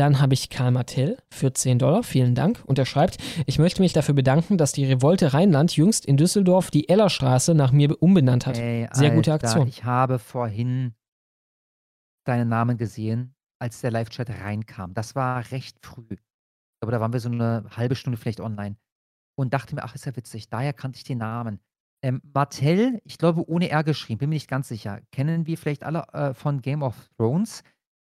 [0.00, 2.62] Dann habe ich Karl Martell für 10 Dollar, vielen Dank.
[2.64, 6.70] Und er schreibt, ich möchte mich dafür bedanken, dass die Revolte Rheinland jüngst in Düsseldorf
[6.70, 8.56] die Ellerstraße nach mir umbenannt hat.
[8.56, 9.68] Ey, Sehr Alter, gute Aktion.
[9.68, 10.94] Ich habe vorhin
[12.24, 14.94] deinen Namen gesehen, als der Live-Chat reinkam.
[14.94, 16.16] Das war recht früh.
[16.82, 18.76] Aber da waren wir so eine halbe Stunde vielleicht online.
[19.36, 20.48] Und dachte mir, ach, ist ja witzig.
[20.48, 21.60] Daher kannte ich den Namen.
[22.02, 25.02] Ähm, Martell, ich glaube, ohne R geschrieben, bin mir nicht ganz sicher.
[25.12, 27.62] Kennen wir vielleicht alle äh, von Game of Thrones.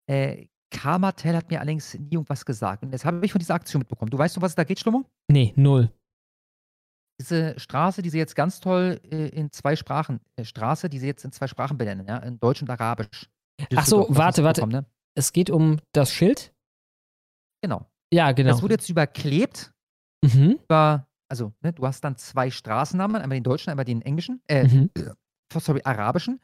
[0.06, 2.82] Äh, Karl Martell hat mir allerdings nie irgendwas gesagt.
[2.82, 4.10] Und jetzt habe ich von dieser Aktion mitbekommen.
[4.10, 5.04] Du weißt um was es da geht, Schlummer?
[5.28, 5.90] Nee, null.
[7.20, 11.06] Diese Straße, die sie jetzt ganz toll äh, in zwei Sprachen, äh, Straße, die sie
[11.06, 13.28] jetzt in zwei Sprachen benennen, ja, in Deutsch und Arabisch.
[13.74, 14.66] Ach so, warte, warte.
[14.66, 14.86] Ne?
[15.14, 16.54] Es geht um das Schild?
[17.62, 17.90] Genau.
[18.12, 18.50] Ja, genau.
[18.50, 19.72] Das wurde jetzt überklebt.
[20.24, 20.58] Mhm.
[20.64, 24.66] Über, also, ne, du hast dann zwei Straßennamen, einmal den deutschen, einmal den englischen, äh,
[24.66, 24.90] mhm.
[25.54, 26.40] sorry, arabischen.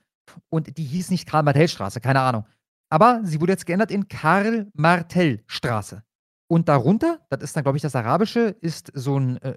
[0.49, 2.45] Und die hieß nicht Karl-Martell-Straße, keine Ahnung.
[2.89, 6.03] Aber sie wurde jetzt geändert in Karl-Martell-Straße.
[6.49, 9.57] Und darunter, das ist dann, glaube ich, das Arabische, ist so ein äh,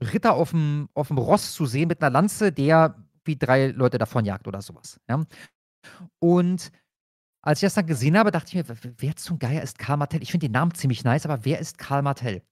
[0.00, 3.98] Ritter auf dem, auf dem Ross zu sehen mit einer Lanze, der wie drei Leute
[3.98, 5.00] davonjagt oder sowas.
[5.08, 5.22] Ja?
[6.18, 6.70] Und
[7.42, 10.22] als ich das dann gesehen habe, dachte ich mir, wer zum Geier ist Karl Martell?
[10.22, 12.42] Ich finde den Namen ziemlich nice, aber wer ist Karl Martell?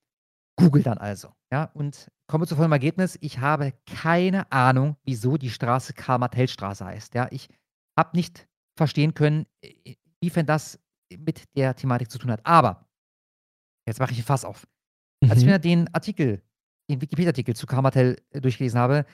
[0.57, 1.33] Google dann also.
[1.51, 3.17] Ja, und komme zu folgendem Ergebnis.
[3.21, 7.15] Ich habe keine Ahnung, wieso die Straße Karl-Martell-Straße heißt.
[7.15, 7.49] Ja, ich
[7.99, 9.47] habe nicht verstehen können,
[10.23, 10.79] inwiefern das
[11.19, 12.41] mit der Thematik zu tun hat.
[12.47, 12.89] Aber,
[13.87, 14.67] jetzt mache ich ein Fass auf.
[15.23, 15.31] Mhm.
[15.31, 15.53] Als ich mhm.
[15.53, 16.43] mir den Artikel,
[16.89, 19.05] den Wikipedia-Artikel zu Karmatel äh, durchgelesen habe,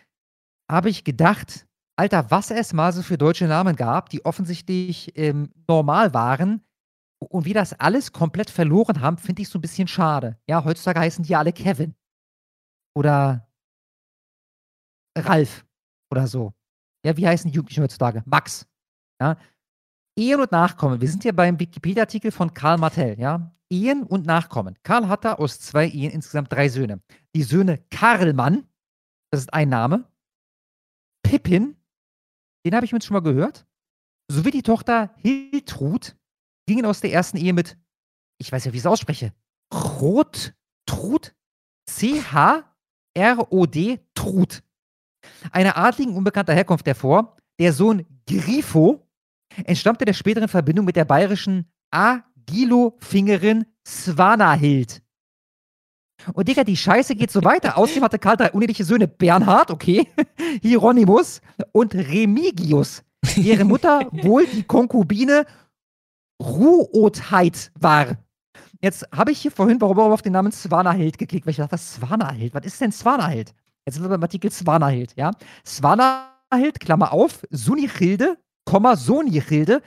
[0.70, 5.51] habe ich gedacht, Alter, was es mal so für deutsche Namen gab, die offensichtlich ähm,
[5.67, 6.62] normal waren
[7.19, 10.39] und wie das alles komplett verloren haben, finde ich so ein bisschen schade.
[10.49, 11.95] Ja, heutzutage heißen die alle Kevin.
[12.95, 13.49] Oder
[15.17, 15.67] Ralf.
[16.12, 16.55] Oder so.
[17.05, 18.23] Ja, wie heißen die Jugendlichen heutzutage?
[18.27, 18.69] Max.
[19.20, 19.37] Ja,
[20.19, 21.01] Ehen und Nachkommen.
[21.01, 23.55] Wir sind hier beim Wikipedia-Artikel von Karl Martell, ja?
[23.71, 24.77] Ehen und Nachkommen.
[24.83, 27.01] Karl hatte aus zwei Ehen insgesamt drei Söhne.
[27.37, 28.67] Die Söhne Karlmann,
[29.31, 30.11] das ist ein Name.
[31.23, 31.77] Pippin,
[32.67, 33.65] den habe ich mir schon mal gehört.
[34.29, 36.17] Sowie die Tochter Hiltrud
[36.67, 37.79] gingen aus der ersten Ehe mit,
[38.39, 39.33] ich weiß ja, wie ich es ausspreche,
[39.73, 41.33] Rottrud,
[41.87, 42.65] C-H-R-O-D,
[44.15, 44.65] Trud.
[45.53, 47.37] Einer adligen unbekannter Herkunft hervor.
[47.61, 49.08] Der Sohn Grifo
[49.65, 55.02] entstammte der späteren Verbindung mit der bayerischen Agilofingerin Swanahild.
[56.33, 57.78] Und Digga, die Scheiße geht so weiter.
[57.78, 59.07] Außerdem hatte Karl drei uneheliche Söhne.
[59.09, 60.09] Bernhard, okay,
[60.62, 61.41] Hieronymus
[61.73, 63.02] und Remigius,
[63.36, 65.47] deren Mutter wohl die Konkubine
[66.43, 68.17] Ruotheit war.
[68.81, 72.55] Jetzt habe ich hier vorhin warum auf den Namen Swanahild geklickt, weil ich dachte, Swanahild,
[72.55, 73.52] was ist denn Swanahild?
[73.85, 75.33] Jetzt sind wir beim Artikel Swanahild, ja?
[75.67, 78.36] Swanahild, Klammer auf, Sunichilde,
[78.97, 79.83] Sonichilde,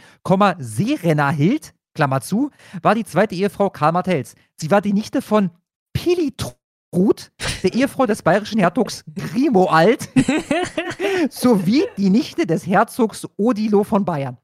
[0.60, 2.52] Serenahild, Klammer zu,
[2.82, 4.36] war die zweite Ehefrau Karl Martells.
[4.56, 5.52] Sie war die Nichte von
[5.94, 7.32] Pilitrud
[7.64, 10.10] der Ehefrau des bayerischen Herzogs Grimoald,
[11.30, 14.38] sowie die Nichte des Herzogs Odilo von Bayern.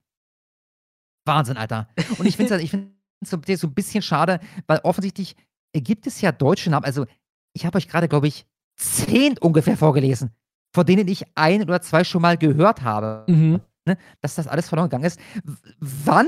[1.26, 1.90] Wahnsinn, Alter.
[2.18, 2.92] Und ich finde es ich find
[3.26, 5.36] so, so ein bisschen schade, weil offensichtlich
[5.74, 6.86] gibt es ja deutsche Namen.
[6.86, 7.06] Also,
[7.54, 10.32] ich habe euch gerade, glaube ich, zehn ungefähr vorgelesen,
[10.74, 13.26] von denen ich ein oder zwei schon mal gehört habe.
[13.28, 13.62] Mhm.
[13.88, 15.18] Ne, dass das alles verloren gegangen ist.
[15.80, 16.28] Wann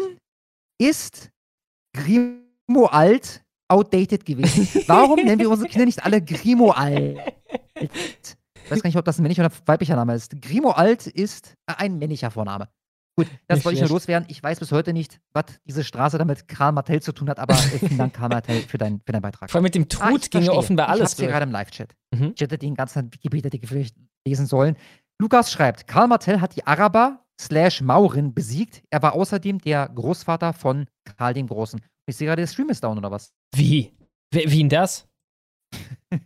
[0.79, 1.29] ist
[1.93, 4.67] Grimoald outdated gewesen?
[4.87, 7.19] Warum nennen wir unsere Kinder nicht alle Grimoald?
[7.75, 10.41] Ich weiß gar nicht, ob das ein männlicher oder weiblicher Name ist.
[10.41, 12.69] Grimoald ist ein männlicher Vorname.
[13.17, 14.25] Gut, das Nicht wollte ich nur loswerden.
[14.29, 17.53] Ich weiß bis heute nicht, was diese Straße damit Karl Martell zu tun hat, aber
[17.55, 19.49] äh, vielen Dank, Karl Martell, für, dein, für deinen Beitrag.
[19.51, 20.57] Vor allem mit dem Ah, Tod ich ging ja verstehe.
[20.57, 21.33] offenbar Ich alles hab's hier durch.
[21.33, 21.95] gerade im Live-Chat.
[22.15, 22.31] Mhm.
[22.35, 24.77] Ich hätte den ganzen Wikipedia-Artikel vielleicht lesen sollen.
[25.21, 28.83] Lukas schreibt, Karl Martell hat die Araber slash Mauren besiegt.
[28.89, 30.87] Er war außerdem der Großvater von
[31.17, 31.81] Karl dem Großen.
[32.07, 33.31] Ich sehe gerade, der Stream ist down, oder was?
[33.55, 33.93] Wie?
[34.31, 35.07] Wie, wie denn das?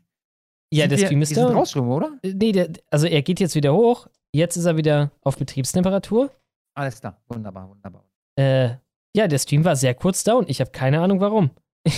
[0.73, 1.53] ja, der Stream ist down.
[1.53, 2.17] rausgeschwommen, oder?
[2.23, 4.07] Äh, Nee, der, also er geht jetzt wieder hoch.
[4.35, 6.31] Jetzt ist er wieder auf Betriebstemperatur.
[6.75, 8.05] Alles klar, wunderbar, wunderbar.
[8.39, 8.77] Äh,
[9.15, 10.45] ja, der Stream war sehr kurz down.
[10.47, 11.51] Ich habe keine Ahnung warum.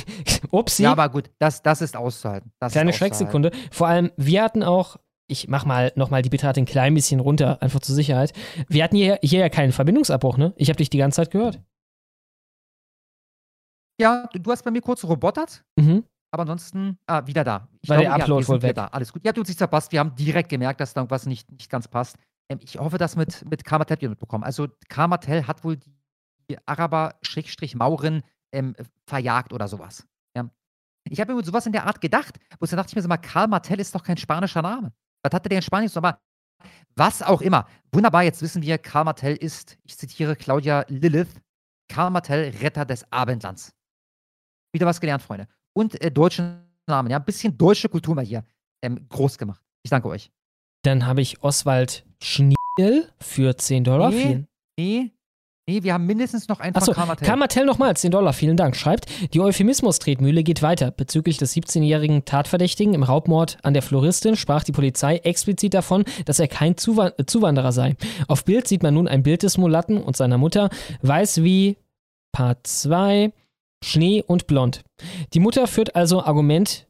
[0.51, 0.83] Upsi.
[0.83, 2.51] Ja, aber gut, das, das ist auszuhalten.
[2.59, 2.91] Das Kleine.
[2.91, 3.51] Schrecksekunde.
[3.71, 4.97] Vor allem, wir hatten auch,
[5.27, 8.33] ich mach mal nochmal die Bitrate ein klein bisschen runter, einfach zur Sicherheit.
[8.67, 10.53] Wir hatten hier, hier ja keinen Verbindungsabbruch, ne?
[10.57, 11.59] Ich habe dich die ganze Zeit gehört.
[13.99, 16.03] Ja, du, hast bei mir kurz robotert, Mhm.
[16.31, 17.69] aber ansonsten, ah, wieder da.
[17.81, 18.75] Ich War der ja, Upload sind wohl wieder weg.
[18.75, 18.87] Da.
[18.87, 19.25] Alles gut.
[19.25, 19.91] Ja, du hast nichts verpasst.
[19.91, 22.17] Wir haben direkt gemerkt, dass da irgendwas nicht, nicht ganz passt.
[22.49, 24.43] Ähm, ich hoffe, dass mit, mit Karmatel wir mitbekommen.
[24.43, 25.77] Also, Karmatel hat wohl
[26.49, 28.21] die Araber-Mauren
[28.53, 28.75] ähm,
[29.07, 30.05] verjagt oder sowas.
[30.35, 30.49] Ja.
[31.09, 33.17] Ich habe mir sowas in der Art gedacht, bloß dann dachte ich mir so mal,
[33.17, 34.93] Karl Martell ist doch kein spanischer Name.
[35.25, 35.91] Was hatte der in Spanien?
[35.95, 36.19] Aber
[36.95, 37.67] was auch immer.
[37.91, 41.41] Wunderbar, jetzt wissen wir, Karl Martell ist, ich zitiere Claudia Lilith,
[41.87, 43.73] Karl Martell, Retter des Abendlands.
[44.71, 45.47] Wieder was gelernt, Freunde.
[45.73, 48.45] Und äh, deutschen Namen, ja, ein bisschen deutsche Kultur mal hier
[48.83, 49.63] ähm, groß gemacht.
[49.83, 50.31] Ich danke euch.
[50.83, 54.11] Dann habe ich Oswald Schniedel für 10 Dollar.
[54.11, 54.47] Nee, Vielen,
[54.79, 55.11] nee,
[55.67, 57.27] nee, wir haben mindestens noch einen von Achso, Karl Martell.
[57.27, 58.75] Karmatel nochmal 10 Dollar, vielen Dank.
[58.75, 60.91] Schreibt, die Euphemismus-Tretmühle geht weiter.
[60.91, 66.39] Bezüglich des 17-jährigen Tatverdächtigen im Raubmord an der Floristin sprach die Polizei explizit davon, dass
[66.39, 67.95] er kein Zuwa äh, Zuwanderer sei.
[68.27, 70.69] Auf Bild sieht man nun ein Bild des Mulatten und seiner Mutter,
[71.01, 71.77] weiß wie
[72.31, 73.31] Part 2,
[73.83, 74.83] Schnee und blond.
[75.33, 76.87] Die Mutter führt also Argument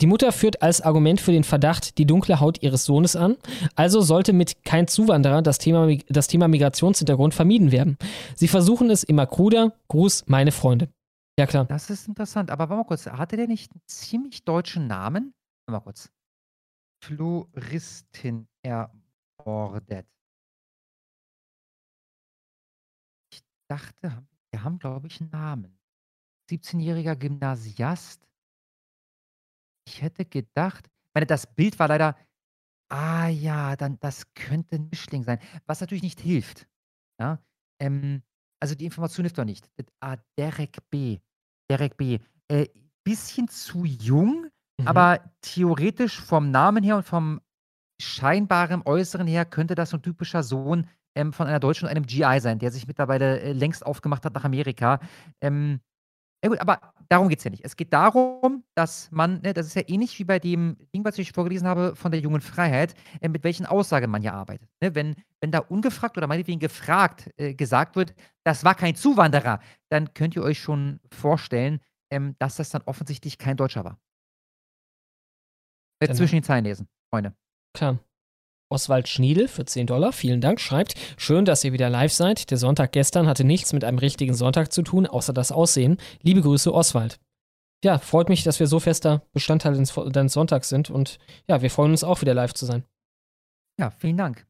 [0.00, 3.36] die Mutter führt als Argument für den Verdacht die dunkle Haut ihres Sohnes an,
[3.74, 7.98] also sollte mit kein Zuwanderer das Thema, das Thema Migrationshintergrund vermieden werden.
[8.36, 9.72] Sie versuchen es immer kruder.
[9.88, 10.88] Gruß, meine Freunde.
[11.38, 11.66] Ja, klar.
[11.66, 12.50] Das ist interessant.
[12.50, 15.34] Aber warte mal kurz, hatte der nicht einen ziemlich deutschen Namen?
[15.66, 16.10] Warte mal kurz.
[17.04, 20.06] Floristin ermordet.
[23.32, 25.78] Ich dachte, wir haben, glaube ich, einen Namen.
[26.50, 28.27] 17-jähriger Gymnasiast.
[29.88, 32.14] Ich hätte gedacht, ich meine, das Bild war leider,
[32.90, 36.68] ah ja, dann das könnte ein Mischling sein, was natürlich nicht hilft.
[37.20, 37.38] Ja,
[37.80, 38.22] ähm,
[38.60, 39.68] also die Information hilft doch nicht.
[40.00, 41.18] Ah, Derek B.
[41.70, 42.18] Derek B.
[42.48, 42.68] Äh,
[43.04, 44.48] bisschen zu jung,
[44.80, 44.86] Mhm.
[44.88, 47.40] aber theoretisch vom Namen her und vom
[48.00, 50.86] scheinbaren Äußeren her könnte das so ein typischer Sohn
[51.16, 54.34] ähm, von einer Deutschen und einem GI sein, der sich mittlerweile äh, längst aufgemacht hat
[54.34, 55.00] nach Amerika.
[55.40, 55.80] Ähm,
[56.44, 56.80] ja gut, aber
[57.10, 57.64] darum geht es ja nicht.
[57.64, 61.18] Es geht darum, dass man, ne, das ist ja ähnlich wie bei dem Ding, was
[61.18, 64.68] ich vorgelesen habe von der jungen Freiheit, äh, mit welchen Aussagen man hier arbeitet.
[64.82, 64.94] Ne?
[64.94, 68.14] Wenn, wenn da ungefragt oder meinetwegen gefragt äh, gesagt wird,
[68.44, 71.80] das war kein Zuwanderer, dann könnt ihr euch schon vorstellen,
[72.10, 73.98] ähm, dass das dann offensichtlich kein Deutscher war.
[76.00, 77.34] Äh, Dann- zwischen den Zeilen lesen, Freunde.
[77.74, 77.98] Klar.
[78.70, 82.50] Oswald Schniedel für 10 Dollar, vielen Dank, schreibt, schön, dass ihr wieder live seid.
[82.50, 85.96] Der Sonntag gestern hatte nichts mit einem richtigen Sonntag zu tun, außer das Aussehen.
[86.22, 87.18] Liebe Grüße, Oswald.
[87.84, 89.72] Ja, freut mich, dass wir so fester Bestandteil
[90.10, 92.84] deines, Sonntags sind und ja, wir freuen uns auch wieder live zu sein.
[93.78, 94.46] Ja, vielen Dank.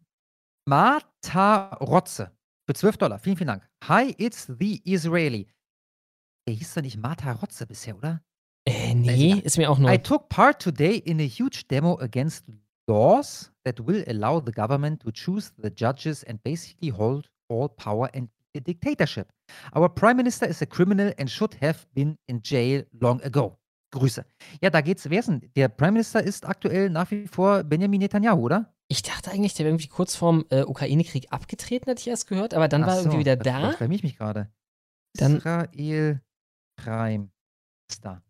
[0.66, 2.32] Marta Rotze
[2.66, 3.18] für 12 Dollar.
[3.18, 3.68] Vielen, vielen Dank.
[3.84, 5.46] Hi, it's the Israeli.
[6.48, 8.22] Der hieß doch nicht Marta Rotze bisher, oder?
[8.66, 9.92] Äh, nee, ist mir auch neu.
[9.92, 12.44] I took part today in a huge demo against
[12.88, 18.08] laws that will allow the government to choose the judges and basically hold all power
[18.14, 19.28] and a dictatorship.
[19.76, 23.58] Our prime minister is a criminal and should have been in jail long ago.
[23.94, 24.24] Grüße.
[24.62, 25.08] Ja, da geht's.
[25.08, 25.50] Wer ist denn?
[25.56, 28.74] Der Prime Minister ist aktuell nach wie vor Benjamin Netanyahu, oder?
[28.88, 32.52] Ich dachte eigentlich, der wäre irgendwie kurz vorm äh, Ukraine-Krieg abgetreten, hatte ich erst gehört,
[32.52, 33.72] aber dann Ach war er irgendwie so, wieder das- da.
[33.72, 34.50] Vermisse ich mich gerade.
[35.18, 36.20] Israel
[36.76, 37.28] Prime
[37.88, 38.22] Minister.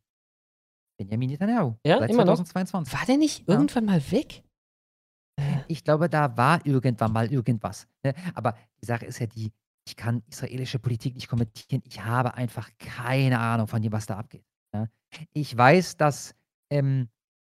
[0.97, 1.75] Benjamin Netanyahu.
[1.85, 2.37] Ja, seit immer noch.
[2.37, 2.93] 2022.
[2.99, 3.55] War der nicht Ja.
[3.55, 4.43] irgendwann mal weg?
[5.69, 7.87] Ich glaube, da war irgendwann mal irgendwas.
[8.05, 8.15] Ne?
[8.35, 9.53] Aber die Sache ist ja die,
[9.87, 11.83] ich kann israelische Politik nicht kommentieren.
[11.85, 14.45] Ich habe einfach keine Ahnung von dem, was da abgeht.
[14.75, 14.89] Ja?
[15.33, 16.35] Ich weiß, dass
[16.71, 17.09] ähm,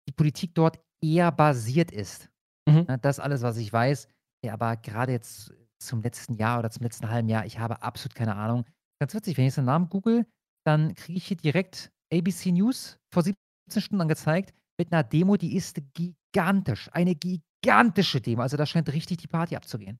[0.08, 2.30] die Politik dort eher basiert ist.
[2.68, 2.86] Mhm.
[3.00, 4.08] Das ist alles, was ich weiß.
[4.44, 8.14] Ja, aber gerade jetzt zum letzten Jahr oder zum letzten halben Jahr, ich habe absolut
[8.14, 8.64] keine Ahnung.
[9.00, 10.26] Ganz witzig, wenn ich seinen Namen google,
[10.64, 13.38] dann kriege ich hier direkt ABC News vor 17
[13.82, 16.90] Stunden angezeigt mit einer Demo, die ist gigantisch.
[16.92, 18.42] Eine gigantische Demo.
[18.42, 19.98] Also da scheint richtig die Party abzugehen.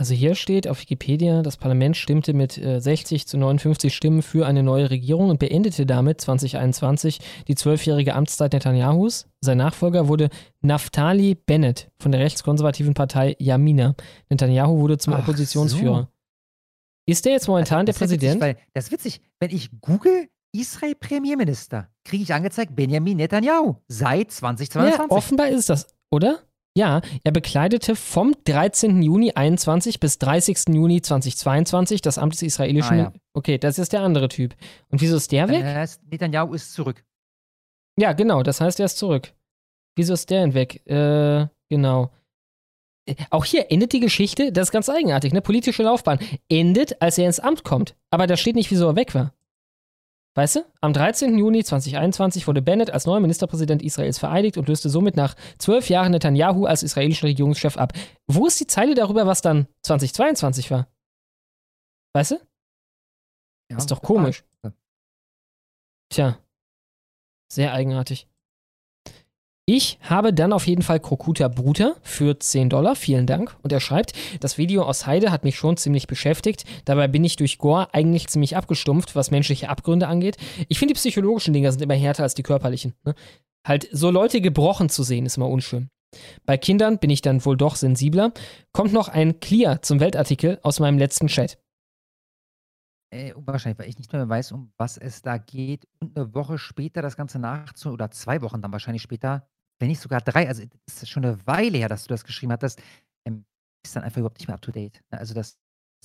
[0.00, 4.46] Also hier steht auf Wikipedia, das Parlament stimmte mit äh, 60 zu 59 Stimmen für
[4.46, 9.26] eine neue Regierung und beendete damit 2021 die zwölfjährige Amtszeit Netanyahus.
[9.42, 10.30] Sein Nachfolger wurde
[10.62, 13.94] Naftali Bennett von der rechtskonservativen Partei Yamina.
[14.30, 16.02] Netanyahu wurde zum Ach Oppositionsführer.
[16.04, 16.08] so.
[17.06, 18.40] Ist der jetzt momentan der ist ja Präsident?
[18.40, 19.20] Witzig, das ist witzig.
[19.38, 24.98] Wenn ich google Israel Premierminister, kriege ich angezeigt Benjamin Netanyahu seit 2022.
[24.98, 26.40] Ja, offenbar ist das, oder?
[26.76, 29.02] Ja, er bekleidete vom 13.
[29.02, 30.68] Juni 21 bis 30.
[30.68, 33.00] Juni 2022 das Amt des israelischen.
[33.00, 33.12] Ah, ja.
[33.34, 34.54] Okay, das ist der andere Typ.
[34.88, 35.62] Und wieso ist der weg?
[35.62, 37.04] Das heißt, Netanyahu ist zurück.
[37.98, 39.32] Ja, genau, das heißt, er ist zurück.
[39.96, 40.86] Wieso ist der denn weg?
[40.86, 42.10] Äh, genau.
[43.30, 45.40] Auch hier endet die Geschichte, das ist ganz eigenartig, ne?
[45.40, 46.20] Politische Laufbahn.
[46.48, 47.96] Endet, als er ins Amt kommt.
[48.10, 49.34] Aber da steht nicht, wieso er weg war.
[50.36, 50.60] Weißt du?
[50.80, 51.36] Am 13.
[51.38, 56.12] Juni 2021 wurde Bennett als neuer Ministerpräsident Israels vereidigt und löste somit nach zwölf Jahren
[56.12, 57.92] Netanyahu als israelischen Regierungschef ab.
[58.28, 60.86] Wo ist die Zeile darüber, was dann 2022 war?
[62.14, 62.40] Weißt du?
[63.70, 64.44] Ja, ist doch komisch.
[66.12, 66.38] Tja.
[67.52, 68.29] Sehr eigenartig.
[69.72, 72.96] Ich habe dann auf jeden Fall Krokuta Bruder für 10 Dollar.
[72.96, 73.56] Vielen Dank.
[73.62, 76.64] Und er schreibt, das Video aus Heide hat mich schon ziemlich beschäftigt.
[76.86, 80.38] Dabei bin ich durch Gore eigentlich ziemlich abgestumpft, was menschliche Abgründe angeht.
[80.66, 82.94] Ich finde, die psychologischen Dinger sind immer härter als die körperlichen.
[83.04, 83.14] Ne?
[83.64, 85.88] Halt, so Leute gebrochen zu sehen, ist immer unschön.
[86.46, 88.32] Bei Kindern bin ich dann wohl doch sensibler.
[88.72, 91.58] Kommt noch ein Clear zum Weltartikel aus meinem letzten Chat.
[93.12, 95.86] Äh, unwahrscheinlich, weil ich nicht mehr weiß, um was es da geht.
[96.00, 99.46] Und eine Woche später das Ganze nachzu, oder zwei Wochen dann wahrscheinlich später,
[99.80, 102.52] wenn nicht sogar drei, also das ist schon eine Weile her, dass du das geschrieben
[102.52, 102.80] hattest,
[103.26, 103.44] ähm,
[103.84, 105.00] ist dann einfach überhaupt nicht mehr up to date.
[105.10, 105.18] Ne?
[105.18, 105.58] Also das,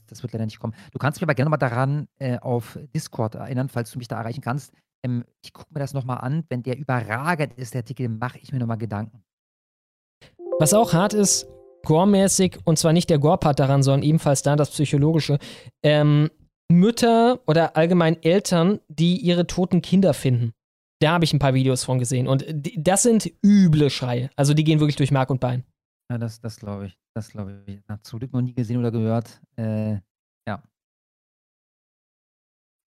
[0.08, 0.74] das wird leider nicht kommen.
[0.92, 4.18] Du kannst mich aber gerne mal daran äh, auf Discord erinnern, falls du mich da
[4.18, 4.74] erreichen kannst.
[5.04, 6.46] Ähm, ich gucke mir das nochmal an.
[6.50, 9.24] Wenn der überragend ist, der Artikel, mache ich mir nochmal Gedanken.
[10.58, 11.48] Was auch hart ist,
[11.84, 15.38] Gore-mäßig, und zwar nicht der Gore-Part daran, sondern ebenfalls da das Psychologische,
[15.84, 16.32] ähm,
[16.72, 20.54] Mütter oder allgemein Eltern, die ihre toten Kinder finden.
[21.02, 22.28] Da habe ich ein paar Videos von gesehen.
[22.28, 22.46] Und
[22.78, 24.30] das sind üble Schreie.
[24.36, 25.64] Also die gehen wirklich durch Mark und Bein.
[26.10, 26.98] Ja, das, das glaube ich.
[27.16, 27.82] Das glaube ich.
[28.04, 29.42] Zum Glück noch nie gesehen oder gehört.
[29.58, 30.00] Äh,
[30.48, 30.64] ja.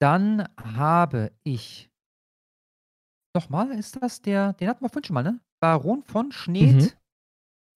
[0.01, 1.91] Dann habe ich.
[3.37, 5.41] Nochmal, ist das der, den hatten wir vorhin schon mal, ne?
[5.61, 6.91] Baron von Schneed, Mhm.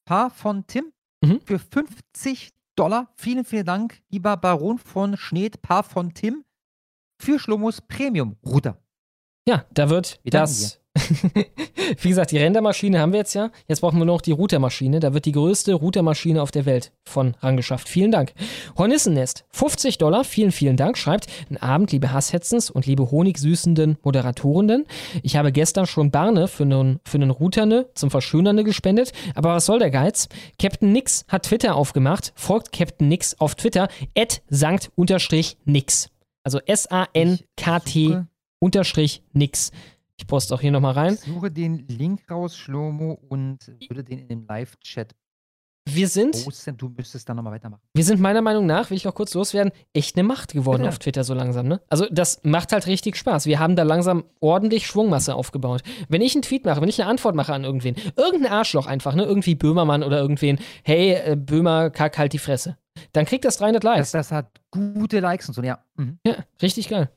[0.09, 0.93] Paar von Tim,
[1.25, 1.41] Mhm.
[1.43, 3.13] für 50 Dollar.
[3.17, 6.45] Vielen, vielen Dank, lieber Baron von Schneed, Paar von Tim,
[7.21, 8.82] für Schlomos Premium-Router.
[9.47, 10.79] Ja, da wird Wir das.
[12.01, 13.51] Wie gesagt, die Rendermaschine haben wir jetzt ja.
[13.67, 15.01] Jetzt brauchen wir nur noch die Routermaschine.
[15.01, 17.89] Da wird die größte Routermaschine auf der Welt von rangeschafft.
[17.89, 18.35] Vielen Dank.
[18.77, 20.25] Hornissennest, 50 Dollar.
[20.25, 20.99] Vielen, vielen Dank.
[20.99, 24.85] Schreibt, einen Abend, liebe Hasshetzens und liebe honigsüßenden Moderatorenden.
[25.23, 29.13] Ich habe gestern schon Barne für einen, für einen Routerne zum Verschönernde gespendet.
[29.35, 30.29] Aber was soll der Geiz?
[30.61, 32.33] Captain Nix hat Twitter aufgemacht.
[32.37, 33.89] Folgt Captain Nix auf Twitter.
[34.17, 36.11] At sankt unterstrich nix.
[36.45, 38.27] Also S-A-N-K-T
[38.63, 39.73] unterstrich nix.
[40.17, 41.15] Ich poste auch hier nochmal rein.
[41.15, 43.59] Ich suche den Link raus, Schlomo, und
[43.89, 45.17] würde den in dem Live-Chat
[45.89, 46.47] Wir sind.
[46.81, 47.81] Du müsstest dann nochmal weitermachen.
[47.93, 50.91] wir sind meiner Meinung nach, will ich noch kurz loswerden, echt eine Macht geworden Ja.
[50.91, 51.67] auf Twitter so langsam.
[51.67, 51.81] Ne?
[51.89, 53.47] Also das macht halt richtig Spaß.
[53.47, 55.83] Wir haben da langsam ordentlich Schwungmasse aufgebaut.
[56.09, 59.17] Wenn ich einen Tweet mache, wenn ich eine Antwort mache an irgendwen, irgendein Arschloch einfach,
[59.17, 59.25] ne?
[59.25, 62.77] irgendwie Böhmermann oder irgendwen, hey, äh, Böhmer, kack halt die Fresse.
[63.13, 64.13] Dann kriegt das 300 Likes.
[64.13, 65.83] Das, das hat gute Likes und so, ja.
[65.97, 66.19] Mhm.
[66.25, 67.11] Ja, richtig geil.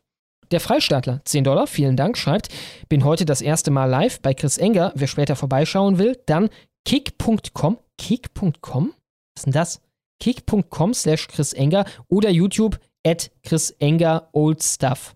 [0.51, 2.49] Der Freistaatler, 10 Dollar, vielen Dank, schreibt,
[2.89, 4.91] bin heute das erste Mal live bei Chris Enger.
[4.95, 6.49] Wer später vorbeischauen will, dann
[6.85, 8.89] kick.com, kick.com?
[8.89, 8.95] Was
[9.37, 9.81] ist denn das?
[10.21, 15.15] kick.com slash Chris Enger oder YouTube at Chris Enger Old Stuff.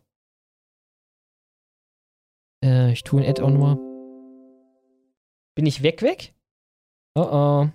[2.63, 3.75] Äh, ich tue ein Ad auch nochmal.
[5.55, 6.33] Bin ich weg, weg?
[7.15, 7.69] Oh oh.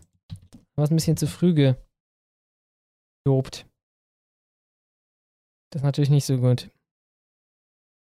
[0.76, 3.66] War ein bisschen zu früh gelobt.
[5.70, 6.70] Das ist natürlich nicht so gut.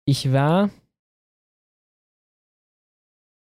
[0.09, 0.71] Ich war.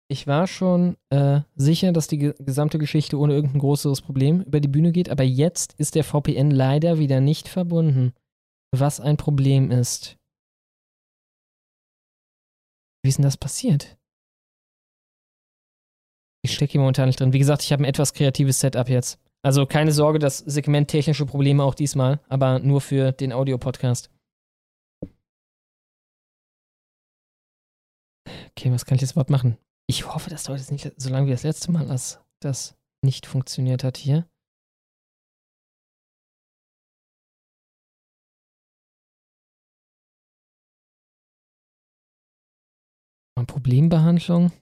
[0.08, 4.60] Ich war schon äh, sicher, dass die ge gesamte Geschichte ohne irgendein größeres Problem über
[4.60, 8.14] die Bühne geht, aber jetzt ist der VPN leider wieder nicht verbunden.
[8.74, 10.16] Was ein Problem ist.
[13.02, 13.98] Wie ist denn das passiert?
[16.42, 17.34] Ich stecke hier momentan nicht drin.
[17.34, 19.20] Wie gesagt, ich habe ein etwas kreatives Setup jetzt.
[19.42, 24.13] Also keine Sorge, das Segment technische Probleme auch diesmal, aber nur für den Audio-Podcast.
[28.56, 29.58] Okay, was kann ich jetzt überhaupt machen?
[29.86, 33.26] Ich hoffe, das dauert jetzt nicht so lange wie das letzte Mal, als das nicht
[33.26, 34.26] funktioniert hat hier.
[43.54, 44.52] Problembehandlung.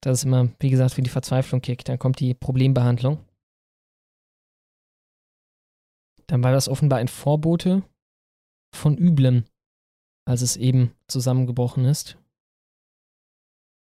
[0.00, 1.88] Das ist immer, wie gesagt, wie die Verzweiflung kickt.
[1.88, 3.18] Dann kommt die Problembehandlung.
[6.26, 7.82] Dann war das offenbar ein Vorbote
[8.74, 9.44] von Üblem,
[10.26, 12.18] als es eben zusammengebrochen ist.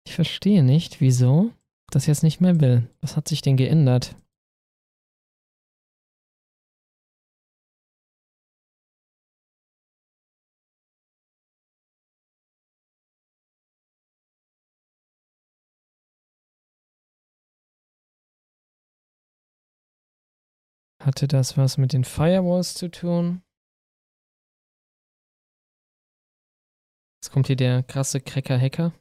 [0.06, 1.52] Ich verstehe nicht, wieso
[1.90, 2.88] das jetzt nicht mehr will.
[3.00, 4.14] Was hat sich denn geändert?
[21.08, 23.42] Hatte das was mit den Firewalls zu tun?
[27.16, 28.92] Jetzt kommt hier der krasse Cracker-Hacker.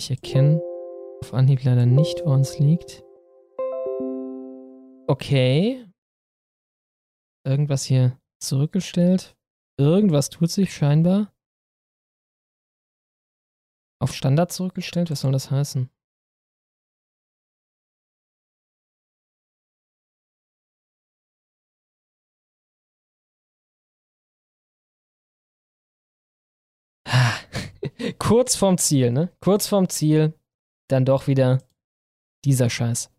[0.00, 0.60] Ich erkenne
[1.20, 3.04] auf Anhieb leider nicht, wo uns liegt.
[5.06, 5.86] Okay.
[7.46, 9.36] Irgendwas hier zurückgestellt.
[9.78, 11.32] Irgendwas tut sich scheinbar.
[14.00, 15.10] Auf Standard zurückgestellt?
[15.10, 15.88] Was soll das heißen?
[28.18, 29.30] Kurz vorm Ziel, ne?
[29.40, 30.34] Kurz vorm Ziel,
[30.88, 31.62] dann doch wieder
[32.44, 33.10] dieser Scheiß.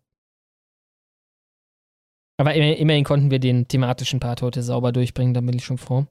[2.36, 6.06] Aber immerhin konnten wir den thematischen Part heute sauber durchbringen, da bin ich schon froh.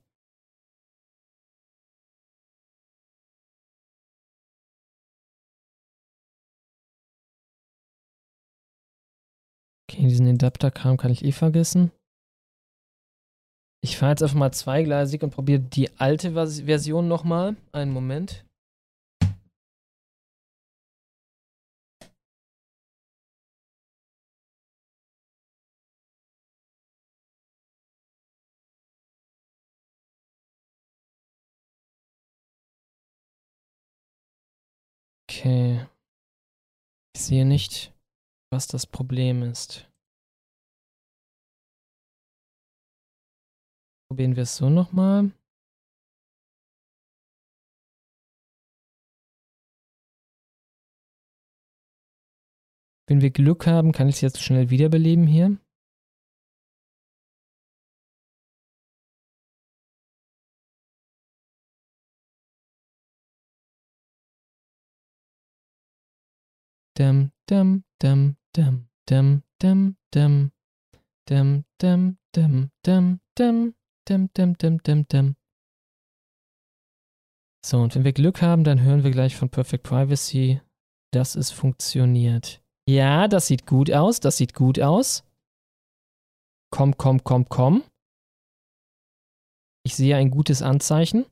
[10.03, 11.89] Okay, diesen Adapterkram kann ich eh vergessen.
[13.81, 17.55] Ich fahre jetzt einfach mal zweigleisig und probiere die alte Version nochmal.
[17.71, 18.43] Einen Moment.
[35.29, 35.87] Okay.
[37.15, 37.93] Ich sehe nicht,
[38.51, 39.87] was das Problem ist.
[44.13, 45.31] Probieren wir es so nochmal.
[53.07, 55.57] Wenn wir Glück haben, kann ich es jetzt schnell wiederbeleben hier.
[66.95, 70.51] Dum, dum, dum, dum, dum, dum, dum.
[71.25, 73.73] Dum, dum, dum, dum, dum
[74.05, 75.35] dum, dum, dum, dum, dum.
[77.65, 80.61] So, und wenn wir Glück haben, dann hören wir gleich von Perfect Privacy,
[81.11, 82.61] dass es funktioniert.
[82.87, 85.23] Ja, das sieht gut aus, das sieht gut aus.
[86.71, 87.83] Komm, komm, komm, komm.
[89.85, 91.25] Ich sehe ein gutes Anzeichen.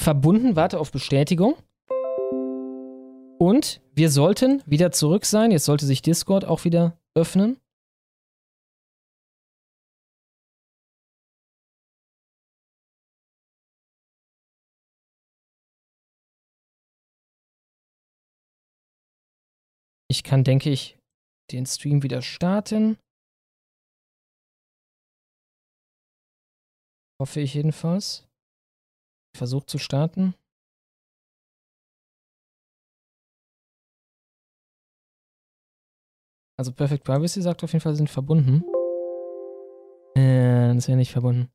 [0.00, 1.54] verbunden, warte auf Bestätigung.
[3.42, 5.50] Und wir sollten wieder zurück sein.
[5.50, 7.58] Jetzt sollte sich Discord auch wieder öffnen.
[20.10, 20.98] Ich kann, denke ich,
[21.50, 22.98] den Stream wieder starten.
[27.18, 28.28] Hoffe ich jedenfalls.
[29.34, 30.34] Versuch zu starten.
[36.60, 38.62] Also Perfect Privacy sagt auf jeden Fall, sind verbunden.
[40.14, 41.48] Äh, das ja nicht verbunden.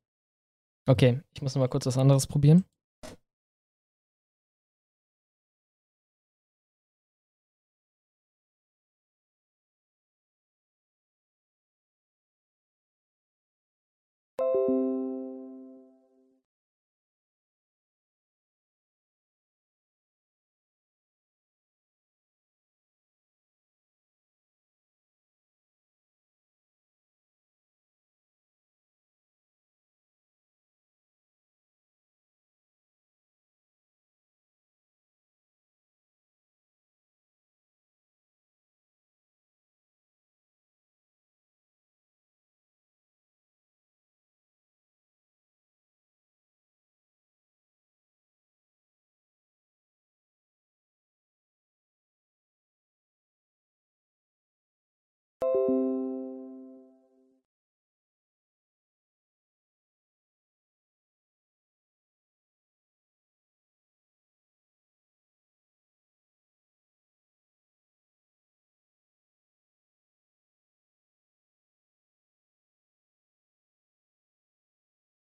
[0.88, 2.66] Okay, ich muss noch mal kurz was anderes probieren.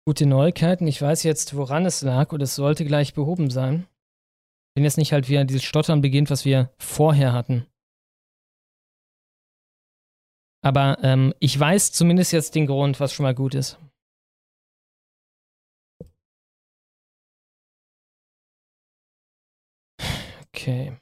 [0.08, 0.86] Gute Neuigkeiten.
[0.86, 3.88] Ich weiß jetzt, woran es lag und es sollte gleich behoben sein.
[4.76, 7.66] Wenn jetzt nicht halt wieder dieses Stottern beginnt, was wir vorher hatten.
[10.62, 13.80] Aber ähm, ich weiß zumindest jetzt den Grund, was schon mal gut ist.
[20.50, 20.98] Okay.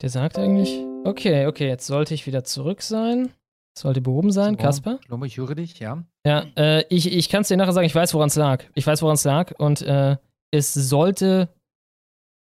[0.00, 3.34] Der sagt eigentlich, okay, okay, jetzt sollte ich wieder zurück sein.
[3.80, 4.98] Sollte behoben sein, so, Kasper.
[5.06, 6.04] Schlomo, ich höre dich, ja.
[6.26, 8.64] Ja, äh, ich, ich kann es dir nachher sagen, ich weiß, woran es lag.
[8.74, 10.18] Ich weiß, woran es lag und äh,
[10.50, 11.48] es sollte,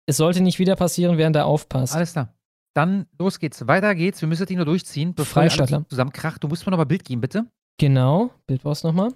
[0.06, 1.96] es sollte nicht wieder passieren, während er aufpasst.
[1.96, 2.34] Alles klar.
[2.76, 3.66] Dann los geht's.
[3.68, 4.22] Weiter geht's.
[4.22, 5.56] Wir müssen die nur durchziehen, bevor alles
[5.90, 6.44] zusammenkracht.
[6.44, 7.46] Du musst mir nochmal Bild geben, bitte.
[7.80, 9.14] Genau, Bild brauchst du nochmal.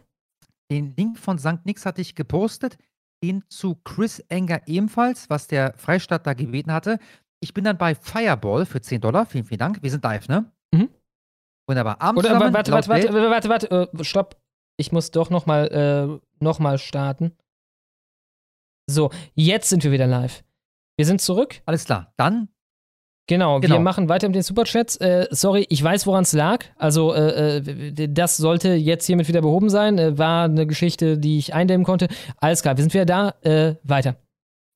[0.72, 1.66] Den Link von St.
[1.66, 2.78] Nix hatte ich gepostet.
[3.24, 7.00] Den zu Chris Enger ebenfalls, was der Freistaat da gebeten hatte.
[7.40, 9.28] Ich bin dann bei Fireball für 10 Dollar.
[9.28, 9.84] Vielen, vielen Dank.
[9.84, 10.52] Wir sind live, ne?
[11.68, 12.02] Wunderbar.
[12.02, 14.38] Abends Oder, zusammen, warte, warte, warte, warte, warte, warte, uh, stopp.
[14.78, 17.36] Ich muss doch nochmal äh, noch starten.
[18.90, 20.44] So, jetzt sind wir wieder live.
[20.98, 21.62] Wir sind zurück.
[21.66, 22.14] Alles klar.
[22.16, 22.50] Dann
[23.30, 24.96] Genau, genau, wir machen weiter mit den Superchats.
[24.98, 26.64] Äh, sorry, ich weiß, woran es lag.
[26.78, 29.98] Also, äh, äh, das sollte jetzt hiermit wieder behoben sein.
[29.98, 32.08] Äh, war eine Geschichte, die ich eindämmen konnte.
[32.38, 33.34] Alles klar, wir sind wieder da.
[33.42, 34.16] Äh, weiter.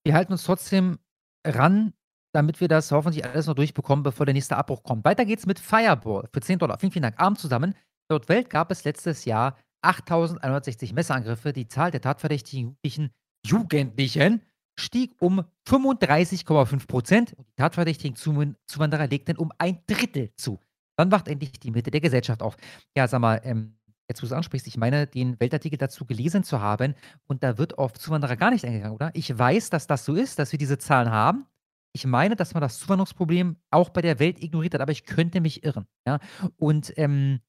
[0.03, 1.00] Wir halten uns trotzdem
[1.48, 1.94] ran,
[2.34, 5.06] damit wir das hoffentlich alles noch durchbekommen, bevor der nächste Abbruch kommt.
[5.06, 6.80] Weiter geht's mit Fireball für 10 Dollar.
[6.80, 7.19] Vielen, vielen Dank.
[7.19, 7.76] Abend zusammen.
[8.10, 11.53] Laut Welt gab es letztes Jahr 8160 Messerangriffe.
[11.53, 13.11] Die Zahl der tatverdächtigen Jugendlichen,
[13.45, 14.42] Jugendlichen
[14.80, 20.60] stieg um 35,5 Prozent und die tatverdächtigen Zuwanderer legten um ein Drittel zu.
[20.98, 22.58] Wann wacht endlich die Mitte der Gesellschaft auf?
[22.95, 23.77] Ja, sag mal, ähm,
[24.10, 26.95] jetzt wo du es ansprichst, ich meine, den Weltartikel dazu gelesen zu haben
[27.27, 29.11] und da wird auf Zuwanderer gar nicht eingegangen, oder?
[29.14, 31.45] Ich weiß, dass das so ist, dass wir diese Zahlen haben.
[31.94, 35.42] Ich meine, dass man das Zuwanderungsproblem auch bei der Welt ignoriert hat, aber ich könnte
[35.42, 35.88] mich irren.
[36.08, 36.20] Ja?
[36.58, 37.42] Und ähm,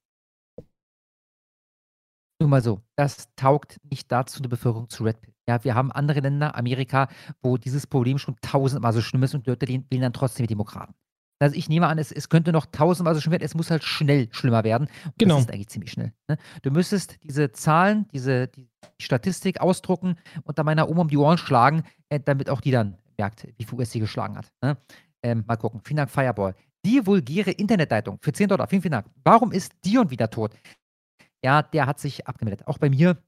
[2.40, 5.32] nur mal so, das taugt nicht dazu, eine Bevölkerung zu Red Pill.
[5.48, 7.08] Ja, wir haben andere Länder, Amerika,
[7.40, 10.94] wo dieses Problem schon tausendmal so schlimm ist und dort wählen dann trotzdem die Demokraten.
[11.42, 13.82] Also ich nehme an, es, es könnte noch tausendmal so schlimm werden, es muss halt
[13.82, 14.88] schnell schlimmer werden.
[15.04, 15.36] Und genau.
[15.36, 16.12] Das ist eigentlich ziemlich schnell.
[16.28, 16.36] Ne?
[16.62, 18.68] Du müsstest diese Zahlen, diese die
[19.00, 22.98] Statistik ausdrucken und dann meiner Oma um die Ohren schlagen, äh, damit auch die dann
[23.18, 24.52] merkt, wie viel US sie geschlagen hat.
[24.62, 24.76] Ne?
[25.22, 25.80] Ähm, mal gucken.
[25.84, 26.54] Vielen Dank, Fireball.
[26.84, 28.66] Die vulgäre Internetleitung für 10 Dollar.
[28.66, 29.06] Vielen, vielen Dank.
[29.24, 30.54] Warum ist Dion wieder tot?
[31.44, 32.66] Ja, der hat sich abgemeldet.
[32.66, 33.22] Auch bei mir.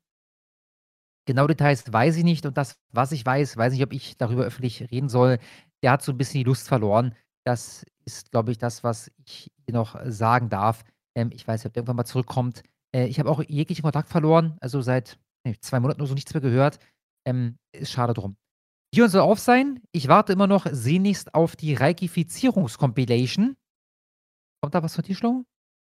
[1.26, 2.46] Genau Details weiß ich nicht.
[2.46, 5.38] Und das, was ich weiß, weiß nicht, ob ich darüber öffentlich reden soll.
[5.82, 7.14] Der hat so ein bisschen die Lust verloren.
[7.46, 10.84] Das ist, glaube ich, das, was ich noch sagen darf.
[11.16, 12.62] Ähm, ich weiß nicht, ob der irgendwann mal zurückkommt.
[12.94, 14.56] Äh, ich habe auch jeglichen Kontakt verloren.
[14.60, 16.78] Also seit nee, zwei Monaten oder so nichts mehr gehört.
[17.26, 18.36] Ähm, ist schade drum.
[18.94, 19.80] Dion soll auf sein.
[19.92, 23.56] Ich warte immer noch sehnlichst auf die Reikifizierungs-Compilation.
[24.62, 25.44] Kommt da was von dir, Schlau?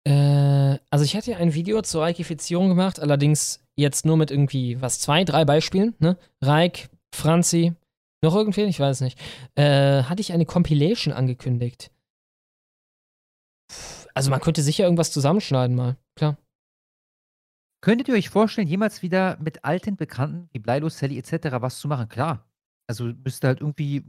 [0.06, 4.80] Äh, also ich hatte ja ein Video zur Reikifizierung gemacht, allerdings jetzt nur mit irgendwie,
[4.80, 6.16] was, zwei, drei Beispielen, ne?
[6.40, 7.74] Reik, Franzi,
[8.22, 9.18] noch irgendwen, ich weiß nicht.
[9.54, 11.90] Äh, hatte ich eine Compilation angekündigt.
[14.14, 16.38] Also man könnte sicher irgendwas zusammenschneiden mal, klar.
[17.82, 21.60] Könntet ihr euch vorstellen, jemals wieder mit alten Bekannten wie Bleilos, Sally etc.
[21.60, 22.08] was zu machen?
[22.08, 22.46] Klar.
[22.86, 24.04] Also müsste halt irgendwie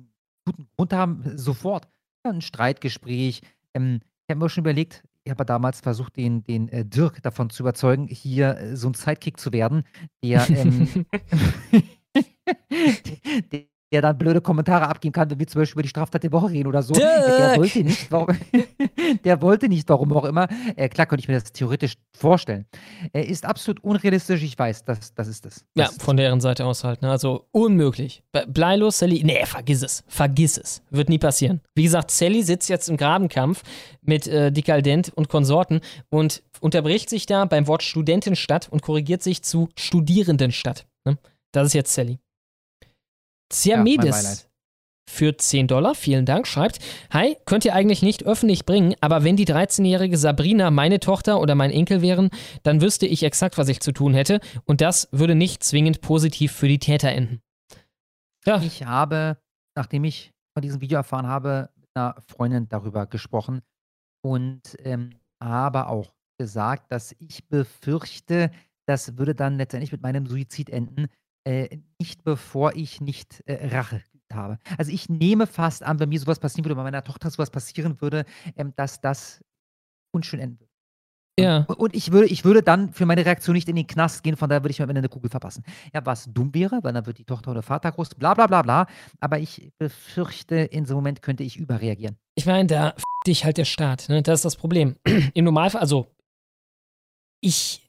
[0.45, 1.87] guten Grund haben, sofort.
[2.23, 3.41] ein Streitgespräch.
[3.73, 7.49] Ähm, ich habe mir schon überlegt, ich habe damals versucht, den, den äh, Dirk davon
[7.49, 9.83] zu überzeugen, hier äh, so ein Sidekick zu werden,
[10.23, 11.05] der, ähm,
[13.51, 13.65] der,
[13.95, 16.51] der dann blöde Kommentare abgeben kann, wenn wir zum Beispiel über die Straftat der Woche
[16.51, 16.93] reden oder so.
[16.93, 18.27] Der wollte nicht, warum,
[19.23, 20.49] der wollte nicht, warum auch immer.
[20.75, 22.65] Äh, klar könnte ich mir das theoretisch vorstellen.
[23.13, 25.65] Er ist absolut unrealistisch, ich weiß, das, das ist es.
[25.77, 27.03] Ja, von deren Seite aus halt.
[27.03, 27.09] Ne?
[27.09, 28.21] Also unmöglich.
[28.47, 30.03] Bleilos, Sally, nee, vergiss es.
[30.07, 30.81] Vergiss es.
[30.89, 31.61] Wird nie passieren.
[31.73, 33.63] Wie gesagt, Sally sitzt jetzt im Grabenkampf
[34.01, 39.23] mit äh, Dick Aldent und Konsorten und unterbricht sich da beim Wort Studentenstadt und korrigiert
[39.23, 40.85] sich zu Studierendenstadt.
[41.05, 41.17] Ne?
[41.53, 42.19] Das ist jetzt Sally.
[43.51, 44.49] Siamedis ja,
[45.09, 46.79] für 10 Dollar, vielen Dank, schreibt,
[47.11, 51.55] Hi, könnt ihr eigentlich nicht öffentlich bringen, aber wenn die 13-jährige Sabrina meine Tochter oder
[51.55, 52.29] mein Enkel wären,
[52.63, 54.39] dann wüsste ich exakt, was ich zu tun hätte.
[54.65, 57.41] Und das würde nicht zwingend positiv für die Täter enden.
[58.45, 58.61] Ja.
[58.61, 59.37] Ich habe,
[59.75, 63.61] nachdem ich von diesem Video erfahren habe, mit einer Freundin darüber gesprochen
[64.23, 68.51] und ähm, habe auch gesagt, dass ich befürchte,
[68.87, 71.07] das würde dann letztendlich mit meinem Suizid enden,
[71.45, 74.01] äh, nicht bevor ich nicht äh, Rache
[74.33, 74.57] habe.
[74.77, 78.01] Also ich nehme fast an, wenn mir sowas passieren würde, bei meiner Tochter sowas passieren
[78.01, 78.25] würde,
[78.57, 79.43] ähm, dass das
[80.11, 80.71] unschön enden würde.
[81.37, 81.65] Ja.
[81.67, 84.37] Und, und, ich, würde, ich würde dann für meine Reaktion nicht in den Knast gehen,
[84.37, 85.63] von daher würde ich mir am Ende eine Kugel verpassen.
[85.93, 88.61] Ja, was dumm wäre, weil dann wird die Tochter oder Vater groß, bla bla bla
[88.61, 88.87] bla.
[89.19, 92.17] Aber ich befürchte, in so einem Moment könnte ich überreagieren.
[92.35, 94.21] Ich meine, da f dich halt der Staat, ne?
[94.21, 94.95] Das ist das Problem.
[95.33, 96.07] Im Normalfall, also
[97.41, 97.84] ich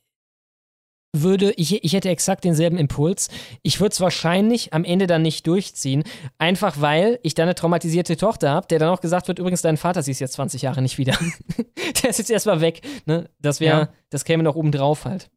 [1.12, 3.28] würde, ich, ich hätte exakt denselben Impuls.
[3.62, 6.04] Ich würde es wahrscheinlich am Ende dann nicht durchziehen,
[6.38, 9.76] einfach weil ich dann eine traumatisierte Tochter habe, der dann auch gesagt wird, übrigens, dein
[9.76, 11.16] Vater siehst jetzt 20 Jahre nicht wieder.
[12.02, 12.82] der ist jetzt erstmal weg.
[13.06, 13.30] Ne?
[13.40, 13.88] Das wäre, ja.
[14.10, 15.30] das käme noch oben drauf halt.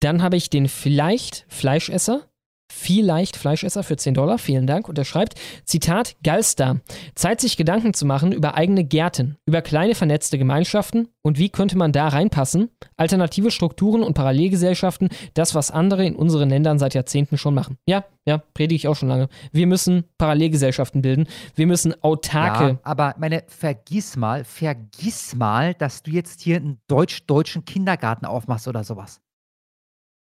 [0.00, 2.29] Dann habe ich den vielleicht Fleischesser.
[2.72, 4.88] Vielleicht Fleischesser für 10 Dollar, vielen Dank.
[4.88, 5.34] Und er schreibt,
[5.64, 6.80] Zitat, Galstar,
[7.16, 11.76] Zeit sich Gedanken zu machen über eigene Gärten, über kleine vernetzte Gemeinschaften und wie könnte
[11.76, 17.38] man da reinpassen, alternative Strukturen und Parallelgesellschaften, das, was andere in unseren Ländern seit Jahrzehnten
[17.38, 17.76] schon machen.
[17.86, 19.28] Ja, ja, predige ich auch schon lange.
[19.50, 21.26] Wir müssen Parallelgesellschaften bilden,
[21.56, 22.64] wir müssen autarke...
[22.64, 28.68] Ja, aber meine, vergiss mal, vergiss mal, dass du jetzt hier einen deutsch-deutschen Kindergarten aufmachst
[28.68, 29.20] oder sowas.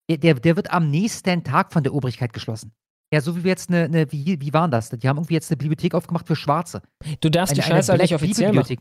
[0.09, 2.73] Der, der wird am nächsten Tag von der Obrigkeit geschlossen.
[3.13, 4.89] Ja, so wie wir jetzt eine, eine wie, wie waren das?
[4.89, 6.81] Die haben irgendwie jetzt eine Bibliothek aufgemacht für Schwarze.
[7.21, 8.77] Du darfst eine, die Scheiße halt nicht offiziell machen.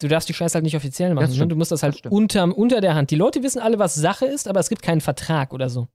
[0.00, 1.36] Du darfst die Scheiße halt nicht offiziell machen.
[1.36, 1.46] Ne?
[1.46, 3.10] Du musst das halt das unter, unter der Hand.
[3.10, 5.88] Die Leute wissen alle, was Sache ist, aber es gibt keinen Vertrag oder so.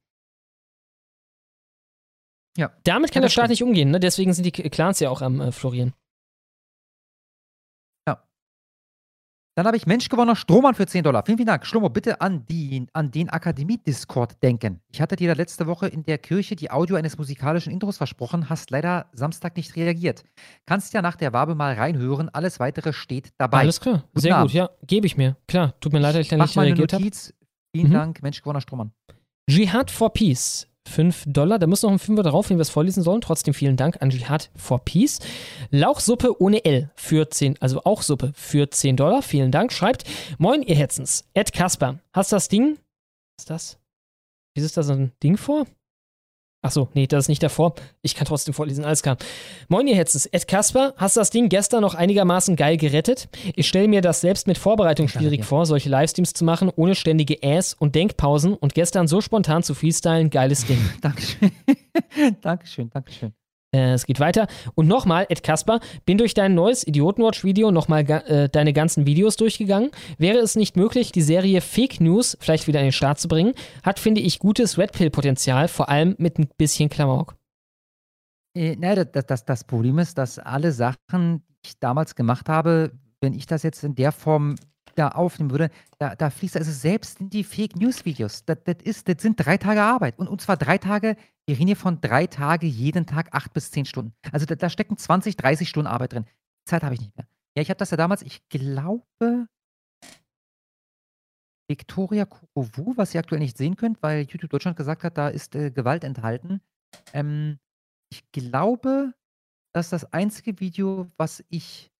[2.57, 2.71] Ja.
[2.83, 3.49] Damit kann ja, der Staat stimmt.
[3.49, 3.99] nicht umgehen, ne?
[3.99, 5.93] Deswegen sind die Clans ja auch am äh, Florieren.
[9.57, 11.23] Dann habe ich Mensch gewonnener Strohmann für 10 Dollar.
[11.25, 11.65] Vielen, vielen Dank.
[11.65, 14.81] Schlomo, bitte an, die, an den Akademie-Discord denken.
[14.91, 18.69] Ich hatte dir letzte Woche in der Kirche die Audio eines musikalischen Intros versprochen, hast
[18.71, 20.25] leider Samstag nicht reagiert.
[20.65, 22.27] Kannst ja nach der Wabe mal reinhören.
[22.27, 23.59] Alles weitere steht dabei.
[23.59, 24.03] Alles klar.
[24.07, 24.51] Guten Sehr Abend.
[24.51, 24.57] gut.
[24.57, 25.37] Ja, gebe ich mir.
[25.47, 25.73] Klar.
[25.79, 27.09] Tut mir leid, dass ich da nicht reagiert habe.
[27.73, 27.93] Vielen mhm.
[27.93, 28.91] Dank, Mensch gewonnener Strohmann.
[29.49, 31.59] Jihad for Peace 5 Dollar.
[31.59, 33.21] Da muss noch ein Fünfer drauf, wenn wir es vorlesen sollen.
[33.21, 35.19] Trotzdem vielen Dank an Jihad for Peace.
[35.71, 39.21] Lauchsuppe ohne L für 10, also auch Suppe für 10 Dollar.
[39.21, 39.73] Vielen Dank.
[39.73, 40.05] Schreibt,
[40.37, 41.25] moin ihr Hetzens.
[41.33, 42.77] Ed Kasper, hast das Ding?
[43.37, 43.77] Was ist das?
[44.53, 45.65] Wie ist da so ein Ding vor?
[46.65, 47.75] Achso, nee, das ist nicht davor.
[48.01, 49.17] Ich kann trotzdem vorlesen, alles klar.
[49.67, 50.25] Moin, ihr Hetzens.
[50.25, 53.29] Ed Kasper, hast du das Ding gestern noch einigermaßen geil gerettet?
[53.55, 55.45] Ich stelle mir das selbst mit Vorbereitung schwierig ja.
[55.45, 59.75] vor, solche Livestreams zu machen, ohne ständige Ass- und Denkpausen und gestern so spontan zu
[59.75, 60.79] freestylen, geiles Ding.
[61.01, 61.51] Dankeschön.
[62.41, 63.44] Dankeschön, Dankeschön.
[63.71, 64.47] Es geht weiter.
[64.75, 69.91] Und nochmal, Ed Kasper, bin durch dein neues Idiotenwatch-Video nochmal äh, deine ganzen Videos durchgegangen.
[70.17, 73.53] Wäre es nicht möglich, die Serie Fake News vielleicht wieder in den Start zu bringen?
[73.83, 77.35] Hat, finde ich, gutes Red Pill-Potenzial, vor allem mit ein bisschen Klamauk.
[78.55, 82.91] Äh, nein, das, das, das Problem ist, dass alle Sachen, die ich damals gemacht habe,
[83.19, 84.55] wenn ich das jetzt in der Form
[84.95, 88.45] da aufnehmen würde, da, da fließt also selbst in die Fake News Videos.
[88.45, 90.17] Das, das, ist, das sind drei Tage Arbeit.
[90.17, 93.71] Und, und zwar drei Tage, wir reden hier von drei Tage, jeden Tag acht bis
[93.71, 94.13] zehn Stunden.
[94.31, 96.25] Also da, da stecken 20, 30 Stunden Arbeit drin.
[96.65, 97.27] Zeit habe ich nicht mehr.
[97.55, 99.47] Ja, ich habe das ja damals, ich glaube,
[101.67, 105.55] Victoria Kurovu, was ihr aktuell nicht sehen könnt, weil YouTube Deutschland gesagt hat, da ist
[105.55, 106.61] äh, Gewalt enthalten.
[107.13, 107.59] Ähm,
[108.11, 109.13] ich glaube,
[109.73, 111.91] dass das einzige Video, was ich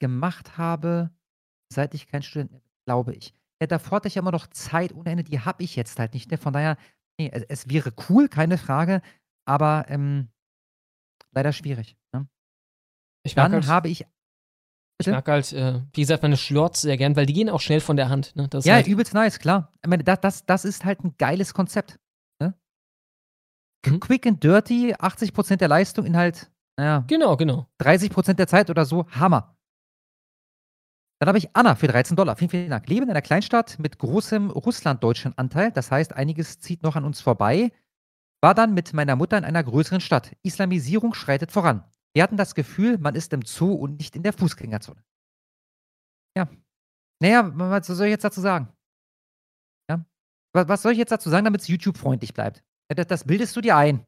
[0.00, 1.10] gemacht habe,
[1.72, 3.34] seit ich kein Student mehr bin, glaube ich.
[3.60, 6.14] Ja, davor hatte ich ja immer noch Zeit ohne Ende, die habe ich jetzt halt
[6.14, 6.30] nicht.
[6.30, 6.36] Ne?
[6.36, 6.76] Von daher,
[7.18, 9.02] nee, es, es, wäre cool, keine Frage,
[9.46, 10.28] aber ähm,
[11.30, 11.96] leider schwierig.
[12.12, 12.26] Ne?
[13.24, 14.04] Ich Dann halt, habe ich.
[14.98, 15.10] Bitte?
[15.10, 17.80] Ich mag halt, äh, wie gesagt, meine Schlorts sehr gern, weil die gehen auch schnell
[17.80, 18.34] von der Hand.
[18.34, 18.48] Ne?
[18.64, 19.72] ja, halt übelst nice, klar.
[19.82, 21.98] Ich meine, das, das, das ist halt ein geiles Konzept.
[22.40, 22.54] Ne?
[23.86, 24.00] Mhm.
[24.00, 27.04] Quick and dirty, 80% der Leistung in halt, naja.
[27.06, 27.68] Genau, genau.
[27.80, 29.56] 30% der Zeit oder so, Hammer.
[31.22, 32.34] Dann habe ich Anna für 13 Dollar.
[32.34, 32.88] Vielen, vielen Dank.
[32.88, 35.70] Leben in einer Kleinstadt mit großem russlanddeutschen Anteil.
[35.70, 37.70] Das heißt, einiges zieht noch an uns vorbei.
[38.40, 40.36] War dann mit meiner Mutter in einer größeren Stadt.
[40.42, 41.84] Islamisierung schreitet voran.
[42.12, 45.00] Wir hatten das Gefühl, man ist im Zoo und nicht in der Fußgängerzone.
[46.36, 46.50] Ja.
[47.20, 48.72] Naja, was soll ich jetzt dazu sagen?
[49.88, 50.04] Ja.
[50.54, 52.64] Was soll ich jetzt dazu sagen, damit es YouTube-freundlich bleibt?
[52.88, 54.04] Das, bildest du dir ein.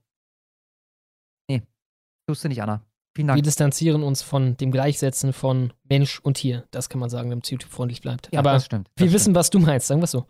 [1.48, 1.62] Nee,
[2.26, 2.84] tust du nicht, Anna.
[3.16, 6.64] Wir distanzieren uns von dem Gleichsetzen von Mensch und Tier.
[6.72, 8.28] Das kann man sagen, damit es YouTube-freundlich bleibt.
[8.32, 8.88] Ja, Aber das stimmt.
[8.88, 9.14] Das wir stimmt.
[9.14, 10.26] wissen, was du meinst, sagen wir es so.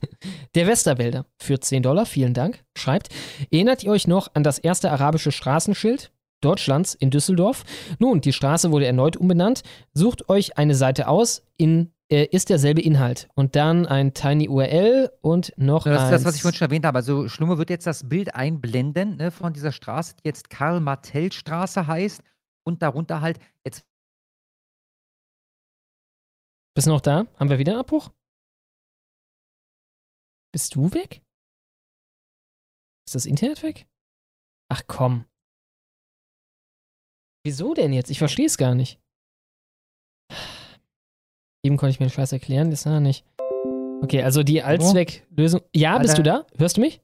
[0.54, 3.08] Der Westerwälder für 10 Dollar, vielen Dank, schreibt,
[3.50, 6.10] erinnert ihr euch noch an das erste arabische Straßenschild?
[6.40, 7.64] Deutschlands in Düsseldorf.
[7.98, 9.62] Nun, die Straße wurde erneut umbenannt.
[9.94, 13.28] Sucht euch eine Seite aus, in ist derselbe Inhalt.
[13.34, 16.86] Und dann ein Tiny URL und noch Das ist das, was ich vorhin schon erwähnt
[16.86, 16.98] habe.
[16.98, 22.22] Also Schlumme wird jetzt das Bild einblenden ne, von dieser Straße, die jetzt Karl-Martell-Straße heißt.
[22.66, 23.84] Und darunter halt jetzt.
[26.74, 27.26] Bist du noch da?
[27.38, 28.10] Haben wir wieder einen Abbruch?
[30.52, 31.22] Bist du weg?
[33.06, 33.86] Ist das Internet weg?
[34.70, 35.26] Ach komm.
[37.44, 38.10] Wieso denn jetzt?
[38.10, 38.98] Ich verstehe es gar nicht.
[41.64, 43.24] Eben konnte ich mir den Scheiß erklären, das war nicht.
[44.02, 45.62] Okay, also die Allzwecklösung.
[45.74, 46.02] Ja, Alter.
[46.02, 46.46] bist du da?
[46.58, 47.00] Hörst du mich?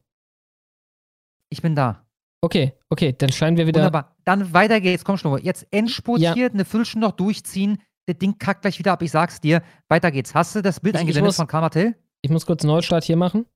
[1.49, 2.05] Ich bin da.
[2.43, 3.81] Okay, okay, dann scheinen wir wieder.
[3.81, 4.15] Wunderbar.
[4.25, 5.03] Dann weiter geht's.
[5.03, 6.49] Komm schon, jetzt endspurtiert, ja.
[6.49, 7.79] eine Viertelstunde noch durchziehen.
[8.07, 9.63] Das Ding kackt gleich wieder ab, ich sag's dir.
[9.89, 10.35] Weiter geht's.
[10.35, 11.97] Hast du das Bild eingeblendet von Karl Martell?
[12.21, 13.47] Ich muss kurz Neustart hier machen.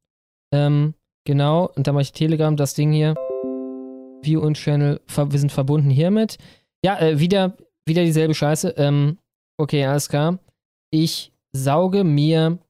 [0.53, 3.15] Ähm, genau, und dann mache ich Telegram, das Ding hier.
[4.23, 6.39] View und Channel, wir sind verbunden hiermit.
[6.83, 8.71] Ja, äh, wieder, wieder dieselbe Scheiße.
[8.79, 9.19] Ähm,
[9.59, 10.39] okay, alles klar.
[10.95, 12.61] Ich sauge mir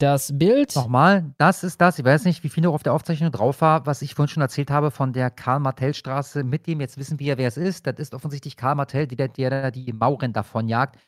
[0.00, 0.74] das Bild.
[0.74, 2.00] Nochmal, das ist das.
[2.00, 4.40] Ich weiß nicht, wie viel noch auf der Aufzeichnung drauf war, was ich vorhin schon
[4.40, 7.86] erzählt habe von der Karl-Martell-Straße mit dem, jetzt wissen wir, wer es ist.
[7.86, 10.98] Das ist offensichtlich Karl Martell, der, der die Mauren davon jagt.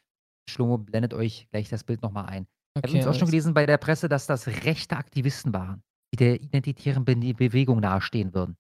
[0.49, 2.47] Schlomo blendet euch gleich das Bild nochmal ein.
[2.79, 5.83] Okay, ich habe auch schon gelesen bei der Presse, dass das rechte Aktivisten waren,
[6.15, 8.57] die der identitären Be Bewegung nahestehen würden.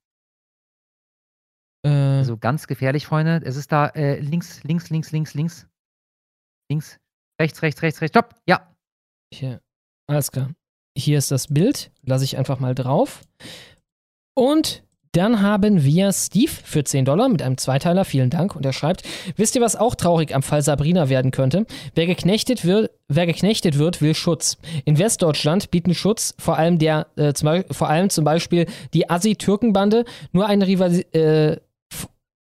[1.87, 1.91] Äh.
[2.19, 3.43] Also ganz gefährlich, Freunde.
[3.45, 5.69] Es ist da äh, links, links, links, links, links.
[6.69, 6.99] Links,
[7.41, 8.13] rechts, rechts, rechts, rechts.
[8.13, 8.35] Stopp!
[8.47, 8.69] Ja.
[9.33, 9.61] Hier.
[10.07, 10.51] Alles klar.
[10.97, 11.91] Hier ist das Bild.
[12.03, 13.23] Lasse ich einfach mal drauf.
[14.35, 14.83] Und
[15.15, 18.07] dann haben wir Steve für 10 Dollar mit einem Zweiteiler.
[18.07, 18.57] Vielen Dank.
[18.57, 19.03] Und er schreibt:
[19.37, 21.67] Wisst ihr, was auch traurig am Fall Sabrina werden könnte?
[21.95, 24.57] Wer geknechtet wird, wer geknechtet wird will Schutz.
[24.87, 30.07] In Westdeutschland bieten Schutz vor allem, der, äh, zum, vor allem zum Beispiel die Assi-Türkenbande
[30.33, 31.15] nur eine Rivalität.
[31.15, 31.61] Äh,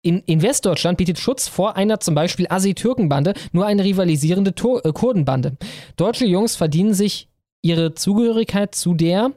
[0.05, 4.93] in, in, Westdeutschland bietet Schutz vor einer zum Beispiel Assi-Türkenbande nur eine rivalisierende Tor, äh,
[4.93, 5.57] Kurdenbande.
[5.97, 7.27] Deutsche Jungs verdienen sich
[7.63, 9.31] ihre Zugehörigkeit zu der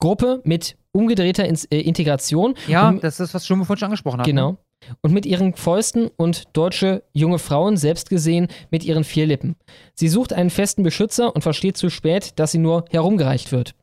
[0.00, 2.54] Gruppe mit umgedrehter In äh, Integration.
[2.66, 4.26] Ja, und, das ist, was schon vorhin schon angesprochen hat.
[4.26, 4.52] Genau.
[4.52, 4.58] Ne?
[5.02, 9.54] Und mit ihren Fäusten und deutsche junge Frauen selbst gesehen mit ihren vier Lippen.
[9.94, 13.74] Sie sucht einen festen Beschützer und versteht zu spät, dass sie nur herumgereicht wird.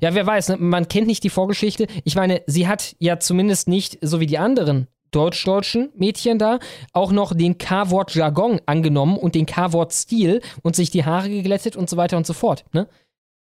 [0.00, 0.56] Ja, wer weiß, ne?
[0.58, 1.86] man kennt nicht die Vorgeschichte.
[2.04, 6.58] Ich meine, sie hat ja zumindest nicht, so wie die anderen deutsch-deutschen Mädchen da
[6.92, 11.76] auch noch den K-Wort Jargon angenommen und den K-Wort Stil und sich die Haare geglättet
[11.76, 12.64] und so weiter und so fort.
[12.72, 12.88] Ne?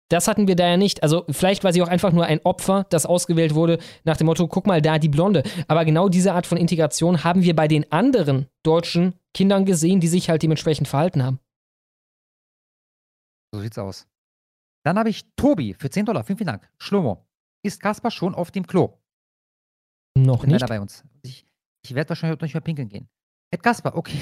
[0.10, 1.04] Das hatten wir da ja nicht.
[1.04, 4.48] Also vielleicht war sie auch einfach nur ein Opfer, das ausgewählt wurde nach dem Motto,
[4.48, 5.44] guck mal da, die Blonde.
[5.68, 10.08] Aber genau diese Art von Integration haben wir bei den anderen deutschen Kindern gesehen, die
[10.08, 11.40] sich halt dementsprechend verhalten haben.
[13.54, 14.08] So sieht's aus.
[14.84, 16.24] Dann habe ich Tobi für 10 Dollar.
[16.24, 16.70] Vielen, vielen Dank.
[16.80, 17.26] Schlomo.
[17.64, 18.98] Ist Kaspar schon auf dem Klo?
[20.18, 20.66] Noch nicht.
[20.68, 21.04] bei uns.
[21.22, 21.46] Ich,
[21.84, 23.10] ich werde wahrscheinlich nicht mehr pinkeln gehen.
[23.52, 24.20] Ed Kasper, okay.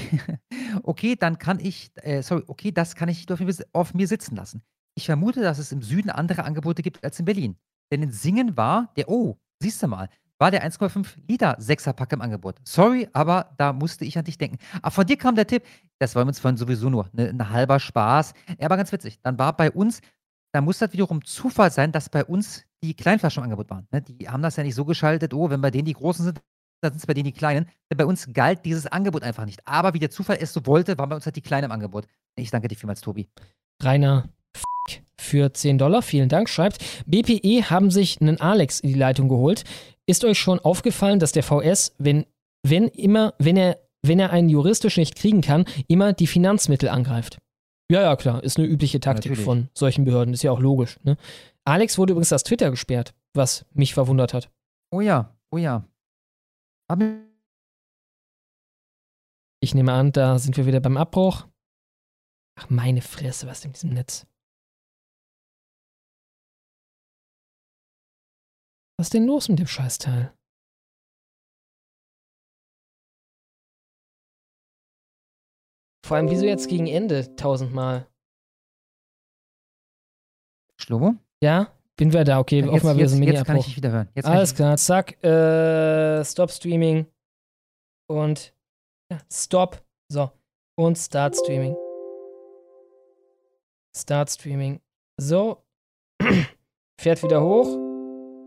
[0.84, 4.36] okay, dann kann ich, äh, sorry, okay, das kann ich auf mir, auf mir sitzen
[4.36, 4.62] lassen.
[4.96, 7.58] Ich vermute, dass es im Süden andere Angebote gibt als in Berlin.
[7.92, 12.22] Denn in Singen war der, oh, siehst du mal, war der 1,5 Liter Sechserpack im
[12.22, 12.60] Angebot.
[12.64, 14.58] Sorry, aber da musste ich an dich denken.
[14.82, 15.64] Aber von dir kam der Tipp,
[16.00, 18.34] das war uns vorhin sowieso nur ein ne, halber Spaß.
[18.58, 19.20] Er war ganz witzig.
[19.24, 20.02] Dann war bei uns,
[20.54, 23.88] da muss das wiederum Zufall sein, dass bei uns die Kleinflaschen im Angebot waren.
[23.92, 24.02] Ne?
[24.02, 26.42] Die haben das ja nicht so geschaltet, oh, wenn bei denen die großen sind,
[26.82, 27.68] da sind es bei denen die Kleinen.
[27.90, 29.66] Denn bei uns galt dieses Angebot einfach nicht.
[29.66, 32.08] Aber wie der Zufall es so wollte, waren bei uns halt die Kleinen im Angebot.
[32.36, 33.28] Ich danke dir vielmals, Tobi.
[33.82, 34.30] Rainer
[35.20, 39.64] für 10 Dollar, vielen Dank, schreibt, BPE haben sich einen Alex in die Leitung geholt.
[40.06, 42.26] Ist euch schon aufgefallen, dass der VS, wenn,
[42.64, 47.40] wenn immer, wenn er, wenn er einen juristisch nicht kriegen kann, immer die Finanzmittel angreift?
[47.92, 49.46] Ja, ja, klar, ist eine übliche Taktik Natürlich.
[49.46, 50.98] von solchen Behörden, ist ja auch logisch.
[51.04, 51.18] Ne?
[51.66, 54.50] Alex wurde übrigens das Twitter gesperrt, was mich verwundert hat.
[54.92, 55.86] Oh ja, oh ja.
[59.62, 61.48] Ich nehme an, da sind wir wieder beim Abbruch.
[62.58, 64.26] Ach, meine Fresse, was ist in diesem Netz?
[68.98, 70.34] Was ist denn los mit dem Scheißteil?
[76.06, 78.10] Vor allem, wieso jetzt gegen Ende tausendmal?
[80.80, 81.18] Schlomo?
[81.44, 81.77] Ja?
[81.98, 82.60] Bin wieder da, okay.
[82.60, 84.08] Ja, jetzt, mal wieder so ein jetzt kann ich dich wieder hören.
[84.14, 85.22] Jetzt Alles klar, zack.
[85.24, 87.08] Äh, Stop Streaming.
[88.08, 88.54] Und
[89.12, 89.84] ja, Stop.
[90.12, 90.32] So.
[90.78, 91.76] Und Start Streaming.
[93.96, 94.80] Start Streaming.
[95.20, 95.64] So.
[97.02, 97.68] Fährt wieder hoch.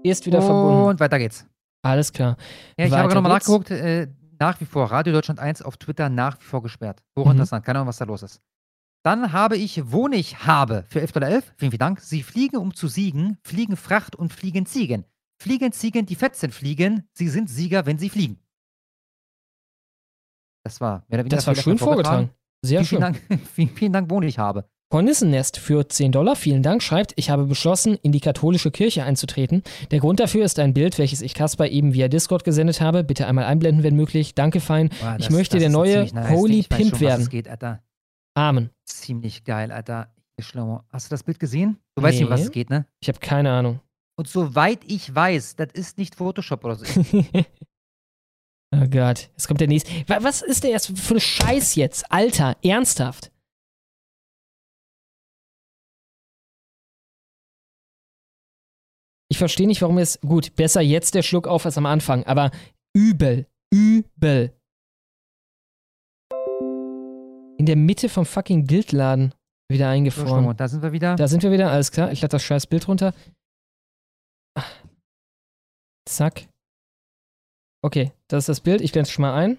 [0.05, 0.83] Ist wieder und verbunden.
[0.85, 1.45] Und weiter geht's.
[1.83, 2.37] Alles klar.
[2.79, 3.71] Ja, ich weiter habe nochmal nachgeguckt.
[3.73, 4.07] Äh,
[4.39, 7.03] nach wie vor Radio Deutschland 1 auf Twitter nach wie vor gesperrt.
[7.19, 7.63] Hochinteressant.
[7.63, 7.67] Mhm.
[7.67, 8.41] Keine Ahnung, was da los ist.
[9.03, 11.43] Dann habe ich wo ich habe für 11,11 Dollar.
[11.57, 12.01] Vielen, vielen Dank.
[12.01, 15.05] Sie fliegen, um zu siegen, fliegen Fracht und fliegen Ziegen.
[15.43, 17.09] Fliegen Ziegen, die fett sind, fliegen.
[17.15, 18.39] Sie sind Sieger, wenn sie fliegen.
[20.65, 22.31] Das war mehr oder weniger Das war schön vorgetragen.
[22.63, 23.15] Sehr vielen, schön.
[23.15, 24.69] Vielen Dank, vielen, vielen Dank, wo ich habe.
[24.93, 29.63] Hornissennest für 10 Dollar, vielen Dank, schreibt, ich habe beschlossen, in die katholische Kirche einzutreten.
[29.93, 33.05] Der Grund dafür ist ein Bild, welches ich Kasper eben via Discord gesendet habe.
[33.05, 34.35] Bitte einmal einblenden, wenn möglich.
[34.35, 34.91] Danke, fein.
[35.01, 37.29] Boah, das, ich möchte der neue nice Holy Pimp schon, werden.
[37.29, 37.47] Geht,
[38.35, 38.71] Amen.
[38.85, 40.15] Ziemlich geil, Alter.
[40.43, 40.85] Schlimmer.
[40.91, 41.79] Hast du das Bild gesehen?
[41.95, 42.09] Du nee.
[42.09, 42.87] weißt nicht, was es geht, ne?
[43.01, 43.81] Ich habe keine Ahnung.
[44.17, 46.85] Und soweit ich weiß, das ist nicht Photoshop oder so.
[48.75, 49.91] oh Gott, jetzt kommt der nächste.
[50.07, 52.11] Was ist der erst für ein Scheiß jetzt?
[52.13, 53.33] Alter, ernsthaft.
[59.31, 60.21] Ich verstehe nicht, warum es.
[60.21, 62.51] Gut, besser jetzt der Schluck auf als am Anfang, aber
[62.93, 63.47] übel.
[63.73, 64.53] Übel.
[67.61, 69.35] In der Mitte vom fucking Bildladen.
[69.71, 70.47] Wieder eingefroren.
[70.47, 71.15] So, da sind wir wieder.
[71.17, 72.11] Da sind wir wieder, alles klar.
[72.11, 73.13] Ich lade das scheiß Bild runter.
[76.09, 76.49] Zack.
[77.85, 78.81] Okay, das ist das Bild.
[78.81, 79.59] Ich blende es schon mal ein.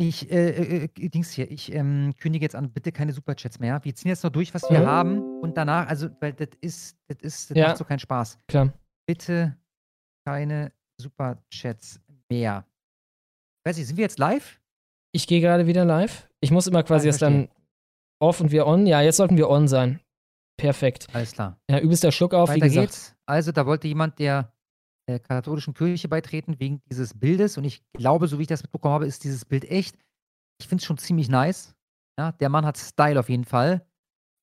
[0.00, 3.84] Ich, äh, äh, äh, Dings hier, ich ähm, kündige jetzt an, bitte keine Superchats mehr.
[3.84, 4.86] Wir ziehen jetzt noch durch, was wir Mhm.
[4.86, 7.66] haben und danach, also, weil das ist, das ist, das Ja.
[7.68, 8.38] macht so keinen Spaß.
[8.46, 8.72] Klar.
[9.08, 9.56] Bitte
[10.24, 12.64] keine Superchats mehr.
[13.66, 14.60] Weiß ich, sind wir jetzt live?
[15.12, 16.28] Ich gehe gerade wieder live.
[16.44, 17.48] Ich muss immer quasi erst dann
[18.20, 18.86] off und wir on.
[18.86, 20.00] Ja, jetzt sollten wir on sein.
[20.56, 21.08] Perfekt.
[21.12, 21.58] Alles klar.
[21.70, 22.86] Ja, übelster Schluck auf, wie Weiter gesagt.
[22.88, 23.16] geht's.
[23.26, 24.52] Also, da wollte jemand der
[25.08, 28.94] der katholischen Kirche beitreten wegen dieses Bildes und ich glaube, so wie ich das mitbekommen
[28.94, 29.98] habe, ist dieses Bild echt.
[30.60, 31.74] Ich finde es schon ziemlich nice.
[32.18, 33.84] Ja, der Mann hat Style auf jeden Fall.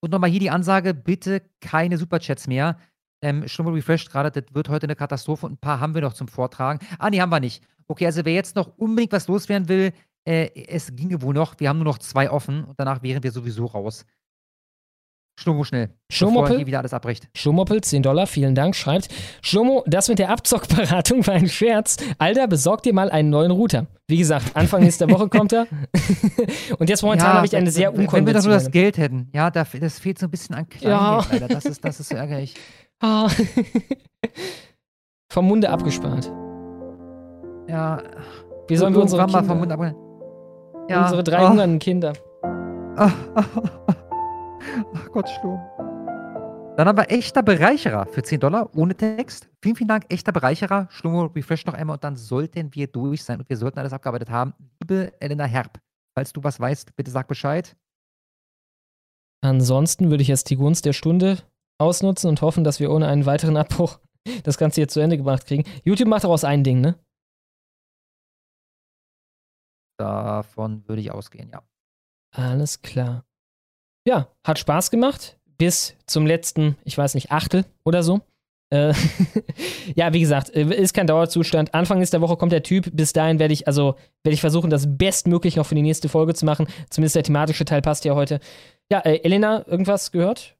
[0.01, 2.77] Und nochmal hier die Ansage, bitte keine Superchats mehr.
[3.23, 6.01] Ähm, schon mal refreshed gerade, das wird heute eine Katastrophe und ein paar haben wir
[6.01, 6.79] noch zum Vortragen.
[6.97, 7.63] Ah, nee, haben wir nicht.
[7.87, 9.93] Okay, also wer jetzt noch unbedingt was loswerden will,
[10.25, 11.59] äh, es ginge wohl noch.
[11.59, 14.05] Wir haben nur noch zwei offen und danach wären wir sowieso raus.
[15.39, 15.89] Schlummo schnell.
[16.11, 16.57] Schlomoppel?
[16.57, 17.27] hier wieder alles abbricht.
[17.35, 19.07] Schlomoppel, 10 Dollar, vielen Dank, schreibt.
[19.41, 21.97] Schlomo, das mit der Abzockberatung war ein Scherz.
[22.19, 23.87] Alter, besorg dir mal einen neuen Router.
[24.07, 25.65] Wie gesagt, Anfang nächster Woche kommt er.
[26.77, 28.65] und jetzt momentan Ja, habe ich eine wenn- sehr wenn- Wenn wir doch nur das
[28.67, 28.71] unkonventionelle.
[28.71, 29.29] Geld hätten.
[29.33, 31.25] Ja, da, das fehlt so ein bisschen an Kleingeld, Ja.
[31.31, 31.47] leider.
[31.47, 32.53] Das ist, das ist so ärgerlich.
[33.03, 33.27] Ah.
[35.31, 36.25] Vom Munde abgespart.
[37.67, 38.03] Ja.
[38.67, 39.95] Wie sollen wir unsere Kinder, vom Mund ab-
[40.91, 41.03] Ja.
[41.03, 41.49] unsere drei oh.
[41.49, 42.13] hungernden Kinder.
[42.95, 43.13] Ach
[45.11, 45.59] Gott, Sturm.
[46.77, 49.49] Dann haben wir echter Bereicherer für 10 Dollar ohne Text.
[49.61, 50.87] Vielen, vielen Dank, echter Bereicherer.
[50.89, 54.29] Schlummo, refresh noch einmal und dann sollten wir durch sein und wir sollten alles abgearbeitet
[54.29, 54.53] haben.
[54.81, 55.79] Liebe Elena Herb,
[56.15, 57.75] falls du was weißt, bitte sag Bescheid.
[59.43, 61.39] Ansonsten würde ich jetzt die Gunst der Stunde
[61.79, 63.99] ausnutzen und hoffen, dass wir ohne einen weiteren Abbruch
[64.43, 65.65] das Ganze hier zu Ende gebracht kriegen.
[65.83, 66.95] YouTube macht daraus ein Ding, ne?
[70.01, 71.61] Davon würde ich ausgehen, ja.
[72.31, 73.23] Alles klar.
[74.07, 75.37] Ja, hat Spaß gemacht.
[75.59, 78.21] Bis zum letzten, ich weiß nicht, Achtel oder so.
[78.71, 78.95] Äh,
[79.95, 81.75] ja, wie gesagt, äh, ist kein Dauerzustand.
[81.75, 82.89] Anfang nächster Woche kommt der Typ.
[82.95, 86.33] Bis dahin werde ich, also, werde ich versuchen, das bestmöglich noch für die nächste Folge
[86.33, 86.65] zu machen.
[86.89, 88.39] Zumindest der thematische Teil passt ja heute.
[88.91, 90.57] Ja, äh, Elena, irgendwas gehört?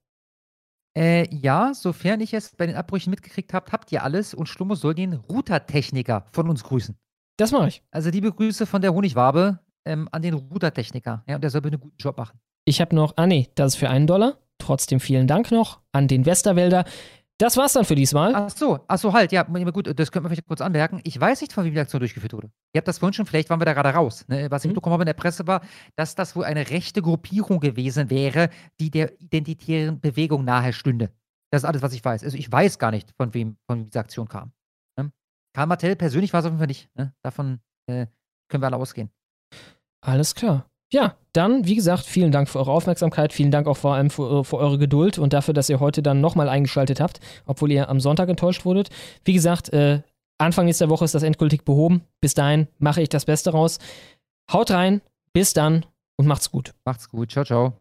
[0.96, 4.76] Äh, ja, sofern ich es bei den Abbrüchen mitgekriegt habe, habt ihr alles und Schlummo
[4.76, 6.96] soll den Routertechniker von uns grüßen.
[7.42, 7.84] Das mache ich.
[7.90, 11.24] Also liebe Grüße von der Honigwabe ähm, an den Routertechniker.
[11.28, 12.40] Ja, und der soll bitte einen guten Job machen.
[12.66, 14.38] Ich habe noch, ah nee, das ist für einen Dollar.
[14.60, 16.86] Trotzdem vielen Dank noch an den Westerwälder.
[17.40, 18.36] Das war's dann für diesmal.
[18.36, 21.02] Ach so, ach so, halt, ja, gut, das könnte man vielleicht kurz anmerken.
[21.04, 22.52] Ich weiß nicht, von wem die Aktion durchgeführt wurde.
[22.76, 24.24] Ihr habt das vorhin schon, vielleicht waren wir da gerade raus.
[24.28, 24.52] Ne?
[24.52, 25.62] Was ich mitbekommen habe in der Presse war,
[25.96, 31.10] dass das wohl eine rechte Gruppierung gewesen wäre, die der identitären Bewegung nahe stünde.
[31.50, 32.24] Das ist alles, was ich weiß.
[32.24, 34.54] Also ich weiß gar nicht, von wem, von wem diese Aktion kam.
[35.54, 36.90] Karl Martell persönlich war es auf jeden Fall nicht.
[36.96, 37.14] Ne?
[37.24, 38.08] Davon äh,
[38.50, 39.10] können wir alle ausgehen.
[40.02, 40.66] Alles klar.
[40.94, 43.32] Ja, dann, wie gesagt, vielen Dank für eure Aufmerksamkeit.
[43.32, 46.20] Vielen Dank auch vor allem für, für eure Geduld und dafür, dass ihr heute dann
[46.20, 48.90] nochmal eingeschaltet habt, obwohl ihr am Sonntag enttäuscht wurdet.
[49.24, 50.02] Wie gesagt, äh,
[50.38, 52.02] Anfang nächster Woche ist das endgültig behoben.
[52.20, 53.80] Bis dahin mache ich das Beste raus.
[54.52, 55.02] Haut rein,
[55.34, 55.86] bis dann
[56.18, 56.74] und macht's gut.
[56.84, 57.32] Macht's gut.
[57.32, 57.81] Ciao, ciao.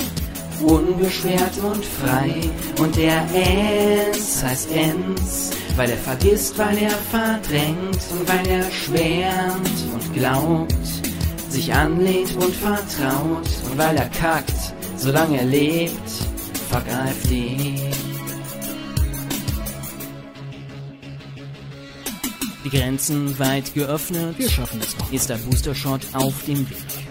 [0.63, 2.35] Unbeschwert und frei
[2.79, 9.69] und der Enz heißt Enz, weil er vergisst, weil er verdrängt und weil er schwärmt
[9.93, 10.75] und glaubt,
[11.49, 16.09] sich anlehnt und vertraut und weil er kackt, solange er lebt,
[16.69, 17.75] vergreift die.
[22.63, 24.37] Die Grenzen weit geöffnet.
[24.37, 25.11] Wir schaffen es noch.
[25.11, 27.10] Ist der Booster-Shot auf dem Weg.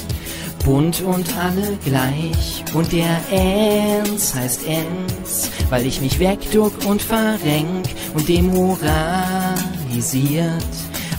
[0.63, 7.87] Bunt und alle gleich und der Enz heißt Enz, weil ich mich wegduck und verrenk
[8.13, 9.61] und demoralisiert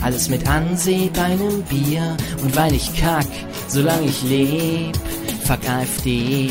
[0.03, 2.17] Alles mit Anseh bei nem Bier.
[2.43, 3.27] Und weil ich kack,
[3.69, 4.97] solange ich leb,
[5.45, 6.49] fuck AfD.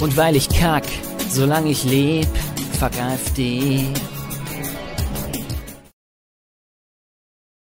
[0.00, 0.84] Und weil ich kack,
[1.30, 2.28] solange ich leb,
[2.78, 3.86] fuck AfD.